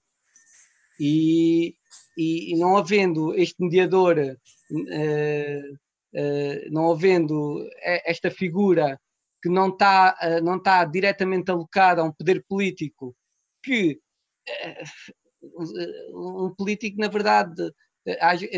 E, 0.99 1.75
e, 2.17 2.55
não 2.57 2.77
havendo 2.77 3.35
este 3.35 3.61
mediador, 3.61 4.17
uh, 4.17 5.73
uh, 6.13 6.71
não 6.71 6.91
havendo 6.91 7.67
esta 7.83 8.31
figura 8.31 8.99
que 9.41 9.49
não 9.49 9.69
está 9.69 10.17
não 10.43 10.61
tá 10.61 10.83
diretamente 10.83 11.51
alocada 11.51 12.01
a 12.01 12.05
um 12.05 12.11
poder 12.11 12.43
político, 12.47 13.15
que 13.63 13.99
um 16.11 16.53
político, 16.57 16.99
na 16.99 17.07
verdade, 17.07 17.71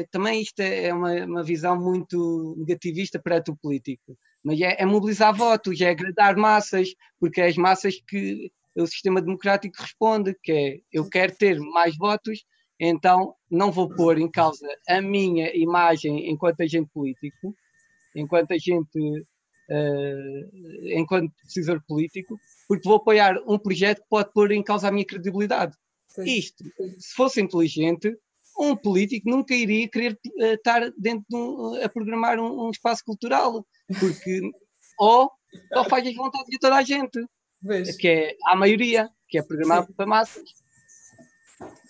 também 0.10 0.42
isto 0.42 0.62
é 0.62 0.94
uma, 0.94 1.14
uma 1.26 1.44
visão 1.44 1.78
muito 1.78 2.56
negativista 2.58 3.20
perante 3.20 3.52
o 3.52 3.58
político 3.58 4.18
mas 4.44 4.60
é, 4.62 4.82
é 4.82 4.86
mobilizar 4.86 5.34
votos, 5.34 5.80
é 5.82 5.90
agradar 5.90 6.36
massas, 6.36 6.90
porque 7.20 7.42
é 7.42 7.48
as 7.48 7.58
massas 7.58 7.96
que 8.08 8.52
o 8.82 8.88
sistema 8.88 9.22
democrático 9.22 9.82
responde, 9.82 10.36
que 10.42 10.52
é 10.52 10.80
eu 10.92 11.10
quero 11.10 11.36
ter 11.36 11.60
mais 11.60 11.96
votos, 11.98 12.46
então 12.80 13.36
não 13.50 13.72
vou 13.72 13.90
pôr 13.90 14.18
em 14.18 14.30
causa 14.30 14.68
a 14.88 15.02
minha 15.02 15.56
imagem 15.56 16.30
enquanto 16.30 16.62
agente 16.62 16.90
político, 16.94 17.56
enquanto 18.16 18.52
agente, 18.52 19.00
uh, 19.00 20.90
enquanto 20.98 21.34
decisor 21.44 21.82
político, 21.88 22.40
porque 22.68 22.88
vou 22.88 22.98
apoiar 22.98 23.36
um 23.46 23.60
projeto 23.60 24.02
que 24.02 24.10
pode 24.10 24.32
pôr 24.32 24.52
em 24.52 24.64
causa 24.64 24.88
a 24.88 24.92
minha 24.92 25.06
credibilidade. 25.06 25.76
Sim. 26.08 26.24
Isto, 26.24 26.64
se 26.98 27.14
fosse 27.14 27.42
inteligente, 27.42 28.16
um 28.58 28.76
político 28.76 29.30
nunca 29.30 29.54
iria 29.54 29.88
querer 29.88 30.20
uh, 30.38 30.44
estar 30.54 30.92
dentro 30.98 31.26
de 31.30 31.36
um, 31.36 31.84
a 31.84 31.90
programar 31.90 32.40
um, 32.40 32.68
um, 32.68 32.70
espaço 32.70 33.04
cultural, 33.06 33.66
porque 34.00 34.42
ou, 34.98 35.32
ou 35.74 35.84
faz 35.86 36.08
as 36.08 36.16
vontades 36.16 36.50
de 36.50 36.60
toda 36.60 36.76
a 36.76 36.84
gente, 36.84 37.20
Vejo. 37.62 37.98
que 37.98 38.08
é 38.08 38.36
a 38.46 38.56
maioria, 38.56 39.10
que 39.28 39.38
é 39.38 39.44
programar 39.44 39.86
Sim. 39.86 39.94
para 39.94 40.06
massas. 40.06 40.50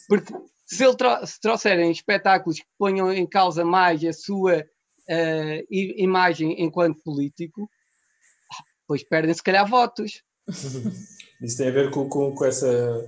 Porque 0.07 0.33
se, 0.65 0.83
ele 0.83 0.95
tro 0.95 1.25
se 1.25 1.39
trouxerem 1.39 1.91
espetáculos 1.91 2.59
que 2.59 2.67
ponham 2.77 3.11
em 3.13 3.27
causa 3.27 3.63
mais 3.63 4.03
a 4.03 4.13
sua 4.13 4.61
uh, 4.61 5.65
imagem 5.69 6.61
enquanto 6.63 7.03
político, 7.03 7.69
pois 8.87 9.03
perdem 9.03 9.33
se 9.33 9.43
calhar 9.43 9.67
votos. 9.67 10.23
Isso 11.41 11.57
tem 11.57 11.69
a 11.69 11.71
ver 11.71 11.91
com, 11.91 12.09
com, 12.09 12.33
com, 12.35 12.45
essa, 12.45 13.07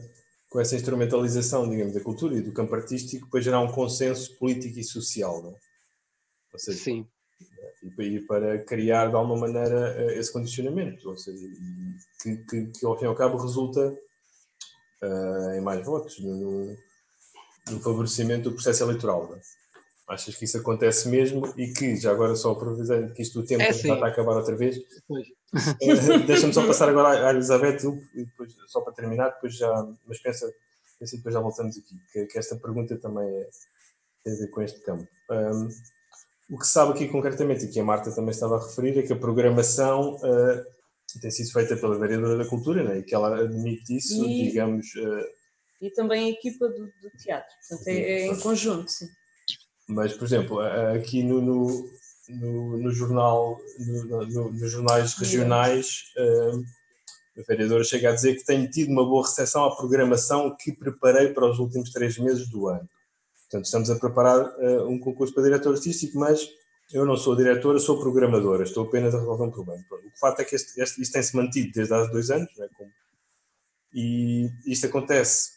com 0.50 0.60
essa 0.60 0.76
instrumentalização, 0.76 1.70
digamos, 1.70 1.94
da 1.94 2.02
cultura 2.02 2.36
e 2.36 2.42
do 2.42 2.54
campo 2.54 2.74
artístico 2.76 3.30
para 3.30 3.42
gerar 3.42 3.60
um 3.60 3.72
consenso 3.72 4.38
político 4.38 4.80
e 4.80 4.84
social, 4.84 5.42
não? 5.42 5.52
É? 5.52 5.60
Ou 6.54 6.60
seja, 6.60 6.80
Sim. 6.80 7.08
E 8.00 8.20
para 8.22 8.60
criar 8.64 9.10
de 9.10 9.16
alguma 9.16 9.48
maneira 9.48 9.96
eh, 9.98 10.20
esse 10.20 10.32
condicionamento, 10.32 11.10
ou 11.10 11.18
seja, 11.18 11.48
que, 12.22 12.38
que, 12.38 12.66
que 12.68 12.86
ao 12.86 12.98
fim 12.98 13.06
e 13.06 13.08
ao 13.08 13.16
cabo 13.16 13.38
resulta 13.38 13.92
uh, 15.02 15.52
em 15.56 15.62
mais 15.62 15.84
votos, 15.86 16.20
no, 16.20 16.78
no 17.70 17.80
favorecimento 17.80 18.50
do 18.50 18.56
processo 18.56 18.84
eleitoral. 18.84 19.30
Não? 19.30 19.36
É? 19.36 19.42
Achas 20.08 20.36
que 20.36 20.44
isso 20.44 20.58
acontece 20.58 21.08
mesmo 21.08 21.54
e 21.58 21.72
que, 21.72 21.96
já 21.96 22.12
agora 22.12 22.36
só 22.36 22.52
aproveitando 22.52 23.14
que 23.14 23.22
isto 23.22 23.40
o 23.40 23.46
tempo 23.46 23.64
é, 23.64 23.72
já 23.72 23.94
está 23.94 24.06
a 24.06 24.10
acabar 24.10 24.36
outra 24.36 24.56
vez, 24.56 24.78
eh, 24.78 26.20
deixa-me 26.28 26.54
só 26.54 26.68
passar 26.68 26.90
agora 26.90 27.28
à 27.28 27.32
Elizabeth 27.32 27.78
depois, 28.14 28.54
só 28.68 28.82
para 28.82 28.94
terminar, 28.94 29.30
depois 29.30 29.56
já, 29.56 29.88
mas 30.06 30.20
pensa, 30.20 30.54
pensa 31.00 31.16
depois 31.16 31.34
já 31.34 31.40
voltamos 31.40 31.78
aqui, 31.78 31.96
que, 32.12 32.26
que, 32.26 32.38
esta 32.38 32.58
pergunta 32.58 32.98
também 32.98 33.26
é, 33.26 33.50
tem 34.24 34.34
a 34.34 34.38
ver 34.38 34.48
com 34.50 34.62
este 34.62 34.82
campo. 34.82 35.08
Um, 35.30 35.70
o 36.52 36.60
que 36.60 36.68
se 36.68 36.74
sabe 36.74 36.92
aqui 36.92 37.08
concretamente, 37.08 37.64
e 37.64 37.70
que 37.70 37.80
a 37.80 37.84
Marta 37.84 38.12
também 38.12 38.32
estava 38.32 38.58
a 38.58 38.60
referir, 38.60 39.00
é 39.00 39.04
que 39.04 39.14
a 39.14 39.16
programação 39.16 40.18
uh, 40.18 41.20
tem 41.22 41.32
sido 41.32 41.50
feita 41.54 41.78
pela 41.78 41.98
vereadora 41.98 42.38
da 42.38 42.46
cultura, 42.46 42.84
né? 42.84 43.00
e 43.00 43.04
que 43.04 43.16
ela 43.16 43.40
admite 43.40 43.96
isso, 43.96 44.26
e, 44.26 44.50
digamos... 44.50 44.94
Uh, 44.96 45.26
e 45.82 45.90
também 45.92 46.26
a 46.26 46.30
equipa 46.30 46.68
do, 46.68 46.86
do 46.86 47.10
teatro, 47.18 47.50
portanto 47.68 47.88
é, 47.88 47.94
é 47.94 48.28
em 48.28 48.40
conjunto, 48.40 48.92
sim. 48.92 49.08
Mas, 49.88 50.14
por 50.14 50.26
exemplo, 50.26 50.60
aqui 50.60 51.24
no, 51.24 51.42
no, 51.42 51.90
no, 52.30 52.78
no 52.78 52.92
jornal, 52.92 53.58
no, 53.80 54.52
nos 54.52 54.72
jornais 54.72 55.14
regionais, 55.16 56.04
uh, 56.18 56.62
a 57.40 57.44
vereadora 57.48 57.84
chega 57.84 58.10
a 58.10 58.14
dizer 58.14 58.36
que 58.36 58.46
tenho 58.46 58.70
tido 58.70 58.92
uma 58.92 59.06
boa 59.06 59.26
recepção 59.26 59.66
à 59.66 59.76
programação 59.76 60.56
que 60.60 60.74
preparei 60.74 61.30
para 61.30 61.50
os 61.50 61.60
últimos 61.60 61.92
três 61.92 62.18
meses 62.18 62.50
do 62.50 62.68
ano. 62.68 62.88
Portanto, 63.52 63.66
estamos 63.66 63.90
a 63.90 64.00
preparar 64.00 64.40
uh, 64.40 64.88
um 64.88 64.98
concurso 64.98 65.34
para 65.34 65.44
diretor 65.44 65.74
artístico, 65.74 66.18
mas 66.18 66.48
eu 66.94 67.06
não 67.06 67.18
sou 67.18 67.36
diretora, 67.36 67.80
sou 67.80 68.00
programadora, 68.00 68.64
estou 68.64 68.86
apenas 68.86 69.14
a 69.14 69.20
resolver 69.20 69.44
um 69.44 69.52
problema. 69.52 69.84
O 69.92 70.20
fato 70.20 70.40
é 70.40 70.46
que 70.46 70.56
este, 70.56 70.82
este, 70.82 71.02
isto 71.02 71.12
tem-se 71.12 71.36
mantido 71.36 71.70
desde 71.74 71.94
há 71.94 72.06
dois 72.06 72.32
anos, 72.32 72.50
né, 72.58 72.70
e 73.94 74.50
isto 74.66 74.88
acontece 74.88 75.52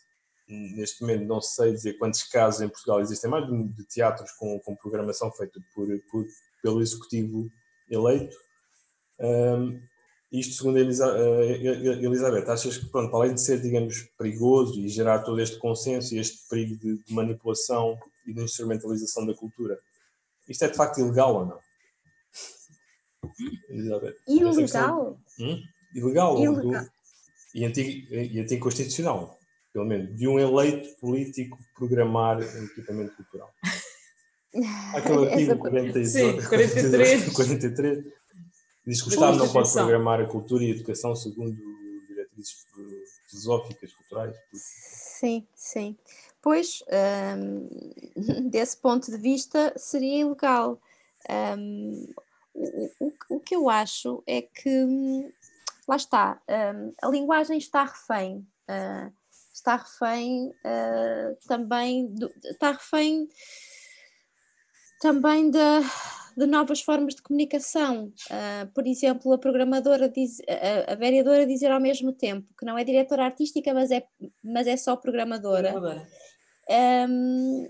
neste 0.48 1.00
momento 1.02 1.24
não 1.24 1.40
sei 1.40 1.72
dizer 1.72 1.94
quantos 1.94 2.24
casos 2.24 2.60
em 2.60 2.68
Portugal 2.68 3.00
existem 3.00 3.30
mais 3.30 3.46
de 3.46 3.84
teatros 3.86 4.30
com, 4.32 4.58
com 4.60 4.76
programação 4.76 5.30
feita 5.32 5.60
por, 5.72 5.86
por, 6.10 6.26
pelo 6.62 6.82
executivo 6.82 7.48
eleito. 7.88 8.36
Um, 9.20 9.80
isto, 10.38 10.54
segundo 10.54 10.76
a 10.76 10.80
Elizabeth, 10.80 12.48
achas 12.48 12.78
que, 12.78 12.86
pronto, 12.86 13.14
além 13.16 13.34
de 13.34 13.40
ser, 13.40 13.60
digamos, 13.60 14.02
perigoso 14.18 14.78
e 14.80 14.88
gerar 14.88 15.20
todo 15.20 15.40
este 15.40 15.58
consenso 15.58 16.14
e 16.14 16.18
este 16.18 16.48
perigo 16.48 16.76
de, 16.76 17.04
de 17.04 17.14
manipulação 17.14 17.98
e 18.26 18.32
de 18.32 18.42
instrumentalização 18.42 19.26
da 19.26 19.34
cultura, 19.34 19.78
isto 20.48 20.64
é 20.64 20.68
de 20.68 20.76
facto 20.76 20.98
ilegal 20.98 21.34
ou 21.34 21.46
não? 21.46 21.58
Elizabeth. 23.68 24.16
Ilegal? 24.28 25.18
Hum? 25.38 25.62
Ilegal, 25.94 26.38
ilegal. 26.38 26.84
Do, 26.84 26.90
e, 27.54 27.64
antigo, 27.64 28.14
e 28.14 28.40
anticonstitucional 28.40 29.38
pelo 29.74 29.86
menos, 29.86 30.16
de 30.16 30.28
um 30.28 30.38
eleito 30.38 30.88
político 31.00 31.58
programar 31.74 32.38
um 32.38 32.64
equipamento 32.64 33.16
cultural. 33.16 33.52
Aquele 34.94 35.28
artigo 35.28 35.58
42, 35.58 36.08
Sim, 36.08 36.40
43. 36.48 37.32
43 37.32 38.04
diz 38.86 39.02
que 39.02 39.08
o 39.08 39.12
Estado 39.12 39.36
não 39.38 39.52
pode 39.52 39.72
programar 39.72 40.20
a 40.20 40.26
cultura 40.26 40.64
e 40.64 40.68
a 40.68 40.70
educação 40.70 41.14
segundo 41.16 41.56
diretrizes 42.08 42.66
filosóficas, 43.28 43.92
culturais. 43.92 44.36
Sim, 44.52 45.46
sim. 45.54 45.96
Pois, 46.42 46.84
um, 47.38 47.68
desse 48.50 48.76
ponto 48.76 49.10
de 49.10 49.16
vista, 49.16 49.72
seria 49.76 50.20
ilegal. 50.20 50.78
Um, 51.58 52.12
o, 52.52 52.90
o, 53.00 53.12
o, 53.30 53.40
que 53.40 53.56
eu 53.56 53.68
acho 53.70 54.22
é 54.26 54.42
que, 54.42 54.68
hum, 54.68 55.32
lá 55.88 55.96
está, 55.96 56.40
um, 56.48 56.92
a 57.02 57.08
linguagem 57.08 57.58
está 57.58 57.84
refém. 57.84 58.46
Uh, 58.68 59.12
está 59.52 59.76
refém 59.76 60.48
uh, 60.48 61.36
também 61.46 62.06
do, 62.08 62.30
está 62.44 62.72
refém 62.72 63.28
também 65.00 65.50
de, 65.50 65.58
de, 66.36 66.46
novas 66.46 66.80
formas 66.80 67.14
de 67.14 67.22
comunicação. 67.22 68.12
Uh, 68.30 68.66
por 68.74 68.86
exemplo, 68.86 69.32
a 69.32 69.38
programadora 69.38 70.08
diz, 70.08 70.40
a, 70.48 70.92
a, 70.92 70.94
vereadora 70.94 71.46
dizer 71.46 71.70
ao 71.70 71.80
mesmo 71.80 72.12
tempo 72.12 72.46
que 72.58 72.66
não 72.66 72.78
é 72.78 72.84
diretora 72.84 73.24
artística, 73.24 73.72
mas 73.72 73.90
é, 73.90 74.04
mas 74.42 74.66
é 74.66 74.76
só 74.76 74.96
programadora. 74.96 75.72
programadora. 75.72 76.08
Um, 77.08 77.68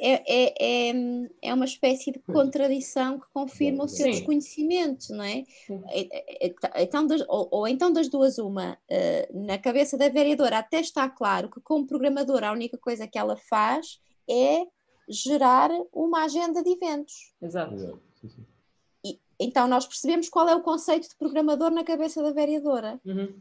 é, 0.00 0.12
é, 0.26 0.54
é, 0.60 0.94
é 1.42 1.54
uma 1.54 1.64
espécie 1.64 2.10
de 2.10 2.18
contradição 2.18 3.18
que 3.18 3.26
confirma 3.32 3.84
o 3.84 3.88
seu 3.88 4.06
Sim. 4.06 4.10
desconhecimento, 4.10 5.14
não 5.14 5.24
é? 5.24 5.44
é, 5.88 6.46
é 6.46 6.54
tá, 6.60 6.72
então, 6.76 7.06
ou, 7.28 7.48
ou, 7.50 7.68
então 7.68 7.92
das 7.92 8.08
duas, 8.08 8.36
uma, 8.38 8.72
uh, 8.72 9.46
na 9.46 9.56
cabeça 9.56 9.96
da 9.96 10.08
vereadora 10.08 10.58
até 10.58 10.80
está 10.80 11.08
claro 11.08 11.48
que 11.48 11.60
como 11.60 11.86
programadora 11.86 12.48
a 12.48 12.52
única 12.52 12.76
coisa 12.76 13.06
que 13.06 13.18
ela 13.18 13.36
faz 13.36 13.98
é 14.28 14.66
gerar 15.08 15.70
uma 15.92 16.24
agenda 16.24 16.62
de 16.62 16.70
eventos. 16.70 17.32
Exato. 17.40 18.00
E, 19.04 19.20
então 19.38 19.68
nós 19.68 19.86
percebemos 19.86 20.28
qual 20.28 20.48
é 20.48 20.54
o 20.54 20.62
conceito 20.62 21.08
de 21.08 21.16
programador 21.16 21.70
na 21.70 21.84
cabeça 21.84 22.22
da 22.22 22.32
vereadora. 22.32 23.00
Uhum. 23.04 23.34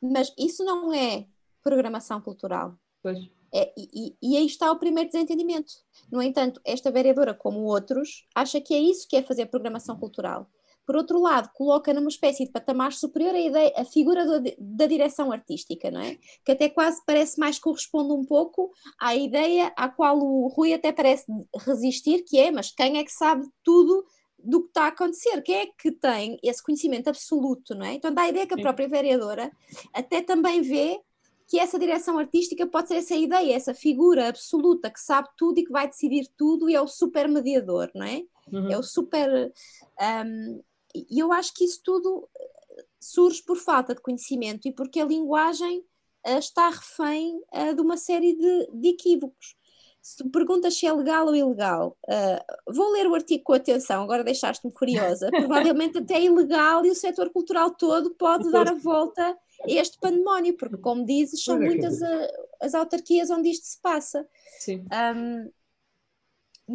Mas 0.00 0.32
isso 0.38 0.64
não 0.64 0.92
é 0.92 1.26
programação 1.62 2.20
cultural. 2.20 2.76
Pois. 3.02 3.18
É, 3.56 3.72
e, 3.76 4.16
e, 4.20 4.36
aí 4.36 4.46
está 4.46 4.70
o 4.72 4.78
primeiro 4.80 5.08
desentendimento. 5.08 5.72
No 6.10 6.20
entanto, 6.20 6.60
esta 6.64 6.90
vereadora, 6.90 7.32
como 7.32 7.60
outros, 7.60 8.26
acha 8.34 8.60
que 8.60 8.74
é 8.74 8.78
isso 8.80 9.06
que 9.06 9.16
é 9.16 9.22
fazer 9.22 9.46
programação 9.46 9.96
cultural. 9.96 10.50
Por 10.86 10.96
outro 10.96 11.20
lado, 11.20 11.50
coloca 11.54 11.92
numa 11.94 12.08
espécie 12.08 12.44
de 12.44 12.52
patamar 12.52 12.92
superior 12.92 13.34
a, 13.34 13.40
ideia, 13.40 13.72
a 13.76 13.84
figura 13.84 14.24
do, 14.24 14.52
da 14.58 14.86
direção 14.86 15.32
artística, 15.32 15.90
não 15.90 16.00
é? 16.00 16.18
Que 16.44 16.52
até 16.52 16.68
quase 16.68 17.02
parece 17.06 17.38
mais 17.38 17.58
corresponde 17.58 18.12
um 18.12 18.24
pouco 18.24 18.70
à 18.98 19.14
ideia 19.14 19.72
à 19.76 19.88
qual 19.88 20.18
o 20.18 20.48
Rui 20.48 20.72
até 20.74 20.92
parece 20.92 21.24
resistir, 21.56 22.24
que 22.24 22.38
é, 22.38 22.50
mas 22.50 22.70
quem 22.70 22.98
é 22.98 23.04
que 23.04 23.12
sabe 23.12 23.46
tudo 23.62 24.04
do 24.38 24.62
que 24.62 24.68
está 24.68 24.84
a 24.84 24.88
acontecer? 24.88 25.40
Quem 25.42 25.56
é 25.56 25.66
que 25.66 25.90
tem 25.90 26.38
esse 26.42 26.62
conhecimento 26.62 27.08
absoluto, 27.08 27.74
não 27.74 27.86
é? 27.86 27.94
Então 27.94 28.12
dá 28.12 28.22
a 28.22 28.28
ideia 28.28 28.46
que 28.46 28.54
a 28.54 28.58
própria 28.58 28.88
vereadora 28.88 29.50
até 29.92 30.20
também 30.20 30.60
vê 30.60 31.00
que 31.46 31.58
essa 31.58 31.78
direção 31.78 32.18
artística 32.18 32.66
pode 32.66 32.88
ser 32.88 32.96
essa 32.96 33.14
ideia, 33.14 33.54
essa 33.54 33.74
figura 33.74 34.28
absoluta 34.28 34.90
que 34.90 35.00
sabe 35.00 35.28
tudo 35.36 35.58
e 35.58 35.64
que 35.64 35.72
vai 35.72 35.88
decidir 35.88 36.26
tudo 36.36 36.68
e 36.68 36.74
é 36.74 36.80
o 36.80 36.86
super 36.86 37.28
mediador, 37.28 37.90
não 37.94 38.06
é? 38.06 38.22
Uhum. 38.52 38.70
É 38.70 38.78
o 38.78 38.82
super. 38.82 39.52
Um, 40.00 40.62
e 40.94 41.18
eu 41.18 41.32
acho 41.32 41.52
que 41.54 41.64
isso 41.64 41.80
tudo 41.82 42.28
eh, 42.38 42.84
surge 43.00 43.42
por 43.42 43.56
falta 43.56 43.94
de 43.94 44.00
conhecimento 44.00 44.68
e 44.68 44.72
porque 44.72 45.00
a 45.00 45.04
linguagem 45.04 45.80
uh, 46.26 46.38
está 46.38 46.68
refém 46.68 47.40
uh, 47.52 47.74
de 47.74 47.80
uma 47.80 47.96
série 47.96 48.34
de, 48.34 48.68
de, 48.72 48.88
equívocos. 48.88 49.56
Se 50.00 50.18
tu 50.18 50.28
perguntas 50.30 50.78
se 50.78 50.86
é 50.86 50.92
legal 50.92 51.26
ou 51.26 51.34
ilegal, 51.34 51.96
vou 52.68 52.92
ler 52.92 53.06
o 53.06 53.14
artigo 53.14 53.42
com 53.42 53.54
atenção, 53.54 54.02
agora 54.02 54.22
deixaste-me 54.22 54.70
curiosa. 54.70 55.30
Provavelmente 55.32 55.96
até 55.96 56.16
é 56.16 56.24
ilegal 56.24 56.84
e 56.84 56.90
o 56.90 56.94
setor 56.94 57.30
cultural 57.30 57.70
todo 57.70 58.14
pode 58.14 58.52
dar 58.52 58.68
a 58.68 58.74
volta 58.74 59.34
este 59.66 59.98
pandemónio, 59.98 60.56
porque, 60.56 60.76
como 60.76 61.06
dizes, 61.06 61.42
são 61.42 61.58
muitas 61.58 62.02
a, 62.02 62.28
as 62.60 62.74
autarquias 62.74 63.30
onde 63.30 63.50
isto 63.50 63.66
se 63.66 63.80
passa. 63.80 64.26
Sim. 64.58 64.84
Um, 64.92 65.50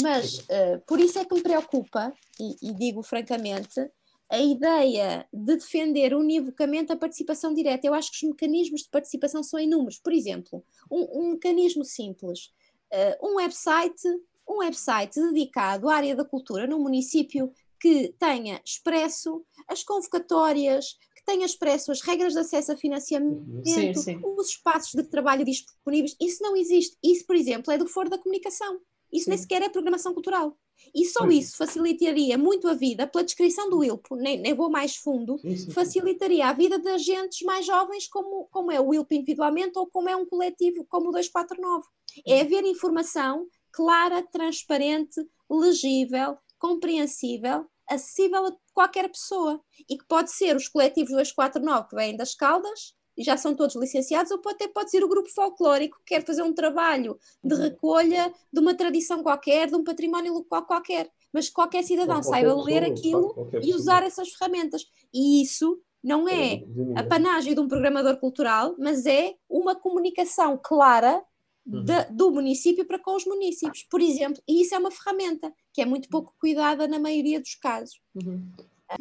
mas 0.01 0.39
uh, 0.39 0.79
por 0.85 0.99
isso 0.99 1.17
é 1.19 1.25
que 1.25 1.33
me 1.33 1.41
preocupa, 1.41 2.13
e, 2.39 2.69
e 2.69 2.73
digo 2.73 3.01
francamente, 3.01 3.89
a 4.29 4.39
ideia 4.39 5.27
de 5.33 5.57
defender 5.57 6.13
univocamente 6.13 6.91
a 6.91 6.95
participação 6.95 7.53
direta. 7.53 7.87
Eu 7.87 7.93
acho 7.93 8.11
que 8.11 8.17
os 8.17 8.31
mecanismos 8.31 8.83
de 8.83 8.89
participação 8.89 9.41
são 9.41 9.59
inúmeros. 9.59 9.97
Por 9.97 10.13
exemplo, 10.13 10.63
um, 10.89 11.19
um 11.19 11.31
mecanismo 11.31 11.83
simples, 11.83 12.51
uh, 12.93 13.27
um 13.27 13.35
website, 13.35 14.07
um 14.47 14.59
website 14.59 15.19
dedicado 15.19 15.89
à 15.89 15.95
área 15.95 16.15
da 16.15 16.23
cultura 16.23 16.67
no 16.67 16.79
município 16.79 17.51
que 17.79 18.13
tenha 18.19 18.61
expresso 18.63 19.43
as 19.67 19.83
convocatórias, 19.83 20.97
que 21.15 21.23
tenha 21.25 21.45
expresso 21.45 21.91
as 21.91 22.01
regras 22.01 22.33
de 22.33 22.39
acesso 22.39 22.71
a 22.71 22.77
financiamento, 22.77 23.63
sim, 23.65 23.93
sim. 23.93 24.21
os 24.23 24.49
espaços 24.49 24.93
de 24.93 25.03
trabalho 25.03 25.45
disponíveis. 25.45 26.15
Isso 26.21 26.43
não 26.43 26.55
existe. 26.55 26.97
Isso, 27.03 27.25
por 27.25 27.35
exemplo, 27.35 27.71
é 27.71 27.77
do 27.77 27.87
Foro 27.87 28.09
da 28.09 28.17
Comunicação. 28.17 28.79
Isso 29.11 29.25
sim. 29.25 29.31
nem 29.31 29.37
sequer 29.39 29.61
é 29.61 29.69
programação 29.69 30.13
cultural. 30.13 30.55
E 30.93 31.05
só 31.05 31.27
isso 31.27 31.57
facilitaria 31.57 32.37
muito 32.37 32.67
a 32.67 32.73
vida, 32.73 33.05
pela 33.05 33.23
descrição 33.23 33.69
do 33.69 33.83
ILPO, 33.83 34.15
nem, 34.15 34.39
nem 34.39 34.53
vou 34.53 34.69
mais 34.69 34.95
fundo, 34.95 35.37
sim, 35.39 35.55
sim, 35.55 35.71
facilitaria 35.71 36.47
a 36.47 36.53
vida 36.53 36.79
de 36.79 36.89
agentes 36.89 37.41
mais 37.43 37.65
jovens, 37.65 38.07
como, 38.07 38.47
como 38.51 38.71
é 38.71 38.79
o 38.79 38.93
ILPO 38.93 39.13
individualmente 39.13 39.77
ou 39.77 39.87
como 39.87 40.09
é 40.09 40.15
um 40.15 40.25
coletivo 40.25 40.85
como 40.89 41.09
o 41.09 41.11
249. 41.11 41.85
É 42.25 42.41
haver 42.41 42.63
informação 42.63 43.47
clara, 43.71 44.23
transparente, 44.23 45.21
legível, 45.49 46.37
compreensível, 46.57 47.65
acessível 47.87 48.47
a 48.47 48.55
qualquer 48.73 49.09
pessoa. 49.09 49.61
E 49.89 49.97
que 49.97 50.05
pode 50.05 50.31
ser 50.31 50.55
os 50.55 50.67
coletivos 50.67 51.11
249 51.11 51.89
que 51.89 51.95
vêm 51.95 52.15
das 52.15 52.35
Caldas 52.35 52.93
já 53.23 53.37
são 53.37 53.55
todos 53.55 53.75
licenciados, 53.75 54.31
ou 54.31 54.41
até 54.47 54.67
pode 54.67 54.91
ser 54.91 55.03
o 55.03 55.07
grupo 55.07 55.29
folclórico 55.29 55.97
que 55.99 56.15
quer 56.15 56.25
fazer 56.25 56.41
um 56.41 56.53
trabalho 56.53 57.19
de 57.43 57.53
uhum. 57.53 57.61
recolha 57.61 58.33
de 58.51 58.59
uma 58.59 58.73
tradição 58.73 59.21
qualquer, 59.21 59.67
de 59.67 59.75
um 59.75 59.83
património 59.83 60.33
local 60.33 60.65
qualquer. 60.65 61.09
Mas 61.31 61.49
qualquer 61.49 61.83
cidadão 61.83 62.21
qualquer 62.21 62.29
saiba 62.29 62.63
ler 62.63 62.83
aquilo 62.83 63.49
e 63.61 63.73
usar 63.73 64.03
essas 64.03 64.29
ferramentas. 64.29 64.87
E 65.13 65.41
isso 65.41 65.79
não 66.03 66.27
é 66.27 66.63
a 66.95 67.03
panagem 67.03 67.53
de 67.53 67.59
um 67.59 67.67
programador 67.67 68.17
cultural, 68.17 68.75
mas 68.79 69.05
é 69.05 69.35
uma 69.49 69.75
comunicação 69.75 70.59
clara 70.61 71.21
uhum. 71.65 71.83
de, 71.83 72.05
do 72.11 72.31
município 72.31 72.85
para 72.85 72.99
com 72.99 73.15
os 73.15 73.25
municípios, 73.25 73.83
por 73.83 74.01
exemplo. 74.01 74.41
E 74.47 74.61
isso 74.61 74.73
é 74.73 74.77
uma 74.77 74.91
ferramenta 74.91 75.53
que 75.73 75.81
é 75.81 75.85
muito 75.85 76.09
pouco 76.09 76.33
cuidada 76.39 76.87
na 76.87 76.99
maioria 76.99 77.39
dos 77.39 77.55
casos. 77.55 78.01
Uhum. 78.15 78.49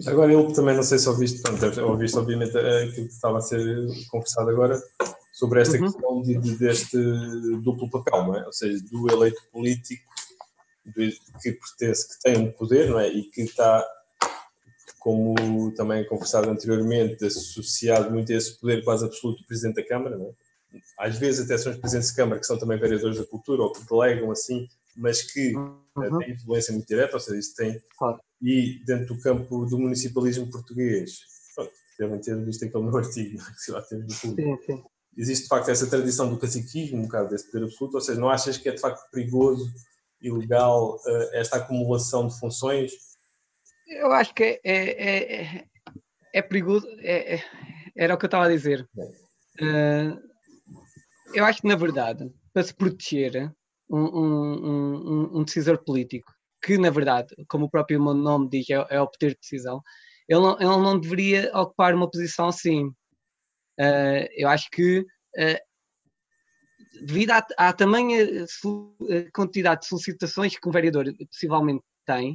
Agora, 0.06 0.32
ele 0.32 0.52
também, 0.52 0.76
não 0.76 0.82
sei 0.82 0.98
se 0.98 1.08
ouviste, 1.08 1.40
pronto, 1.40 1.80
ouviste 1.82 2.18
obviamente 2.18 2.56
aquilo 2.56 3.08
que 3.08 3.14
estava 3.14 3.38
a 3.38 3.40
ser 3.40 3.86
conversado 4.10 4.50
agora, 4.50 4.78
sobre 5.32 5.62
esta 5.62 5.78
uhum. 5.78 5.84
questão 5.84 6.22
de, 6.22 6.38
de, 6.38 6.56
deste 6.56 6.96
duplo 7.62 7.88
papel, 7.88 8.24
não 8.24 8.36
é? 8.36 8.44
Ou 8.44 8.52
seja, 8.52 8.82
do 8.90 9.10
eleito 9.10 9.40
político 9.52 10.08
que 11.42 11.52
pertence, 11.52 12.08
que 12.08 12.20
tem 12.22 12.38
um 12.38 12.52
poder, 12.52 12.90
não 12.90 12.98
é? 12.98 13.08
E 13.08 13.22
que 13.24 13.42
está, 13.42 13.86
como 14.98 15.72
também 15.74 16.06
conversado 16.06 16.50
anteriormente, 16.50 17.24
associado 17.24 18.10
muito 18.10 18.32
a 18.32 18.36
esse 18.36 18.58
poder 18.58 18.82
quase 18.82 19.04
absoluto 19.04 19.42
do 19.42 19.46
Presidente 19.46 19.76
da 19.76 19.86
Câmara, 19.86 20.16
não 20.16 20.26
é? 20.26 20.30
Às 20.98 21.16
vezes 21.16 21.44
até 21.44 21.56
são 21.56 21.72
os 21.72 21.78
Presidentes 21.78 22.10
da 22.10 22.16
Câmara 22.16 22.40
que 22.40 22.46
são 22.46 22.58
também 22.58 22.78
vereadores 22.78 23.18
da 23.18 23.24
cultura 23.24 23.62
ou 23.62 23.72
que 23.72 23.88
delegam 23.88 24.30
assim, 24.30 24.68
mas 24.98 25.22
que 25.22 25.54
eh, 25.54 25.56
uhum. 25.56 26.18
têm 26.18 26.32
influência 26.32 26.72
muito 26.72 26.86
direta, 26.86 27.14
ou 27.14 27.20
seja, 27.20 27.38
isso 27.38 27.54
tem 27.56 27.80
claro 27.96 28.20
e 28.40 28.80
dentro 28.84 29.14
do 29.14 29.20
campo 29.20 29.66
do 29.66 29.78
municipalismo 29.78 30.50
português, 30.50 31.20
pronto, 31.54 31.72
devem 31.98 32.20
ter 32.20 32.44
visto 32.44 32.64
aquele 32.64 32.84
meu 32.84 32.96
artigo, 32.98 33.40
é? 33.40 33.52
que 33.52 33.60
se 33.60 33.70
lá 33.72 33.82
teve 33.82 34.08
sim, 34.10 34.34
sim. 34.64 34.84
existe 35.16 35.44
de 35.44 35.48
facto 35.48 35.70
essa 35.70 35.88
tradição 35.88 36.30
do 36.30 36.38
caciquismo, 36.38 36.98
um 36.98 37.02
bocado 37.02 37.30
desse 37.30 37.50
poder 37.50 37.64
absoluto, 37.64 37.94
ou 37.94 38.00
seja, 38.00 38.20
não 38.20 38.28
achas 38.28 38.56
que 38.56 38.68
é 38.68 38.72
de 38.72 38.80
facto 38.80 39.10
perigoso, 39.10 39.72
ilegal, 40.20 40.96
uh, 40.96 41.34
esta 41.34 41.56
acumulação 41.56 42.26
de 42.26 42.38
funções? 42.38 42.92
Eu 43.86 44.12
acho 44.12 44.34
que 44.34 44.42
é, 44.42 44.60
é, 44.64 45.42
é, 45.42 45.64
é 46.34 46.42
perigoso, 46.42 46.86
é, 47.00 47.36
é, 47.36 47.44
era 47.96 48.14
o 48.14 48.18
que 48.18 48.24
eu 48.24 48.28
estava 48.28 48.46
a 48.46 48.48
dizer. 48.48 48.88
Uh, 49.60 50.20
eu 51.34 51.44
acho 51.44 51.60
que, 51.60 51.68
na 51.68 51.76
verdade, 51.76 52.32
para 52.52 52.62
se 52.62 52.74
proteger 52.74 53.52
um, 53.90 55.38
um, 55.38 55.44
decisor 55.44 55.78
político 55.78 56.32
que 56.62 56.78
na 56.78 56.90
verdade, 56.90 57.34
como 57.48 57.66
o 57.66 57.70
próprio 57.70 57.98
nome 57.98 58.48
diz, 58.48 58.68
é, 58.70 58.86
é 58.90 59.00
o 59.00 59.08
poder 59.08 59.30
de 59.30 59.40
decisão, 59.40 59.82
ele 60.28 60.40
não, 60.40 60.56
ele 60.56 60.82
não 60.82 61.00
deveria 61.00 61.50
ocupar 61.54 61.94
uma 61.94 62.10
posição 62.10 62.48
assim. 62.48 62.88
Uh, 63.80 64.26
eu 64.36 64.48
acho 64.48 64.68
que, 64.70 65.00
uh, 65.00 67.06
devido 67.06 67.30
à, 67.30 67.46
à 67.56 67.72
tamanha 67.72 68.26
quantidade 69.32 69.82
de 69.82 69.86
solicitações 69.86 70.58
que 70.58 70.68
um 70.68 70.72
vereador 70.72 71.06
possivelmente 71.30 71.84
tem, 72.04 72.32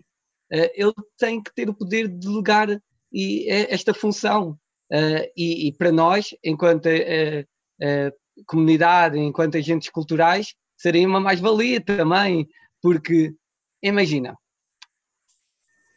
uh, 0.52 0.72
ele 0.74 0.94
tem 1.18 1.44
que 1.44 1.54
ter 1.54 1.70
o 1.70 1.76
poder 1.76 2.08
de 2.08 2.18
delegar 2.18 2.82
e, 3.12 3.48
esta 3.50 3.94
função. 3.94 4.58
E, 5.36 5.68
e, 5.68 5.74
para 5.74 5.92
nós, 5.92 6.36
enquanto 6.44 6.88
comunidade, 8.46 9.18
enquanto 9.18 9.58
agentes 9.58 9.90
culturais, 9.90 10.54
seria 10.84 11.08
uma 11.08 11.22
mais-valia 11.22 11.80
também, 11.80 12.46
porque 12.82 13.34
imagina, 13.82 14.38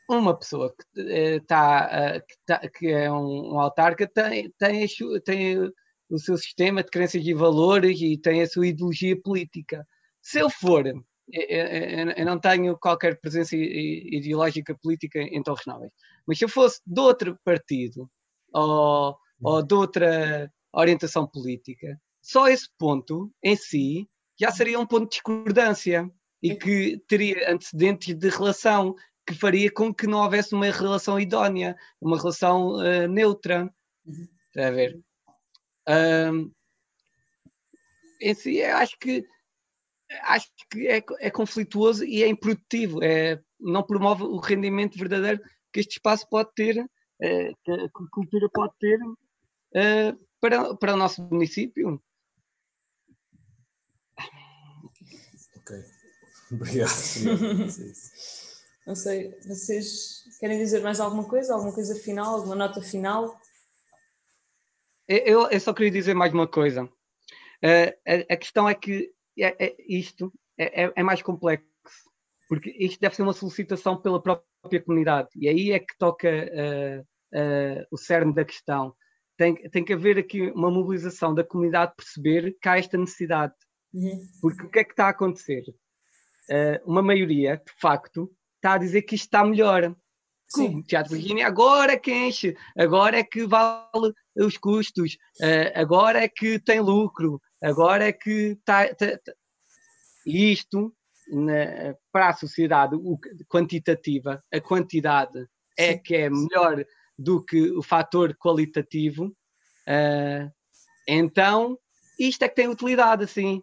uma 0.09 0.39
pessoa 0.39 0.73
que 0.73 1.01
está 1.01 1.89
eh, 1.91 2.21
que, 2.21 2.35
tá, 2.47 2.69
que, 2.69 2.87
é 2.87 3.11
um, 3.11 3.55
um 3.55 3.59
autarca 3.59 4.07
tem, 4.07 4.49
tem, 4.57 4.87
tem 5.25 5.73
o 6.09 6.19
seu 6.21 6.37
sistema 6.37 6.85
de 6.85 6.91
crenças 6.91 7.27
e 7.27 7.35
valores 7.35 8.01
e 8.01 8.17
tem 8.17 8.43
a 8.43 8.47
sua 8.47 8.69
ideologia 8.69 9.21
política. 9.21 9.85
Se 10.23 10.39
eu 10.39 10.49
for, 10.49 10.87
eu, 10.87 11.03
eu, 11.33 12.11
eu 12.13 12.25
não 12.25 12.39
tenho 12.39 12.79
qualquer 12.79 13.19
presença 13.21 13.57
ideológica 13.57 14.73
política 14.81 15.19
em 15.21 15.43
Torres 15.43 15.67
Novas, 15.67 15.91
mas 16.25 16.39
se 16.39 16.45
eu 16.45 16.49
fosse 16.49 16.81
de 16.87 17.01
outro 17.01 17.37
partido 17.45 18.09
ou, 18.53 19.19
ou 19.43 19.63
de 19.65 19.75
outra 19.75 20.49
orientação 20.73 21.27
política, 21.27 22.01
só 22.23 22.47
esse 22.47 22.69
ponto 22.79 23.33
em 23.43 23.57
si 23.57 24.09
já 24.39 24.51
seria 24.51 24.79
um 24.79 24.87
ponto 24.87 25.05
de 25.05 25.11
discordância 25.11 26.11
e 26.43 26.55
que 26.55 27.03
teria 27.09 27.53
antecedentes 27.53 28.15
de 28.15 28.29
relação 28.29 28.95
que 29.27 29.35
faria 29.35 29.71
com 29.71 29.93
que 29.93 30.07
não 30.07 30.23
houvesse 30.23 30.55
uma 30.55 30.71
relação 30.71 31.19
idónea, 31.19 31.77
uma 32.01 32.17
relação 32.17 32.77
uh, 32.77 33.09
neutra. 33.09 33.73
Uhum. 34.05 34.29
Está 34.49 34.69
a 34.69 34.71
ver? 34.71 35.01
Um, 35.89 36.53
em 38.21 38.35
si, 38.35 38.63
acho 38.63 38.97
que 38.99 39.25
acho 40.23 40.49
que 40.71 40.87
é, 40.87 41.03
é 41.19 41.31
conflituoso 41.31 42.05
e 42.05 42.23
é 42.23 42.29
improdutivo, 42.29 43.03
é, 43.03 43.41
não 43.59 43.83
promove 43.83 44.23
o 44.23 44.39
rendimento 44.39 44.97
verdadeiro 44.97 45.41
que 45.73 45.81
este 45.81 45.93
espaço 45.95 46.29
pode 46.29 46.51
ter, 46.55 46.79
é, 47.21 47.53
que 47.65 47.73
a 47.73 47.89
cultura 48.11 48.49
pode 48.53 48.73
ter 48.79 48.99
é, 49.75 50.15
para, 50.41 50.75
para 50.77 50.95
o 50.95 50.97
nosso 50.97 51.23
município. 51.23 52.01
Obrigado. 56.53 56.91
Não 58.87 58.95
sei, 58.95 59.37
vocês 59.45 60.23
querem 60.39 60.59
dizer 60.59 60.81
mais 60.81 61.01
alguma 61.01 61.25
coisa? 61.25 61.55
Alguma 61.55 61.75
coisa 61.75 61.95
final? 61.97 62.37
Alguma 62.37 62.55
nota 62.55 62.81
final? 62.81 63.37
Eu, 65.09 65.49
eu 65.51 65.61
só 65.61 65.75
queria 65.75 65.91
dizer 65.91 66.15
mais 66.15 66.33
uma 66.33 66.47
coisa. 66.47 66.85
Uh, 66.85 67.91
a, 68.07 68.35
a, 68.35 68.37
questão 68.37 68.69
é 68.69 68.75
que 68.75 69.11
é, 69.39 69.67
é, 69.67 69.77
isto 69.89 70.33
é, 70.59 70.85
é, 70.85 70.93
é, 70.97 71.03
mais 71.03 71.23
complexo, 71.23 71.67
porque 72.49 72.71
isto 72.79 73.01
deve 73.01 73.17
ser 73.17 73.23
uma 73.23 73.33
solicitação 73.33 74.01
pela 74.01 74.23
própria 74.23 74.83
comunidade, 74.83 75.29
e 75.35 75.49
aí 75.49 75.73
é 75.73 75.79
que 75.79 75.97
toca 75.99 76.29
uh, 76.29 77.01
uh, 77.01 77.87
o 77.91 77.97
cerne 77.97 78.35
da 78.35 78.45
questão. 78.45 78.95
Tem, 79.37 79.55
tem 79.71 79.85
que 79.85 79.93
haver 79.93 80.19
aqui 80.19 80.51
uma 80.51 80.71
mobilização 80.71 81.35
da 81.35 81.45
comunidade 81.45 81.95
perceber 81.97 82.57
que 82.61 82.69
há 82.69 82.79
esta 82.79 82.97
necessidade. 82.97 83.55
Uhum. 83.97 84.29
Porque 84.41 84.63
o 84.63 84.71
que 84.71 84.79
é 84.81 84.85
que 84.85 84.93
está 84.93 85.07
a 85.07 85.11
acontecer? 85.11 85.63
uh, 86.51 86.91
uma 86.91 87.03
maioria, 87.03 87.57
de 87.57 87.73
facto, 87.81 88.31
está 88.57 88.75
a 88.75 88.79
dizer 88.79 89.03
que 89.03 89.15
isto 89.15 89.25
está 89.25 89.45
melhor. 89.45 89.95
Sim. 90.49 90.79
O 90.79 90.83
Teatro 90.85 91.13
Virgínia 91.13 91.47
agora 91.47 91.93
é 91.93 91.97
que 91.97 92.13
enche, 92.13 92.57
agora 92.77 93.19
é 93.19 93.25
que 93.25 93.47
vale 93.47 94.13
os 94.37 94.57
custos, 94.57 95.17
uh, 95.41 95.73
agora 95.75 96.23
é 96.23 96.29
que 96.29 96.59
tem 96.61 96.81
lucro, 96.81 97.41
agora 97.63 98.07
é 98.07 98.13
que 98.13 98.57
está. 98.59 98.87
Tá, 98.95 99.19
tá. 99.19 99.33
Isto, 100.25 100.93
na, 101.29 101.95
para 102.13 102.31
a 102.31 102.35
sociedade 102.35 102.97
o, 102.97 103.19
quantitativa, 103.49 104.43
a 104.53 104.61
quantidade 104.61 105.47
é 105.79 105.93
Sim. 105.93 106.03
que 106.03 106.17
é 106.17 106.31
melhor 106.31 106.85
do 107.17 107.45
que 107.45 107.71
o 107.71 107.83
fator 107.83 108.37
qualitativo, 108.37 109.27
uh, 109.27 110.53
então 111.09 111.79
isto 112.19 112.43
é 112.43 112.49
que 112.49 112.57
tem 112.57 112.69
utilidade, 112.69 113.25
assim 113.25 113.63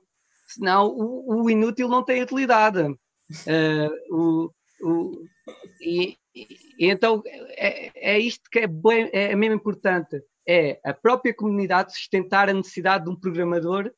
senão 0.53 0.87
o, 0.87 1.43
o 1.43 1.49
inútil 1.49 1.87
não 1.87 2.03
tem 2.03 2.21
utilidade. 2.21 2.81
Uh, 2.81 3.89
o, 4.11 4.51
o, 4.81 5.25
e, 5.81 6.17
e, 6.35 6.47
então 6.79 7.21
é, 7.57 8.13
é 8.13 8.19
isto 8.19 8.49
que 8.51 8.59
é, 8.59 8.67
bem, 8.67 9.09
é 9.13 9.35
mesmo 9.35 9.55
importante, 9.55 10.21
é 10.47 10.79
a 10.83 10.93
própria 10.93 11.33
comunidade 11.33 11.93
sustentar 11.93 12.49
a 12.49 12.53
necessidade 12.53 13.05
de 13.05 13.09
um 13.09 13.15
programador 13.15 13.91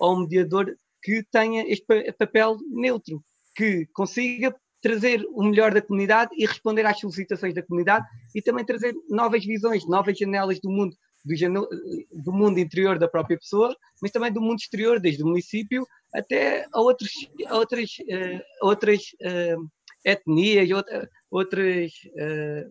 ou 0.00 0.16
um 0.16 0.20
mediador 0.20 0.76
que 1.02 1.24
tenha 1.30 1.64
este 1.66 2.12
papel 2.12 2.58
neutro, 2.70 3.22
que 3.56 3.86
consiga 3.92 4.54
trazer 4.80 5.24
o 5.30 5.44
melhor 5.44 5.72
da 5.72 5.80
comunidade 5.80 6.32
e 6.36 6.44
responder 6.44 6.84
às 6.84 6.98
solicitações 6.98 7.54
da 7.54 7.62
comunidade 7.62 8.04
e 8.34 8.42
também 8.42 8.64
trazer 8.64 8.94
novas 9.08 9.44
visões, 9.44 9.86
novas 9.86 10.18
janelas 10.18 10.60
do 10.60 10.70
mundo, 10.70 10.96
do, 11.24 11.68
do 12.10 12.32
mundo 12.32 12.58
interior 12.58 12.98
da 12.98 13.08
própria 13.08 13.38
pessoa, 13.38 13.76
mas 14.00 14.10
também 14.10 14.32
do 14.32 14.40
mundo 14.40 14.58
exterior, 14.58 15.00
desde 15.00 15.22
o 15.22 15.26
município 15.26 15.86
até 16.14 16.66
a, 16.72 16.80
outros, 16.80 17.10
a 17.46 17.56
outras, 17.56 17.90
uh, 18.00 18.40
outras 18.66 19.00
uh, 19.22 19.70
etnias, 20.04 20.70
outra, 20.70 21.10
outras, 21.30 21.92
uh, 22.14 22.70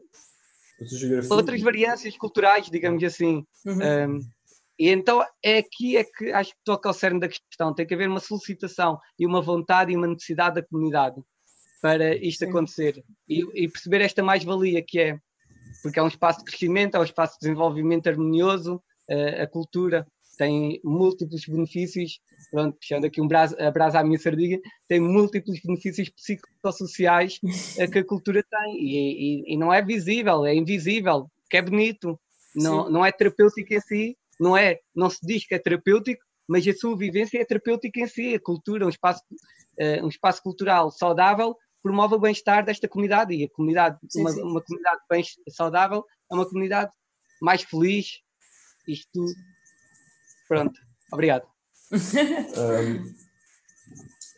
outras 1.33 1.61
variâncias 1.61 2.17
culturais, 2.17 2.69
digamos 2.69 3.03
assim. 3.03 3.45
Uhum. 3.65 4.15
Um, 4.15 4.19
e 4.79 4.89
então 4.89 5.23
é 5.43 5.59
aqui 5.59 5.95
é 5.95 6.03
que 6.03 6.31
acho 6.31 6.51
que 6.51 6.59
toca 6.65 6.89
ao 6.89 6.93
cerne 6.93 7.19
da 7.19 7.27
questão. 7.27 7.73
Tem 7.73 7.85
que 7.85 7.93
haver 7.93 8.09
uma 8.09 8.19
solicitação 8.19 8.99
e 9.17 9.27
uma 9.27 9.41
vontade 9.41 9.91
e 9.91 9.95
uma 9.95 10.07
necessidade 10.07 10.55
da 10.55 10.63
comunidade 10.63 11.21
para 11.81 12.15
isto 12.15 12.45
Sim. 12.45 12.49
acontecer 12.49 13.03
e, 13.27 13.41
e, 13.63 13.67
perceber 13.67 14.01
esta 14.01 14.21
mais-valia 14.21 14.83
que 14.85 14.99
é, 14.99 15.19
porque 15.81 15.99
é 15.99 16.03
um 16.03 16.07
espaço 16.07 16.39
de 16.39 16.45
crescimento, 16.45 16.95
é 16.95 16.99
um 16.99 17.03
espaço 17.03 17.34
de 17.34 17.41
desenvolvimento 17.41 18.07
harmonioso, 18.07 18.81
a 19.41 19.45
cultura 19.45 20.07
tem 20.41 20.81
múltiplos 20.84 21.45
benefícios, 21.45 22.19
pronto, 22.49 22.76
puxando 22.77 23.06
aqui 23.06 23.22
um 23.22 23.27
braço, 23.27 23.56
a 23.61 23.69
brasa 23.69 23.99
à 23.99 24.03
minha 24.03 24.18
sardinha, 24.18 24.60
tem 24.88 24.99
múltiplos 24.99 25.60
benefícios 25.64 26.10
psicossociais 26.10 27.39
uh, 27.77 27.91
que 27.91 27.99
a 27.99 28.03
cultura 28.03 28.43
tem. 28.43 28.76
E, 28.76 29.43
e, 29.43 29.53
e, 29.53 29.57
não 29.57 29.72
é 29.72 29.84
visível, 29.84 30.43
é 30.43 30.56
invisível, 30.56 31.30
que 31.48 31.57
é 31.57 31.61
bonito, 31.61 32.19
não, 32.56 32.89
não 32.89 33.06
é 33.06 33.11
terapêutico 33.11 33.72
em 33.72 33.81
si, 33.81 34.18
não 34.39 34.57
é, 34.57 34.80
não 34.95 35.11
se 35.11 35.19
diz 35.22 35.45
que 35.45 35.53
é 35.53 35.60
terapêutico, 35.60 36.23
mas 36.48 36.68
a 36.68 36.73
sua 36.73 36.98
vivência 36.98 37.39
é 37.39 37.45
terapêutica 37.45 37.99
em 37.99 38.07
si, 38.07 38.34
a 38.34 38.39
cultura, 38.39 38.88
um 38.88 38.89
espaço, 38.89 39.22
uh, 39.80 40.03
um 40.03 40.10
espaço 40.10 40.41
cultural 40.41 40.89
saudável 40.89 41.56
promove 41.81 42.15
o 42.15 42.19
bem-estar 42.19 42.63
desta 42.65 42.87
comunidade 42.87 43.33
e 43.33 43.45
a 43.45 43.49
comunidade, 43.49 43.97
sim, 44.09 44.21
uma, 44.21 44.31
sim. 44.31 44.41
uma, 44.41 44.61
comunidade 44.61 45.01
bem 45.09 45.23
saudável 45.49 46.05
é 46.31 46.35
uma 46.35 46.45
comunidade 46.45 46.91
mais 47.41 47.63
feliz. 47.63 48.19
Isto, 48.87 49.25
pronto, 50.47 50.79
obrigado. 51.11 51.45
um, 51.91 53.13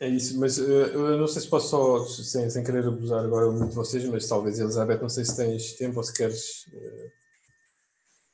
é 0.00 0.08
isso, 0.08 0.38
mas 0.38 0.58
uh, 0.58 0.62
eu 0.62 1.18
não 1.18 1.26
sei 1.26 1.42
se 1.42 1.48
posso 1.48 1.68
só, 1.68 2.04
sem, 2.06 2.50
sem 2.50 2.64
querer 2.64 2.86
abusar 2.86 3.24
agora 3.24 3.50
muito 3.50 3.70
de 3.70 3.74
vocês, 3.74 4.04
mas 4.06 4.28
talvez 4.28 4.58
Elizabeth, 4.58 5.00
não 5.00 5.08
sei 5.08 5.24
se 5.24 5.36
tens 5.36 5.74
tempo 5.74 5.98
ou 5.98 6.02
se 6.02 6.12
queres. 6.12 6.66
Uh, 6.68 7.24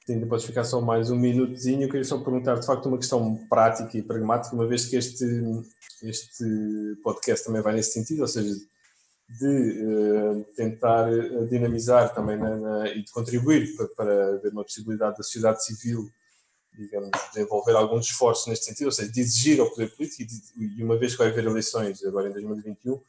ainda 0.09 0.27
podes 0.27 0.45
ficar 0.45 0.65
só 0.65 0.81
mais 0.81 1.11
um 1.11 1.17
minutozinho. 1.17 1.83
Eu 1.83 1.89
queria 1.89 2.05
só 2.05 2.19
perguntar, 2.19 2.59
de 2.59 2.67
facto, 2.67 2.87
uma 2.87 2.99
questão 2.99 3.37
prática 3.49 3.97
e 3.97 4.03
pragmática, 4.03 4.55
uma 4.55 4.67
vez 4.67 4.87
que 4.87 4.97
este, 4.97 5.25
este 6.03 6.45
podcast 7.03 7.47
também 7.47 7.63
vai 7.63 7.75
nesse 7.75 7.93
sentido, 7.93 8.23
ou 8.23 8.29
seja, 8.29 8.53
de 9.39 9.85
uh, 9.85 10.45
tentar 10.57 11.13
eh, 11.13 11.45
dinamizar 11.45 12.13
também 12.13 12.37
na, 12.37 12.89
e 12.89 13.05
de 13.05 13.13
contribuir 13.13 13.77
para, 13.77 13.87
para 13.89 14.35
haver 14.35 14.53
uma 14.53 14.65
possibilidade 14.65 15.19
da 15.19 15.23
sociedade 15.23 15.65
civil, 15.65 16.11
digamos, 16.77 17.11
desenvolver 17.33 17.77
alguns 17.77 18.07
esforços 18.07 18.49
neste 18.49 18.65
sentido, 18.65 18.87
ou 18.87 18.93
seja, 18.93 19.11
de 19.11 19.21
exigir 19.21 19.61
ao 19.61 19.71
poder 19.71 19.95
político, 19.95 20.33
e, 20.57 20.83
uma 20.83 20.99
vez 20.99 21.13
que 21.13 21.19
vai 21.19 21.29
haver 21.29 21.45
eleições 21.45 22.05
agora 22.05 22.29
em 22.29 22.33
2021, 22.33 22.93
um, 22.93 23.01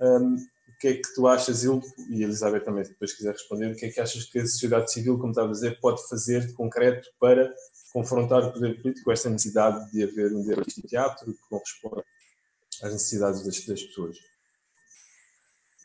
ehm, 0.00 0.34
o 0.34 0.78
que 0.80 0.88
é 0.88 0.94
que 0.94 1.14
tu 1.14 1.28
achas, 1.28 1.62
e 1.62 1.68
Elizabeth 2.10 2.64
também, 2.64 2.82
depois 2.82 3.12
quiser 3.12 3.30
responder, 3.30 3.72
o 3.72 3.76
que 3.76 3.86
é 3.86 3.88
que 3.88 4.00
achas 4.00 4.24
que 4.24 4.40
a 4.40 4.46
sociedade 4.46 4.92
civil, 4.92 5.16
como 5.16 5.30
estava 5.30 5.48
a 5.48 5.52
dizer, 5.52 5.78
pode 5.80 6.02
fazer 6.08 6.44
de 6.44 6.54
concreto 6.54 7.08
para 7.20 7.54
confrontar 7.92 8.42
o 8.42 8.52
poder 8.52 8.82
político 8.82 9.04
com 9.04 9.12
esta 9.12 9.30
necessidade 9.30 9.92
de 9.92 10.02
haver 10.02 10.32
um 10.32 10.42
direito 10.42 10.74
de 10.74 10.88
teatro 10.88 11.32
que 11.32 11.48
corresponda 11.48 12.04
às 12.82 12.92
necessidades 12.92 13.44
das, 13.44 13.64
das 13.64 13.82
pessoas? 13.84 14.31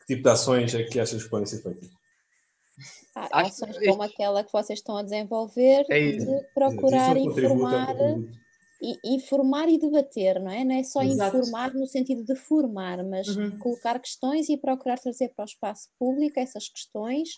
Tipo 0.08 0.22
de 0.22 0.28
ações 0.30 0.74
é 0.74 0.82
que 0.82 0.98
achas 0.98 1.22
que 1.22 1.30
podem 1.30 1.46
ser 1.46 1.62
feitas? 1.62 1.88
Ah, 3.14 3.42
ações 3.42 3.78
como 3.78 4.02
aquela 4.02 4.42
que 4.42 4.52
vocês 4.52 4.78
estão 4.78 4.96
a 4.96 5.02
desenvolver, 5.02 5.84
é 5.90 6.12
de 6.12 6.44
procurar 6.54 7.16
é 7.16 7.20
informar, 7.20 7.96
e, 8.80 8.96
informar 9.04 9.68
e 9.68 9.78
debater, 9.78 10.40
não 10.40 10.50
é? 10.50 10.64
Não 10.64 10.76
é 10.76 10.82
só 10.82 11.02
Exato. 11.02 11.36
informar 11.36 11.74
no 11.74 11.86
sentido 11.86 12.24
de 12.24 12.36
formar, 12.36 13.04
mas 13.04 13.28
uhum. 13.28 13.58
colocar 13.58 13.98
questões 13.98 14.48
e 14.48 14.56
procurar 14.56 14.98
trazer 14.98 15.30
para 15.34 15.42
o 15.42 15.46
espaço 15.46 15.88
público 15.98 16.38
essas 16.38 16.68
questões 16.68 17.28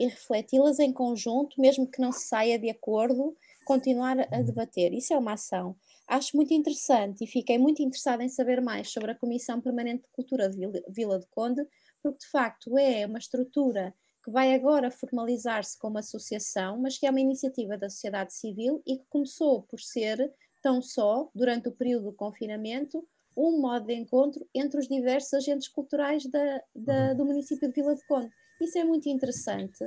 e 0.00 0.06
refleti-las 0.06 0.78
em 0.78 0.92
conjunto, 0.92 1.60
mesmo 1.60 1.90
que 1.90 2.00
não 2.00 2.12
se 2.12 2.28
saia 2.28 2.58
de 2.58 2.70
acordo, 2.70 3.36
continuar 3.64 4.18
a 4.20 4.38
uhum. 4.38 4.44
debater. 4.44 4.92
Isso 4.92 5.12
é 5.12 5.18
uma 5.18 5.32
ação. 5.32 5.76
Acho 6.06 6.36
muito 6.36 6.54
interessante 6.54 7.24
e 7.24 7.26
fiquei 7.26 7.58
muito 7.58 7.82
interessada 7.82 8.22
em 8.22 8.28
saber 8.28 8.60
mais 8.60 8.92
sobre 8.92 9.10
a 9.10 9.14
Comissão 9.14 9.60
Permanente 9.60 10.02
de 10.02 10.10
Cultura 10.12 10.48
de 10.48 10.58
Vila 10.88 11.18
de 11.18 11.26
Conde, 11.28 11.66
porque 12.04 12.18
de 12.18 12.30
facto 12.30 12.76
é 12.76 13.06
uma 13.06 13.18
estrutura 13.18 13.94
que 14.22 14.30
vai 14.30 14.54
agora 14.54 14.90
formalizar-se 14.90 15.78
como 15.78 15.98
associação, 15.98 16.78
mas 16.78 16.98
que 16.98 17.06
é 17.06 17.10
uma 17.10 17.20
iniciativa 17.20 17.78
da 17.78 17.88
sociedade 17.88 18.34
civil 18.34 18.82
e 18.86 18.98
que 18.98 19.06
começou 19.08 19.62
por 19.62 19.80
ser 19.80 20.32
tão 20.62 20.82
só, 20.82 21.30
durante 21.34 21.68
o 21.68 21.72
período 21.72 22.10
do 22.10 22.12
confinamento, 22.12 23.06
um 23.36 23.60
modo 23.60 23.86
de 23.86 23.94
encontro 23.94 24.46
entre 24.54 24.78
os 24.78 24.86
diversos 24.86 25.34
agentes 25.34 25.68
culturais 25.68 26.24
da, 26.26 26.62
da, 26.74 27.10
uhum. 27.10 27.16
do 27.16 27.24
município 27.24 27.68
de 27.68 27.74
Vila 27.74 27.94
de 27.94 28.06
Conde. 28.06 28.30
Isso 28.60 28.78
é 28.78 28.84
muito 28.84 29.08
interessante 29.08 29.84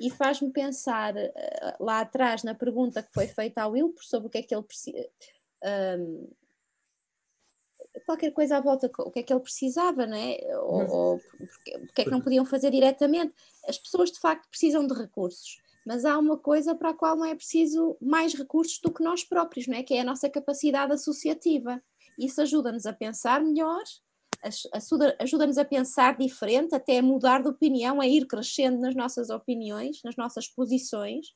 e 0.00 0.10
faz-me 0.10 0.50
pensar 0.50 1.14
uh, 1.16 1.84
lá 1.84 2.00
atrás 2.00 2.44
na 2.44 2.54
pergunta 2.54 3.02
que 3.02 3.12
foi 3.12 3.26
feita 3.26 3.62
ao 3.62 3.72
Wilpor 3.72 4.04
sobre 4.04 4.28
o 4.28 4.30
que 4.30 4.38
é 4.38 4.42
que 4.42 4.54
ele 4.54 4.62
precisa. 4.62 5.08
Um, 5.98 6.30
qualquer 8.06 8.32
coisa 8.32 8.56
à 8.56 8.60
volta, 8.60 8.90
o 8.98 9.10
que 9.10 9.20
é 9.20 9.22
que 9.22 9.32
ele 9.32 9.40
precisava, 9.40 10.06
não 10.06 10.16
é? 10.16 10.38
Ou, 10.58 10.80
uhum. 10.80 10.90
ou 10.90 11.18
porque, 11.38 11.78
porque 11.78 12.02
é 12.02 12.04
que 12.04 12.10
não 12.10 12.20
podiam 12.20 12.44
fazer 12.44 12.70
diretamente. 12.70 13.34
As 13.66 13.78
pessoas 13.78 14.10
de 14.10 14.18
facto 14.18 14.48
precisam 14.48 14.86
de 14.86 14.94
recursos, 14.94 15.60
mas 15.86 16.04
há 16.04 16.18
uma 16.18 16.36
coisa 16.36 16.74
para 16.74 16.90
a 16.90 16.94
qual 16.94 17.16
não 17.16 17.24
é 17.24 17.34
preciso 17.34 17.96
mais 18.00 18.34
recursos 18.34 18.78
do 18.80 18.92
que 18.92 19.02
nós 19.02 19.24
próprios, 19.24 19.66
não 19.66 19.76
é? 19.76 19.82
Que 19.82 19.94
é 19.94 20.00
a 20.00 20.04
nossa 20.04 20.28
capacidade 20.28 20.92
associativa. 20.92 21.82
Isso 22.18 22.40
ajuda-nos 22.42 22.84
a 22.86 22.92
pensar 22.92 23.40
melhor, 23.40 23.82
ajuda-nos 25.20 25.58
a 25.58 25.64
pensar 25.64 26.16
diferente, 26.16 26.74
até 26.74 26.98
a 26.98 27.02
mudar 27.02 27.42
de 27.42 27.48
opinião, 27.48 28.00
a 28.00 28.06
ir 28.06 28.26
crescendo 28.26 28.80
nas 28.80 28.94
nossas 28.94 29.30
opiniões, 29.30 30.00
nas 30.04 30.16
nossas 30.16 30.48
posições. 30.48 31.26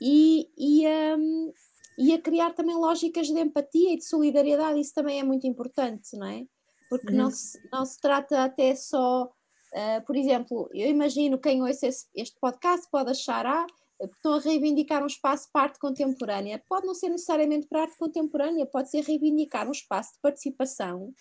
E, 0.00 0.48
e, 0.58 0.86
um, 1.16 1.52
e 1.98 2.12
a 2.12 2.20
criar 2.20 2.52
também 2.54 2.74
lógicas 2.74 3.26
de 3.26 3.40
empatia 3.40 3.92
e 3.92 3.96
de 3.96 4.04
solidariedade, 4.04 4.80
isso 4.80 4.94
também 4.94 5.20
é 5.20 5.22
muito 5.22 5.46
importante, 5.46 6.16
não 6.16 6.26
é? 6.26 6.44
Porque 6.88 7.10
uhum. 7.10 7.18
não, 7.18 7.30
se, 7.30 7.58
não 7.70 7.84
se 7.84 8.00
trata 8.00 8.44
até 8.44 8.74
só, 8.74 9.24
uh, 9.24 10.06
por 10.06 10.16
exemplo, 10.16 10.68
eu 10.72 10.88
imagino 10.88 11.38
quem 11.38 11.62
ouça 11.62 11.86
esse, 11.86 12.06
este 12.14 12.38
podcast 12.40 12.86
pode 12.90 13.10
achar, 13.10 13.46
ah, 13.46 13.66
estão 14.00 14.34
a 14.34 14.40
reivindicar 14.40 15.02
um 15.02 15.06
espaço 15.06 15.48
para 15.52 15.62
arte 15.62 15.78
contemporânea. 15.78 16.62
Pode 16.68 16.86
não 16.86 16.94
ser 16.94 17.08
necessariamente 17.08 17.66
para 17.68 17.82
arte 17.82 17.96
contemporânea, 17.96 18.66
pode 18.66 18.90
ser 18.90 19.02
reivindicar 19.02 19.68
um 19.68 19.72
espaço 19.72 20.14
de 20.14 20.20
participação 20.20 21.12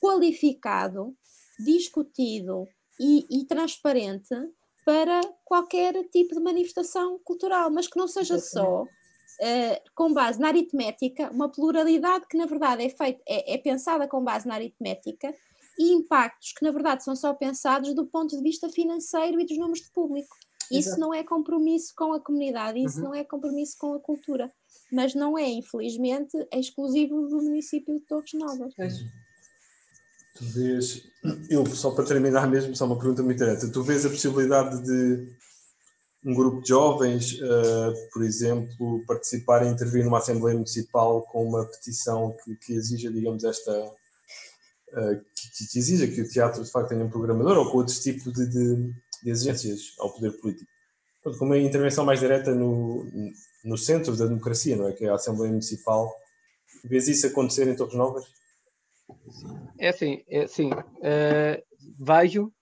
qualificado, 0.00 1.14
discutido 1.58 2.66
e, 2.98 3.26
e 3.30 3.44
transparente 3.46 4.34
para 4.84 5.20
qualquer 5.44 5.94
tipo 6.08 6.34
de 6.34 6.40
manifestação 6.40 7.18
cultural, 7.24 7.70
mas 7.70 7.86
que 7.86 7.98
não 7.98 8.08
seja 8.08 8.38
só 8.38 8.84
uh, 9.42 9.90
com 9.94 10.12
base 10.12 10.40
na 10.40 10.48
aritmética, 10.48 11.30
uma 11.30 11.50
pluralidade 11.50 12.26
que 12.28 12.36
na 12.36 12.46
verdade 12.46 12.84
é, 12.84 12.88
feita, 12.88 13.20
é, 13.28 13.54
é 13.54 13.58
pensada 13.58 14.06
com 14.06 14.22
base 14.22 14.46
na 14.46 14.54
aritmética 14.54 15.34
e 15.78 15.92
impactos 15.92 16.52
que 16.52 16.64
na 16.64 16.70
verdade 16.70 17.02
são 17.02 17.16
só 17.16 17.34
pensados 17.34 17.94
do 17.94 18.06
ponto 18.06 18.36
de 18.36 18.42
vista 18.42 18.68
financeiro 18.68 19.40
e 19.40 19.46
dos 19.46 19.58
números 19.58 19.80
de 19.80 19.90
público. 19.90 20.36
Isso 20.70 20.90
Exato. 20.90 21.00
não 21.00 21.12
é 21.12 21.22
compromisso 21.22 21.92
com 21.94 22.12
a 22.12 22.20
comunidade, 22.20 22.82
isso 22.82 22.98
uhum. 22.98 23.04
não 23.04 23.14
é 23.14 23.24
compromisso 23.24 23.76
com 23.78 23.94
a 23.94 24.00
cultura, 24.00 24.50
mas 24.90 25.14
não 25.14 25.36
é, 25.36 25.46
infelizmente, 25.48 26.36
é 26.50 26.58
exclusivo 26.58 27.28
do 27.28 27.36
município 27.42 27.94
de 27.94 28.00
Torres 28.06 28.32
Novas. 28.32 28.72
É 28.78 28.88
tu 30.34 30.44
vês, 30.44 31.02
eu 31.50 31.66
só 31.66 31.90
para 31.90 32.04
terminar 32.04 32.48
mesmo, 32.48 32.74
só 32.74 32.86
uma 32.86 32.98
pergunta 32.98 33.22
muito 33.22 33.38
direta, 33.38 33.70
tu 33.70 33.82
vês 33.82 34.06
a 34.06 34.08
possibilidade 34.08 34.82
de 34.82 35.28
um 36.24 36.34
grupo 36.34 36.62
de 36.62 36.68
jovens, 36.68 37.32
uh, 37.40 38.10
por 38.12 38.22
exemplo, 38.22 39.04
participar 39.06 39.64
e 39.64 39.68
intervir 39.68 40.04
numa 40.04 40.18
Assembleia 40.18 40.54
Municipal 40.54 41.22
com 41.22 41.44
uma 41.44 41.64
petição 41.66 42.34
que, 42.44 42.54
que 42.56 42.72
exija, 42.74 43.10
digamos, 43.10 43.42
esta. 43.42 43.72
Uh, 44.92 45.20
que, 45.34 45.66
que, 45.66 45.78
exija 45.78 46.06
que 46.06 46.20
o 46.20 46.28
teatro 46.28 46.62
de 46.62 46.70
facto 46.70 46.90
tenha 46.90 47.04
um 47.04 47.10
programador 47.10 47.56
ou 47.56 47.70
com 47.70 47.78
outros 47.78 47.98
tipos 48.00 48.32
de, 48.32 48.46
de, 48.46 48.92
de 49.22 49.30
exigências 49.30 49.94
ao 49.98 50.12
poder 50.12 50.32
político. 50.32 50.70
Portanto, 51.22 51.38
com 51.38 51.46
uma 51.46 51.58
intervenção 51.58 52.04
mais 52.04 52.20
direta 52.20 52.54
no, 52.54 53.04
no 53.64 53.78
centro 53.78 54.16
da 54.16 54.26
democracia, 54.26 54.76
não 54.76 54.88
é? 54.88 54.92
Que 54.92 55.04
é 55.06 55.08
a 55.08 55.14
Assembleia 55.14 55.50
Municipal. 55.50 56.12
Vês 56.84 57.08
isso 57.08 57.26
acontecer 57.26 57.66
em 57.68 57.76
Torres 57.76 57.94
Novas? 57.94 58.26
É 59.78 59.88
assim, 59.88 60.22
é 60.28 60.42
assim. 60.42 60.70
Uh, 60.70 61.62
vejo, 61.98 62.52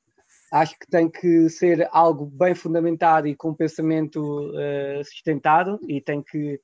acho 0.51 0.79
que 0.79 0.87
tem 0.87 1.09
que 1.09 1.49
ser 1.49 1.89
algo 1.93 2.27
bem 2.27 2.55
fundamentado 2.55 3.29
e 3.29 3.37
com 3.37 3.55
pensamento 3.55 4.21
uh, 4.21 5.05
sustentado 5.05 5.79
e 5.89 6.01
tem 6.01 6.23
que 6.23 6.61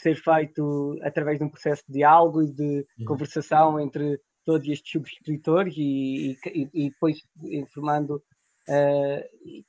ser 0.00 0.16
feito 0.16 0.98
através 1.02 1.38
de 1.38 1.44
um 1.44 1.48
processo 1.48 1.82
de 1.86 1.94
diálogo 1.94 2.42
e 2.42 2.52
de 2.52 2.86
uhum. 2.98 3.04
conversação 3.06 3.78
entre 3.78 4.20
todos 4.44 4.66
estes 4.68 4.90
subscritores 4.90 5.74
e, 5.76 6.36
e, 6.46 6.68
e 6.74 6.90
depois 6.90 7.18
informando 7.44 8.22
uh, 8.68 9.64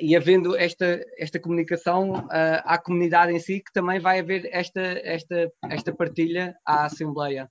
e 0.00 0.16
havendo 0.16 0.56
esta, 0.56 1.04
esta 1.18 1.40
comunicação 1.40 2.12
uh, 2.12 2.62
à 2.64 2.78
comunidade 2.78 3.32
em 3.32 3.40
si, 3.40 3.60
que 3.60 3.72
também 3.72 3.98
vai 3.98 4.20
haver 4.20 4.48
esta, 4.52 4.80
esta, 4.80 5.52
esta 5.68 5.92
partilha 5.92 6.56
à 6.64 6.84
Assembleia. 6.84 7.50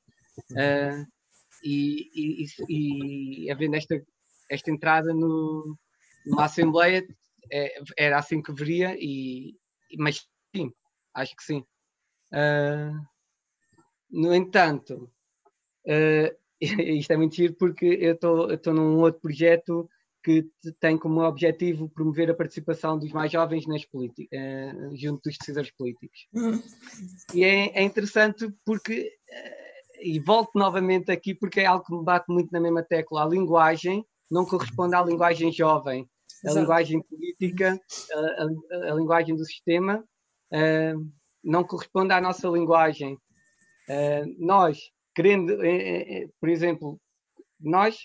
Uh, 0.51 1.05
e, 1.63 2.09
e, 2.15 3.45
e, 3.45 3.51
havendo 3.51 3.75
esta, 3.75 4.01
esta 4.51 4.69
entrada 4.69 5.13
no, 5.13 5.77
numa 6.25 6.45
Assembleia, 6.45 7.07
é, 7.51 7.81
era 7.97 8.19
assim 8.19 8.41
que 8.41 8.51
veria, 8.51 8.95
e, 8.99 9.57
mas 9.97 10.27
sim, 10.55 10.71
acho 11.13 11.35
que 11.35 11.43
sim. 11.43 11.65
Uh, 12.33 13.01
no 14.09 14.35
entanto, 14.35 15.11
isto 16.61 17.11
é 17.11 17.17
muito 17.17 17.35
giro 17.35 17.55
porque 17.55 17.85
eu 17.85 18.13
estou 18.13 18.73
num 18.73 18.99
outro 18.99 19.21
projeto 19.21 19.89
que 20.23 20.47
tem 20.79 20.97
como 20.97 21.21
objetivo 21.21 21.89
promover 21.89 22.29
a 22.29 22.35
participação 22.35 22.97
dos 22.97 23.11
mais 23.11 23.31
jovens 23.31 23.65
nas 23.65 23.83
uh, 23.83 24.95
junto 24.95 25.23
dos 25.23 25.37
decisores 25.37 25.71
políticos. 25.71 26.27
Uhum. 26.33 26.61
E 27.33 27.43
é, 27.43 27.79
é, 27.79 27.83
interessante 27.83 28.47
porque, 28.63 29.17
uh, 29.29 30.01
e 30.03 30.19
volto 30.19 30.51
novamente 30.55 31.11
aqui 31.11 31.33
porque 31.33 31.61
é 31.61 31.65
algo 31.65 31.85
que 31.85 31.95
me 31.95 32.03
bate 32.03 32.31
muito 32.31 32.51
na 32.51 32.59
mesma 32.59 32.83
tecla, 32.83 33.23
a 33.23 33.27
linguagem 33.27 34.05
não 34.31 34.45
corresponde 34.45 34.95
à 34.95 35.03
linguagem 35.03 35.51
jovem, 35.51 36.07
a 36.43 36.47
Exato. 36.47 36.59
linguagem 36.59 37.03
política, 37.03 37.79
a, 38.13 38.19
a, 38.19 38.91
a, 38.91 38.95
linguagem 38.95 39.35
do 39.35 39.45
sistema 39.45 40.03
uh, 40.53 41.11
não 41.43 41.63
corresponde 41.63 42.13
à 42.13 42.21
nossa 42.21 42.47
linguagem. 42.47 43.17
nós, 44.39 44.77
querendo, 45.13 45.57
por 46.39 46.49
exemplo, 46.49 46.99
nós 47.59 47.97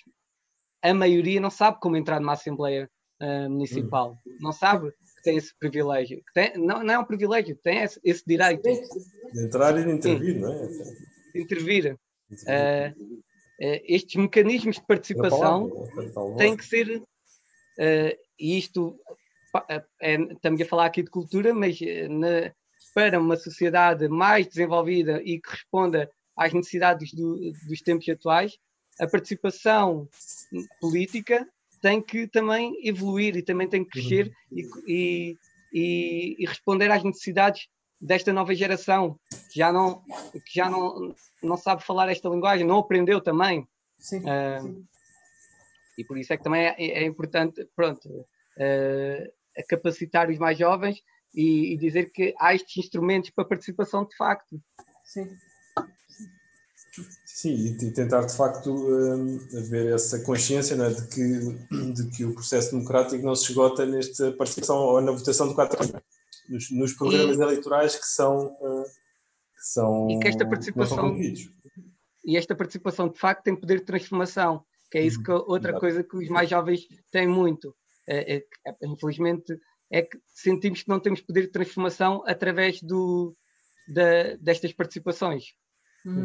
a 0.83 0.95
maioria 0.95 1.41
não 1.41 1.51
sabe 1.51 1.79
como 1.81 1.97
entrar 1.97 2.21
numa 2.21 2.33
Assembleia 2.33 2.89
uh, 3.21 3.51
Municipal, 3.51 4.11
uhum. 4.25 4.37
não 4.41 4.53
sabe 4.53 4.91
que 4.91 5.23
tem 5.23 5.37
esse 5.37 5.57
privilégio. 5.59 6.23
Tem, 6.35 6.57
não, 6.57 6.83
não 6.83 6.95
é 6.95 6.99
um 6.99 7.05
privilégio, 7.05 7.59
tem 7.63 7.83
esse, 7.83 8.01
esse 8.05 8.23
direito. 8.27 8.63
De 8.63 9.45
entrar 9.45 9.77
e 9.79 9.85
de 9.85 9.91
intervir, 9.91 10.35
Sim. 10.35 10.41
não 10.41 10.53
é? 10.53 10.67
De 11.33 11.43
intervir. 11.43 11.99
Uh, 12.31 12.35
uh, 12.35 13.23
estes 13.59 14.17
mecanismos 14.17 14.77
de 14.77 14.87
participação 14.87 15.71
palavra, 16.15 16.37
têm 16.37 16.57
que 16.57 16.65
ser, 16.65 17.03
e 18.39 18.59
isto 18.59 18.99
é, 20.01 20.17
estamos 20.21 20.61
a 20.61 20.65
falar 20.67 20.87
aqui 20.87 21.03
de 21.03 21.11
cultura, 21.11 21.55
mas 21.55 21.79
na, 22.11 22.53
para 22.95 23.21
uma 23.21 23.37
sociedade 23.37 24.09
mais 24.09 24.47
desenvolvida 24.47 25.21
e 25.23 25.41
que 25.41 25.51
responda 25.51 26.11
às 26.37 26.53
necessidades 26.53 27.13
do, 27.13 27.53
dos 27.67 27.81
tempos 27.81 28.09
atuais, 28.09 28.59
a 29.01 29.07
participação 29.07 30.09
política 30.81 31.47
tem 31.81 32.01
que 32.01 32.27
também 32.27 32.75
evoluir 32.83 33.37
e 33.37 33.43
também 33.43 33.69
tem 33.69 33.85
que 33.85 33.91
crescer 33.91 34.33
uhum. 34.51 34.83
e, 34.87 35.39
e, 35.73 36.37
e, 36.41 36.47
responder 36.47 36.91
às 36.91 37.05
necessidades 37.05 37.69
desta 38.01 38.33
nova 38.33 38.55
geração 38.55 39.19
que 39.51 39.59
já 39.59 39.73
não 39.73 40.03
que 40.45 40.55
já 40.55 40.69
não, 40.69 41.15
não 41.43 41.57
sabe 41.57 41.83
falar 41.83 42.11
esta 42.11 42.29
linguagem, 42.29 42.67
não 42.67 42.79
aprendeu 42.79 43.21
também. 43.21 43.67
Sim, 43.99 44.19
uh, 44.21 44.63
sim. 44.63 44.87
E 45.99 46.05
por 46.05 46.19
isso 46.19 46.33
é 46.33 46.37
que 46.37 46.45
também 46.45 46.67
é, 46.67 46.75
é 46.77 47.05
importante, 47.05 47.67
pronto, 47.75 48.09
uh, 48.09 49.65
capacitar 49.69 50.29
os 50.31 50.39
mais 50.39 50.59
jovens 50.59 51.03
e, 51.35 51.73
e, 51.73 51.77
dizer 51.79 52.11
que 52.13 52.35
há 52.39 52.55
estes 52.55 52.77
instrumentos 52.77 53.31
para 53.31 53.45
participação 53.45 54.05
de 54.05 54.15
facto. 54.17 54.61
Sim. 55.05 55.37
Sim, 57.25 57.55
e 57.67 57.93
tentar 57.93 58.25
de 58.25 58.35
facto 58.35 58.71
hum, 58.73 59.39
haver 59.55 59.93
essa 59.93 60.21
consciência 60.21 60.75
é, 60.75 60.89
de, 60.89 61.07
que, 61.09 61.93
de 61.93 62.11
que 62.11 62.25
o 62.25 62.33
processo 62.33 62.71
democrático 62.71 63.23
não 63.23 63.35
se 63.35 63.51
esgota 63.51 63.85
nesta 63.85 64.33
participação 64.33 64.79
ou 64.79 65.01
na 65.03 65.13
votação 65.13 65.47
do 65.47 65.55
4 65.55 65.83
anos, 65.83 66.03
nos, 66.49 66.71
nos 66.71 66.93
programas 66.93 67.37
e, 67.37 67.43
eleitorais 67.43 67.97
que 67.97 68.07
são, 68.07 68.47
hum, 68.61 68.85
que 68.85 69.65
são. 69.73 70.11
E 70.11 70.19
que 70.19 70.29
esta 70.29 70.47
participação. 70.47 71.17
E 72.25 72.37
esta 72.37 72.57
participação 72.57 73.09
de 73.09 73.19
facto 73.19 73.45
tem 73.45 73.55
poder 73.55 73.79
de 73.79 73.85
transformação, 73.85 74.65
que 74.91 74.99
é 74.99 75.03
isso 75.03 75.23
que 75.23 75.31
outra 75.31 75.71
Exato. 75.71 75.81
coisa 75.81 76.03
que 76.03 76.17
os 76.17 76.29
mais 76.29 76.51
jovens 76.51 76.81
têm 77.11 77.29
muito. 77.29 77.75
É, 78.09 78.37
é, 78.37 78.45
é, 78.67 78.77
infelizmente 78.85 79.59
é 79.91 80.03
que 80.03 80.19
sentimos 80.35 80.83
que 80.83 80.89
não 80.89 81.01
temos 81.01 81.21
poder 81.21 81.43
de 81.43 81.53
transformação 81.53 82.23
através 82.27 82.81
do, 82.83 83.37
da, 83.89 84.37
destas 84.41 84.73
participações. 84.73 85.45
Uhum. 86.05 86.25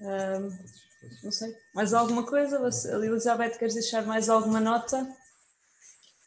Um, 0.00 0.48
não 1.22 1.32
sei. 1.32 1.54
Mais 1.74 1.92
alguma 1.92 2.24
coisa? 2.24 2.56
Elizabeth, 2.92 3.58
queres 3.58 3.74
deixar 3.74 4.06
mais 4.06 4.28
alguma 4.28 4.60
nota? 4.60 5.06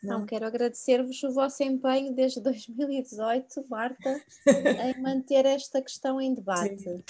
Não, 0.04 0.26
quero 0.26 0.46
agradecer-vos 0.46 1.22
o 1.24 1.32
vosso 1.32 1.64
empenho 1.64 2.14
desde 2.14 2.40
2018, 2.42 3.66
Marta, 3.68 4.22
em 4.46 5.00
manter 5.02 5.46
esta 5.46 5.82
questão 5.82 6.22
em 6.22 6.34
debate. 6.34 6.78
Sim. 6.84 7.04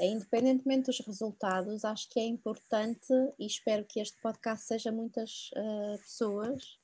Independentemente 0.00 0.86
dos 0.86 1.00
resultados, 1.06 1.84
acho 1.84 2.08
que 2.08 2.18
é 2.18 2.24
importante 2.24 3.12
e 3.38 3.46
espero 3.46 3.84
que 3.84 4.00
este 4.00 4.18
podcast 4.22 4.66
seja 4.66 4.90
muitas 4.90 5.50
uh, 5.54 5.98
pessoas 5.98 6.78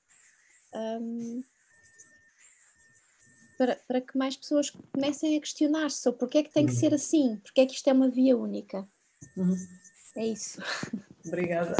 um, 0.74 1.42
para, 3.56 3.76
para 3.88 4.00
que 4.00 4.16
mais 4.16 4.36
pessoas 4.36 4.70
comecem 4.70 5.36
a 5.36 5.40
questionar-se 5.40 6.02
sobre 6.02 6.20
porque 6.20 6.38
é 6.38 6.42
que 6.42 6.52
tem 6.52 6.66
que 6.66 6.72
ser 6.72 6.88
uhum. 6.88 6.94
assim, 6.94 7.36
porque 7.42 7.62
é 7.62 7.66
que 7.66 7.74
isto 7.74 7.88
é 7.88 7.92
uma 7.92 8.10
via 8.10 8.36
única. 8.36 8.86
Uhum. 9.36 9.56
É 10.16 10.26
isso. 10.26 10.60
Obrigada. 11.28 11.76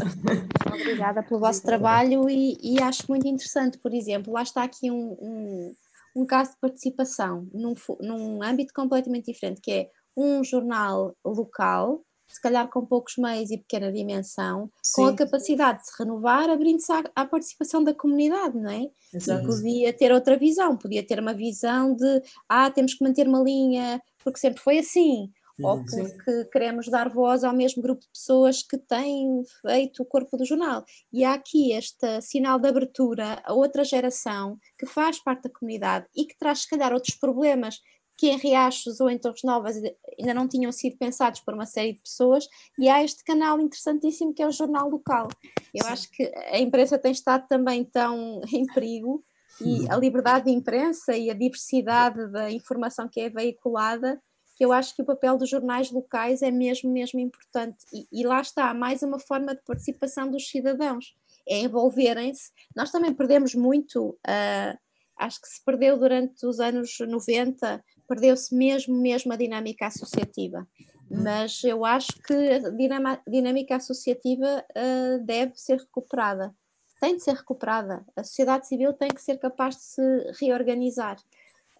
Obrigada 0.67 1.23
pelo 1.23 1.39
vosso 1.39 1.61
trabalho 1.61 2.29
e, 2.29 2.57
e, 2.61 2.81
acho 2.81 3.03
muito 3.09 3.27
interessante, 3.27 3.77
por 3.77 3.93
exemplo, 3.93 4.33
lá 4.33 4.43
está 4.43 4.63
aqui 4.63 4.89
um, 4.89 5.17
um, 5.19 5.75
um 6.15 6.25
caso 6.25 6.51
de 6.51 6.57
participação 6.59 7.47
num, 7.53 7.73
num 7.99 8.43
âmbito 8.43 8.73
completamente 8.73 9.31
diferente, 9.31 9.61
que 9.61 9.71
é 9.71 9.89
um 10.15 10.43
jornal 10.43 11.15
local 11.25 12.03
se 12.29 12.39
calhar 12.39 12.69
com 12.69 12.85
poucos 12.85 13.15
meios 13.17 13.49
e 13.49 13.57
pequena 13.57 13.91
dimensão, 13.91 14.69
Sim. 14.83 15.01
com 15.01 15.07
a 15.07 15.15
capacidade 15.15 15.79
de 15.79 15.87
se 15.87 15.93
renovar, 15.97 16.47
abrindo-se 16.49 16.91
à, 16.91 17.03
à, 17.15 17.25
participação 17.25 17.83
da 17.83 17.93
comunidade, 17.93 18.55
não 18.55 18.69
é? 18.69 18.85
Exato. 19.11 19.47
Podia 19.47 19.91
ter 19.91 20.11
outra 20.11 20.37
visão, 20.37 20.77
podia 20.77 21.05
ter 21.05 21.19
uma 21.19 21.33
visão 21.33 21.95
de, 21.95 22.21
ah, 22.47 22.69
temos 22.69 22.93
que 22.93 23.03
manter 23.03 23.27
uma 23.27 23.41
linha, 23.41 23.99
porque 24.23 24.39
sempre 24.39 24.61
foi 24.61 24.77
assim, 24.77 25.31
ou 25.61 25.83
porque 25.83 26.45
queremos 26.51 26.87
dar 26.87 27.09
voz 27.09 27.43
ao 27.43 27.53
mesmo 27.53 27.81
grupo 27.81 28.01
de 28.01 28.09
pessoas 28.09 28.63
que 28.63 28.77
têm 28.77 29.43
feito 29.61 30.03
o 30.03 30.05
corpo 30.05 30.37
do 30.37 30.45
jornal. 30.45 30.83
E 31.11 31.23
há 31.23 31.33
aqui 31.33 31.71
este 31.73 32.21
sinal 32.21 32.59
de 32.59 32.67
abertura 32.67 33.41
a 33.43 33.53
outra 33.53 33.83
geração 33.83 34.57
que 34.77 34.85
faz 34.85 35.19
parte 35.19 35.43
da 35.43 35.49
comunidade 35.49 36.07
e 36.15 36.25
que 36.25 36.37
traz, 36.37 36.61
se 36.61 36.69
calhar, 36.69 36.93
outros 36.93 37.15
problemas 37.15 37.79
que 38.17 38.27
em 38.27 38.37
Riachos 38.37 38.99
ou 38.99 39.09
em 39.09 39.17
Torres 39.17 39.43
Novas 39.43 39.77
ainda 40.19 40.33
não 40.33 40.45
tinham 40.45 40.73
sido 40.73 40.97
pensados 40.97 41.39
por 41.39 41.53
uma 41.53 41.65
série 41.65 41.93
de 41.93 42.01
pessoas, 42.01 42.45
e 42.77 42.89
há 42.89 43.01
este 43.01 43.23
canal 43.23 43.61
interessantíssimo 43.61 44.33
que 44.33 44.43
é 44.43 44.47
o 44.47 44.51
jornal 44.51 44.89
local. 44.89 45.29
Eu 45.73 45.85
Sim. 45.85 45.89
acho 45.89 46.11
que 46.11 46.23
a 46.51 46.59
imprensa 46.59 46.99
tem 46.99 47.13
estado 47.13 47.47
também 47.47 47.85
tão 47.85 48.41
em 48.51 48.65
perigo, 48.65 49.23
e 49.61 49.89
a 49.89 49.95
liberdade 49.95 50.45
de 50.45 50.51
imprensa 50.51 51.15
e 51.15 51.29
a 51.29 51.33
diversidade 51.33 52.31
da 52.31 52.51
informação 52.51 53.07
que 53.07 53.19
é 53.19 53.29
veiculada, 53.29 54.21
que 54.59 54.65
eu 54.65 54.73
acho 54.73 54.93
que 54.93 55.01
o 55.01 55.05
papel 55.05 55.37
dos 55.37 55.49
jornais 55.49 55.89
locais 55.89 56.41
é 56.41 56.51
mesmo, 56.51 56.91
mesmo 56.91 57.17
importante. 57.17 57.77
E, 57.93 58.05
e 58.11 58.27
lá 58.27 58.41
está, 58.41 58.73
mais 58.73 59.01
uma 59.01 59.17
forma 59.17 59.55
de 59.55 59.61
participação 59.63 60.29
dos 60.29 60.49
cidadãos, 60.49 61.15
é 61.47 61.61
envolverem-se. 61.61 62.51
Nós 62.75 62.91
também 62.91 63.13
perdemos 63.13 63.55
muito. 63.55 64.09
Uh, 64.27 64.77
acho 65.17 65.41
que 65.41 65.47
se 65.47 65.63
perdeu 65.63 65.97
durante 65.97 66.45
os 66.45 66.59
anos 66.59 66.97
90 66.99 67.81
perdeu-se 68.05 68.53
mesmo, 68.53 68.99
mesmo 68.99 69.31
a 69.31 69.37
dinâmica 69.37 69.87
associativa. 69.87 70.67
Uhum. 71.09 71.23
Mas 71.23 71.63
eu 71.63 71.85
acho 71.85 72.11
que 72.21 72.33
a 72.33 73.21
dinâmica 73.25 73.77
associativa 73.77 74.65
uh, 74.75 75.25
deve 75.25 75.53
ser 75.55 75.77
recuperada. 75.77 76.53
Tem 76.99 77.15
de 77.15 77.23
ser 77.23 77.35
recuperada. 77.35 78.05
A 78.13 78.25
sociedade 78.25 78.67
civil 78.67 78.91
tem 78.91 79.07
que 79.07 79.21
ser 79.21 79.37
capaz 79.37 79.77
de 79.77 79.83
se 79.83 80.31
reorganizar. 80.41 81.17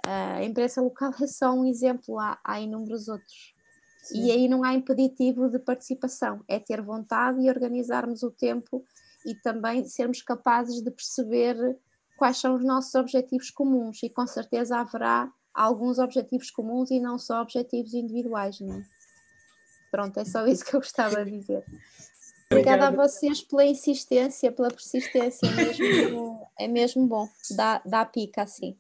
A 0.06 0.44
imprensa 0.44 0.82
local 0.82 1.12
é 1.22 1.28
só 1.28 1.52
um 1.52 1.66
exemplo, 1.66 2.20
há, 2.20 2.40
há 2.44 2.60
inúmeros 2.60 3.08
outros. 3.08 3.54
Sim. 4.04 4.26
E 4.26 4.32
aí 4.32 4.48
não 4.48 4.64
há 4.64 4.74
impeditivo 4.74 5.50
de 5.50 5.60
participação, 5.60 6.44
é 6.48 6.60
ter 6.60 6.82
vontade 6.82 7.42
e 7.42 7.50
organizarmos 7.50 8.24
o 8.24 8.32
tempo 8.32 8.84
e 9.26 9.36
também 9.36 9.86
sermos 9.86 10.22
capazes 10.22 10.82
de 10.82 10.90
perceber 10.90 11.78
quais 12.18 12.38
são 12.38 12.56
os 12.56 12.64
nossos 12.64 12.96
objetivos 12.96 13.50
comuns 13.50 14.02
e 14.04 14.10
com 14.10 14.26
certeza 14.26 14.78
haverá 14.78 15.32
alguns 15.54 16.00
objetivos 16.00 16.50
comuns 16.50 16.90
e 16.92 17.00
não 17.00 17.20
só 17.20 17.42
objetivos 17.42 17.94
individuais, 17.94 18.60
não 18.62 18.76
é? 18.76 18.84
Pronto, 19.92 20.20
é 20.20 20.26
só 20.26 20.46
isso 20.48 20.64
que 20.64 20.76
eu 20.76 20.80
gostava 20.80 21.24
de 21.26 21.32
dizer. 21.32 21.66
Obrigada 22.52 22.88
a 22.88 22.92
vocês 22.92 23.42
pela 23.42 23.66
insistência, 23.66 24.52
pela 24.52 24.70
persistência, 24.70 25.48
é 25.48 25.56
mesmo, 25.56 26.48
é 26.58 26.68
mesmo 26.68 27.06
bom, 27.06 27.30
dá, 27.52 27.82
dá 27.86 28.06
pica 28.06 28.44
assim. 28.44 28.76